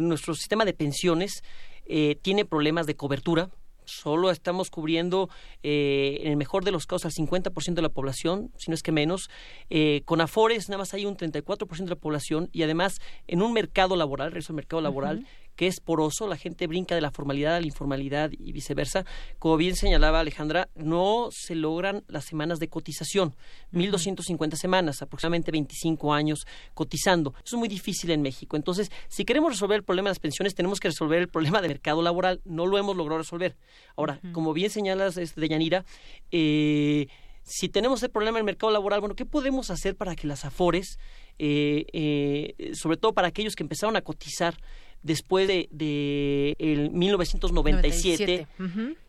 nuestro 0.00 0.34
sistema 0.34 0.64
de 0.64 0.74
pensiones 0.74 1.42
tiene 2.22 2.44
problemas 2.44 2.86
de 2.86 2.94
cobertura, 2.94 3.50
solo 3.84 4.30
estamos 4.30 4.70
cubriendo, 4.70 5.28
en 5.64 6.28
el 6.28 6.36
mejor 6.36 6.64
de 6.64 6.70
los 6.70 6.86
casos, 6.86 7.06
al 7.06 7.26
50% 7.26 7.74
de 7.74 7.82
la 7.82 7.88
población, 7.88 8.52
si 8.58 8.70
no 8.70 8.76
es 8.76 8.84
que 8.84 8.92
menos. 8.92 9.28
con 10.04 10.20
Afores 10.20 10.68
nada 10.68 10.78
más 10.78 10.94
hay 10.94 11.04
un 11.04 11.16
34% 11.16 11.78
de 11.82 11.90
la 11.90 11.96
población 11.96 12.48
y 12.52 12.62
además 12.62 13.00
en 13.26 13.42
un 13.42 13.52
mercado 13.52 13.96
laboral, 13.96 14.32
el 14.36 14.54
mercado 14.54 14.80
laboral, 14.80 15.26
que 15.60 15.66
es 15.66 15.78
poroso, 15.78 16.26
la 16.26 16.38
gente 16.38 16.66
brinca 16.66 16.94
de 16.94 17.02
la 17.02 17.10
formalidad 17.10 17.56
a 17.56 17.60
la 17.60 17.66
informalidad 17.66 18.30
y 18.32 18.50
viceversa. 18.52 19.04
Como 19.38 19.58
bien 19.58 19.76
señalaba 19.76 20.20
Alejandra, 20.20 20.70
no 20.74 21.28
se 21.30 21.54
logran 21.54 22.02
las 22.08 22.24
semanas 22.24 22.60
de 22.60 22.68
cotización, 22.68 23.34
1.250 23.74 24.54
semanas, 24.54 25.02
aproximadamente 25.02 25.50
25 25.50 26.14
años 26.14 26.46
cotizando. 26.72 27.34
Eso 27.44 27.56
es 27.56 27.58
muy 27.58 27.68
difícil 27.68 28.10
en 28.10 28.22
México. 28.22 28.56
Entonces, 28.56 28.90
si 29.08 29.26
queremos 29.26 29.52
resolver 29.52 29.76
el 29.76 29.84
problema 29.84 30.08
de 30.08 30.12
las 30.12 30.18
pensiones, 30.18 30.54
tenemos 30.54 30.80
que 30.80 30.88
resolver 30.88 31.18
el 31.18 31.28
problema 31.28 31.60
del 31.60 31.72
mercado 31.72 32.00
laboral. 32.00 32.40
No 32.46 32.64
lo 32.64 32.78
hemos 32.78 32.96
logrado 32.96 33.18
resolver. 33.18 33.54
Ahora, 33.98 34.18
como 34.32 34.54
bien 34.54 34.70
señalas, 34.70 35.18
este, 35.18 35.42
Deyanira, 35.42 35.84
eh, 36.30 37.08
si 37.42 37.68
tenemos 37.68 38.02
el 38.02 38.10
problema 38.10 38.38
del 38.38 38.44
mercado 38.44 38.72
laboral, 38.72 39.00
bueno, 39.00 39.14
¿qué 39.14 39.26
podemos 39.26 39.70
hacer 39.70 39.96
para 39.96 40.14
que 40.14 40.26
las 40.26 40.44
AFORES, 40.44 40.98
eh, 41.38 41.86
eh, 41.92 42.72
sobre 42.74 42.96
todo 42.96 43.12
para 43.12 43.28
aquellos 43.28 43.56
que 43.56 43.62
empezaron 43.62 43.96
a 43.96 44.02
cotizar 44.02 44.56
después 45.02 45.48
de, 45.48 45.68
de 45.70 46.56
el 46.58 46.90
1997 46.90 48.46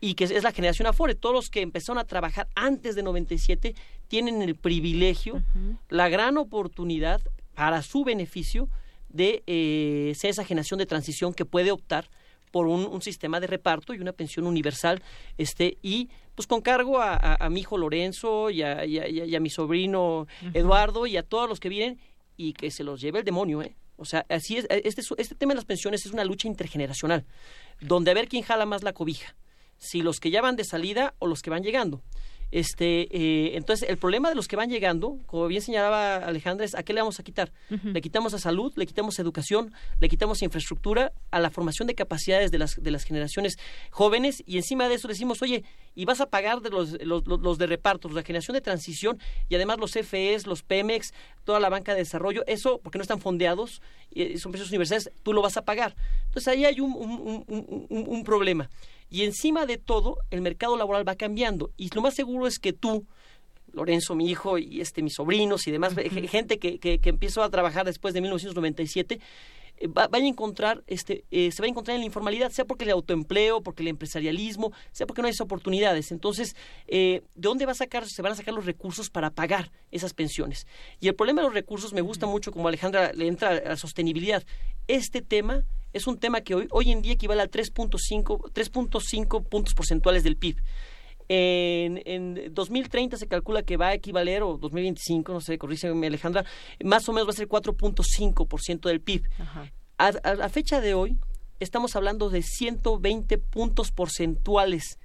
y 0.00 0.14
que 0.14 0.24
es 0.24 0.42
la 0.42 0.52
generación 0.52 0.86
Afore. 0.86 1.14
Todos 1.14 1.34
los 1.34 1.50
que 1.50 1.60
empezaron 1.60 1.98
a 1.98 2.04
trabajar 2.04 2.48
antes 2.54 2.94
de 2.94 3.02
97 3.02 3.74
tienen 4.08 4.42
el 4.42 4.54
privilegio, 4.54 5.42
la 5.88 6.08
gran 6.08 6.38
oportunidad 6.38 7.20
para 7.54 7.82
su 7.82 8.04
beneficio 8.04 8.68
de 9.08 9.42
eh, 9.46 10.14
ser 10.16 10.30
esa 10.30 10.44
generación 10.44 10.78
de 10.78 10.86
transición 10.86 11.34
que 11.34 11.44
puede 11.44 11.70
optar 11.70 12.08
por 12.50 12.66
un, 12.66 13.00
sistema 13.00 13.40
de 13.40 13.46
reparto 13.46 13.94
y 13.94 14.00
una 14.00 14.12
pensión 14.12 14.46
universal 14.46 15.02
este 15.38 15.78
y 15.82 16.10
pues 16.34 16.46
con 16.46 16.60
cargo 16.60 17.00
a, 17.00 17.48
mi 17.50 17.60
hijo 17.60 17.76
Lorenzo 17.76 18.50
y 18.50 18.62
a, 18.62 18.84
y 18.84 19.34
a, 19.34 19.40
mi 19.40 19.50
sobrino 19.50 20.26
Eduardo 20.54 21.06
y 21.06 21.16
a 21.16 21.22
todos 21.22 21.48
los 21.48 21.60
que 21.60 21.68
vienen 21.68 22.00
y 22.36 22.54
que 22.54 22.70
se 22.70 22.84
los 22.84 23.00
lleve 23.00 23.20
el 23.20 23.24
demonio, 23.24 23.62
¿eh? 23.62 23.76
O 23.96 24.04
sea, 24.04 24.26
así 24.28 24.56
es, 24.56 24.66
este, 24.68 25.02
este 25.18 25.34
tema 25.34 25.52
de 25.52 25.56
las 25.56 25.64
pensiones 25.64 26.04
es 26.06 26.12
una 26.12 26.24
lucha 26.24 26.48
intergeneracional, 26.48 27.24
donde 27.80 28.10
a 28.10 28.14
ver 28.14 28.28
quién 28.28 28.42
jala 28.42 28.66
más 28.66 28.82
la 28.82 28.94
cobija, 28.94 29.36
si 29.78 30.02
los 30.02 30.18
que 30.18 30.30
ya 30.30 30.40
van 30.40 30.56
de 30.56 30.64
salida 30.64 31.14
o 31.18 31.26
los 31.26 31.42
que 31.42 31.50
van 31.50 31.62
llegando. 31.62 32.02
Este, 32.52 33.08
eh, 33.10 33.56
entonces, 33.56 33.88
el 33.88 33.96
problema 33.96 34.28
de 34.28 34.34
los 34.34 34.46
que 34.46 34.56
van 34.56 34.68
llegando, 34.68 35.18
como 35.24 35.46
bien 35.46 35.62
señalaba 35.62 36.16
Alejandra, 36.16 36.66
es 36.66 36.74
a 36.74 36.82
qué 36.82 36.92
le 36.92 37.00
vamos 37.00 37.18
a 37.18 37.22
quitar. 37.22 37.50
Le 37.82 38.00
quitamos 38.02 38.34
a 38.34 38.38
salud, 38.38 38.72
le 38.76 38.86
quitamos 38.86 39.18
educación, 39.18 39.72
le 40.00 40.08
quitamos 40.10 40.42
infraestructura, 40.42 41.12
a 41.30 41.40
la 41.40 41.50
formación 41.50 41.88
de 41.88 41.94
capacidades 41.94 42.50
de 42.50 42.58
las, 42.58 42.76
de 42.80 42.90
las 42.90 43.04
generaciones 43.04 43.56
jóvenes 43.90 44.42
y 44.46 44.58
encima 44.58 44.86
de 44.88 44.96
eso 44.96 45.08
decimos, 45.08 45.40
oye, 45.40 45.64
y 45.94 46.04
vas 46.04 46.20
a 46.20 46.26
pagar 46.26 46.60
de 46.60 46.68
los, 46.68 47.02
los, 47.02 47.26
los 47.26 47.56
de 47.56 47.66
reparto, 47.66 48.10
la 48.10 48.22
generación 48.22 48.54
de 48.54 48.60
transición 48.60 49.18
y 49.48 49.54
además 49.54 49.78
los 49.78 49.92
CFEs, 49.92 50.46
los 50.46 50.62
PEMEX, 50.62 51.14
toda 51.44 51.58
la 51.58 51.70
banca 51.70 51.92
de 51.92 52.00
desarrollo, 52.00 52.44
eso 52.46 52.80
porque 52.82 52.98
no 52.98 53.02
están 53.02 53.20
fondeados, 53.20 53.80
y 54.10 54.36
son 54.36 54.52
precios 54.52 54.70
universales, 54.70 55.10
tú 55.22 55.32
lo 55.32 55.40
vas 55.40 55.56
a 55.56 55.64
pagar. 55.64 55.96
Entonces 56.26 56.48
ahí 56.48 56.66
hay 56.66 56.80
un, 56.80 56.92
un, 56.92 57.44
un, 57.48 58.04
un 58.08 58.24
problema. 58.24 58.68
Y 59.12 59.24
encima 59.24 59.66
de 59.66 59.76
todo, 59.76 60.16
el 60.30 60.40
mercado 60.40 60.74
laboral 60.74 61.06
va 61.06 61.16
cambiando. 61.16 61.70
Y 61.76 61.94
lo 61.94 62.00
más 62.00 62.14
seguro 62.14 62.46
es 62.46 62.58
que 62.58 62.72
tú, 62.72 63.04
Lorenzo, 63.74 64.14
mi 64.14 64.30
hijo, 64.30 64.56
y 64.56 64.80
este, 64.80 65.02
mis 65.02 65.12
sobrinos 65.16 65.66
y 65.66 65.70
demás, 65.70 65.94
gente 66.30 66.58
que, 66.58 66.78
que, 66.78 66.98
que, 66.98 67.10
empezó 67.10 67.42
a 67.42 67.50
trabajar 67.50 67.84
después 67.84 68.14
de 68.14 68.22
1997, 68.22 69.20
eh, 69.82 69.88
va, 69.88 70.08
a 70.12 70.18
encontrar, 70.18 70.84
este, 70.86 71.24
eh, 71.32 71.50
se 71.50 71.60
va 71.60 71.66
a 71.66 71.68
encontrar 71.68 71.96
en 71.96 72.02
la 72.02 72.06
informalidad, 72.06 72.52
sea 72.52 72.64
porque 72.64 72.84
el 72.84 72.90
autoempleo, 72.90 73.62
porque 73.62 73.82
el 73.82 73.88
empresarialismo, 73.88 74.72
sea 74.92 75.08
porque 75.08 75.22
no 75.22 75.26
hay 75.26 75.32
esas 75.32 75.44
oportunidades. 75.44 76.12
Entonces, 76.12 76.54
eh, 76.86 77.22
¿de 77.34 77.48
dónde 77.48 77.66
va 77.66 77.72
a 77.72 77.74
sacar, 77.74 78.06
se 78.06 78.22
van 78.22 78.32
a 78.32 78.36
sacar 78.36 78.54
los 78.54 78.64
recursos 78.64 79.10
para 79.10 79.30
pagar 79.30 79.72
esas 79.90 80.14
pensiones? 80.14 80.68
Y 81.00 81.08
el 81.08 81.16
problema 81.16 81.42
de 81.42 81.48
los 81.48 81.54
recursos 81.54 81.92
me 81.92 82.00
gusta 82.00 82.26
mucho, 82.26 82.52
como 82.52 82.68
Alejandra 82.68 83.12
le 83.12 83.26
entra 83.26 83.50
a 83.50 83.54
la 83.70 83.76
sostenibilidad. 83.76 84.44
Este 84.86 85.20
tema 85.20 85.64
es 85.92 86.06
un 86.06 86.18
tema 86.18 86.42
que 86.42 86.54
hoy, 86.54 86.68
hoy 86.70 86.92
en 86.92 87.02
día 87.02 87.14
equivale 87.14 87.42
a 87.42 87.50
3.5 87.50 89.48
puntos 89.48 89.74
porcentuales 89.74 90.22
del 90.22 90.36
PIB. 90.36 90.56
En, 91.34 92.02
en 92.04 92.52
2030 92.52 93.16
se 93.16 93.26
calcula 93.26 93.62
que 93.62 93.78
va 93.78 93.88
a 93.88 93.94
equivaler, 93.94 94.42
o 94.42 94.58
2025, 94.58 95.32
no 95.32 95.40
sé, 95.40 95.56
corrígeme 95.56 96.06
Alejandra, 96.06 96.44
más 96.84 97.08
o 97.08 97.12
menos 97.14 97.26
va 97.26 97.30
a 97.30 97.34
ser 97.34 97.48
4.5% 97.48 98.82
del 98.82 99.00
PIB. 99.00 99.22
A, 99.96 100.08
a 100.08 100.48
fecha 100.50 100.82
de 100.82 100.92
hoy, 100.92 101.16
estamos 101.58 101.96
hablando 101.96 102.28
de 102.28 102.42
120 102.42 103.38
puntos 103.38 103.92
porcentuales 103.92 104.98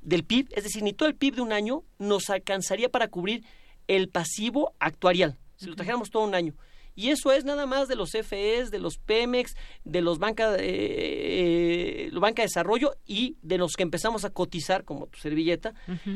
del 0.00 0.24
PIB, 0.24 0.48
es 0.50 0.64
decir, 0.64 0.82
ni 0.82 0.92
todo 0.92 1.08
el 1.08 1.14
PIB 1.14 1.36
de 1.36 1.42
un 1.42 1.52
año 1.52 1.84
nos 2.00 2.28
alcanzaría 2.28 2.88
para 2.88 3.06
cubrir 3.06 3.44
el 3.86 4.08
pasivo 4.08 4.74
actuarial, 4.80 5.38
si 5.54 5.66
lo 5.66 5.76
trajéramos 5.76 6.10
todo 6.10 6.24
un 6.24 6.34
año. 6.34 6.54
Y 6.98 7.10
eso 7.10 7.30
es 7.30 7.44
nada 7.44 7.64
más 7.64 7.86
de 7.86 7.94
los 7.94 8.10
FEs, 8.10 8.72
de 8.72 8.80
los 8.80 8.98
Pemex, 8.98 9.54
de 9.84 10.00
los 10.00 10.18
banca, 10.18 10.56
eh, 10.58 12.08
eh 12.08 12.10
banca 12.18 12.42
de 12.42 12.48
desarrollo 12.48 12.96
y 13.06 13.36
de 13.40 13.56
los 13.56 13.76
que 13.76 13.84
empezamos 13.84 14.24
a 14.24 14.30
cotizar 14.30 14.82
como 14.82 15.06
tu 15.06 15.20
servilleta 15.20 15.74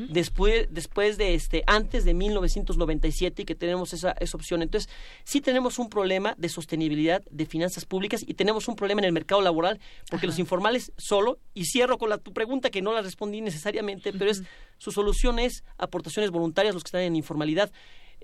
después, 0.09 0.67
después 0.71 1.19
de 1.19 1.35
este, 1.35 1.63
antes 1.69 2.05
de 2.05 2.15
1997 2.15 3.43
y 3.43 3.45
que 3.45 3.55
tenemos 3.55 3.93
esa, 3.93 4.11
esa 4.19 4.37
opción. 4.37 4.61
Entonces, 4.61 4.91
sí 5.23 5.41
tenemos 5.41 5.79
un 5.79 5.89
problema 5.89 6.35
de 6.37 6.49
sostenibilidad 6.49 7.23
de 7.31 7.47
finanzas 7.47 7.85
públicas 7.85 8.21
y 8.27 8.35
tenemos 8.35 8.67
un 8.67 8.75
problema 8.75 9.03
en 9.03 9.05
el 9.05 9.13
mercado 9.13 9.41
laboral 9.41 9.79
porque 10.11 10.27
los 10.27 10.41
informales 10.41 10.91
solo, 10.97 11.39
y 11.55 11.67
cierro 11.67 11.97
con 11.97 12.11
la, 12.11 12.19
tu 12.19 12.33
pregunta 12.33 12.71
que 12.71 12.83
no 12.83 12.93
la 12.93 13.03
respondí 13.03 13.41
necesariamente, 13.41 14.13
pero 14.13 14.33
es 14.33 14.43
su 14.79 14.91
solución 14.91 15.39
es 15.39 15.63
aportaciones 15.79 16.33
voluntarias 16.33 16.75
los 16.75 16.83
que 16.83 16.89
están 16.89 17.03
en 17.03 17.15
informalidad 17.15 17.71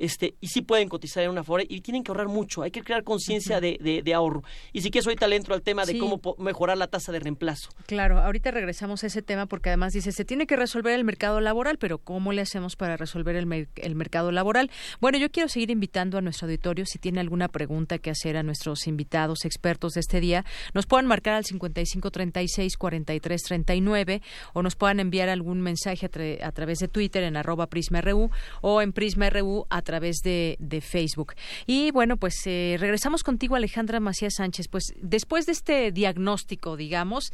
este, 0.01 0.35
y 0.41 0.49
sí 0.49 0.63
pueden 0.63 0.89
cotizar 0.89 1.23
en 1.23 1.31
una 1.31 1.45
FORE 1.45 1.67
y 1.69 1.81
tienen 1.81 2.03
que 2.03 2.11
ahorrar 2.11 2.29
mucho, 2.29 2.63
hay 2.63 2.71
que 2.71 2.83
crear 2.83 3.05
conciencia 3.05 3.61
de, 3.61 3.79
de, 4.05 4.15
ahorro. 4.15 4.43
Y 4.73 4.81
si 4.83 4.91
quieres 4.91 5.07
ahorita 5.07 5.27
le 5.27 5.37
entro 5.37 5.55
al 5.55 5.63
tema 5.63 5.85
de 5.85 5.99
cómo 5.99 6.21
mejorar 6.39 6.79
la 6.79 6.89
tasa 6.89 7.13
de 7.13 7.21
reemplazo. 7.21 7.71
Claro, 7.87 8.19
ahorita 8.19 8.51
regresamos 8.51 9.05
a 9.05 9.09
ese 9.09 9.23
tema 9.23 9.47
porque 9.47 9.71
además 9.71 9.93
dice, 9.93 10.13
se 10.13 10.25
tiene 10.25 10.47
que 10.47 10.57
resolver 10.57 10.95
el 10.95 11.05
mercado 11.05 11.41
laboral, 11.41 11.79
pero 11.79 11.99
¿cómo 11.99 12.33
le 12.33 12.43
hacemos 12.43 12.77
para 12.77 12.97
resolver 12.97 13.37
el, 13.37 13.69
el 13.77 13.95
mercado 13.95 14.33
laboral? 14.33 14.71
Bueno, 15.01 15.19
yo 15.19 15.31
quiero 15.31 15.49
seguir 15.49 15.71
invitando 15.71 16.19
a 16.19 16.21
nuestro 16.21 16.47
auditorio, 16.47 16.87
si 16.87 16.99
tiene 16.99 17.21
alguna 17.21 17.49
pregunta 17.49 17.99
que 17.99 18.11
hacer 18.11 18.37
a 18.37 18.43
nuestros 18.43 18.87
invitados, 18.87 19.45
expertos 19.45 19.93
de 19.95 20.01
este 20.01 20.21
día, 20.21 20.45
nos 20.75 20.87
puedan 20.87 21.07
marcar 21.07 21.35
al 21.35 21.45
5536 21.45 22.77
4339 22.77 24.23
o 24.53 24.63
nos 24.63 24.77
puedan 24.77 25.01
enviar 25.01 25.29
algún 25.29 25.61
mensaje 25.61 26.07
a, 26.07 26.53
través 26.53 26.79
de 26.79 26.89
Twitter 26.89 27.23
en 27.25 27.37
arroba 27.37 27.69
prisma.ru 27.69 28.31
o 28.61 28.83
en 28.83 28.93
prisma.ru 28.93 29.67
a 29.71 29.83
través 29.89 30.19
de, 30.19 30.57
de 30.59 30.83
Facebook. 30.83 31.33
Y 31.67 31.93
bueno, 31.93 32.19
pues 32.19 32.35
eh, 32.45 32.77
regresamos 32.79 33.23
contigo, 33.23 33.57
Alejandra 33.57 34.01
Macías 34.01 34.35
Sánchez. 34.37 34.69
Pues 34.69 34.93
después 35.01 35.47
de 35.47 35.53
este 35.53 35.93
diagnóstico, 35.93 36.77
digamos, 36.77 37.33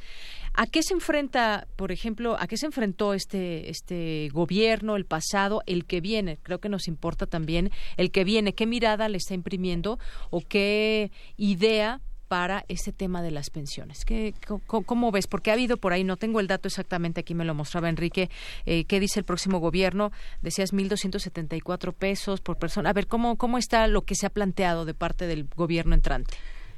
¿a 0.53 0.69
qué 0.69 0.85
se 0.85 0.95
enfrenta, 0.95 1.67
por 1.75 1.91
ejemplo, 1.91 2.37
a 2.39 2.47
qué 2.47 2.57
se 2.57 2.67
enfrentó 2.67 3.13
este, 3.13 3.71
este 3.71 4.29
gobierno, 4.33 4.95
el 4.95 5.05
pasado, 5.05 5.63
el 5.67 5.85
que 5.85 6.01
viene? 6.01 6.39
Creo 6.45 6.61
que 6.61 6.69
nos 6.69 6.87
importa 6.87 7.27
también 7.27 7.73
el 7.97 8.13
que 8.13 8.23
viene, 8.23 8.55
qué 8.55 8.67
mirada 8.67 9.09
le 9.09 9.19
está 9.19 9.35
imprimiendo 9.35 9.99
o 10.31 10.41
qué 10.41 11.11
idea 11.37 12.01
para 12.35 12.65
ese 12.67 12.91
tema 12.91 13.23
de 13.23 13.31
las 13.31 13.49
pensiones. 13.49 14.05
¿Qué, 14.05 14.35
cómo, 14.67 15.13
ves? 15.13 15.29
Porque 15.29 15.51
ha 15.51 15.53
habido 15.53 15.77
por 15.77 15.93
ahí, 15.93 16.03
no 16.03 16.17
tengo 16.17 16.41
el 16.41 16.49
dato 16.49 16.67
exactamente, 16.67 17.21
aquí 17.21 17.33
me 17.33 17.45
lo 17.45 17.55
mostraba 17.55 17.89
Enrique, 17.89 18.29
eh, 18.67 18.87
¿qué 18.87 18.99
dice 18.99 19.21
el 19.21 19.25
próximo 19.25 19.61
gobierno? 19.61 20.11
Decías 20.43 20.73
1.274 20.73 21.95
pesos 21.95 22.41
por 22.41 22.57
persona. 22.57 22.91
A 22.91 22.93
ver, 22.93 23.07
¿cómo, 23.07 23.37
¿cómo 23.37 23.57
está 23.57 23.87
lo 23.87 24.03
que 24.03 24.17
se 24.17 24.27
ha 24.27 24.31
planteado 24.31 24.85
de 24.85 24.95
parte 24.95 25.29
del 25.29 25.47
gobierno 25.55 25.95
entrante? 25.95 26.35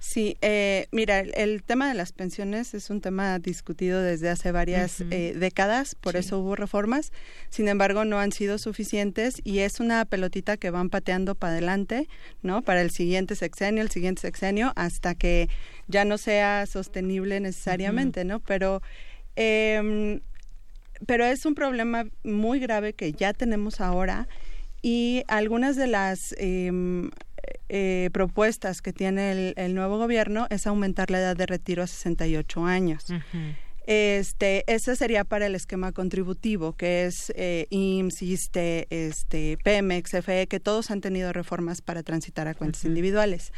Sí, 0.08 0.38
eh, 0.40 0.86
mira, 0.92 1.18
el, 1.18 1.64
tema 1.64 1.88
de 1.88 1.94
las 1.94 2.12
pensiones 2.12 2.74
es 2.74 2.90
un 2.90 3.00
tema 3.00 3.40
discutido 3.40 4.00
desde 4.00 4.30
hace 4.30 4.52
varias 4.52 5.00
eh, 5.10 5.34
décadas, 5.36 5.96
por 5.96 6.14
eso 6.14 6.38
hubo 6.38 6.54
reformas, 6.54 7.12
sin 7.50 7.66
embargo 7.66 8.04
no 8.04 8.20
han 8.20 8.30
sido 8.30 8.58
suficientes 8.58 9.40
y 9.42 9.58
es 9.58 9.80
una 9.80 10.04
pelotita 10.04 10.58
que 10.58 10.70
van 10.70 10.90
pateando 10.90 11.34
para 11.34 11.54
adelante, 11.54 12.08
¿no? 12.40 12.62
Para 12.62 12.82
el 12.82 12.92
siguiente 12.92 13.34
sexenio, 13.34 13.82
el 13.82 13.90
siguiente 13.90 14.22
sexenio, 14.22 14.72
hasta 14.76 15.16
que 15.16 15.48
ya 15.88 16.04
no 16.04 16.18
sea 16.18 16.66
sostenible 16.66 17.40
necesariamente, 17.40 18.24
¿no? 18.24 18.38
Pero 18.38 18.82
em, 19.34 20.20
pero 21.04 21.24
es 21.24 21.44
un 21.44 21.56
problema 21.56 22.06
muy 22.22 22.60
grave 22.60 22.92
que 22.92 23.10
ya 23.12 23.32
tenemos 23.32 23.80
ahora 23.80 24.28
y 24.82 25.24
algunas 25.26 25.74
de 25.74 25.88
las 25.88 26.32
eh, 26.38 26.70
eh, 27.68 28.10
propuestas 28.12 28.80
que 28.82 28.92
tiene 28.92 29.54
el, 29.56 29.74
nuevo 29.74 29.98
gobierno 29.98 30.46
es 30.50 30.66
aumentar 30.66 31.10
la 31.10 31.18
edad 31.18 31.36
de 31.36 31.46
retiro 31.46 31.82
a 31.82 31.86
68 31.86 32.64
años. 32.64 33.06
Este, 33.86 34.64
ese 34.66 34.96
sería 34.96 35.22
para 35.24 35.46
el 35.46 35.54
esquema 35.54 35.92
contributivo, 35.92 36.72
que 36.72 37.06
es 37.06 37.32
eh, 37.36 37.66
IMSS, 37.70 38.22
ISTE, 38.22 38.86
este, 38.90 39.58
Pemex, 39.62 40.10
FE, 40.22 40.48
que 40.48 40.58
todos 40.58 40.90
han 40.90 41.00
tenido 41.00 41.32
reformas 41.32 41.82
para 41.82 42.02
transitar 42.02 42.48
a 42.48 42.54
cuentas 42.54 42.84
individuales. 42.84 43.52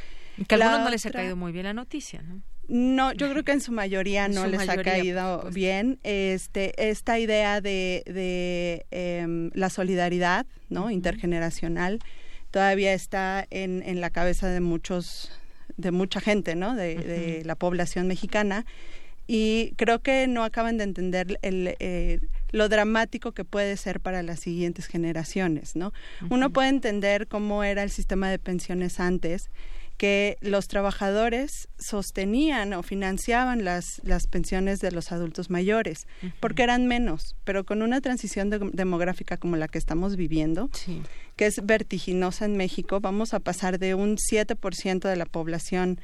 que 0.46 0.54
a 0.54 0.58
algunos 0.58 0.80
no 0.84 0.90
les 0.90 1.06
ha 1.06 1.10
caído 1.10 1.34
muy 1.34 1.52
bien 1.52 1.64
la 1.64 1.72
noticia, 1.72 2.22
¿no? 2.22 2.42
No, 2.68 3.12
yo 3.14 3.30
creo 3.30 3.44
que 3.44 3.52
en 3.52 3.62
su 3.62 3.72
mayoría 3.72 4.28
no 4.28 4.46
les 4.46 4.68
ha 4.68 4.76
caído 4.82 5.40
pues. 5.40 5.54
bien. 5.54 5.98
Este, 6.02 6.90
esta 6.90 7.18
idea 7.18 7.62
de, 7.62 8.02
de 8.04 8.86
em, 8.90 9.50
la 9.54 9.70
solidaridad, 9.70 10.44
¿no? 10.68 10.90
Intergeneracional 10.90 12.00
todavía 12.50 12.92
está 12.92 13.46
en, 13.50 13.82
en 13.84 14.00
la 14.00 14.10
cabeza 14.10 14.48
de 14.48 14.60
muchos, 14.60 15.30
de 15.76 15.90
mucha 15.90 16.20
gente, 16.20 16.54
¿no? 16.54 16.74
De, 16.74 17.42
la 17.44 17.54
población 17.54 18.06
mexicana. 18.06 18.64
Y 19.26 19.74
creo 19.76 19.98
que 20.00 20.26
no 20.26 20.42
acaban 20.42 20.78
de 20.78 20.84
entender 20.84 21.38
el, 21.42 21.76
eh, 21.80 22.20
lo 22.50 22.68
dramático 22.70 23.32
que 23.32 23.44
puede 23.44 23.76
ser 23.76 24.00
para 24.00 24.22
las 24.22 24.40
siguientes 24.40 24.86
generaciones, 24.86 25.76
¿no? 25.76 25.92
Uno 26.30 26.50
puede 26.50 26.68
entender 26.68 27.28
cómo 27.28 27.62
era 27.62 27.82
el 27.82 27.90
sistema 27.90 28.30
de 28.30 28.38
pensiones 28.38 29.00
antes, 29.00 29.50
que 29.98 30.38
los 30.40 30.68
trabajadores 30.68 31.68
sostenían 31.76 32.72
o 32.72 32.82
financiaban 32.82 33.64
las, 33.64 33.84
las 34.04 34.28
pensiones 34.28 34.78
de 34.78 34.92
los 34.92 35.10
adultos 35.10 35.50
mayores, 35.50 36.06
porque 36.40 36.62
eran 36.62 36.86
menos, 36.86 37.34
pero 37.44 37.64
con 37.64 37.82
una 37.82 38.00
transición 38.00 38.48
demográfica 38.72 39.36
como 39.36 39.56
la 39.56 39.66
que 39.66 39.78
estamos 39.78 40.16
viviendo, 40.16 40.70
que 41.36 41.46
es 41.46 41.64
vertiginosa 41.66 42.44
en 42.44 42.56
México, 42.56 43.00
vamos 43.00 43.34
a 43.34 43.40
pasar 43.40 43.80
de 43.80 43.94
un 43.94 44.16
7% 44.16 45.08
de 45.08 45.16
la 45.16 45.26
población 45.26 46.00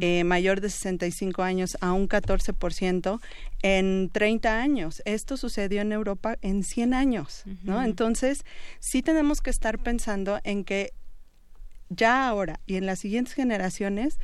eh, 0.00 0.24
mayor 0.24 0.60
de 0.60 0.68
65 0.68 1.42
años 1.42 1.76
a 1.80 1.92
un 1.92 2.06
14% 2.06 3.20
en 3.62 4.10
30 4.12 4.60
años. 4.60 5.02
Esto 5.06 5.38
sucedió 5.38 5.80
en 5.80 5.92
Europa 5.92 6.36
en 6.42 6.64
100 6.64 6.92
años, 6.92 7.44
¿no? 7.62 7.82
Entonces, 7.82 8.44
sí 8.78 9.02
tenemos 9.02 9.40
que 9.40 9.50
estar 9.50 9.78
pensando 9.78 10.38
en 10.44 10.64
que 10.64 10.92
ya 11.88 12.28
ahora 12.28 12.60
y 12.66 12.76
en 12.76 12.86
las 12.86 12.98
siguientes 13.00 13.34
generaciones, 13.34 14.18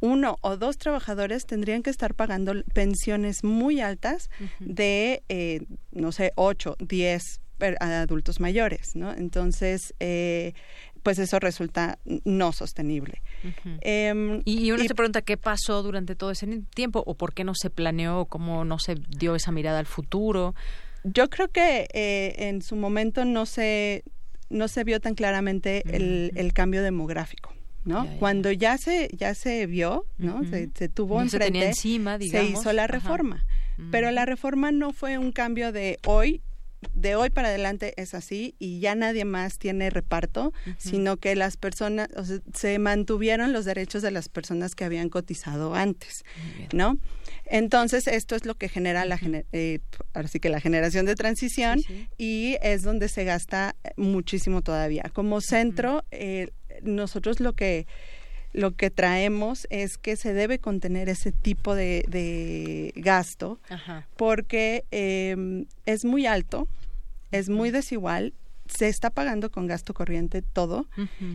uno 0.00 0.36
o 0.42 0.56
dos 0.56 0.76
trabajadores 0.76 1.46
tendrían 1.46 1.82
que 1.82 1.90
estar 1.90 2.14
pagando 2.14 2.52
pensiones 2.74 3.42
muy 3.42 3.80
altas 3.80 4.28
de, 4.60 5.22
eh, 5.28 5.62
no 5.92 6.12
sé, 6.12 6.32
ocho, 6.36 6.76
diez 6.78 7.40
adultos 7.80 8.40
mayores, 8.40 8.94
¿no? 8.94 9.12
Entonces, 9.12 9.94
eh, 10.00 10.52
pues 11.02 11.18
eso 11.18 11.38
resulta 11.38 11.98
no 12.24 12.52
sostenible. 12.52 13.22
Em, 13.80 14.42
y, 14.44 14.70
uno 14.72 14.82
se 14.82 14.94
pregunta 14.94 15.22
qué 15.22 15.36
pasó 15.36 15.82
durante 15.82 16.14
todo 16.14 16.30
ese 16.30 16.46
tiempo 16.74 17.02
o 17.06 17.14
por 17.14 17.32
qué 17.34 17.44
no 17.44 17.54
se 17.54 17.70
planeó, 17.70 18.26
cómo 18.26 18.64
no 18.64 18.78
se 18.78 18.96
dio 19.08 19.34
esa 19.34 19.52
mirada 19.52 19.78
al 19.78 19.86
futuro. 19.86 20.54
Yo 21.04 21.28
creo 21.28 21.48
que 21.48 21.86
eh, 21.92 22.34
en 22.48 22.62
su 22.62 22.76
momento 22.76 23.24
no 23.24 23.44
se 23.44 24.04
no 24.50 24.68
se 24.68 24.84
vio 24.84 25.00
tan 25.00 25.14
claramente 25.14 25.82
el, 25.94 26.32
el 26.34 26.52
cambio 26.52 26.82
demográfico. 26.82 27.52
¿no? 27.84 28.08
Cuando 28.18 28.50
ya 28.50 28.78
se 28.78 29.10
ya 29.12 29.34
se 29.34 29.66
vio, 29.66 30.06
¿no? 30.16 30.42
se, 30.44 30.70
se, 30.74 30.88
tuvo 30.88 31.20
enfrente, 31.20 31.60
se, 31.60 31.66
encima, 31.66 32.18
se 32.18 32.44
hizo 32.44 32.72
la 32.72 32.86
reforma. 32.86 33.44
Pero 33.90 34.10
la 34.12 34.24
reforma 34.24 34.70
no 34.70 34.92
fue 34.92 35.18
un 35.18 35.32
cambio 35.32 35.72
de 35.72 35.98
hoy 36.06 36.42
de 36.92 37.16
hoy 37.16 37.30
para 37.30 37.48
adelante 37.48 37.94
es 37.96 38.14
así 38.14 38.54
y 38.58 38.80
ya 38.80 38.94
nadie 38.94 39.24
más 39.24 39.58
tiene 39.58 39.90
reparto, 39.90 40.52
sino 40.76 41.16
que 41.16 41.34
las 41.34 41.56
personas, 41.56 42.08
se 42.52 42.78
mantuvieron 42.78 43.52
los 43.52 43.64
derechos 43.64 44.02
de 44.02 44.10
las 44.10 44.28
personas 44.28 44.74
que 44.74 44.84
habían 44.84 45.08
cotizado 45.08 45.74
antes, 45.74 46.24
¿no? 46.72 46.98
Entonces, 47.46 48.06
esto 48.06 48.36
es 48.36 48.46
lo 48.46 48.54
que 48.54 48.68
genera 48.68 49.04
la, 49.04 49.18
eh, 49.52 49.80
que 50.40 50.48
la 50.48 50.60
generación 50.60 51.06
de 51.06 51.14
transición 51.14 51.80
y 52.16 52.56
es 52.62 52.82
donde 52.82 53.08
se 53.08 53.24
gasta 53.24 53.76
muchísimo 53.96 54.62
todavía. 54.62 55.10
Como 55.12 55.40
centro, 55.40 56.04
eh, 56.10 56.50
nosotros 56.82 57.40
lo 57.40 57.52
que 57.52 57.86
lo 58.52 58.76
que 58.76 58.88
traemos 58.88 59.66
es 59.68 59.98
que 59.98 60.14
se 60.14 60.32
debe 60.32 60.60
contener 60.60 61.08
ese 61.08 61.32
tipo 61.32 61.74
de, 61.74 62.92
gasto 62.94 63.58
porque 64.16 64.84
em, 64.92 65.66
es 65.86 66.04
muy 66.04 66.26
alto, 66.26 66.68
es 67.32 67.48
muy 67.48 67.72
desigual, 67.72 68.32
se 68.66 68.88
está 68.88 69.10
pagando 69.10 69.50
con 69.50 69.66
gasto 69.66 69.92
corriente 69.92 70.40
todo, 70.40 70.86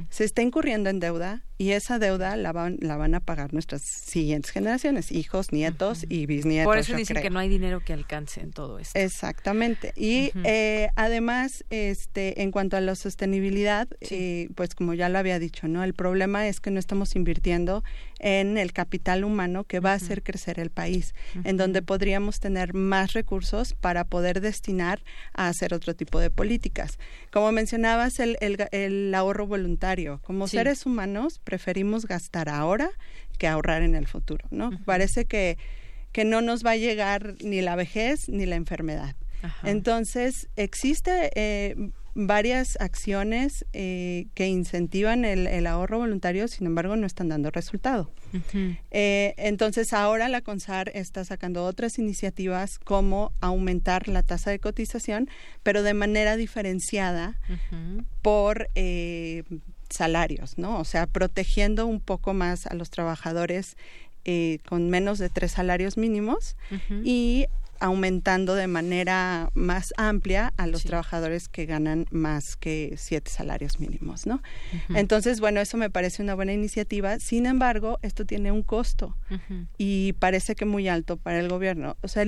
se 0.10 0.24
está 0.24 0.42
incurriendo 0.42 0.90
en 0.90 1.02
deuda 1.02 1.44
y 1.60 1.74
esa 1.74 2.00
deuda 2.00 2.38
la 2.38 2.54
van, 2.54 2.78
la 2.80 2.96
van 2.96 3.16
a 3.16 3.20
pagar 3.20 3.54
nuestras 3.54 3.82
siguientes 3.82 4.52
generaciones, 4.52 5.12
hijos, 5.12 5.52
nietos 5.52 6.06
y 6.08 6.26
bisnietos. 6.26 6.66
Por 6.66 6.78
eso 6.78 6.96
dicen 6.96 7.22
que 7.22 7.30
no 7.30 7.38
hay 7.38 7.50
dinero 7.50 7.82
que 7.82 7.92
alcance 7.92 8.40
en 8.40 8.52
todo 8.52 8.80
esto. 8.80 8.98
Exactamente. 8.98 9.92
Y 9.98 10.32
eh, 10.46 10.90
además, 10.96 11.66
este, 11.70 12.44
en 12.44 12.52
cuanto 12.52 12.78
a 12.78 12.82
la 12.82 12.96
sostenibilidad, 12.96 13.90
eh, 14.00 14.48
pues 14.56 14.74
como 14.74 14.94
ya 14.94 15.10
lo 15.10 15.20
había 15.20 15.38
dicho, 15.38 15.68
¿no? 15.68 15.84
El 15.84 15.94
problema 15.94 16.48
es 16.48 16.62
que 16.62 16.72
no 16.72 16.80
estamos 16.80 17.18
invirtiendo 17.18 17.84
en 18.20 18.58
el 18.58 18.72
capital 18.72 19.26
humano 19.26 19.66
que 19.66 19.82
va 19.82 19.92
a 19.92 19.96
hacer 19.96 20.24
crecer 20.24 20.62
el 20.62 20.70
país, 20.70 21.14
en 21.44 21.58
donde 21.58 21.82
podríamos 21.82 22.40
tener 22.40 22.74
más 22.74 23.12
recursos 23.12 23.74
para 23.74 24.06
poder 24.06 24.40
destinar 24.40 25.02
a 25.34 25.50
hacer 25.50 25.74
otro 25.74 25.94
tipo 25.94 26.22
de 26.22 26.30
políticas. 26.30 27.00
Como 27.32 27.52
mencionabas, 27.52 28.20
el, 28.20 28.38
el, 28.40 29.14
ahorro 29.14 29.46
voluntario. 29.46 30.22
Como 30.24 30.48
seres 30.48 30.86
humanos 30.86 31.42
preferimos 31.50 32.06
gastar 32.06 32.48
ahora 32.48 32.92
que 33.40 33.48
ahorrar 33.48 33.82
en 33.82 33.96
el 33.96 34.06
futuro, 34.06 34.46
¿no? 34.52 34.70
Parece 34.86 35.26
que, 35.26 35.58
que 36.12 36.24
no 36.24 36.42
nos 36.42 36.64
va 36.64 36.72
a 36.72 36.76
llegar 36.76 37.34
ni 37.44 37.62
la 37.62 37.76
vejez 37.76 38.30
ni 38.30 38.46
la 38.46 38.56
enfermedad. 38.56 39.16
Entonces, 39.64 40.48
existe 40.58 41.32
eh, 41.34 41.76
varias 42.14 42.78
acciones 42.80 43.66
eh, 43.74 44.28
que 44.36 44.48
incentivan 44.48 45.26
el, 45.26 45.66
ahorro 45.66 45.98
voluntario, 45.98 46.48
sin 46.48 46.68
embargo, 46.68 46.96
no 46.98 47.08
están 47.08 47.30
dando 47.30 47.50
resultado. 47.50 48.12
Eh, 48.92 49.34
entonces, 49.38 49.92
ahora 49.92 50.30
la 50.30 50.42
CONSAR 50.42 50.92
está 50.94 51.26
sacando 51.26 51.66
otras 51.66 51.98
iniciativas 51.98 52.78
como 52.78 53.34
aumentar 53.42 54.08
la 54.08 54.22
tasa 54.22 54.52
de 54.52 54.60
cotización, 54.60 55.30
pero 55.64 55.82
de 55.82 55.96
manera 55.96 56.36
diferenciada 56.36 57.40
por 58.22 58.70
salarios, 59.90 60.58
¿no? 60.58 60.80
O 60.80 60.86
sea, 60.86 61.08
protegiendo 61.08 61.86
un 61.86 62.00
poco 62.00 62.34
más 62.34 62.66
a 62.68 62.74
los 62.76 62.90
trabajadores 62.90 63.78
con 64.68 64.90
menos 64.90 65.18
de 65.18 65.30
tres 65.30 65.54
salarios 65.54 65.98
mínimos 65.98 66.56
y 67.04 67.48
aumentando 67.82 68.56
de 68.56 68.68
manera 68.68 69.50
más 69.54 69.94
amplia 69.96 70.54
a 70.58 70.68
los 70.68 70.84
trabajadores 70.84 71.48
que 71.48 71.66
ganan 71.66 72.08
más 72.12 72.58
que 72.58 72.94
siete 72.98 73.32
salarios 73.32 73.80
mínimos, 73.80 74.28
¿no? 74.28 74.44
Entonces, 74.90 75.40
bueno, 75.40 75.62
eso 75.62 75.78
me 75.78 75.90
parece 75.90 76.22
una 76.22 76.36
buena 76.36 76.52
iniciativa. 76.54 77.20
Sin 77.20 77.46
embargo, 77.46 77.98
esto 78.02 78.26
tiene 78.26 78.52
un 78.52 78.64
costo 78.64 79.16
y 79.78 80.14
parece 80.20 80.56
que 80.56 80.66
muy 80.66 80.90
alto 80.90 81.18
para 81.18 81.40
el 81.40 81.48
gobierno. 81.48 81.96
O 82.02 82.08
sea, 82.08 82.26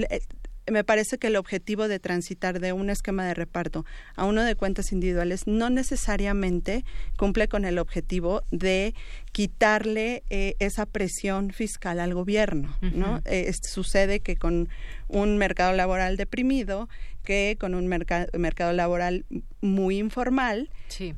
me 0.69 0.83
parece 0.83 1.17
que 1.17 1.27
el 1.27 1.35
objetivo 1.35 1.87
de 1.87 1.99
transitar 1.99 2.59
de 2.59 2.73
un 2.73 2.89
esquema 2.89 3.25
de 3.25 3.33
reparto 3.33 3.85
a 4.15 4.25
uno 4.25 4.43
de 4.43 4.55
cuentas 4.55 4.91
individuales 4.91 5.47
no 5.47 5.69
necesariamente 5.69 6.83
cumple 7.17 7.47
con 7.47 7.65
el 7.65 7.79
objetivo 7.79 8.43
de 8.51 8.93
quitarle 9.31 10.23
eh, 10.29 10.55
esa 10.59 10.85
presión 10.85 11.51
fiscal 11.51 11.99
al 11.99 12.13
gobierno, 12.13 12.77
¿no? 12.81 13.21
Eh, 13.25 13.51
sucede 13.53 14.19
que 14.19 14.35
con 14.35 14.69
un 15.07 15.37
mercado 15.37 15.73
laboral 15.73 16.17
deprimido, 16.17 16.89
que 17.23 17.57
con 17.59 17.75
un 17.75 17.87
mercado 17.87 18.73
laboral 18.73 19.25
muy 19.61 19.97
informal, 19.97 20.69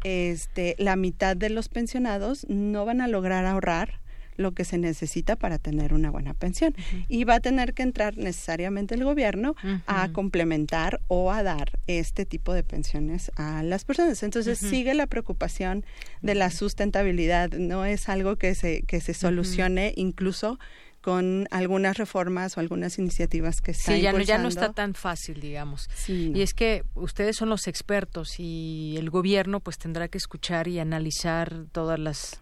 este, 0.03 0.75
la 0.77 0.95
mitad 0.95 1.35
de 1.35 1.49
los 1.49 1.69
pensionados 1.69 2.45
no 2.49 2.85
van 2.85 3.01
a 3.01 3.07
lograr 3.07 3.45
ahorrar 3.45 4.02
lo 4.35 4.53
que 4.53 4.65
se 4.65 4.77
necesita 4.77 5.35
para 5.35 5.57
tener 5.57 5.93
una 5.93 6.11
buena 6.11 6.34
pensión. 6.34 6.76
Y 7.07 7.23
va 7.23 7.35
a 7.35 7.39
tener 7.39 7.73
que 7.73 7.84
entrar 7.84 8.18
necesariamente 8.18 8.95
el 8.95 9.03
gobierno 9.03 9.55
a 9.88 10.10
complementar 10.11 11.01
o 11.07 11.31
a 11.31 11.43
dar 11.43 11.80
este 11.88 12.26
tipo 12.26 12.53
de 12.53 12.64
pensiones 12.64 13.31
a 13.35 13.64
las 13.64 13.85
personas. 13.85 14.23
Entonces 14.23 14.60
sigue 14.60 14.93
la 14.93 15.07
preocupación 15.07 15.85
de 16.22 16.35
la 16.35 16.49
sustentabilidad, 16.49 17.51
no 17.51 17.85
es 17.85 18.10
algo 18.10 18.38
que 18.38 18.55
se, 18.55 18.84
que 18.84 19.01
se 19.01 19.14
solucione 19.14 19.93
incluso 19.95 20.60
con 21.03 21.49
algunas 21.51 21.97
reformas 21.97 22.55
o 22.55 22.61
algunas 22.61 22.97
iniciativas 22.97 23.60
que 23.60 23.72
están 23.72 23.95
Sí, 23.95 24.01
ya 24.01 24.14
no, 24.14 24.22
ya 24.22 24.38
no 24.38 24.47
está 24.47 24.72
tan 24.72 24.93
fácil, 24.93 25.41
digamos. 25.41 25.89
Y 26.07 26.41
es 26.41 26.53
que 26.53 26.85
ustedes 26.95 27.35
son 27.35 27.49
los 27.49 27.68
expertos 27.68 28.39
y 28.39 28.95
el 28.97 29.10
gobierno 29.10 29.60
pues 29.60 29.77
tendrá 29.77 30.07
que 30.07 30.18
escuchar 30.18 30.69
y 30.69 30.80
analizar 30.80 31.65
todas 31.73 31.99
las 31.99 32.39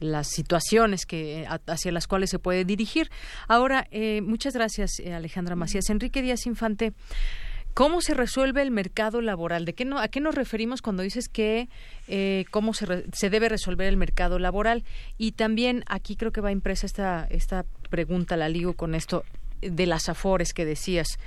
las 0.00 0.28
situaciones 0.28 1.06
que 1.06 1.46
hacia 1.66 1.92
las 1.92 2.06
cuales 2.06 2.30
se 2.30 2.38
puede 2.38 2.64
dirigir. 2.64 3.10
Ahora, 3.46 3.86
eh, 3.90 4.20
muchas 4.22 4.54
gracias, 4.54 4.98
eh, 4.98 5.12
Alejandra 5.12 5.54
Macías. 5.54 5.90
Enrique 5.90 6.22
Díaz 6.22 6.46
Infante, 6.46 6.92
¿cómo 7.74 8.00
se 8.00 8.14
resuelve 8.14 8.62
el 8.62 8.70
mercado 8.70 9.20
laboral? 9.20 9.64
¿De 9.64 9.74
qué 9.74 9.84
no, 9.84 9.98
¿A 9.98 10.08
qué 10.08 10.20
nos 10.20 10.34
referimos 10.34 10.82
cuando 10.82 11.02
dices 11.02 11.28
que 11.28 11.68
eh, 12.08 12.44
cómo 12.50 12.74
se, 12.74 13.04
se 13.12 13.30
debe 13.30 13.48
resolver 13.48 13.86
el 13.86 13.96
mercado 13.96 14.38
laboral? 14.38 14.84
Y 15.18 15.32
también 15.32 15.84
aquí 15.86 16.16
creo 16.16 16.32
que 16.32 16.40
va 16.40 16.50
impresa 16.50 16.86
esta, 16.86 17.26
esta 17.30 17.64
pregunta, 17.90 18.36
la 18.36 18.48
ligo 18.48 18.74
con 18.74 18.94
esto 18.94 19.24
de 19.60 19.86
las 19.86 20.08
afores 20.08 20.52
que 20.52 20.64
decías. 20.64 21.18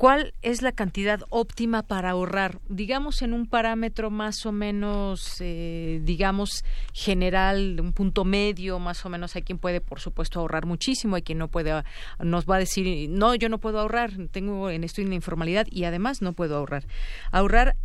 ¿Cuál 0.00 0.32
es 0.40 0.62
la 0.62 0.72
cantidad 0.72 1.20
óptima 1.28 1.82
para 1.82 2.12
ahorrar? 2.12 2.58
Digamos 2.70 3.20
en 3.20 3.34
un 3.34 3.44
parámetro 3.44 4.08
más 4.08 4.46
o 4.46 4.50
menos, 4.50 5.36
eh, 5.40 6.00
digamos, 6.04 6.64
general, 6.94 7.78
un 7.78 7.92
punto 7.92 8.24
medio, 8.24 8.78
más 8.78 9.04
o 9.04 9.10
menos. 9.10 9.36
Hay 9.36 9.42
quien 9.42 9.58
puede, 9.58 9.82
por 9.82 10.00
supuesto, 10.00 10.40
ahorrar 10.40 10.64
muchísimo, 10.64 11.16
hay 11.16 11.22
quien 11.22 11.36
no 11.36 11.48
puede, 11.48 11.82
nos 12.18 12.46
va 12.46 12.56
a 12.56 12.60
decir, 12.60 13.10
no, 13.10 13.34
yo 13.34 13.50
no 13.50 13.58
puedo 13.58 13.78
ahorrar, 13.78 14.12
tengo, 14.30 14.70
estoy 14.70 15.04
en 15.04 15.10
la 15.10 15.16
informalidad 15.16 15.66
y 15.70 15.84
además 15.84 16.22
no 16.22 16.32
puedo 16.32 16.56
ahorrar. 16.56 16.86
Ahorrar 17.30 17.76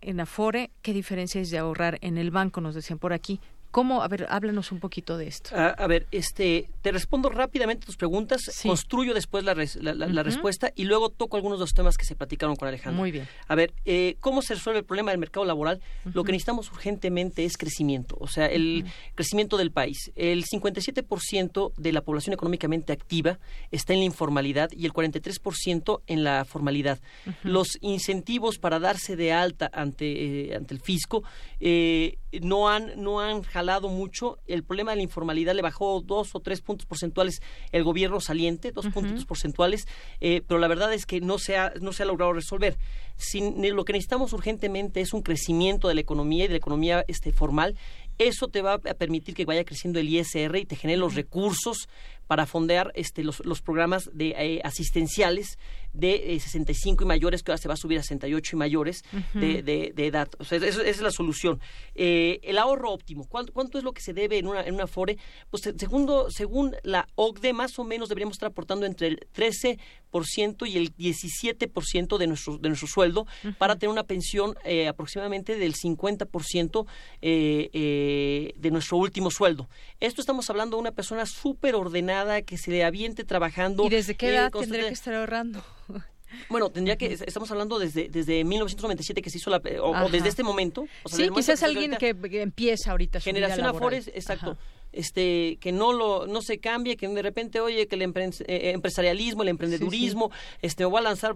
en 0.00 0.20
Afore, 0.20 0.70
¿qué 0.80 0.94
diferencia 0.94 1.38
es 1.38 1.50
de 1.50 1.58
ahorrar 1.58 1.98
en 2.00 2.16
el 2.16 2.30
banco? 2.30 2.62
Nos 2.62 2.76
decían 2.76 2.98
por 2.98 3.12
aquí. 3.12 3.40
¿Cómo? 3.70 4.02
A 4.02 4.08
ver, 4.08 4.26
háblanos 4.30 4.72
un 4.72 4.80
poquito 4.80 5.18
de 5.18 5.26
esto. 5.26 5.54
A, 5.54 5.86
ver, 5.86 6.06
este, 6.10 6.70
te 6.80 6.90
respondo 6.90 7.28
rápidamente 7.28 7.84
tus 7.84 7.96
preguntas, 7.96 8.40
construyo 8.62 9.12
después 9.12 9.44
la, 9.44 9.54
la, 9.54 10.22
respuesta 10.22 10.72
y 10.74 10.84
luego 10.84 11.10
toco 11.10 11.36
algunos 11.36 11.58
de 11.58 11.64
los 11.64 11.74
temas 11.74 11.96
que 11.98 12.04
se 12.04 12.16
platicaron 12.16 12.56
con 12.56 12.68
Alejandro. 12.68 12.98
Muy 12.98 13.10
bien. 13.10 13.28
A 13.46 13.54
ver, 13.54 13.74
eh, 13.84 14.16
¿cómo 14.20 14.40
se 14.40 14.54
resuelve 14.54 14.80
el 14.80 14.86
problema 14.86 15.10
del 15.10 15.20
mercado 15.20 15.44
laboral? 15.44 15.80
Lo 16.12 16.24
que 16.24 16.32
necesitamos 16.32 16.70
urgentemente 16.72 17.44
es 17.44 17.58
crecimiento, 17.58 18.16
o 18.20 18.26
sea, 18.26 18.46
el 18.46 18.86
crecimiento 19.14 19.58
del 19.58 19.70
país. 19.70 20.12
El 20.16 20.44
57% 20.44 21.72
de 21.76 21.92
la 21.92 22.00
población 22.00 22.32
económicamente 22.32 22.92
activa 22.92 23.38
está 23.70 23.92
en 23.92 24.00
la 24.00 24.06
informalidad 24.06 24.70
y 24.72 24.86
el 24.86 24.92
43% 24.92 26.00
en 26.06 26.24
la 26.24 26.44
formalidad. 26.46 27.00
Los 27.42 27.78
incentivos 27.82 28.58
para 28.58 28.78
darse 28.78 29.16
de 29.16 29.32
alta 29.32 29.70
ante, 29.72 30.50
eh, 30.50 30.56
ante 30.56 30.74
el 30.74 30.80
fisco 30.80 31.22
eh, 31.60 32.18
no 32.42 32.68
han, 32.68 32.92
no 33.02 33.20
han 33.20 33.42
jalado 33.42 33.88
mucho. 33.88 34.38
El 34.46 34.62
problema 34.62 34.92
de 34.92 34.98
la 34.98 35.02
informalidad 35.02 35.54
le 35.54 35.62
bajó 35.62 36.00
dos 36.00 36.34
o 36.34 36.40
tres 36.40 36.60
puntos 36.60 36.86
porcentuales 36.86 37.40
el 37.72 37.84
gobierno 37.84 38.20
saliente, 38.20 38.72
dos 38.72 38.86
puntos 38.88 39.24
porcentuales, 39.24 39.86
eh, 40.20 40.42
pero 40.46 40.60
la 40.60 40.68
verdad 40.68 40.92
es 40.92 41.06
que 41.06 41.20
no 41.20 41.38
se 41.38 41.56
ha, 41.56 41.72
no 41.80 41.92
se 41.92 42.02
ha 42.02 42.06
logrado 42.06 42.32
resolver. 42.32 42.76
Sin, 43.16 43.62
lo 43.74 43.84
que 43.84 43.92
necesitamos 43.92 44.32
urgentemente 44.32 45.00
es 45.00 45.12
un 45.12 45.22
crecimiento 45.22 45.88
de 45.88 45.94
la 45.94 46.00
economía 46.00 46.44
y 46.44 46.48
de 46.48 46.54
la 46.54 46.58
economía 46.58 47.04
este, 47.08 47.32
formal. 47.32 47.76
Eso 48.18 48.48
te 48.48 48.62
va 48.62 48.74
a 48.74 48.78
permitir 48.78 49.34
que 49.34 49.44
vaya 49.44 49.64
creciendo 49.64 50.00
el 50.00 50.08
ISR 50.08 50.56
y 50.56 50.66
te 50.66 50.76
genere 50.76 50.98
los 50.98 51.14
recursos 51.14 51.88
para 52.28 52.46
fondear 52.46 52.92
este, 52.94 53.24
los, 53.24 53.44
los 53.44 53.62
programas 53.62 54.10
de 54.12 54.34
eh, 54.38 54.60
asistenciales 54.62 55.58
de 55.94 56.38
65 56.38 57.02
eh, 57.02 57.04
y 57.04 57.08
mayores, 57.08 57.42
que 57.42 57.50
ahora 57.50 57.60
se 57.60 57.68
va 57.68 57.74
a 57.74 57.78
subir 57.78 57.98
a 57.98 58.02
68 58.02 58.54
y 58.54 58.58
mayores 58.58 59.02
de, 59.32 59.62
de, 59.62 60.06
edad. 60.06 60.28
O 60.38 60.44
sea, 60.44 60.58
esa 60.58 60.82
es 60.82 61.00
la 61.00 61.10
solución. 61.10 61.58
Eh, 61.94 62.38
el 62.42 62.58
ahorro 62.58 62.92
óptimo, 62.92 63.26
¿cuánto, 63.26 63.78
es 63.78 63.84
lo 63.84 63.92
que 63.92 64.02
se 64.02 64.12
debe 64.12 64.36
en 64.38 64.46
una, 64.46 64.62
en 64.62 64.74
una 64.74 64.86
FORE? 64.86 65.16
Pues 65.50 65.62
segundo, 65.78 66.30
según 66.30 66.76
la 66.82 67.08
OCDE, 67.14 67.54
más 67.54 67.78
o 67.78 67.84
menos 67.84 68.10
deberíamos 68.10 68.34
estar 68.34 68.50
aportando 68.50 68.84
entre 68.84 69.06
el 69.06 69.26
13% 69.34 69.78
y 70.68 70.76
el 70.76 70.94
17% 70.94 72.18
de 72.18 72.26
nuestro, 72.26 72.58
de 72.58 72.68
nuestro 72.68 72.88
sueldo 72.88 73.26
para 73.56 73.76
tener 73.76 73.90
una 73.90 74.04
pensión 74.04 74.54
aproximadamente 74.86 75.56
del 75.56 75.74
50% 75.74 76.86
de 77.22 78.70
nuestro 78.70 78.98
último 78.98 79.30
sueldo. 79.30 79.70
Esto 80.00 80.20
estamos 80.20 80.50
hablando 80.50 80.76
de 80.76 80.82
una 80.82 80.92
persona 80.92 81.24
súper 81.24 81.74
ordenada 81.74 82.17
que 82.44 82.58
se 82.58 82.70
le 82.70 82.84
aviente 82.84 83.24
trabajando. 83.24 83.84
¿Y 83.84 83.88
desde 83.88 84.14
qué 84.14 84.30
edad 84.30 84.50
tendría 84.50 84.88
que 84.88 84.94
estar 84.94 85.14
ahorrando? 85.14 85.62
Bueno, 86.48 86.70
tendría 86.70 86.96
que, 86.96 87.06
estamos 87.06 87.50
hablando 87.50 87.78
desde, 87.78 88.08
desde 88.08 88.44
1997 88.44 89.22
que 89.22 89.30
se 89.30 89.38
hizo 89.38 89.50
la, 89.50 89.62
o, 89.82 90.08
desde 90.10 90.28
este 90.28 90.42
momento. 90.42 90.86
sí, 91.06 91.28
quizás 91.34 91.62
alguien 91.62 91.96
que, 91.96 92.14
empieza 92.42 92.90
ahorita. 92.90 93.20
Generación 93.20 93.66
Afores, 93.66 94.08
exacto. 94.08 94.56
Este, 94.92 95.58
que 95.60 95.70
no 95.70 95.92
lo, 95.92 96.26
no 96.26 96.40
se 96.40 96.58
cambie, 96.58 96.96
que 96.96 97.06
de 97.08 97.22
repente, 97.22 97.60
oye, 97.60 97.86
que 97.86 97.96
el 97.96 98.02
eh, 98.02 98.70
empresarialismo, 98.72 99.42
el 99.42 99.50
emprendedurismo, 99.50 100.30
este, 100.62 100.84
voy 100.86 101.00
a 101.00 101.02
lanzar, 101.02 101.34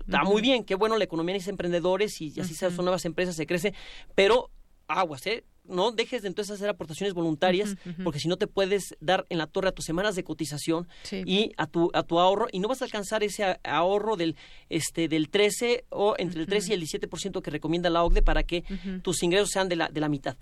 está 0.00 0.22
muy 0.24 0.42
bien, 0.42 0.64
qué 0.64 0.74
bueno, 0.74 0.98
la 0.98 1.04
economía 1.04 1.34
es 1.34 1.48
emprendedores 1.48 2.20
y, 2.20 2.38
así 2.40 2.54
son 2.54 2.76
nuevas 2.76 3.04
empresas, 3.06 3.36
se 3.36 3.46
crece, 3.46 3.72
pero 4.14 4.50
aguas, 4.88 5.26
¿eh? 5.26 5.44
no 5.66 5.92
dejes 5.92 6.22
de 6.22 6.28
entonces 6.28 6.54
hacer 6.54 6.68
aportaciones 6.68 7.14
voluntarias, 7.14 7.76
porque 8.02 8.18
si 8.18 8.28
no 8.28 8.36
te 8.36 8.46
puedes 8.46 8.96
dar 9.00 9.26
en 9.30 9.38
la 9.38 9.46
torre 9.46 9.68
a 9.68 9.72
tus 9.72 9.84
semanas 9.84 10.14
de 10.14 10.24
cotización 10.24 10.88
y 11.10 11.52
a 11.56 11.66
tu, 11.66 11.90
a 11.94 12.02
tu 12.02 12.18
ahorro, 12.20 12.48
y 12.52 12.60
no 12.60 12.68
vas 12.68 12.82
a 12.82 12.84
alcanzar 12.84 13.22
ese 13.22 13.58
ahorro 13.64 14.16
del, 14.16 14.36
este, 14.68 15.08
del 15.08 15.30
13 15.30 15.86
o 15.90 16.14
entre 16.18 16.42
el 16.42 16.46
13 16.46 16.70
y 16.70 16.74
el 16.74 16.82
17% 16.82 17.42
que 17.42 17.50
recomienda 17.50 17.90
la 17.90 18.04
OCDE 18.04 18.22
para 18.22 18.42
que 18.42 18.64
tus 19.02 19.22
ingresos 19.22 19.50
sean 19.50 19.68
de 19.68 19.76
la, 19.76 19.88
de 19.88 20.00
la 20.00 20.08
mitad. 20.08 20.36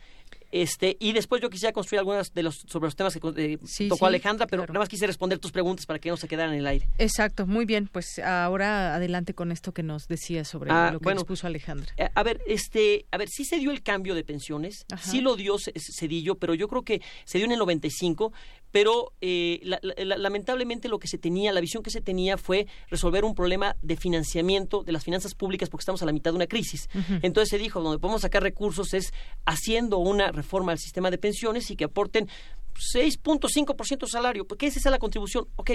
Este, 0.52 0.98
y 1.00 1.12
después 1.12 1.40
yo 1.40 1.48
quisiera 1.48 1.72
construir 1.72 2.00
algunas 2.00 2.34
de 2.34 2.42
los 2.42 2.56
sobre 2.68 2.86
los 2.86 2.94
temas 2.94 3.18
que 3.18 3.20
eh, 3.36 3.88
tocó 3.88 4.06
Alejandra, 4.06 4.46
pero 4.46 4.66
nada 4.66 4.80
más 4.80 4.88
quise 4.90 5.06
responder 5.06 5.38
tus 5.38 5.50
preguntas 5.50 5.86
para 5.86 5.98
que 5.98 6.10
no 6.10 6.18
se 6.18 6.28
quedaran 6.28 6.52
en 6.52 6.60
el 6.60 6.66
aire. 6.66 6.88
Exacto, 6.98 7.46
muy 7.46 7.64
bien. 7.64 7.88
Pues 7.90 8.18
ahora 8.18 8.94
adelante 8.94 9.32
con 9.32 9.50
esto 9.50 9.72
que 9.72 9.82
nos 9.82 10.08
decía 10.08 10.44
sobre 10.44 10.70
ah, 10.70 10.90
lo 10.92 11.00
que 11.00 11.10
expuso 11.10 11.46
Alejandra. 11.46 11.92
Eh, 11.96 12.08
a 12.14 12.22
ver, 12.22 12.42
este, 12.46 13.06
a 13.10 13.16
ver, 13.16 13.28
sí 13.30 13.46
se 13.46 13.56
dio 13.58 13.70
el 13.70 13.82
cambio 13.82 14.14
de 14.14 14.24
pensiones, 14.24 14.84
sí 15.00 15.22
lo 15.22 15.36
dio 15.36 15.56
Cedillo, 15.58 16.34
pero 16.34 16.54
yo 16.54 16.68
creo 16.68 16.82
que 16.82 17.00
se 17.24 17.38
dio 17.38 17.46
en 17.46 17.52
el 17.52 17.58
95, 17.58 18.32
pero 18.72 19.12
eh, 19.20 19.60
lamentablemente 19.98 20.88
lo 20.88 20.98
que 20.98 21.06
se 21.06 21.18
tenía, 21.18 21.52
la 21.52 21.60
visión 21.60 21.82
que 21.82 21.90
se 21.90 22.00
tenía 22.00 22.38
fue 22.38 22.66
resolver 22.88 23.24
un 23.24 23.34
problema 23.34 23.76
de 23.82 23.96
financiamiento 23.96 24.82
de 24.82 24.92
las 24.92 25.04
finanzas 25.04 25.34
públicas 25.34 25.68
porque 25.68 25.82
estamos 25.82 26.02
a 26.02 26.06
la 26.06 26.12
mitad 26.12 26.32
de 26.32 26.36
una 26.36 26.46
crisis. 26.46 26.88
Entonces 27.22 27.50
se 27.50 27.58
dijo, 27.58 27.80
donde 27.80 27.98
podemos 27.98 28.22
sacar 28.22 28.42
recursos 28.42 28.94
es 28.94 29.12
haciendo 29.44 29.98
una 29.98 30.32
reforma 30.32 30.72
al 30.72 30.78
sistema 30.78 31.10
de 31.10 31.18
pensiones 31.18 31.70
y 31.70 31.76
que 31.76 31.84
aporten 31.84 32.28
6.5% 32.74 34.06
salario, 34.08 34.46
porque 34.46 34.66
esa 34.66 34.78
es 34.78 34.84
la 34.84 34.98
contribución, 34.98 35.46
ok, 35.56 35.70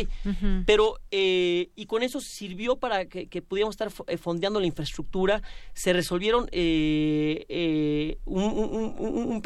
pero 0.66 1.00
eh, 1.12 1.70
y 1.76 1.86
con 1.86 2.04
eso 2.04 2.20
sirvió 2.20 2.78
para 2.78 3.06
que, 3.06 3.28
pudiéramos 3.42 3.74
estar 3.74 3.92
eh, 4.08 4.18
fondeando 4.18 4.60
la 4.60 4.66
infraestructura, 4.66 5.42
se 5.74 5.94
resolvieron 5.94 6.50
eh, 6.52 8.18
un, 8.26 9.42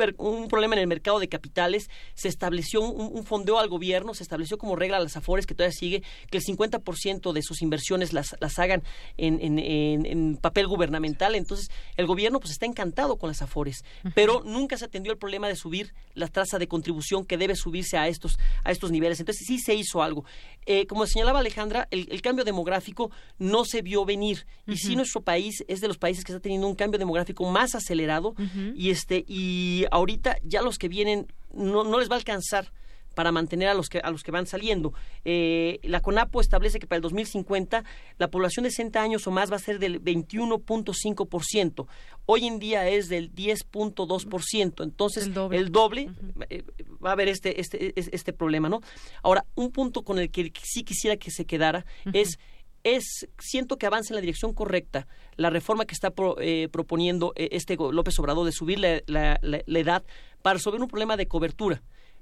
problema 0.50 0.76
en 0.76 0.82
el 0.82 0.88
mercado 0.88 1.20
de 1.20 1.28
capitales, 1.28 1.90
se 2.14 2.28
estableció 2.28 2.82
un, 2.82 3.24
fondeo 3.24 3.60
al 3.60 3.70
gobierno, 3.70 4.14
se 4.14 4.24
estableció 4.24 4.58
como 4.58 4.76
regla 4.76 4.98
a 4.98 5.00
las 5.00 5.18
AFORES 5.18 5.46
que 5.46 5.54
todavía 5.54 5.78
sigue, 5.78 6.04
que 6.30 6.38
el 6.38 6.44
50% 6.44 7.34
de 7.34 7.42
sus 7.42 7.62
inversiones 7.62 8.14
las, 8.14 8.36
las 8.40 8.58
hagan 8.60 8.84
en, 9.18 9.60
en, 9.60 10.38
papel 10.38 10.68
gubernamental, 10.68 11.36
entonces 11.36 11.70
el 11.98 12.08
gobierno 12.08 12.40
pues 12.40 12.52
está 12.52 12.66
encantado 12.66 13.18
con 13.18 13.30
las 13.30 13.42
AFORES, 13.42 13.84
pero 14.16 14.42
nunca 14.44 14.78
se 14.78 14.86
atendió 14.86 15.12
el 15.12 15.18
problema 15.18 15.48
de 15.48 15.56
subir 15.56 15.94
la 16.14 16.28
tasa 16.28 16.58
de 16.58 16.68
contribución 16.68 17.26
que 17.26 17.38
debe 17.42 17.56
subirse 17.56 17.98
a 17.98 18.08
estos, 18.08 18.40
a 18.64 18.72
estos 18.72 18.92
niveles. 18.92 19.20
Entonces 19.20 19.46
sí 19.46 19.60
se 19.60 19.74
hizo 19.74 20.02
algo. 20.02 20.24
Eh, 20.66 20.86
como 20.88 21.06
señalaba 21.06 21.40
Alejandra, 21.40 21.88
el, 21.92 22.22
cambio 22.22 22.46
demográfico 22.46 23.12
no 23.40 23.66
se 23.66 23.82
vio 23.82 24.06
venir. 24.06 24.46
Y 24.68 24.78
sí 24.78 24.96
nuestro 24.96 25.22
país 25.22 25.64
es 25.68 25.82
de 25.82 25.88
los 25.88 25.98
países 25.98 26.24
que 26.24 26.32
está 26.32 26.42
teniendo 26.42 26.68
un 26.68 26.76
cambio 26.76 27.00
demográfico 27.00 27.50
más 27.50 27.76
acelerado. 27.76 28.36
Y 28.76 28.92
este, 28.92 29.26
y 29.28 29.86
ahorita 29.92 30.38
ya 30.44 30.62
los 30.62 30.78
que 30.78 30.88
vienen 30.88 31.28
no, 31.54 31.84
no 31.84 32.00
les 32.00 32.10
va 32.10 32.16
a 32.16 32.20
alcanzar 32.20 32.72
para 33.14 33.32
mantener 33.32 33.68
a 33.68 33.74
los 33.74 33.90
que, 33.90 34.00
a 34.00 34.10
los 34.12 34.24
que 34.24 34.32
van 34.32 34.48
saliendo. 34.48 34.94
Eh, 35.26 35.80
la 35.84 36.02
CONAPO 36.02 36.42
establece 36.42 36.80
que 36.80 36.88
para 36.88 36.98
el 36.98 37.02
2050 37.02 37.84
la 38.18 38.28
población 38.30 38.64
de 38.64 38.72
60 38.72 39.02
años 39.02 39.28
o 39.28 39.32
más 39.32 39.52
va 39.52 39.56
a 39.58 39.60
ser 39.60 39.80
del 39.80 40.02
21.5%. 40.02 41.88
Hoy 42.26 42.48
en 42.48 42.60
día 42.60 42.88
es 42.88 43.10
del 43.10 43.34
10.2%. 43.34 44.84
Entonces, 44.84 45.30
el 45.52 45.72
doble, 45.72 46.10
eh, 46.50 46.64
va 47.04 47.10
a 47.10 47.14
haber 47.14 47.28
este, 47.28 47.60
este, 47.60 47.94
este 47.96 48.34
problema, 48.34 48.70
¿no? 48.70 48.82
Ahora, 49.24 49.46
un 49.56 49.72
punto 49.72 50.04
con 50.04 50.20
el 50.20 50.32
que 50.32 50.52
sí 50.64 50.84
quisiera 50.84 51.18
que 51.18 51.32
se 51.32 51.46
quedara 51.46 51.86
es 52.14 52.38
es 52.84 53.28
siento 53.40 53.78
que 53.78 53.86
avanza 53.86 54.14
en 54.14 54.16
la 54.16 54.22
dirección 54.22 54.54
correcta 54.54 55.08
la 55.36 55.50
reforma 55.50 55.86
que 55.86 55.94
está 55.94 56.14
eh, 56.40 56.68
proponiendo 56.72 57.34
este 57.36 57.76
López 57.76 58.18
Obrador 58.20 58.46
de 58.46 58.52
subir 58.52 58.80
la, 58.80 59.02
la, 59.08 59.40
edad 59.68 60.04
para 60.42 60.56
resolver 60.56 60.82
un 60.82 60.88
problema 60.88 61.18
de 61.18 61.28
cobertura. 61.28 61.82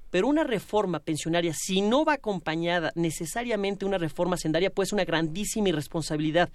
Pero 0.09 0.27
una 0.27 0.43
reforma 0.43 0.99
pensionaria, 0.99 1.53
si 1.53 1.81
no 1.81 2.05
va 2.05 2.13
acompañada 2.13 2.91
necesariamente 2.95 3.85
una 3.85 3.97
reforma 3.97 4.37
sendaria, 4.37 4.69
puede 4.69 4.87
ser 4.87 4.95
una 4.95 5.05
grandísima 5.05 5.69
irresponsabilidad. 5.69 6.49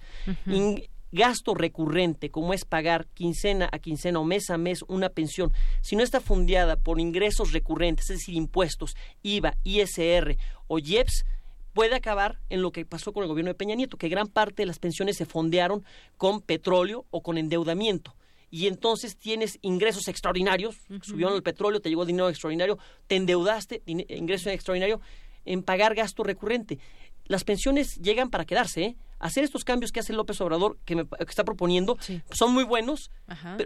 gasto 1.11 1.53
recurrente, 1.53 2.29
como 2.29 2.53
es 2.53 2.65
pagar 2.65 3.07
quincena 3.13 3.69
a 3.71 3.79
quincena 3.79 4.19
o 4.19 4.25
mes 4.25 4.49
a 4.49 4.57
mes 4.57 4.83
una 4.87 5.09
pensión, 5.09 5.53
si 5.81 5.95
no 5.95 6.03
está 6.03 6.19
fundada 6.19 6.75
por 6.75 6.99
ingresos 6.99 7.53
recurrentes, 7.53 8.09
es 8.09 8.17
decir, 8.17 8.35
impuestos, 8.35 8.95
IVA, 9.23 9.57
ISR 9.63 10.37
o 10.67 10.77
IEPS, 10.77 11.25
puede 11.73 11.95
acabar 11.95 12.39
en 12.49 12.61
lo 12.61 12.71
que 12.71 12.85
pasó 12.85 13.13
con 13.13 13.23
el 13.23 13.29
gobierno 13.29 13.49
de 13.49 13.55
Peña 13.55 13.75
Nieto, 13.75 13.97
que 13.97 14.09
gran 14.09 14.27
parte 14.27 14.63
de 14.63 14.65
las 14.65 14.79
pensiones 14.79 15.17
se 15.17 15.25
fondearon 15.25 15.85
con 16.17 16.41
petróleo 16.41 17.05
o 17.11 17.21
con 17.21 17.37
endeudamiento 17.37 18.15
y 18.55 18.67
entonces 18.67 19.17
tienes 19.17 19.59
ingresos 19.63 20.07
extraordinarios, 20.07 20.77
subió 21.01 21.35
el 21.35 21.43
petróleo, 21.43 21.81
te 21.81 21.89
llegó 21.89 22.05
dinero 22.05 22.29
extraordinario, 22.29 22.77
te 23.05 23.17
endeudaste, 23.17 23.83
ingreso 23.85 24.49
extraordinario, 24.49 25.01
en 25.43 25.61
pagar 25.61 25.93
gasto 25.93 26.23
recurrente. 26.23 26.79
Las 27.25 27.43
pensiones 27.43 27.97
llegan 27.97 28.29
para 28.29 28.45
quedarse, 28.45 28.83
¿eh? 28.85 28.95
Hacer 29.25 29.43
estos 29.43 29.63
cambios 29.63 29.91
que 29.91 29.99
hace 29.99 30.13
López 30.13 30.39
Obrador, 30.41 30.77
que, 30.85 30.95
me, 30.95 31.05
está 31.27 31.43
proponiendo, 31.43 31.97
son 32.31 32.53
muy 32.53 32.63
buenos, 32.63 33.11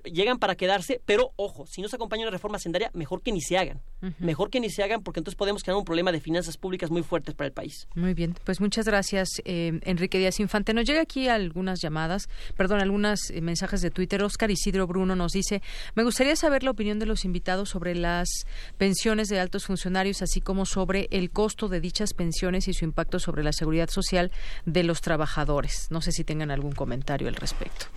llegan 0.04 0.40
para 0.40 0.56
quedarse, 0.56 1.02
pero 1.06 1.32
ojo, 1.36 1.66
si 1.68 1.82
no 1.82 1.88
se 1.88 1.96
acompaña 1.96 2.24
una 2.24 2.32
reforma 2.32 2.60
sendaria, 2.60 2.92
mejor 2.94 3.22
que 3.22 3.32
ni 3.32 3.42
se 3.42 3.58
hagan. 3.58 3.82
Mejor 4.20 4.50
que 4.50 4.60
ni 4.60 4.70
se 4.70 4.84
hagan, 4.84 5.04
porque 5.04 5.20
entonces 5.20 5.38
podemos 5.38 5.64
crear 5.64 5.78
un 5.78 5.84
problema 5.84 6.12
de 6.12 6.22
finanzas 6.22 6.58
públicas 6.58 6.90
muy 6.90 7.04
fuertes 7.04 7.36
para 7.36 7.48
el 7.48 7.54
país. 7.54 7.88
Muy 7.96 8.14
bien, 8.14 8.36
pues 8.46 8.62
muchas 8.62 8.86
gracias, 8.86 9.30
eh, 9.46 9.80
Enrique 9.84 10.18
Díaz 10.18 10.40
Infante. 10.40 10.74
Nos 10.74 10.86
llega 10.86 11.02
aquí 11.02 11.28
algunas 11.28 11.82
llamadas, 11.82 12.30
perdón, 12.56 12.80
algunos 12.80 13.30
eh, 13.30 13.42
mensajes 13.42 13.82
de 13.82 13.92
Twitter. 13.92 14.24
Oscar 14.24 14.52
Isidro 14.52 14.88
Bruno 14.88 15.16
nos 15.16 15.34
dice, 15.34 15.62
me 15.96 16.04
gustaría 16.04 16.36
saber 16.36 16.64
la 16.64 16.72
opinión 16.72 17.00
de 17.00 17.06
los 17.06 17.26
invitados 17.26 17.70
sobre 17.70 17.96
las 17.96 18.30
pensiones 18.78 19.28
de 19.28 19.40
altos 19.40 19.66
funcionarios, 19.66 20.22
así 20.22 20.42
como 20.42 20.66
sobre 20.66 21.08
el 21.12 21.32
costo 21.32 21.68
de 21.68 21.82
dichas 21.82 22.14
pensiones 22.14 22.68
y 22.68 22.74
su 22.74 22.86
impacto 22.86 23.20
sobre 23.20 23.44
la 23.44 23.52
seguridad 23.52 23.90
social 23.90 24.32
de 24.66 24.84
los 24.84 25.02
trabajadores. 25.02 25.49
No 25.90 26.02
sé 26.02 26.12
si 26.12 26.24
tengan 26.24 26.52
algún 26.52 26.74
comentario 26.74 27.28
al 27.28 27.36
respecto. 27.36 27.88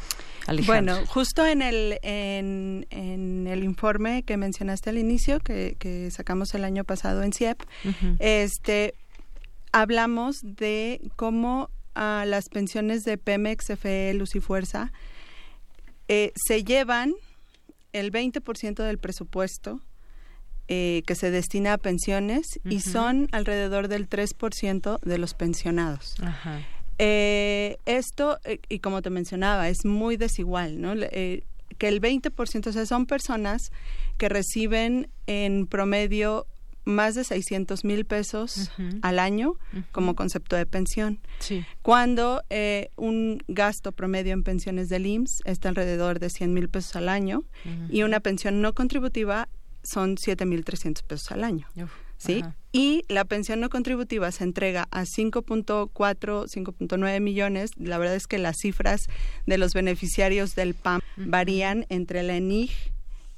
Bueno, 0.66 1.06
justo 1.06 1.46
en 1.46 1.62
el, 1.62 1.98
en, 2.02 2.86
el 2.90 3.62
informe 3.62 4.24
que 4.24 4.36
mencionaste 4.36 4.90
al 4.90 4.98
inicio, 4.98 5.38
que, 5.40 6.08
sacamos 6.10 6.54
el 6.54 6.64
año 6.64 6.84
pasado 6.84 7.22
en 7.22 7.32
CIEP, 7.32 7.62
este, 8.18 8.94
hablamos 9.70 10.40
de 10.42 11.00
cómo 11.16 11.70
a 11.94 12.24
las 12.26 12.48
pensiones 12.48 13.04
de 13.04 13.18
Pemex, 13.18 13.66
FE, 13.78 14.14
Luz 14.14 14.34
y 14.34 14.40
Fuerza 14.40 14.92
eh, 16.08 16.32
se 16.34 16.64
llevan 16.64 17.14
el 17.92 18.10
20% 18.10 18.82
del 18.82 18.98
presupuesto 18.98 19.80
eh, 20.68 21.02
que 21.06 21.14
se 21.14 21.30
destina 21.30 21.74
a 21.74 21.78
pensiones 21.78 22.60
y 22.64 22.80
son 22.80 23.28
alrededor 23.32 23.88
del 23.88 24.08
3% 24.08 25.00
de 25.00 25.18
los 25.18 25.34
pensionados. 25.34 26.14
Ajá. 26.22 26.62
Eh, 26.98 27.78
esto, 27.86 28.38
eh, 28.44 28.60
y 28.68 28.78
como 28.78 29.02
te 29.02 29.10
mencionaba, 29.10 29.68
es 29.68 29.84
muy 29.84 30.16
desigual, 30.16 30.80
¿no? 30.80 30.94
Eh, 30.94 31.44
que 31.78 31.88
el 31.88 32.00
20%, 32.00 32.66
o 32.68 32.72
sea, 32.72 32.86
son 32.86 33.06
personas 33.06 33.72
que 34.18 34.28
reciben 34.28 35.08
en 35.26 35.66
promedio 35.66 36.46
más 36.84 37.14
de 37.14 37.24
600 37.24 37.84
mil 37.84 38.04
pesos 38.04 38.70
al 39.02 39.18
año 39.18 39.54
como 39.92 40.14
concepto 40.14 40.56
de 40.56 40.66
pensión. 40.66 41.20
Cuando 41.82 42.42
eh, 42.50 42.90
un 42.96 43.42
gasto 43.48 43.92
promedio 43.92 44.32
en 44.32 44.42
pensiones 44.42 44.88
del 44.88 45.06
IMSS 45.06 45.42
está 45.44 45.68
alrededor 45.68 46.18
de 46.18 46.30
100 46.30 46.52
mil 46.52 46.68
pesos 46.68 46.96
al 46.96 47.08
año 47.08 47.44
y 47.88 48.02
una 48.02 48.20
pensión 48.20 48.60
no 48.60 48.74
contributiva 48.74 49.48
son 49.82 50.16
7 50.18 50.44
mil 50.46 50.64
300 50.64 51.02
pesos 51.04 51.30
al 51.32 51.44
año. 51.44 51.66
¿Sí? 52.22 52.44
Y 52.72 53.04
la 53.08 53.24
pensión 53.24 53.60
no 53.60 53.68
contributiva 53.68 54.30
se 54.32 54.44
entrega 54.44 54.88
a 54.90 55.02
5.4, 55.02 55.90
5.9 55.90 57.20
millones. 57.20 57.70
La 57.76 57.98
verdad 57.98 58.14
es 58.14 58.26
que 58.26 58.38
las 58.38 58.56
cifras 58.58 59.08
de 59.46 59.58
los 59.58 59.74
beneficiarios 59.74 60.54
del 60.54 60.74
PAM 60.74 61.00
varían 61.16 61.84
entre 61.90 62.22
la 62.22 62.36
ENIG 62.36 62.70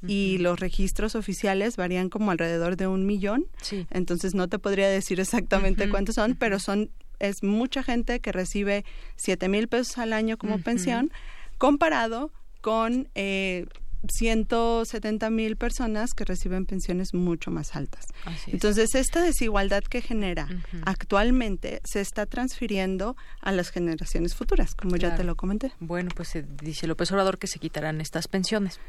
y 0.06 0.39
los 0.39 0.61
registros 0.61 1.15
oficiales 1.15 1.77
varían 1.77 2.11
como 2.11 2.31
alrededor 2.31 2.77
de 2.77 2.86
un 2.86 3.06
millón. 3.06 3.47
Entonces 3.90 4.35
no 4.35 4.48
te 4.48 4.59
podría 4.59 4.89
decir 4.89 5.19
exactamente 5.19 5.89
cuántos 5.89 6.15
son, 6.16 6.35
pero 6.35 6.59
son 6.61 6.90
es 7.20 7.43
mucha 7.43 7.82
gente 7.82 8.20
que 8.20 8.32
recibe 8.32 8.85
7 9.16 9.48
mil 9.48 9.69
pesos 9.69 9.98
al 9.98 10.12
año 10.12 10.36
como 10.36 10.59
pensión 10.59 11.11
comparado 11.59 12.31
con 12.61 13.09
eh, 13.15 13.66
170 14.10 15.31
mil 15.31 15.56
personas 15.56 16.14
que 16.14 16.24
reciben 16.24 16.66
pensiones 16.66 17.14
mucho 17.14 17.51
más 17.51 17.74
altas. 17.76 18.06
Entonces, 18.47 18.94
esta 18.94 19.22
desigualdad 19.22 19.82
que 19.82 20.01
genera 20.01 20.48
actualmente 20.85 21.81
se 21.85 22.01
está 22.01 22.26
transfiriendo 22.26 23.16
a 23.40 23.52
las 23.52 23.70
generaciones 23.70 24.35
futuras, 24.35 24.74
como 24.74 24.97
ya 24.97 25.14
te 25.14 25.24
lo 25.24 25.36
comenté. 25.36 25.72
Bueno, 25.81 26.10
pues 26.14 26.32
dice 26.62 26.86
López 26.86 27.10
Obrador 27.12 27.39
que 27.39 27.47
se 27.47 27.59
quitarán 27.59 28.01
estas 28.01 28.28
pensiones. 28.28 28.81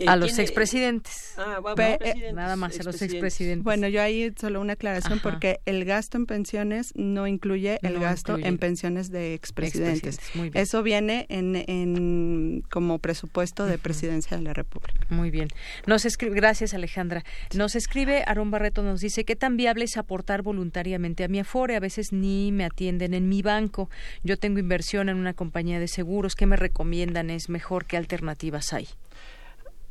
Eh, 0.00 0.06
a 0.08 0.16
los 0.16 0.38
expresidentes. 0.38 1.34
Ah, 1.36 1.60
eh, 1.76 2.32
nada 2.32 2.56
más 2.56 2.80
a 2.80 2.82
los 2.84 3.02
expresidentes. 3.02 3.62
Bueno, 3.62 3.86
yo 3.86 4.00
ahí 4.00 4.32
solo 4.40 4.62
una 4.62 4.72
aclaración 4.72 5.20
porque 5.22 5.60
el 5.66 5.84
gasto 5.84 6.16
en 6.16 6.24
pensiones 6.24 6.92
no 6.94 7.26
incluye 7.26 7.78
el 7.82 7.98
gasto 7.98 8.38
en 8.38 8.56
pensiones 8.56 9.10
de 9.10 9.34
expresidentes. 9.34 10.18
Eso 10.54 10.82
viene 10.82 11.26
en, 11.28 11.54
en, 11.54 12.64
como 12.70 12.98
presupuesto 12.98 13.66
de 13.66 13.76
presidencia 13.76 14.38
de 14.38 14.42
la 14.42 14.54
República. 14.54 15.06
Muy 15.10 15.30
bien. 15.30 15.48
Nos 15.86 16.06
escribe, 16.06 16.34
gracias 16.34 16.72
Alejandra. 16.72 17.22
Nos 17.54 17.76
escribe 17.76 18.24
Aarón 18.26 18.50
Barreto, 18.50 18.82
nos 18.82 19.00
dice, 19.02 19.24
¿qué 19.26 19.36
tan 19.36 19.58
viable 19.58 19.84
es 19.84 19.98
aportar 19.98 20.40
voluntariamente 20.40 21.24
a 21.24 21.28
mi 21.28 21.40
Afore? 21.40 21.76
A 21.76 21.80
veces 21.80 22.10
ni 22.10 22.52
me 22.52 22.64
atienden 22.64 23.12
en 23.12 23.28
mi 23.28 23.42
banco. 23.42 23.90
Yo 24.22 24.38
tengo 24.38 24.60
inversión 24.60 25.10
en 25.10 25.18
una 25.18 25.34
compañía 25.34 25.78
de 25.78 25.88
seguros. 25.88 26.34
¿Qué 26.36 26.46
me 26.46 26.56
recomiendan? 26.56 27.28
¿Es 27.28 27.50
mejor? 27.50 27.84
¿Qué 27.84 27.98
alternativas 27.98 28.72
hay? 28.72 28.88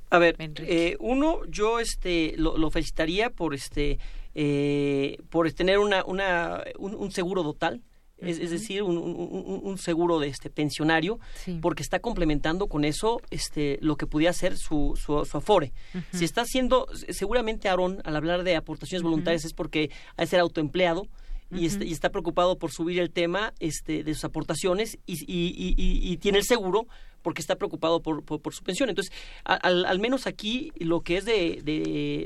A 0.10 0.18
ver, 0.18 0.36
eh, 0.40 0.98
uno, 1.00 1.42
yo 1.48 1.80
este 1.80 2.34
lo, 2.38 2.70
felicitaría 2.72 3.30
por 3.30 3.54
este 3.54 4.00
eh, 4.34 5.18
por 5.30 5.52
tener 5.54 5.80
una, 5.80 6.04
una 6.06 6.64
un, 6.78 7.12
seguro 7.12 7.44
total. 7.44 7.84
Es, 8.18 8.50
decir, 8.50 8.84
un, 8.84 9.78
seguro 9.78 10.20
de 10.20 10.28
este 10.28 10.50
pensionario, 10.50 11.22
porque 11.62 11.82
está 11.82 12.00
complementando 12.00 12.68
con 12.68 12.84
eso 12.84 13.22
este 13.30 13.78
lo 13.82 13.96
que 13.96 14.08
pudiera 14.08 14.34
ser 14.34 14.58
su, 14.58 15.00
su, 15.02 15.16
afore. 15.38 15.72
Si 16.12 16.26
está 16.26 16.42
haciendo, 16.42 16.88
seguramente 17.12 17.70
Aarón, 17.70 18.02
al 18.04 18.18
hablar 18.18 18.44
de 18.44 18.58
aportaciones 18.58 19.04
voluntarias, 19.04 19.46
es 19.46 19.54
porque 19.54 19.90
ha 20.18 20.24
de 20.24 20.28
ser 20.28 20.42
autoempleado, 20.42 21.08
y, 21.52 21.66
está, 21.66 21.84
y, 21.84 21.92
está, 21.92 22.10
preocupado 22.10 22.58
por 22.58 22.72
subir 22.72 23.00
el 23.00 23.12
tema 23.12 23.54
este, 23.60 24.04
de 24.04 24.14
sus 24.14 24.26
aportaciones 24.26 25.00
y, 25.06 25.14
y, 25.26 25.74
y, 25.78 26.18
tiene 26.18 26.38
el 26.38 26.44
seguro 26.44 26.88
porque 27.22 27.42
está 27.42 27.56
preocupado 27.56 28.02
por, 28.02 28.24
por, 28.24 28.54
su 28.54 28.64
pensión. 28.64 28.90
Entonces, 28.90 29.14
al, 29.44 29.86
al, 29.86 30.00
menos 30.00 30.28
aquí 30.28 30.72
lo 30.78 31.02
que 31.02 31.18
es 31.18 31.26
de, 31.26 31.62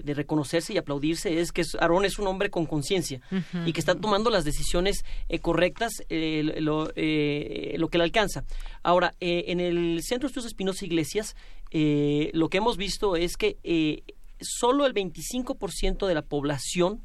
de, 0.04 0.14
reconocerse 0.14 0.74
y 0.74 0.78
aplaudirse 0.78 1.40
es 1.40 1.52
que 1.52 1.64
Aarón 1.80 2.06
es 2.06 2.20
un 2.20 2.28
hombre 2.28 2.50
con 2.50 2.66
conciencia 2.66 3.22
y 3.66 3.74
que 3.74 3.80
está 3.80 3.96
tomando 3.96 4.30
las 4.30 4.46
decisiones 4.46 5.04
eh, 5.30 5.40
correctas, 5.40 5.92
eh, 6.10 6.44
lo, 6.60 6.92
eh, 6.96 7.76
lo, 7.78 7.90
que 7.90 7.98
le 7.98 8.04
alcanza. 8.04 8.44
Ahora, 8.84 9.16
en 9.20 9.60
el 9.60 10.02
Centro 10.04 10.28
de 10.28 10.32
Estudios 10.32 10.48
Espinosa 10.48 10.86
Iglesias, 10.86 11.36
lo 11.72 12.50
que 12.50 12.58
hemos 12.58 12.78
visto 12.78 13.16
es 13.16 13.38
que 13.38 14.04
solo 14.40 14.86
el 14.86 14.94
25% 14.94 16.08
de 16.08 16.14
la 16.14 16.22
población 16.22 17.02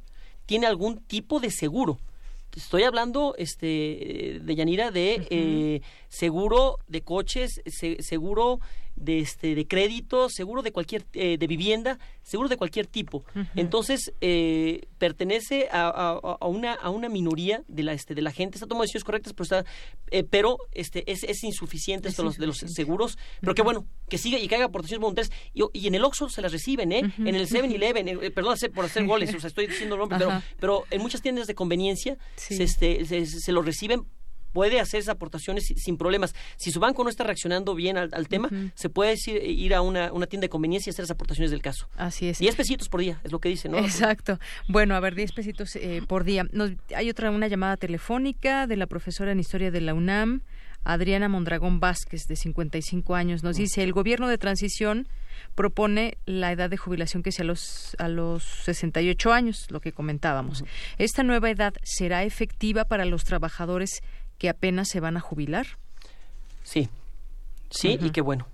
tiene 0.47 0.67
algún 0.67 0.99
tipo 0.99 1.41
de 1.41 1.51
seguro 1.51 1.99
estoy 2.57 2.85
hablando 2.85 3.35
este 3.39 4.41
de 4.43 4.55
Yanira 4.55 4.91
de 4.91 5.27
eh, 5.31 5.83
seguro 6.09 6.79
de 6.89 7.03
coches 7.03 7.61
seguro 8.01 8.61
de 9.01 9.21
este 9.21 9.55
de 9.55 9.67
crédito, 9.67 10.29
seguro 10.29 10.63
de 10.63 10.73
cualquier 10.73 11.07
eh, 11.13 11.39
de 11.39 11.47
vivienda, 11.47 11.99
seguro 12.23 12.49
de 12.49 12.57
cualquier 12.57 12.87
tipo. 12.87 13.25
Entonces 13.55 14.13
eh, 14.21 14.87
pertenece 14.99 15.69
a, 15.71 15.89
a, 15.89 16.47
una 16.47 16.75
a 16.75 16.91
una 16.91 17.09
minoría 17.09 17.63
de 17.69 17.83
la 17.83 17.93
este 17.93 18.15
de 18.15 18.23
la 18.23 18.33
gente. 18.33 18.57
Está 18.57 18.67
tomando 18.67 18.83
decisiones 18.83 19.05
correctas, 19.05 19.33
pero 19.33 19.45
está 19.45 19.65
eh, 20.11 20.25
pero 20.25 20.59
este 20.73 21.11
es, 21.11 21.23
es 21.25 21.43
insuficiente 21.45 22.09
esto 22.09 22.31
de 22.31 22.47
los 22.47 22.59
seguros, 22.59 23.19
pero 23.41 23.55
que 23.55 23.63
bueno 23.63 23.87
que 24.09 24.19
siga 24.19 24.39
y 24.39 24.49
que 24.49 24.57
haga 24.57 24.67
aportaciones 24.67 25.01
voluntarias. 25.01 25.33
Y, 25.55 25.63
y 25.73 25.87
en 25.87 25.95
el 25.95 26.05
Oxxo 26.05 26.29
se 26.29 26.43
las 26.43 26.53
reciben, 26.53 26.93
¿eh? 26.93 27.13
En 27.19 27.35
el 27.35 27.49
7-Eleven, 27.49 28.33
perdón 28.33 28.57
por 28.75 28.85
hacer 28.85 29.07
goles, 29.07 29.35
o 29.35 29.41
sea, 29.41 29.49
estoy 29.49 29.67
diciendo 29.67 29.97
nombre, 29.97 30.19
pero, 30.19 30.43
pero 30.59 30.85
en 30.91 31.03
muchas 31.03 31.21
tiendas 31.21 31.47
de 31.47 31.55
conveniencia 31.55 32.17
se, 32.37 32.63
este, 32.63 33.05
se, 33.05 33.27
se 33.27 33.53
lo 33.53 33.63
reciben 33.63 34.07
puede 34.53 34.81
hacer 34.81 35.01
esas 35.01 35.15
aportaciones 35.15 35.67
sin 35.77 35.97
problemas. 35.97 36.35
Si 36.57 36.71
su 36.71 36.81
banco 36.81 37.05
no 37.05 37.11
está 37.11 37.25
reaccionando 37.25 37.75
bien 37.75 37.97
al, 37.97 38.29
tema, 38.29 38.49
se 38.75 38.89
puede 38.89 39.15
ir, 39.43 39.75
a 39.75 39.81
una, 39.81 40.11
tienda 40.27 40.45
de 40.45 40.49
conveniencia 40.49 40.91
y 40.91 40.93
hacer 40.93 41.05
las 41.05 41.11
aportaciones 41.11 41.51
del 41.51 41.63
caso. 41.63 41.89
Así 41.97 42.29
es. 42.29 42.39
10 42.39 42.57
pesitos 42.57 42.89
por 42.89 43.01
día, 43.01 43.21
es 43.25 43.33
lo 43.33 43.41
que 43.41 43.49
dice, 43.49 43.69
¿no? 43.69 43.79
Exacto. 43.79 44.39
Bueno, 44.69 44.95
a 44.95 45.01
ver, 45.01 45.15
10 45.15 45.33
pesitos 45.33 45.77
eh, 45.77 46.03
por 46.07 46.25
día. 46.25 46.47
hay 46.95 47.11
otra, 47.11 47.31
una 47.31 47.49
llamada 47.49 47.77
telefónica 47.77 48.67
de 48.67 48.77
la 48.77 48.87
profesora 48.87 49.33
en 49.33 49.41
Historia 49.41 49.71
de 49.71 49.81
la 49.81 49.95
UNAM, 49.95 50.43
Adriana 50.85 51.29
Mondragón 51.29 51.81
Vázquez, 51.81 52.27
de 52.29 52.37
55 52.37 53.15
años. 53.15 53.43
Nos 53.43 53.57
dice, 53.57 53.83
el 53.83 53.93
gobierno 53.93 54.29
de 54.29 54.39
transición 54.39 55.09
propone 55.55 56.19
la 56.25 56.53
edad 56.53 56.71
de 56.71 56.77
jubilación 56.77 57.23
que 57.23 57.33
sea 57.33 57.45
a 57.45 57.47
los, 57.47 57.97
a 57.99 58.09
los 58.09 58.45
68 58.45 59.33
años, 59.33 59.67
lo 59.71 59.81
que 59.81 59.93
comentábamos. 59.93 60.65
¿Esta 60.99 61.23
nueva 61.23 61.51
edad 61.51 61.75
será 61.83 62.25
efectiva 62.25 62.85
para 62.85 63.05
los 63.05 63.25
trabajadores 63.25 64.03
que 64.39 64.49
apenas 64.49 64.89
se 64.89 65.01
van 65.01 65.17
a 65.17 65.21
jubilar. 65.21 65.67
Sí, 66.63 66.89
sí, 67.71 67.99
y 68.01 68.11
qué 68.11 68.21
bueno. 68.21 68.47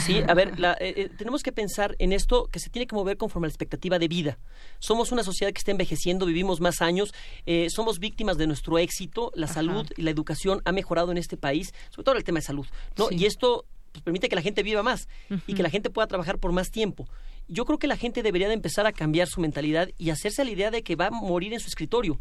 Sí, 0.00 0.22
a 0.26 0.34
ver, 0.34 0.54
eh, 0.58 0.76
eh, 0.80 1.10
tenemos 1.16 1.42
que 1.42 1.52
pensar 1.52 1.94
en 1.98 2.12
esto 2.12 2.48
que 2.50 2.58
se 2.58 2.70
tiene 2.70 2.86
que 2.86 2.96
mover 2.96 3.16
conforme 3.16 3.46
a 3.46 3.48
la 3.48 3.52
expectativa 3.52 3.98
de 3.98 4.08
vida. 4.08 4.38
Somos 4.78 5.12
una 5.12 5.22
sociedad 5.22 5.52
que 5.52 5.58
está 5.58 5.70
envejeciendo, 5.70 6.26
vivimos 6.26 6.60
más 6.60 6.80
años, 6.80 7.14
eh, 7.46 7.68
somos 7.70 7.98
víctimas 7.98 8.36
de 8.36 8.46
nuestro 8.46 8.78
éxito, 8.78 9.30
la 9.34 9.46
salud 9.46 9.86
y 9.96 10.02
la 10.02 10.10
educación 10.10 10.62
ha 10.64 10.72
mejorado 10.72 11.12
en 11.12 11.18
este 11.18 11.36
país, 11.36 11.72
sobre 11.90 12.04
todo 12.04 12.16
el 12.16 12.24
tema 12.24 12.38
de 12.38 12.44
salud, 12.44 12.66
¿no? 12.96 13.08
Y 13.10 13.26
esto 13.26 13.66
pues, 13.92 14.02
permite 14.02 14.28
que 14.28 14.34
la 14.34 14.42
gente 14.42 14.62
viva 14.62 14.82
más 14.82 15.08
y 15.46 15.54
que 15.54 15.62
la 15.62 15.70
gente 15.70 15.90
pueda 15.90 16.08
trabajar 16.08 16.38
por 16.38 16.52
más 16.52 16.70
tiempo 16.70 17.06
yo 17.48 17.64
creo 17.64 17.78
que 17.78 17.86
la 17.86 17.96
gente 17.96 18.22
debería 18.22 18.48
de 18.48 18.54
empezar 18.54 18.86
a 18.86 18.92
cambiar 18.92 19.28
su 19.28 19.40
mentalidad 19.40 19.88
y 19.98 20.10
hacerse 20.10 20.42
a 20.42 20.44
la 20.44 20.50
idea 20.50 20.70
de 20.70 20.82
que 20.82 20.96
va 20.96 21.06
a 21.06 21.10
morir 21.10 21.52
en 21.52 21.60
su 21.60 21.68
escritorio. 21.68 22.18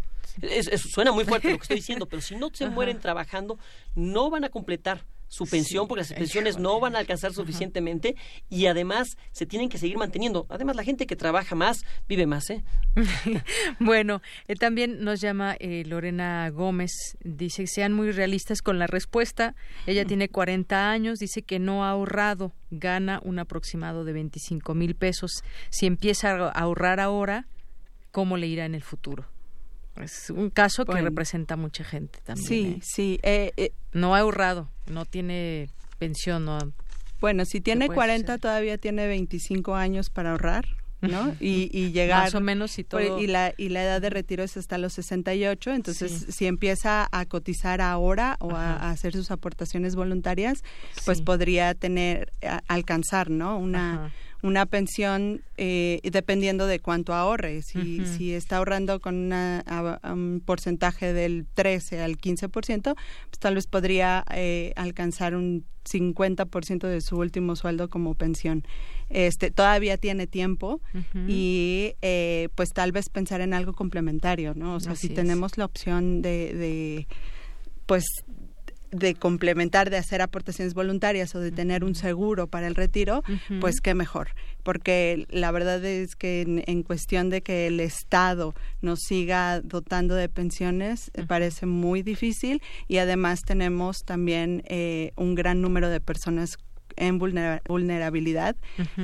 suena 0.93 1.11
muy 1.11 1.25
fuerte 1.25 1.51
lo 1.51 1.57
que 1.57 1.63
estoy 1.63 1.77
diciendo, 1.83 2.05
pero 2.05 2.21
si 2.21 2.35
no 2.35 2.49
se 2.53 2.67
mueren 2.69 2.99
trabajando, 2.99 3.57
no 3.95 4.29
van 4.29 4.43
a 4.43 4.49
completar 4.49 5.05
su 5.34 5.47
pensión 5.47 5.88
porque 5.88 6.01
las 6.01 6.14
pensiones 6.14 6.60
no 6.60 6.80
van 6.80 6.95
a 6.95 6.99
alcanzar 6.99 7.34
suficientemente 7.34 8.15
y 8.51 8.68
además 8.68 9.18
se 9.31 9.47
tienen 9.47 9.68
que 9.68 9.80
seguir 9.80 9.97
manteniendo. 9.97 10.45
Además, 10.47 10.76
la 10.76 10.84
gente 10.84 11.07
que 11.07 11.15
trabaja 11.15 11.55
más 11.55 11.84
vive 12.07 12.27
más. 12.27 12.51
¿eh? 12.51 12.64
bueno, 13.80 14.22
eh, 14.47 14.55
también 14.55 15.03
nos 15.03 15.22
llama 15.22 15.55
eh, 15.60 15.85
Lorena 15.88 16.47
Gómez, 16.51 17.18
dice 17.23 17.65
sean 17.65 17.93
muy 17.93 18.11
realistas 18.11 18.61
con 18.61 18.77
la 18.77 18.85
respuesta. 18.85 19.55
Ella 19.88 20.05
tiene 20.05 20.30
40 20.30 20.91
años, 20.91 21.18
dice 21.18 21.41
que 21.41 21.57
no 21.57 21.84
ha 21.84 21.89
ahorrado, 21.89 22.53
gana 22.69 23.19
un 23.23 23.39
aproximado 23.39 24.05
de 24.05 24.14
25 24.14 24.76
mil 24.76 24.93
pesos. 24.93 25.43
Si 25.72 25.88
empieza 25.88 26.30
a 26.30 26.49
ahorrar 26.49 26.99
ahora, 26.99 27.47
¿cómo 28.11 28.38
le 28.38 28.45
irá 28.45 28.65
en 28.65 28.76
el 28.76 28.84
futuro? 28.84 29.26
Es 29.95 30.30
un 30.30 30.51
caso 30.51 30.85
que 30.85 31.01
representa 31.01 31.55
mucha 31.55 31.84
gente 31.84 32.19
también. 32.23 32.81
Sí, 32.84 33.18
¿eh? 33.23 33.64
sí. 33.64 33.72
No 33.93 34.15
ha 34.15 34.19
ahorrado, 34.19 34.69
no 34.88 35.05
tiene 35.05 35.69
pensión. 35.99 36.45
No, 36.45 36.60
bueno, 37.22 37.45
si 37.45 37.61
tiene 37.61 37.88
40 37.88 38.38
todavía 38.38 38.77
tiene 38.77 39.07
25 39.07 39.76
años 39.76 40.10
para 40.10 40.31
ahorrar. 40.31 40.65
¿no? 41.01 41.35
Y, 41.41 41.69
y 41.72 41.91
llegar 41.91 42.23
más 42.23 42.35
o 42.35 42.41
menos 42.41 42.80
y 42.80 42.84
todo 42.85 43.19
y 43.19 43.27
la 43.27 43.53
y 43.57 43.69
la 43.69 43.84
edad 43.84 44.01
de 44.01 44.10
retiro 44.10 44.41
es 44.43 44.55
hasta 44.55 44.77
los 44.77 44.93
68 44.93 45.73
entonces 45.73 46.27
si 46.30 46.45
empieza 46.45 47.10
a 47.11 47.26
cotizar 47.26 47.81
ahora 47.81 48.38
o 48.39 48.51
a, 48.51 48.89
hacer 48.89 49.11
sus 49.11 49.30
aportaciones 49.30 49.95
voluntarias 49.95 50.64
pues 51.03 51.22
podría 51.22 51.73
tener 51.73 52.31
alcanzar 52.69 53.30
no 53.30 53.57
una 53.57 54.14
una 54.43 54.65
pensión 54.65 55.41
eh, 55.57 55.99
dependiendo 56.03 56.67
de 56.67 56.79
cuánto 56.79 57.13
ahorre. 57.13 57.61
Si, 57.61 58.05
si 58.05 58.33
está 58.33 58.57
ahorrando 58.57 58.99
con 58.99 59.15
una, 59.15 59.63
un 60.03 60.41
porcentaje 60.45 61.13
del 61.13 61.45
13 61.53 62.01
al 62.01 62.17
15%, 62.17 62.81
pues 62.93 63.39
tal 63.39 63.55
vez 63.55 63.67
podría 63.67 64.25
eh, 64.31 64.73
alcanzar 64.75 65.35
un 65.35 65.65
50% 65.85 66.87
de 66.87 67.01
su 67.01 67.17
último 67.17 67.55
sueldo 67.55 67.89
como 67.89 68.15
pensión. 68.15 68.63
Este, 69.09 69.49
todavía 69.49 69.97
tiene 69.97 70.27
tiempo 70.27 70.81
y 71.27 71.93
eh, 72.01 72.49
pues 72.55 72.69
tal 72.73 72.91
vez 72.91 73.09
pensar 73.09 73.41
en 73.41 73.53
algo 73.53 73.73
complementario, 73.73 74.53
¿no? 74.55 74.75
O 74.75 74.79
sea, 74.79 74.95
si 74.95 75.09
tenemos 75.09 75.57
la 75.57 75.65
opción 75.65 76.21
de, 76.21 76.53
de 76.53 77.07
pues 77.85 78.05
de 78.93 79.15
complementar, 79.15 79.89
de 79.89 79.97
hacer 79.97 80.21
aportaciones 80.21 80.73
voluntarias 80.73 81.33
o 81.35 81.39
de 81.39 81.51
tener 81.51 81.83
un 81.83 81.95
seguro 81.95 82.47
para 82.47 82.67
el 82.67 82.75
retiro, 82.75 83.23
pues 83.59 83.81
qué 83.81 83.95
mejor. 83.95 84.29
Porque 84.63 85.25
la 85.29 85.51
verdad 85.51 85.83
es 85.83 86.15
que 86.15 86.41
en, 86.41 86.83
cuestión 86.83 87.29
de 87.29 87.41
que 87.41 87.67
el 87.67 87.79
Estado 87.79 88.53
nos 88.81 88.99
siga 89.01 89.61
dotando 89.61 90.15
de 90.15 90.29
pensiones, 90.29 91.11
eh, 91.13 91.23
parece 91.27 91.65
muy 91.65 92.01
difícil 92.01 92.61
y 92.87 92.97
además 92.97 93.41
tenemos 93.41 94.03
también 94.05 94.63
eh, 94.67 95.11
un 95.15 95.35
gran 95.35 95.61
número 95.61 95.89
de 95.89 95.99
personas 95.99 96.57
en 96.95 97.19
vulnerabilidad, 97.19 98.55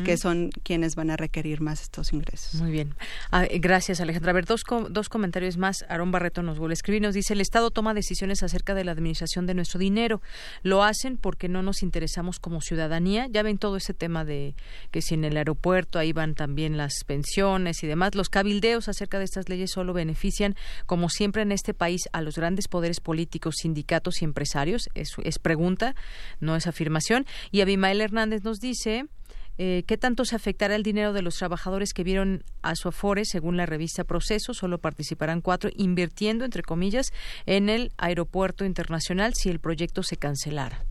que 0.06 0.18
son 0.18 0.50
quienes 0.64 0.96
van 0.96 1.10
a 1.10 1.18
requerir 1.18 1.62
más 1.62 1.82
estos 1.82 2.14
ingresos. 2.14 2.62
Muy 2.62 2.72
bien. 2.72 2.96
Ah, 3.32 3.46
gracias, 3.60 4.02
Alejandra. 4.02 4.32
A 4.32 4.34
ver, 4.34 4.46
dos, 4.46 4.64
dos 4.90 5.10
comentarios 5.10 5.58
más. 5.58 5.86
Aarón 5.90 6.12
Barreto 6.12 6.44
nos 6.44 6.60
vuelve 6.60 6.74
a 6.74 6.76
escribir. 6.76 7.02
Nos 7.02 7.14
dice, 7.14 7.34
el 7.34 7.42
Estado 7.42 7.72
toma 7.72 7.94
decisiones 7.94 8.44
acerca 8.44 8.74
de 8.74 8.84
la 8.84 8.92
administración 8.92 9.46
de 9.46 9.54
nuestro 9.54 9.80
dinero. 9.80 10.22
Lo 10.64 10.84
hacen 10.84 11.18
porque 11.18 11.50
no 11.50 11.62
nos 11.62 11.84
interesamos 11.84 12.40
como 12.40 12.62
ciudadanía. 12.62 13.28
Ya 13.30 13.44
ven 13.44 13.58
todo 13.58 13.78
ese 13.78 13.94
tema 13.94 14.26
de 14.26 14.56
que 14.92 15.02
si 15.02 15.16
en 15.16 15.24
el 15.24 15.38
aeropuerto 15.38 16.00
ahí 16.00 16.14
van 16.14 16.36
también 16.36 16.78
las 16.78 17.04
pensiones 17.06 17.84
y 17.84 17.88
demás. 17.88 18.16
Los 18.16 18.30
cabildeos 18.30 18.90
acerca 18.90 19.20
de 19.20 19.26
estas 19.26 19.50
leyes 19.50 19.72
solo 19.72 19.94
benefician, 19.94 20.56
como 20.86 21.10
siempre 21.10 21.42
en 21.42 21.52
este 21.52 21.74
país, 21.74 22.02
a 22.12 22.22
los 22.22 22.36
grandes 22.36 22.68
poderes 22.68 23.00
políticos, 23.00 23.56
sindicatos 23.62 24.22
y 24.22 24.26
empresarios. 24.26 24.90
Es, 24.94 25.10
es 25.24 25.40
pregunta, 25.40 25.96
no 26.40 26.56
es 26.56 26.68
afirmación. 26.68 27.26
Y 27.52 27.62
a 27.62 27.66
Ismael 27.80 28.02
Hernández 28.02 28.44
nos 28.44 28.60
dice 28.60 29.06
eh, 29.58 29.84
¿Qué 29.88 29.98
tanto 29.98 30.26
se 30.26 30.36
afectará 30.36 30.76
el 30.76 30.84
dinero 30.84 31.14
de 31.14 31.22
los 31.22 31.36
trabajadores 31.36 31.94
que 31.94 32.04
vieron 32.04 32.44
a 32.62 32.76
su 32.76 32.90
Afore, 32.90 33.24
según 33.24 33.56
la 33.56 33.66
revista 33.66 34.04
Proceso? 34.04 34.54
Solo 34.54 34.80
participarán 34.80 35.40
cuatro, 35.40 35.70
invirtiendo, 35.74 36.44
entre 36.44 36.62
comillas, 36.62 37.14
en 37.46 37.70
el 37.70 37.92
aeropuerto 37.98 38.66
internacional 38.66 39.34
si 39.34 39.50
el 39.50 39.60
proyecto 39.60 40.04
se 40.04 40.18
cancelara. 40.18 40.89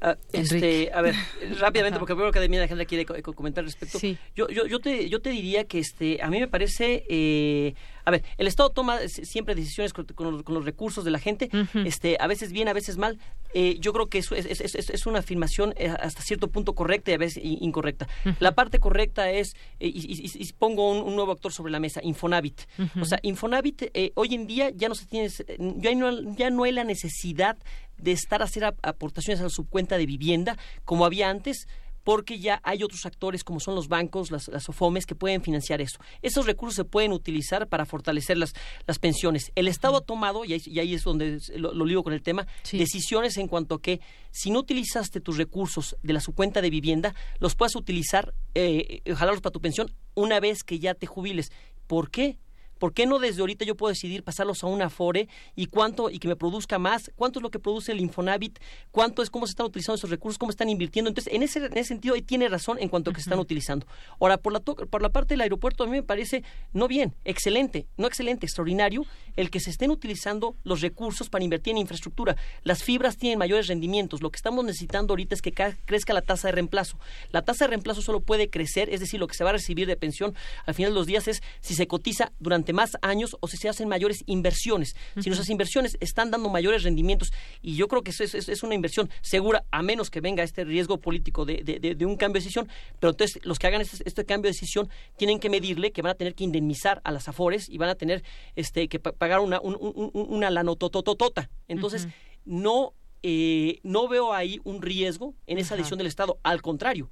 Ah, 0.00 0.16
este, 0.32 0.90
a 0.92 1.02
ver, 1.02 1.14
rápidamente, 1.58 1.98
porque 1.98 2.14
primero 2.14 2.32
que 2.32 2.40
de 2.40 2.48
la 2.48 2.68
gente 2.68 2.86
quiere 2.86 3.04
comentar 3.04 3.62
al 3.62 3.66
respecto. 3.66 3.98
Yo, 4.34 4.48
yo, 4.48 4.66
yo, 4.66 4.80
te, 4.80 5.08
yo 5.08 5.20
te 5.20 5.30
diría 5.30 5.64
que 5.64 5.78
este, 5.78 6.22
a 6.22 6.28
mí 6.28 6.40
me 6.40 6.48
parece 6.48 7.04
eh, 7.08 7.74
a 8.04 8.10
ver, 8.10 8.22
el 8.36 8.46
Estado 8.46 8.70
toma 8.70 8.98
siempre 9.08 9.54
decisiones 9.54 9.92
con, 9.92 10.06
los, 10.46 10.64
recursos 10.64 11.04
de 11.04 11.10
la 11.10 11.18
gente, 11.18 11.48
este, 11.86 12.16
a 12.20 12.26
veces 12.26 12.52
bien, 12.52 12.68
a 12.68 12.72
veces 12.72 12.98
mal. 12.98 13.18
Eh, 13.54 13.76
yo 13.80 13.92
creo 13.92 14.08
que 14.08 14.18
es, 14.18 14.30
es, 14.30 15.06
una 15.06 15.20
afirmación 15.20 15.74
eh, 15.76 15.88
hasta 15.88 16.22
cierto 16.22 16.48
punto 16.48 16.74
correcta 16.74 17.12
y 17.12 17.14
a 17.14 17.18
veces 17.18 17.42
incorrecta. 17.42 18.06
La 18.40 18.54
parte 18.54 18.78
correcta 18.78 19.30
es, 19.30 19.54
eh, 19.80 19.90
y, 19.92 20.52
pongo 20.58 20.90
un, 20.90 21.14
nuevo 21.16 21.32
actor 21.32 21.52
sobre 21.52 21.72
la 21.72 21.80
mesa, 21.80 22.00
Infonavit. 22.02 22.62
O 23.00 23.04
sea, 23.04 23.18
Infonavit 23.22 23.90
hoy 24.14 24.34
en 24.34 24.46
día 24.46 24.70
ya 24.70 24.88
no 24.88 24.94
se 24.94 25.06
tiene, 25.06 25.28
ya 25.76 25.94
no, 25.94 26.34
ya 26.34 26.50
no 26.50 26.64
hay 26.64 26.72
la 26.72 26.84
necesidad 26.84 27.56
de 27.98 28.12
estar 28.12 28.42
a 28.42 28.46
hacer 28.46 28.64
aportaciones 28.82 29.42
a 29.42 29.48
su 29.48 29.66
cuenta 29.68 29.98
de 29.98 30.06
vivienda 30.06 30.56
como 30.84 31.04
había 31.04 31.30
antes 31.30 31.66
porque 32.04 32.38
ya 32.38 32.60
hay 32.62 32.82
otros 32.82 33.04
actores 33.06 33.42
como 33.42 33.58
son 33.58 33.74
los 33.74 33.88
bancos, 33.88 34.30
las, 34.30 34.48
las 34.48 34.68
OFOMES, 34.68 35.06
que 35.06 35.14
pueden 35.14 35.42
financiar 35.42 35.80
eso. 35.80 35.98
Esos 36.22 36.46
recursos 36.46 36.76
se 36.76 36.84
pueden 36.84 37.12
utilizar 37.12 37.66
para 37.66 37.86
fortalecer 37.86 38.36
las, 38.36 38.52
las 38.86 38.98
pensiones. 38.98 39.50
El 39.54 39.66
Estado 39.66 39.96
ha 39.96 40.00
tomado, 40.02 40.44
y 40.44 40.52
ahí, 40.52 40.94
es 40.94 41.02
donde 41.02 41.40
lo, 41.56 41.72
lo, 41.72 42.02
con 42.04 42.12
el 42.12 42.22
tema, 42.22 42.46
decisiones 42.70 43.38
en 43.38 43.48
cuanto 43.48 43.76
a 43.76 43.80
que 43.80 44.00
si 44.30 44.50
no 44.50 44.60
utilizaste 44.60 45.20
tus 45.20 45.38
recursos 45.38 45.96
de 46.02 46.12
la 46.12 46.20
su 46.20 46.34
cuenta 46.34 46.60
de 46.60 46.70
vivienda, 46.70 47.14
los 47.40 47.54
puedas 47.54 47.74
utilizar, 47.74 48.34
eh, 48.54 49.00
jalarlos 49.14 49.40
para 49.40 49.52
tu 49.52 49.60
pensión 49.60 49.90
una 50.14 50.40
vez 50.40 50.62
que 50.62 50.78
ya 50.78 50.94
te 50.94 51.06
jubiles. 51.06 51.50
¿Por 51.86 52.10
qué? 52.10 52.38
¿Por 52.78 52.92
qué 52.92 53.06
no 53.06 53.18
desde 53.18 53.40
ahorita 53.40 53.64
yo 53.64 53.76
puedo 53.76 53.90
decidir 53.90 54.22
pasarlos 54.22 54.62
a 54.64 54.66
una 54.66 54.86
Afore 54.86 55.28
y 55.54 55.66
cuánto 55.66 56.10
y 56.10 56.18
que 56.18 56.28
me 56.28 56.36
produzca 56.36 56.78
más? 56.78 57.10
¿Cuánto 57.16 57.38
es 57.38 57.42
lo 57.42 57.50
que 57.50 57.58
produce 57.58 57.92
el 57.92 58.00
Infonavit? 58.00 58.58
¿Cuánto 58.90 59.22
es 59.22 59.30
cómo 59.30 59.46
se 59.46 59.52
están 59.52 59.66
utilizando 59.66 59.96
esos 59.96 60.10
recursos? 60.10 60.38
¿Cómo 60.38 60.50
están 60.50 60.68
invirtiendo? 60.68 61.08
Entonces, 61.08 61.32
en 61.32 61.42
ese, 61.42 61.58
en 61.58 61.76
ese 61.76 61.88
sentido, 61.88 62.14
ahí 62.14 62.22
tiene 62.22 62.48
razón 62.48 62.78
en 62.80 62.88
cuanto 62.88 63.10
a 63.10 63.14
que 63.14 63.20
se 63.20 63.28
están 63.28 63.38
utilizando. 63.38 63.86
Ahora, 64.20 64.36
por 64.38 64.52
la, 64.52 64.60
por 64.60 65.02
la 65.02 65.08
parte 65.08 65.34
del 65.34 65.42
aeropuerto, 65.42 65.84
a 65.84 65.86
mí 65.86 65.92
me 65.92 66.02
parece 66.02 66.42
no 66.72 66.88
bien, 66.88 67.14
excelente, 67.24 67.86
no 67.96 68.06
excelente, 68.06 68.46
extraordinario, 68.46 69.04
el 69.36 69.50
que 69.50 69.60
se 69.60 69.70
estén 69.70 69.90
utilizando 69.90 70.56
los 70.64 70.80
recursos 70.80 71.28
para 71.30 71.44
invertir 71.44 71.72
en 71.72 71.78
infraestructura. 71.78 72.36
Las 72.62 72.82
fibras 72.82 73.16
tienen 73.16 73.38
mayores 73.38 73.66
rendimientos. 73.66 74.22
Lo 74.22 74.30
que 74.30 74.36
estamos 74.36 74.64
necesitando 74.64 75.12
ahorita 75.12 75.34
es 75.34 75.42
que 75.42 75.52
crezca 75.52 76.12
la 76.12 76.22
tasa 76.22 76.48
de 76.48 76.52
reemplazo. 76.52 76.98
La 77.30 77.42
tasa 77.42 77.64
de 77.64 77.70
reemplazo 77.70 78.02
solo 78.02 78.20
puede 78.20 78.50
crecer, 78.50 78.88
es 78.90 79.00
decir, 79.00 79.20
lo 79.20 79.26
que 79.26 79.34
se 79.34 79.44
va 79.44 79.50
a 79.50 79.54
recibir 79.54 79.86
de 79.86 79.96
pensión 79.96 80.34
al 80.66 80.74
final 80.74 80.92
de 80.92 80.96
los 80.96 81.06
días 81.06 81.28
es 81.28 81.42
si 81.60 81.74
se 81.74 81.86
cotiza 81.86 82.32
durante 82.38 82.63
más 82.72 82.96
años 83.02 83.36
o 83.40 83.48
si 83.48 83.56
se 83.56 83.68
hacen 83.68 83.88
mayores 83.88 84.22
inversiones. 84.26 84.96
Si 85.20 85.28
nuestras 85.28 85.50
inversiones 85.50 85.96
están 86.00 86.30
dando 86.30 86.48
mayores 86.48 86.82
rendimientos, 86.82 87.32
y 87.62 87.76
yo 87.76 87.88
creo 87.88 88.02
que 88.02 88.10
eso 88.10 88.24
es, 88.24 88.62
una 88.62 88.74
inversión 88.74 89.10
segura, 89.20 89.64
a 89.70 89.82
menos 89.82 90.10
que 90.10 90.20
venga 90.20 90.42
este 90.42 90.64
riesgo 90.64 90.98
político 90.98 91.44
de, 91.44 91.96
un 92.06 92.16
cambio 92.16 92.40
de 92.40 92.44
decisión, 92.44 92.68
pero 93.00 93.10
entonces 93.10 93.44
los 93.44 93.58
que 93.58 93.66
hagan 93.66 93.80
este, 93.80 94.02
este, 94.06 94.24
cambio 94.24 94.48
de 94.48 94.54
decisión 94.54 94.88
tienen 95.16 95.38
que 95.38 95.50
medirle 95.50 95.92
que 95.92 96.02
van 96.02 96.12
a 96.12 96.14
tener 96.14 96.34
que 96.34 96.44
indemnizar 96.44 97.00
a 97.04 97.12
las 97.12 97.28
afores 97.28 97.68
y 97.68 97.78
van 97.78 97.88
a 97.88 97.94
tener 97.94 98.22
este, 98.56 98.88
que 98.88 98.98
pagar 98.98 99.40
una, 99.40 99.60
un, 99.60 99.76
un, 99.80 100.10
una 100.14 100.50
lanotototota. 100.50 101.50
Entonces, 101.68 102.08
no 102.44 102.94
eh, 103.26 103.80
no 103.82 104.06
veo 104.06 104.34
ahí 104.34 104.60
un 104.64 104.82
riesgo 104.82 105.34
en 105.46 105.56
esa 105.56 105.76
decisión 105.76 105.96
del 105.96 106.08
Estado. 106.08 106.38
Al 106.42 106.60
contrario, 106.60 107.08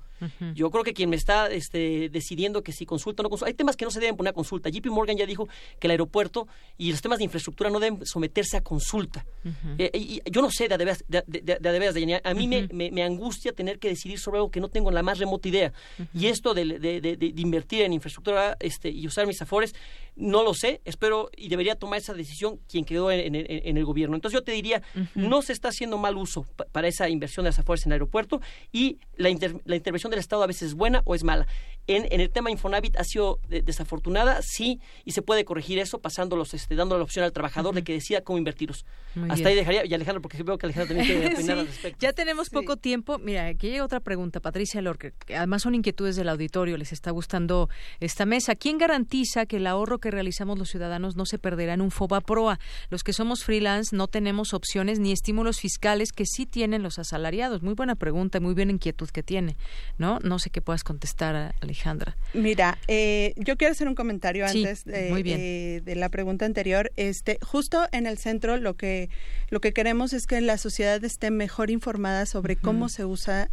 yo 0.55 0.70
creo 0.70 0.85
que 0.85 0.93
quien 0.93 1.11
me 1.11 1.16
está 1.16 1.49
este, 1.51 2.09
decidiendo 2.09 2.62
que 2.62 2.73
si 2.73 2.86
consulta 2.86 3.23
o 3.23 3.24
no 3.24 3.31
consulta, 3.31 3.49
hay 3.49 3.55
temas 3.55 3.77
que 3.77 3.85
no 3.85 3.90
se 3.90 4.01
deben 4.01 4.16
poner 4.16 4.31
a 4.31 4.35
consulta. 4.35 4.70
JP 4.70 4.86
Morgan 4.86 5.16
ya 5.16 5.27
dijo 5.27 5.49
que 5.78 5.86
el 5.86 5.93
aeropuerto 5.93 6.47
y 6.78 6.90
los 6.90 7.03
temas 7.03 7.19
de 7.19 7.24
infraestructura 7.24 7.70
no 7.70 7.81
deben 7.81 8.05
someterse 8.07 8.57
a 8.57 8.61
consulta. 8.62 9.24
Eh, 9.78 9.90
y, 9.94 10.20
yo 10.31 10.43
no 10.43 10.51
sé 10.51 10.69
de 10.69 10.77
veras, 10.77 11.05
de, 11.09 11.23
de, 11.27 12.20
a 12.24 12.35
mí 12.35 12.49
me, 12.49 12.69
me, 12.73 13.03
angustia 13.03 13.53
tener 13.53 13.78
que 13.78 13.89
decidir 13.89 14.19
sobre 14.19 14.39
algo 14.39 14.51
que 14.51 14.61
no 14.61 14.69
tengo 14.69 14.90
la 14.90 15.03
más 15.03 15.19
remota 15.19 15.49
idea. 15.49 15.73
Y 16.15 16.27
esto 16.27 16.55
de, 16.55 16.62
invertir 17.36 17.82
en 17.82 17.93
infraestructura 17.93 18.57
este, 18.61 18.90
y 18.90 19.07
usar 19.07 19.27
mis 19.27 19.40
afores, 19.43 19.74
no 20.15 20.43
lo 20.43 20.55
sé, 20.55 20.81
espero 20.85 21.31
y 21.36 21.49
debería 21.49 21.74
tomar 21.74 21.99
esa 21.99 22.15
decisión 22.15 22.59
quien 22.69 22.85
quedó 22.85 23.11
en, 23.11 23.35
el 23.35 23.85
gobierno. 23.85 24.15
Entonces 24.15 24.39
yo 24.39 24.44
te 24.44 24.53
diría, 24.53 24.82
no 25.15 25.43
se 25.43 25.53
está 25.53 25.69
haciendo 25.69 25.99
mal 25.99 26.16
uso 26.16 26.47
para 26.73 26.89
esa 26.89 27.09
inversión 27.09 27.44
de 27.44 27.51
las 27.51 27.59
afores 27.59 27.85
en 27.86 27.93
el 27.93 27.94
aeropuerto 27.94 28.40
y 28.73 28.99
la, 29.16 29.31
la 29.65 29.77
intervención 29.77 30.11
del 30.12 30.20
Estado 30.20 30.43
a 30.43 30.47
veces 30.47 30.68
es 30.68 30.74
buena 30.74 31.02
o 31.05 31.14
es 31.14 31.24
mala. 31.24 31.47
En, 31.89 32.06
en 32.12 32.20
el 32.20 32.30
tema 32.30 32.51
Infonavit 32.51 32.97
ha 32.97 33.05
sido 33.05 33.40
desafortunada, 33.48 34.40
sí, 34.40 34.80
y 35.05 35.12
se 35.12 35.22
puede 35.22 35.44
corregir 35.44 35.80
eso 35.80 35.98
pasándolos, 35.98 36.55
este, 36.55 36.76
dando 36.76 36.97
la 36.97 37.02
opción 37.02 37.24
al 37.24 37.32
trabajador 37.32 37.74
de 37.74 37.82
que 37.82 37.93
decida 37.93 38.20
cómo 38.20 38.39
invertirlos. 38.39 38.86
Hasta 39.28 39.48
ahí 39.48 39.55
dejaría, 39.55 39.84
y 39.84 39.93
Alejandro, 39.93 40.22
porque 40.22 40.43
veo 40.43 40.59
que 40.59 40.66
Alejandro 40.66 40.94
también 40.94 41.06
quiere 41.06 41.34
opinar 41.34 41.59
al 41.59 41.66
respecto. 41.66 41.98
Ya 42.01 42.12
tenemos 42.12 42.51
poco 42.51 42.76
tiempo. 42.76 43.18
Mira, 43.18 43.47
aquí 43.47 43.68
llega 43.68 43.84
otra 43.84 44.01
pregunta, 44.01 44.40
Patricia 44.40 44.80
Lorque, 44.80 45.12
que 45.26 45.36
además 45.36 45.62
son 45.62 45.74
inquietudes 45.74 46.16
del 46.16 46.28
auditorio, 46.28 46.76
les 46.76 46.93
está 46.93 47.10
gustando 47.10 47.68
esta 48.01 48.26
mesa. 48.26 48.55
¿Quién 48.55 48.78
garantiza 48.78 49.47
que 49.47 49.56
el 49.56 49.66
ahorro 49.66 49.98
que 49.98 50.10
realizamos 50.10 50.59
los 50.59 50.70
ciudadanos 50.70 51.16
no 51.16 51.26
se 51.26 51.39
perderá 51.39 51.74
en 51.74 51.80
un 51.80 51.90
FOBA 51.90 52.20
proa? 52.20 52.60
Los 52.90 53.02
que 53.02 53.12
somos 53.12 53.44
freelance 53.44 53.94
no 53.94 54.06
tenemos 54.06 54.55
opciones 54.55 55.01
ni 55.01 55.12
estímulos 55.12 55.59
fiscales 55.59 56.12
que 56.12 56.26
sí 56.26 56.47
tienen 56.47 56.82
los 56.82 56.98
asalariados. 56.98 57.62
Muy 57.62 57.74
buena 57.74 57.97
pregunta, 57.97 58.40
muy 58.40 58.55
buena 58.55 58.72
inquietud 58.72 59.10
que 59.10 59.22
tiene, 59.22 59.56
¿no? 60.03 60.19
No 60.19 60.41
sé 60.41 60.51
qué 60.51 60.61
puedas 60.61 60.83
contestar, 60.83 61.55
Alejandra. 61.61 62.16
Mira, 62.35 62.77
eh, 62.89 63.35
yo 63.37 63.57
quiero 63.57 63.70
hacer 63.70 63.87
un 63.87 63.95
comentario 63.95 64.45
antes 64.45 64.85
de, 64.85 65.81
de, 65.83 65.95
la 65.95 66.09
pregunta 66.09 66.45
anterior. 66.45 66.91
Este, 66.97 67.39
justo 67.41 67.87
en 67.93 68.07
el 68.07 68.19
centro 68.19 68.57
lo 68.57 68.74
que 68.74 69.09
lo 69.49 69.61
que 69.61 69.73
queremos 69.73 70.12
es 70.12 70.27
que 70.27 70.41
la 70.41 70.59
sociedad 70.59 71.03
esté 71.05 71.31
mejor 71.31 71.70
informada 71.70 72.27
sobre 72.27 72.57
cómo 72.57 72.89
se 72.89 73.05
usa 73.05 73.49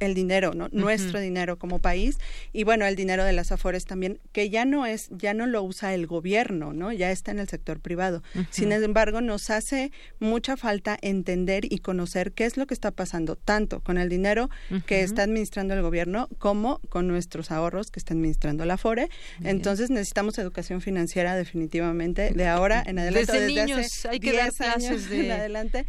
el 0.00 0.14
dinero, 0.14 0.52
¿no? 0.54 0.68
Nuestro 0.72 1.20
dinero 1.20 1.58
como 1.58 1.78
país 1.78 2.18
y 2.52 2.64
bueno, 2.64 2.86
el 2.86 2.96
dinero 2.96 3.24
de 3.24 3.32
las 3.32 3.52
Afores 3.52 3.84
también, 3.84 4.18
que 4.32 4.50
ya 4.50 4.64
no 4.64 4.86
es, 4.86 5.08
ya 5.10 5.34
no 5.34 5.46
lo 5.46 5.62
usa 5.62 5.94
el 5.94 6.06
gobierno, 6.06 6.72
¿no? 6.72 6.92
Ya 6.92 7.10
está 7.10 7.30
en 7.30 7.38
el 7.38 7.48
sector 7.48 7.80
privado. 7.80 8.22
Sin 8.50 8.72
embargo, 8.72 9.20
nos 9.20 9.50
hace 9.50 9.92
mucha 10.18 10.56
falta 10.56 10.98
entender 11.00 11.64
y 11.70 11.78
conocer 11.78 12.32
qué 12.32 12.46
es 12.46 12.56
lo 12.56 12.66
que 12.66 12.74
está 12.74 12.90
pasando, 12.90 13.36
tanto 13.36 13.80
con 13.80 13.98
el 13.98 14.08
dinero 14.08 14.50
que 14.86 15.02
está 15.02 15.22
administrando 15.22 15.74
el 15.74 15.82
gobierno 15.82 16.28
como 16.38 16.80
con 16.88 17.06
nuestros 17.06 17.50
ahorros 17.50 17.90
que 17.90 18.00
está 18.00 18.14
administrando 18.14 18.64
la 18.64 18.74
Afore. 18.74 19.08
Entonces 19.44 19.90
necesitamos 19.90 20.38
educación 20.38 20.80
financiera 20.80 21.36
definitivamente 21.36 22.32
de 22.32 22.46
ahora 22.46 22.82
en 22.86 22.98
adelante. 22.98 23.32
Desde, 23.32 23.46
niños 23.46 24.06
hay 24.06 24.20
que 24.20 24.32
dar 24.32 24.52
clases 24.52 25.10
de... 25.10 25.26
en 25.26 25.32
adelante, 25.32 25.86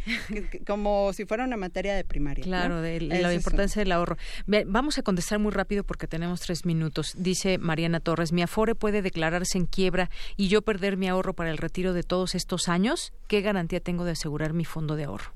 como 0.66 1.12
si 1.12 1.24
fuera 1.24 1.44
una 1.44 1.56
materia 1.56 1.94
de 1.94 2.04
primaria. 2.04 2.44
Claro, 2.44 2.80
de 2.82 3.00
la 3.00 3.32
importancia 3.32 3.80
de 3.80 3.86
la 3.86 4.01
Vamos 4.66 4.98
a 4.98 5.02
contestar 5.02 5.38
muy 5.38 5.52
rápido 5.52 5.84
porque 5.84 6.06
tenemos 6.06 6.40
tres 6.40 6.64
minutos. 6.64 7.14
Dice 7.16 7.58
Mariana 7.58 8.00
Torres, 8.00 8.32
¿mi 8.32 8.42
Afore 8.42 8.74
puede 8.74 9.02
declararse 9.02 9.58
en 9.58 9.66
quiebra 9.66 10.10
y 10.36 10.48
yo 10.48 10.62
perder 10.62 10.96
mi 10.96 11.08
ahorro 11.08 11.34
para 11.34 11.50
el 11.50 11.58
retiro 11.58 11.92
de 11.92 12.02
todos 12.02 12.34
estos 12.34 12.68
años? 12.68 13.12
¿Qué 13.28 13.40
garantía 13.40 13.80
tengo 13.80 14.04
de 14.04 14.12
asegurar 14.12 14.52
mi 14.52 14.64
fondo 14.64 14.96
de 14.96 15.04
ahorro? 15.04 15.32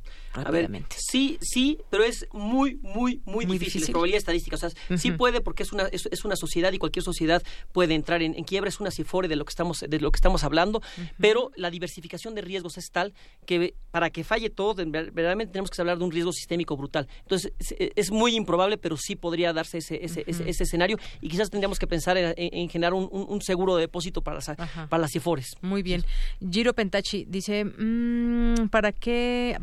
Sí, 0.96 1.38
sí, 1.40 1.78
pero 1.90 2.04
es 2.04 2.26
muy, 2.32 2.76
muy, 2.82 3.22
muy, 3.24 3.46
difícil. 3.46 3.82
La 3.82 3.88
probabilidad 3.88 4.18
estadística. 4.18 4.56
O 4.56 4.58
sea, 4.58 4.70
sí 4.96 5.12
puede 5.12 5.40
porque 5.40 5.62
es 5.62 5.72
una, 5.72 5.84
es, 5.84 6.24
una 6.24 6.36
sociedad 6.36 6.72
y 6.72 6.78
cualquier 6.78 7.02
sociedad 7.02 7.42
puede 7.72 7.94
entrar 7.94 8.22
en, 8.22 8.34
quiebra. 8.44 8.68
Es 8.68 8.80
una 8.80 8.90
CIFORE 8.90 9.28
de 9.28 9.36
lo 9.36 9.44
que 9.44 9.50
estamos, 9.50 9.84
de 9.88 10.00
lo 10.00 10.10
que 10.10 10.16
estamos 10.16 10.44
hablando. 10.44 10.82
Pero 11.18 11.50
la 11.56 11.70
diversificación 11.70 12.34
de 12.34 12.42
riesgos 12.42 12.78
es 12.78 12.90
tal 12.90 13.14
que 13.44 13.74
para 13.90 14.10
que 14.10 14.24
falle 14.24 14.50
todo, 14.50 14.74
verdaderamente 14.74 15.52
tenemos 15.52 15.70
que 15.70 15.80
hablar 15.80 15.98
de 15.98 16.04
un 16.04 16.10
riesgo 16.10 16.32
sistémico 16.32 16.76
brutal. 16.76 17.08
Entonces, 17.22 17.52
es, 17.58 18.10
muy 18.10 18.34
improbable, 18.34 18.78
pero 18.78 18.96
sí 18.96 19.16
podría 19.16 19.52
darse 19.52 19.78
ese, 19.78 20.04
ese, 20.04 20.24
ese, 20.26 20.62
escenario. 20.64 20.98
Y 21.20 21.28
quizás 21.28 21.50
tendríamos 21.50 21.78
que 21.78 21.86
pensar 21.86 22.16
en, 22.16 22.68
generar 22.68 22.94
un, 22.94 23.40
seguro 23.42 23.76
de 23.76 23.82
depósito 23.82 24.22
para 24.22 24.36
las, 24.36 24.46
para 24.88 24.98
las 24.98 25.12
CIFORES. 25.12 25.56
Muy 25.62 25.82
bien. 25.82 26.04
Giro 26.50 26.74
Pentachi 26.74 27.24
dice, 27.26 27.64
mm, 27.64 28.68
¿para 28.68 28.92
qué 28.92 29.58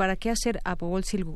¿para 0.00 0.16
qué 0.16 0.30
hacer 0.30 0.60
Apobol 0.64 1.04
si, 1.04 1.18
el, 1.18 1.26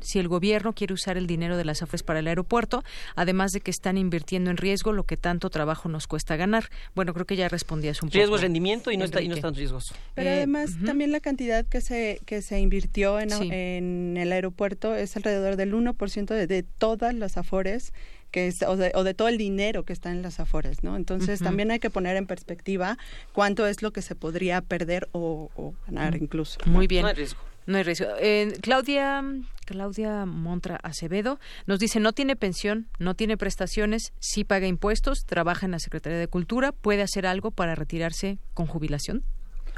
si 0.00 0.18
el 0.18 0.28
gobierno 0.28 0.72
quiere 0.72 0.94
usar 0.94 1.18
el 1.18 1.26
dinero 1.26 1.58
de 1.58 1.66
las 1.66 1.82
AFRES 1.82 2.02
para 2.02 2.20
el 2.20 2.26
aeropuerto? 2.26 2.82
Además 3.16 3.52
de 3.52 3.60
que 3.60 3.70
están 3.70 3.98
invirtiendo 3.98 4.50
en 4.50 4.56
riesgo 4.56 4.94
lo 4.94 5.04
que 5.04 5.18
tanto 5.18 5.50
trabajo 5.50 5.90
nos 5.90 6.06
cuesta 6.06 6.34
ganar. 6.34 6.70
Bueno, 6.94 7.12
creo 7.12 7.26
que 7.26 7.36
ya 7.36 7.50
respondías 7.50 8.02
un 8.02 8.08
poco. 8.08 8.16
Riesgo 8.16 8.36
es 8.36 8.40
rendimiento 8.40 8.90
y 8.90 8.96
no, 8.96 9.04
está, 9.04 9.20
y 9.20 9.28
no 9.28 9.34
están 9.34 9.54
riesgos. 9.54 9.92
Pero 10.14 10.30
eh, 10.30 10.36
además 10.36 10.70
también 10.86 11.12
la 11.12 11.20
cantidad 11.20 11.66
que 11.66 11.82
se, 11.82 12.22
que 12.24 12.40
se 12.40 12.58
invirtió 12.60 13.20
en, 13.20 13.30
en 13.52 14.16
el 14.16 14.32
aeropuerto 14.32 14.94
es 14.94 15.14
alrededor 15.18 15.56
del 15.56 15.74
1% 15.74 16.28
de, 16.28 16.46
de 16.46 16.62
todas 16.62 17.14
las 17.14 17.36
AFORES 17.36 17.92
que 18.30 18.46
es, 18.46 18.62
o, 18.62 18.76
de, 18.76 19.14
todo 19.14 19.28
el 19.28 19.36
dinero 19.36 19.84
que 19.84 19.92
está 19.92 20.10
en 20.10 20.22
las 20.22 20.40
afores, 20.40 20.82
¿no? 20.82 20.96
Entonces 20.96 21.40
también 21.40 21.70
hay 21.70 21.78
que 21.78 21.88
poner 21.88 22.16
en 22.16 22.26
perspectiva 22.26 22.98
cuánto 23.32 23.66
es 23.66 23.80
lo 23.82 23.90
que 23.90 24.02
se 24.02 24.14
podría 24.14 24.60
perder 24.60 25.08
o, 25.12 25.50
ganar 25.86 26.16
incluso. 26.16 26.58
Muy 26.66 26.86
bien. 26.86 27.02
No 27.02 27.08
hay 27.08 27.14
riesgo. 27.14 27.40
No 27.68 27.76
hay 27.76 27.82
riesgo. 27.82 28.06
Eh, 28.18 28.54
Claudia, 28.62 29.22
Claudia 29.66 30.24
Montra 30.24 30.80
Acevedo 30.82 31.38
nos 31.66 31.78
dice, 31.78 32.00
no 32.00 32.14
tiene 32.14 32.34
pensión, 32.34 32.88
no 32.98 33.14
tiene 33.14 33.36
prestaciones, 33.36 34.14
sí 34.20 34.42
paga 34.42 34.66
impuestos, 34.66 35.26
trabaja 35.26 35.66
en 35.66 35.72
la 35.72 35.78
Secretaría 35.78 36.18
de 36.18 36.28
Cultura, 36.28 36.72
¿puede 36.72 37.02
hacer 37.02 37.26
algo 37.26 37.50
para 37.50 37.74
retirarse 37.74 38.38
con 38.54 38.66
jubilación? 38.66 39.22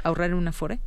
¿Ahorrar 0.03 0.29
en 0.29 0.37
una 0.37 0.53
FORE? 0.53 0.79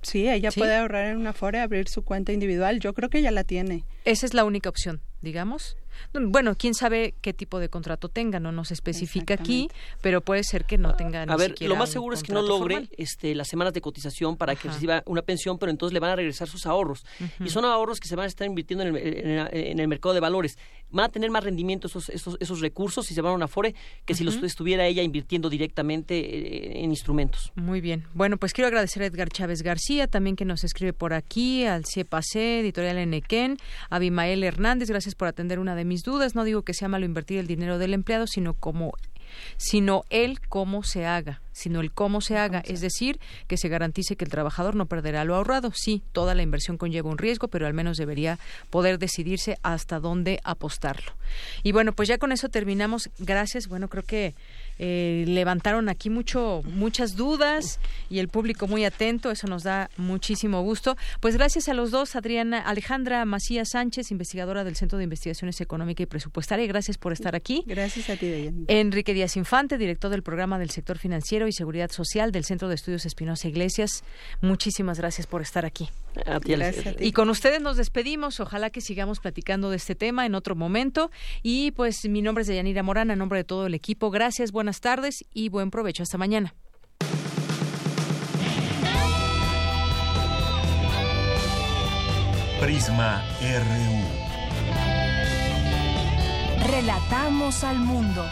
Sí, 0.00 0.26
ella 0.26 0.50
puede 0.50 0.74
ahorrar 0.74 1.04
en 1.04 1.18
una 1.18 1.30
Afore, 1.30 1.60
abrir 1.60 1.86
su 1.88 2.02
cuenta 2.02 2.32
individual. 2.32 2.80
Yo 2.80 2.94
creo 2.94 3.10
que 3.10 3.18
ella 3.18 3.30
la 3.30 3.44
tiene. 3.44 3.84
Esa 4.06 4.24
es 4.24 4.32
la 4.32 4.44
única 4.44 4.70
opción, 4.70 5.02
digamos. 5.22 5.76
Bueno, 6.12 6.54
quién 6.56 6.74
sabe 6.74 7.14
qué 7.20 7.32
tipo 7.32 7.58
de 7.58 7.68
contrato 7.68 8.08
tenga, 8.08 8.40
no 8.40 8.52
nos 8.52 8.70
especifica 8.70 9.34
aquí, 9.34 9.68
pero 10.00 10.20
puede 10.20 10.42
ser 10.44 10.64
que 10.64 10.78
no 10.78 10.94
tenga 10.94 11.24
ni 11.26 11.32
A 11.32 11.36
ver, 11.36 11.54
lo 11.60 11.76
más 11.76 11.90
seguro 11.90 12.14
es 12.14 12.22
que 12.22 12.32
no 12.32 12.42
logre 12.42 12.88
este, 12.96 13.34
las 13.34 13.48
semanas 13.48 13.72
de 13.74 13.80
cotización 13.80 14.36
para 14.36 14.56
que 14.56 14.68
reciba 14.68 15.02
una 15.06 15.22
pensión, 15.22 15.58
pero 15.58 15.70
entonces 15.70 15.92
le 15.92 16.00
van 16.00 16.10
a 16.10 16.16
regresar 16.16 16.48
sus 16.48 16.66
ahorros. 16.66 17.04
Y 17.44 17.50
son 17.50 17.64
ahorros 17.64 18.00
que 18.00 18.08
se 18.08 18.16
van 18.16 18.24
a 18.24 18.28
estar 18.28 18.46
invirtiendo 18.46 18.84
en 18.84 18.96
el, 19.80 19.88
mercado 19.88 20.14
de 20.14 20.20
valores. 20.20 20.58
Van 20.90 21.06
a 21.06 21.08
tener 21.08 21.30
más 21.30 21.44
rendimiento 21.44 21.86
esos, 21.86 22.08
esos, 22.08 22.36
esos 22.40 22.60
recursos 22.60 23.06
si 23.06 23.14
se 23.14 23.20
van 23.20 23.32
a 23.32 23.34
una 23.36 23.48
FORE 23.48 23.74
que 24.04 24.14
si 24.14 24.24
los 24.24 24.36
estuviera 24.42 24.86
ella 24.86 25.02
invirtiendo 25.02 25.48
directamente 25.48 26.18
eh, 26.18 26.84
en 26.84 26.90
instrumentos. 26.90 27.52
Muy 27.54 27.80
bien. 27.80 28.06
Bueno, 28.14 28.36
pues 28.36 28.52
quiero 28.52 28.68
agradecer 28.68 29.02
a 29.02 29.06
Edgar 29.06 29.28
Chávez 29.28 29.62
García, 29.62 30.06
también 30.06 30.34
que 30.34 30.44
nos 30.44 30.64
escribe 30.64 30.92
por 30.92 31.12
aquí, 31.12 31.64
al 31.64 31.84
CIEPAC, 31.84 32.34
Editorial 32.34 32.98
Enequén, 32.98 33.56
a 33.88 33.96
Abimael 33.96 34.42
Hernández, 34.42 34.88
gracias 34.88 35.09
por 35.14 35.28
atender 35.28 35.58
una 35.58 35.74
de 35.74 35.84
mis 35.84 36.02
dudas. 36.02 36.34
No 36.34 36.44
digo 36.44 36.62
que 36.62 36.74
sea 36.74 36.88
malo 36.88 37.04
invertir 37.04 37.38
el 37.38 37.46
dinero 37.46 37.78
del 37.78 37.94
empleado, 37.94 38.26
sino 38.26 38.54
como 38.54 38.94
sino 39.56 40.04
el 40.10 40.40
cómo 40.40 40.82
se 40.82 41.06
haga, 41.06 41.40
sino 41.52 41.80
el 41.80 41.92
cómo 41.92 42.20
se 42.20 42.36
haga, 42.36 42.60
es 42.60 42.80
decir, 42.80 43.20
que 43.46 43.56
se 43.56 43.68
garantice 43.68 44.16
que 44.16 44.24
el 44.24 44.30
trabajador 44.30 44.74
no 44.74 44.86
perderá 44.86 45.24
lo 45.24 45.34
ahorrado. 45.34 45.72
Sí, 45.74 46.02
toda 46.12 46.34
la 46.34 46.42
inversión 46.42 46.76
conlleva 46.76 47.10
un 47.10 47.18
riesgo, 47.18 47.48
pero 47.48 47.66
al 47.66 47.74
menos 47.74 47.96
debería 47.96 48.38
poder 48.70 48.98
decidirse 48.98 49.58
hasta 49.62 50.00
dónde 50.00 50.40
apostarlo. 50.44 51.12
Y 51.62 51.72
bueno, 51.72 51.92
pues 51.92 52.08
ya 52.08 52.18
con 52.18 52.32
eso 52.32 52.48
terminamos. 52.48 53.10
Gracias. 53.18 53.68
Bueno, 53.68 53.88
creo 53.88 54.04
que 54.04 54.34
eh, 54.82 55.26
levantaron 55.28 55.90
aquí 55.90 56.08
mucho, 56.08 56.62
muchas 56.64 57.14
dudas 57.14 57.80
y 58.08 58.18
el 58.18 58.28
público 58.28 58.66
muy 58.66 58.86
atento, 58.86 59.30
eso 59.30 59.46
nos 59.46 59.62
da 59.62 59.90
muchísimo 59.98 60.62
gusto. 60.62 60.96
Pues 61.20 61.36
gracias 61.36 61.68
a 61.68 61.74
los 61.74 61.90
dos, 61.90 62.16
Adriana 62.16 62.60
Alejandra 62.60 63.22
Macías 63.26 63.68
Sánchez, 63.72 64.10
investigadora 64.10 64.64
del 64.64 64.76
Centro 64.76 64.96
de 64.96 65.04
Investigaciones 65.04 65.60
Económica 65.60 66.02
y 66.02 66.06
Presupuestaria, 66.06 66.66
gracias 66.66 66.96
por 66.96 67.12
estar 67.12 67.36
aquí. 67.36 67.62
Gracias 67.66 68.08
a 68.08 68.16
ti, 68.16 68.50
Enrique 68.68 69.12
Díaz 69.12 69.36
Infante, 69.36 69.76
director 69.76 70.10
del 70.10 70.22
programa 70.22 70.58
del 70.58 70.70
sector 70.70 70.96
financiero 70.96 71.46
y 71.46 71.52
seguridad 71.52 71.90
social 71.90 72.32
del 72.32 72.46
Centro 72.46 72.68
de 72.68 72.76
Estudios 72.76 73.04
Espinosa 73.04 73.48
Iglesias, 73.48 74.02
muchísimas 74.40 74.98
gracias 74.98 75.26
por 75.26 75.42
estar 75.42 75.66
aquí. 75.66 75.90
Y 76.98 77.12
con 77.12 77.30
ustedes 77.30 77.60
nos 77.60 77.76
despedimos. 77.76 78.40
Ojalá 78.40 78.70
que 78.70 78.80
sigamos 78.80 79.20
platicando 79.20 79.70
de 79.70 79.76
este 79.76 79.94
tema 79.94 80.26
en 80.26 80.34
otro 80.34 80.56
momento. 80.56 81.10
Y 81.42 81.70
pues 81.72 82.04
mi 82.08 82.22
nombre 82.22 82.42
es 82.42 82.48
Deyanira 82.48 82.82
Morán, 82.82 83.10
a 83.10 83.16
nombre 83.16 83.38
de 83.38 83.44
todo 83.44 83.66
el 83.66 83.74
equipo. 83.74 84.10
Gracias, 84.10 84.52
buenas 84.52 84.80
tardes 84.80 85.24
y 85.32 85.48
buen 85.48 85.70
provecho. 85.70 86.02
Hasta 86.02 86.18
mañana. 86.18 86.54
Prisma 92.60 93.24
RU. 93.40 94.30
Relatamos 96.70 97.64
al 97.64 97.78
mundo. 97.78 98.24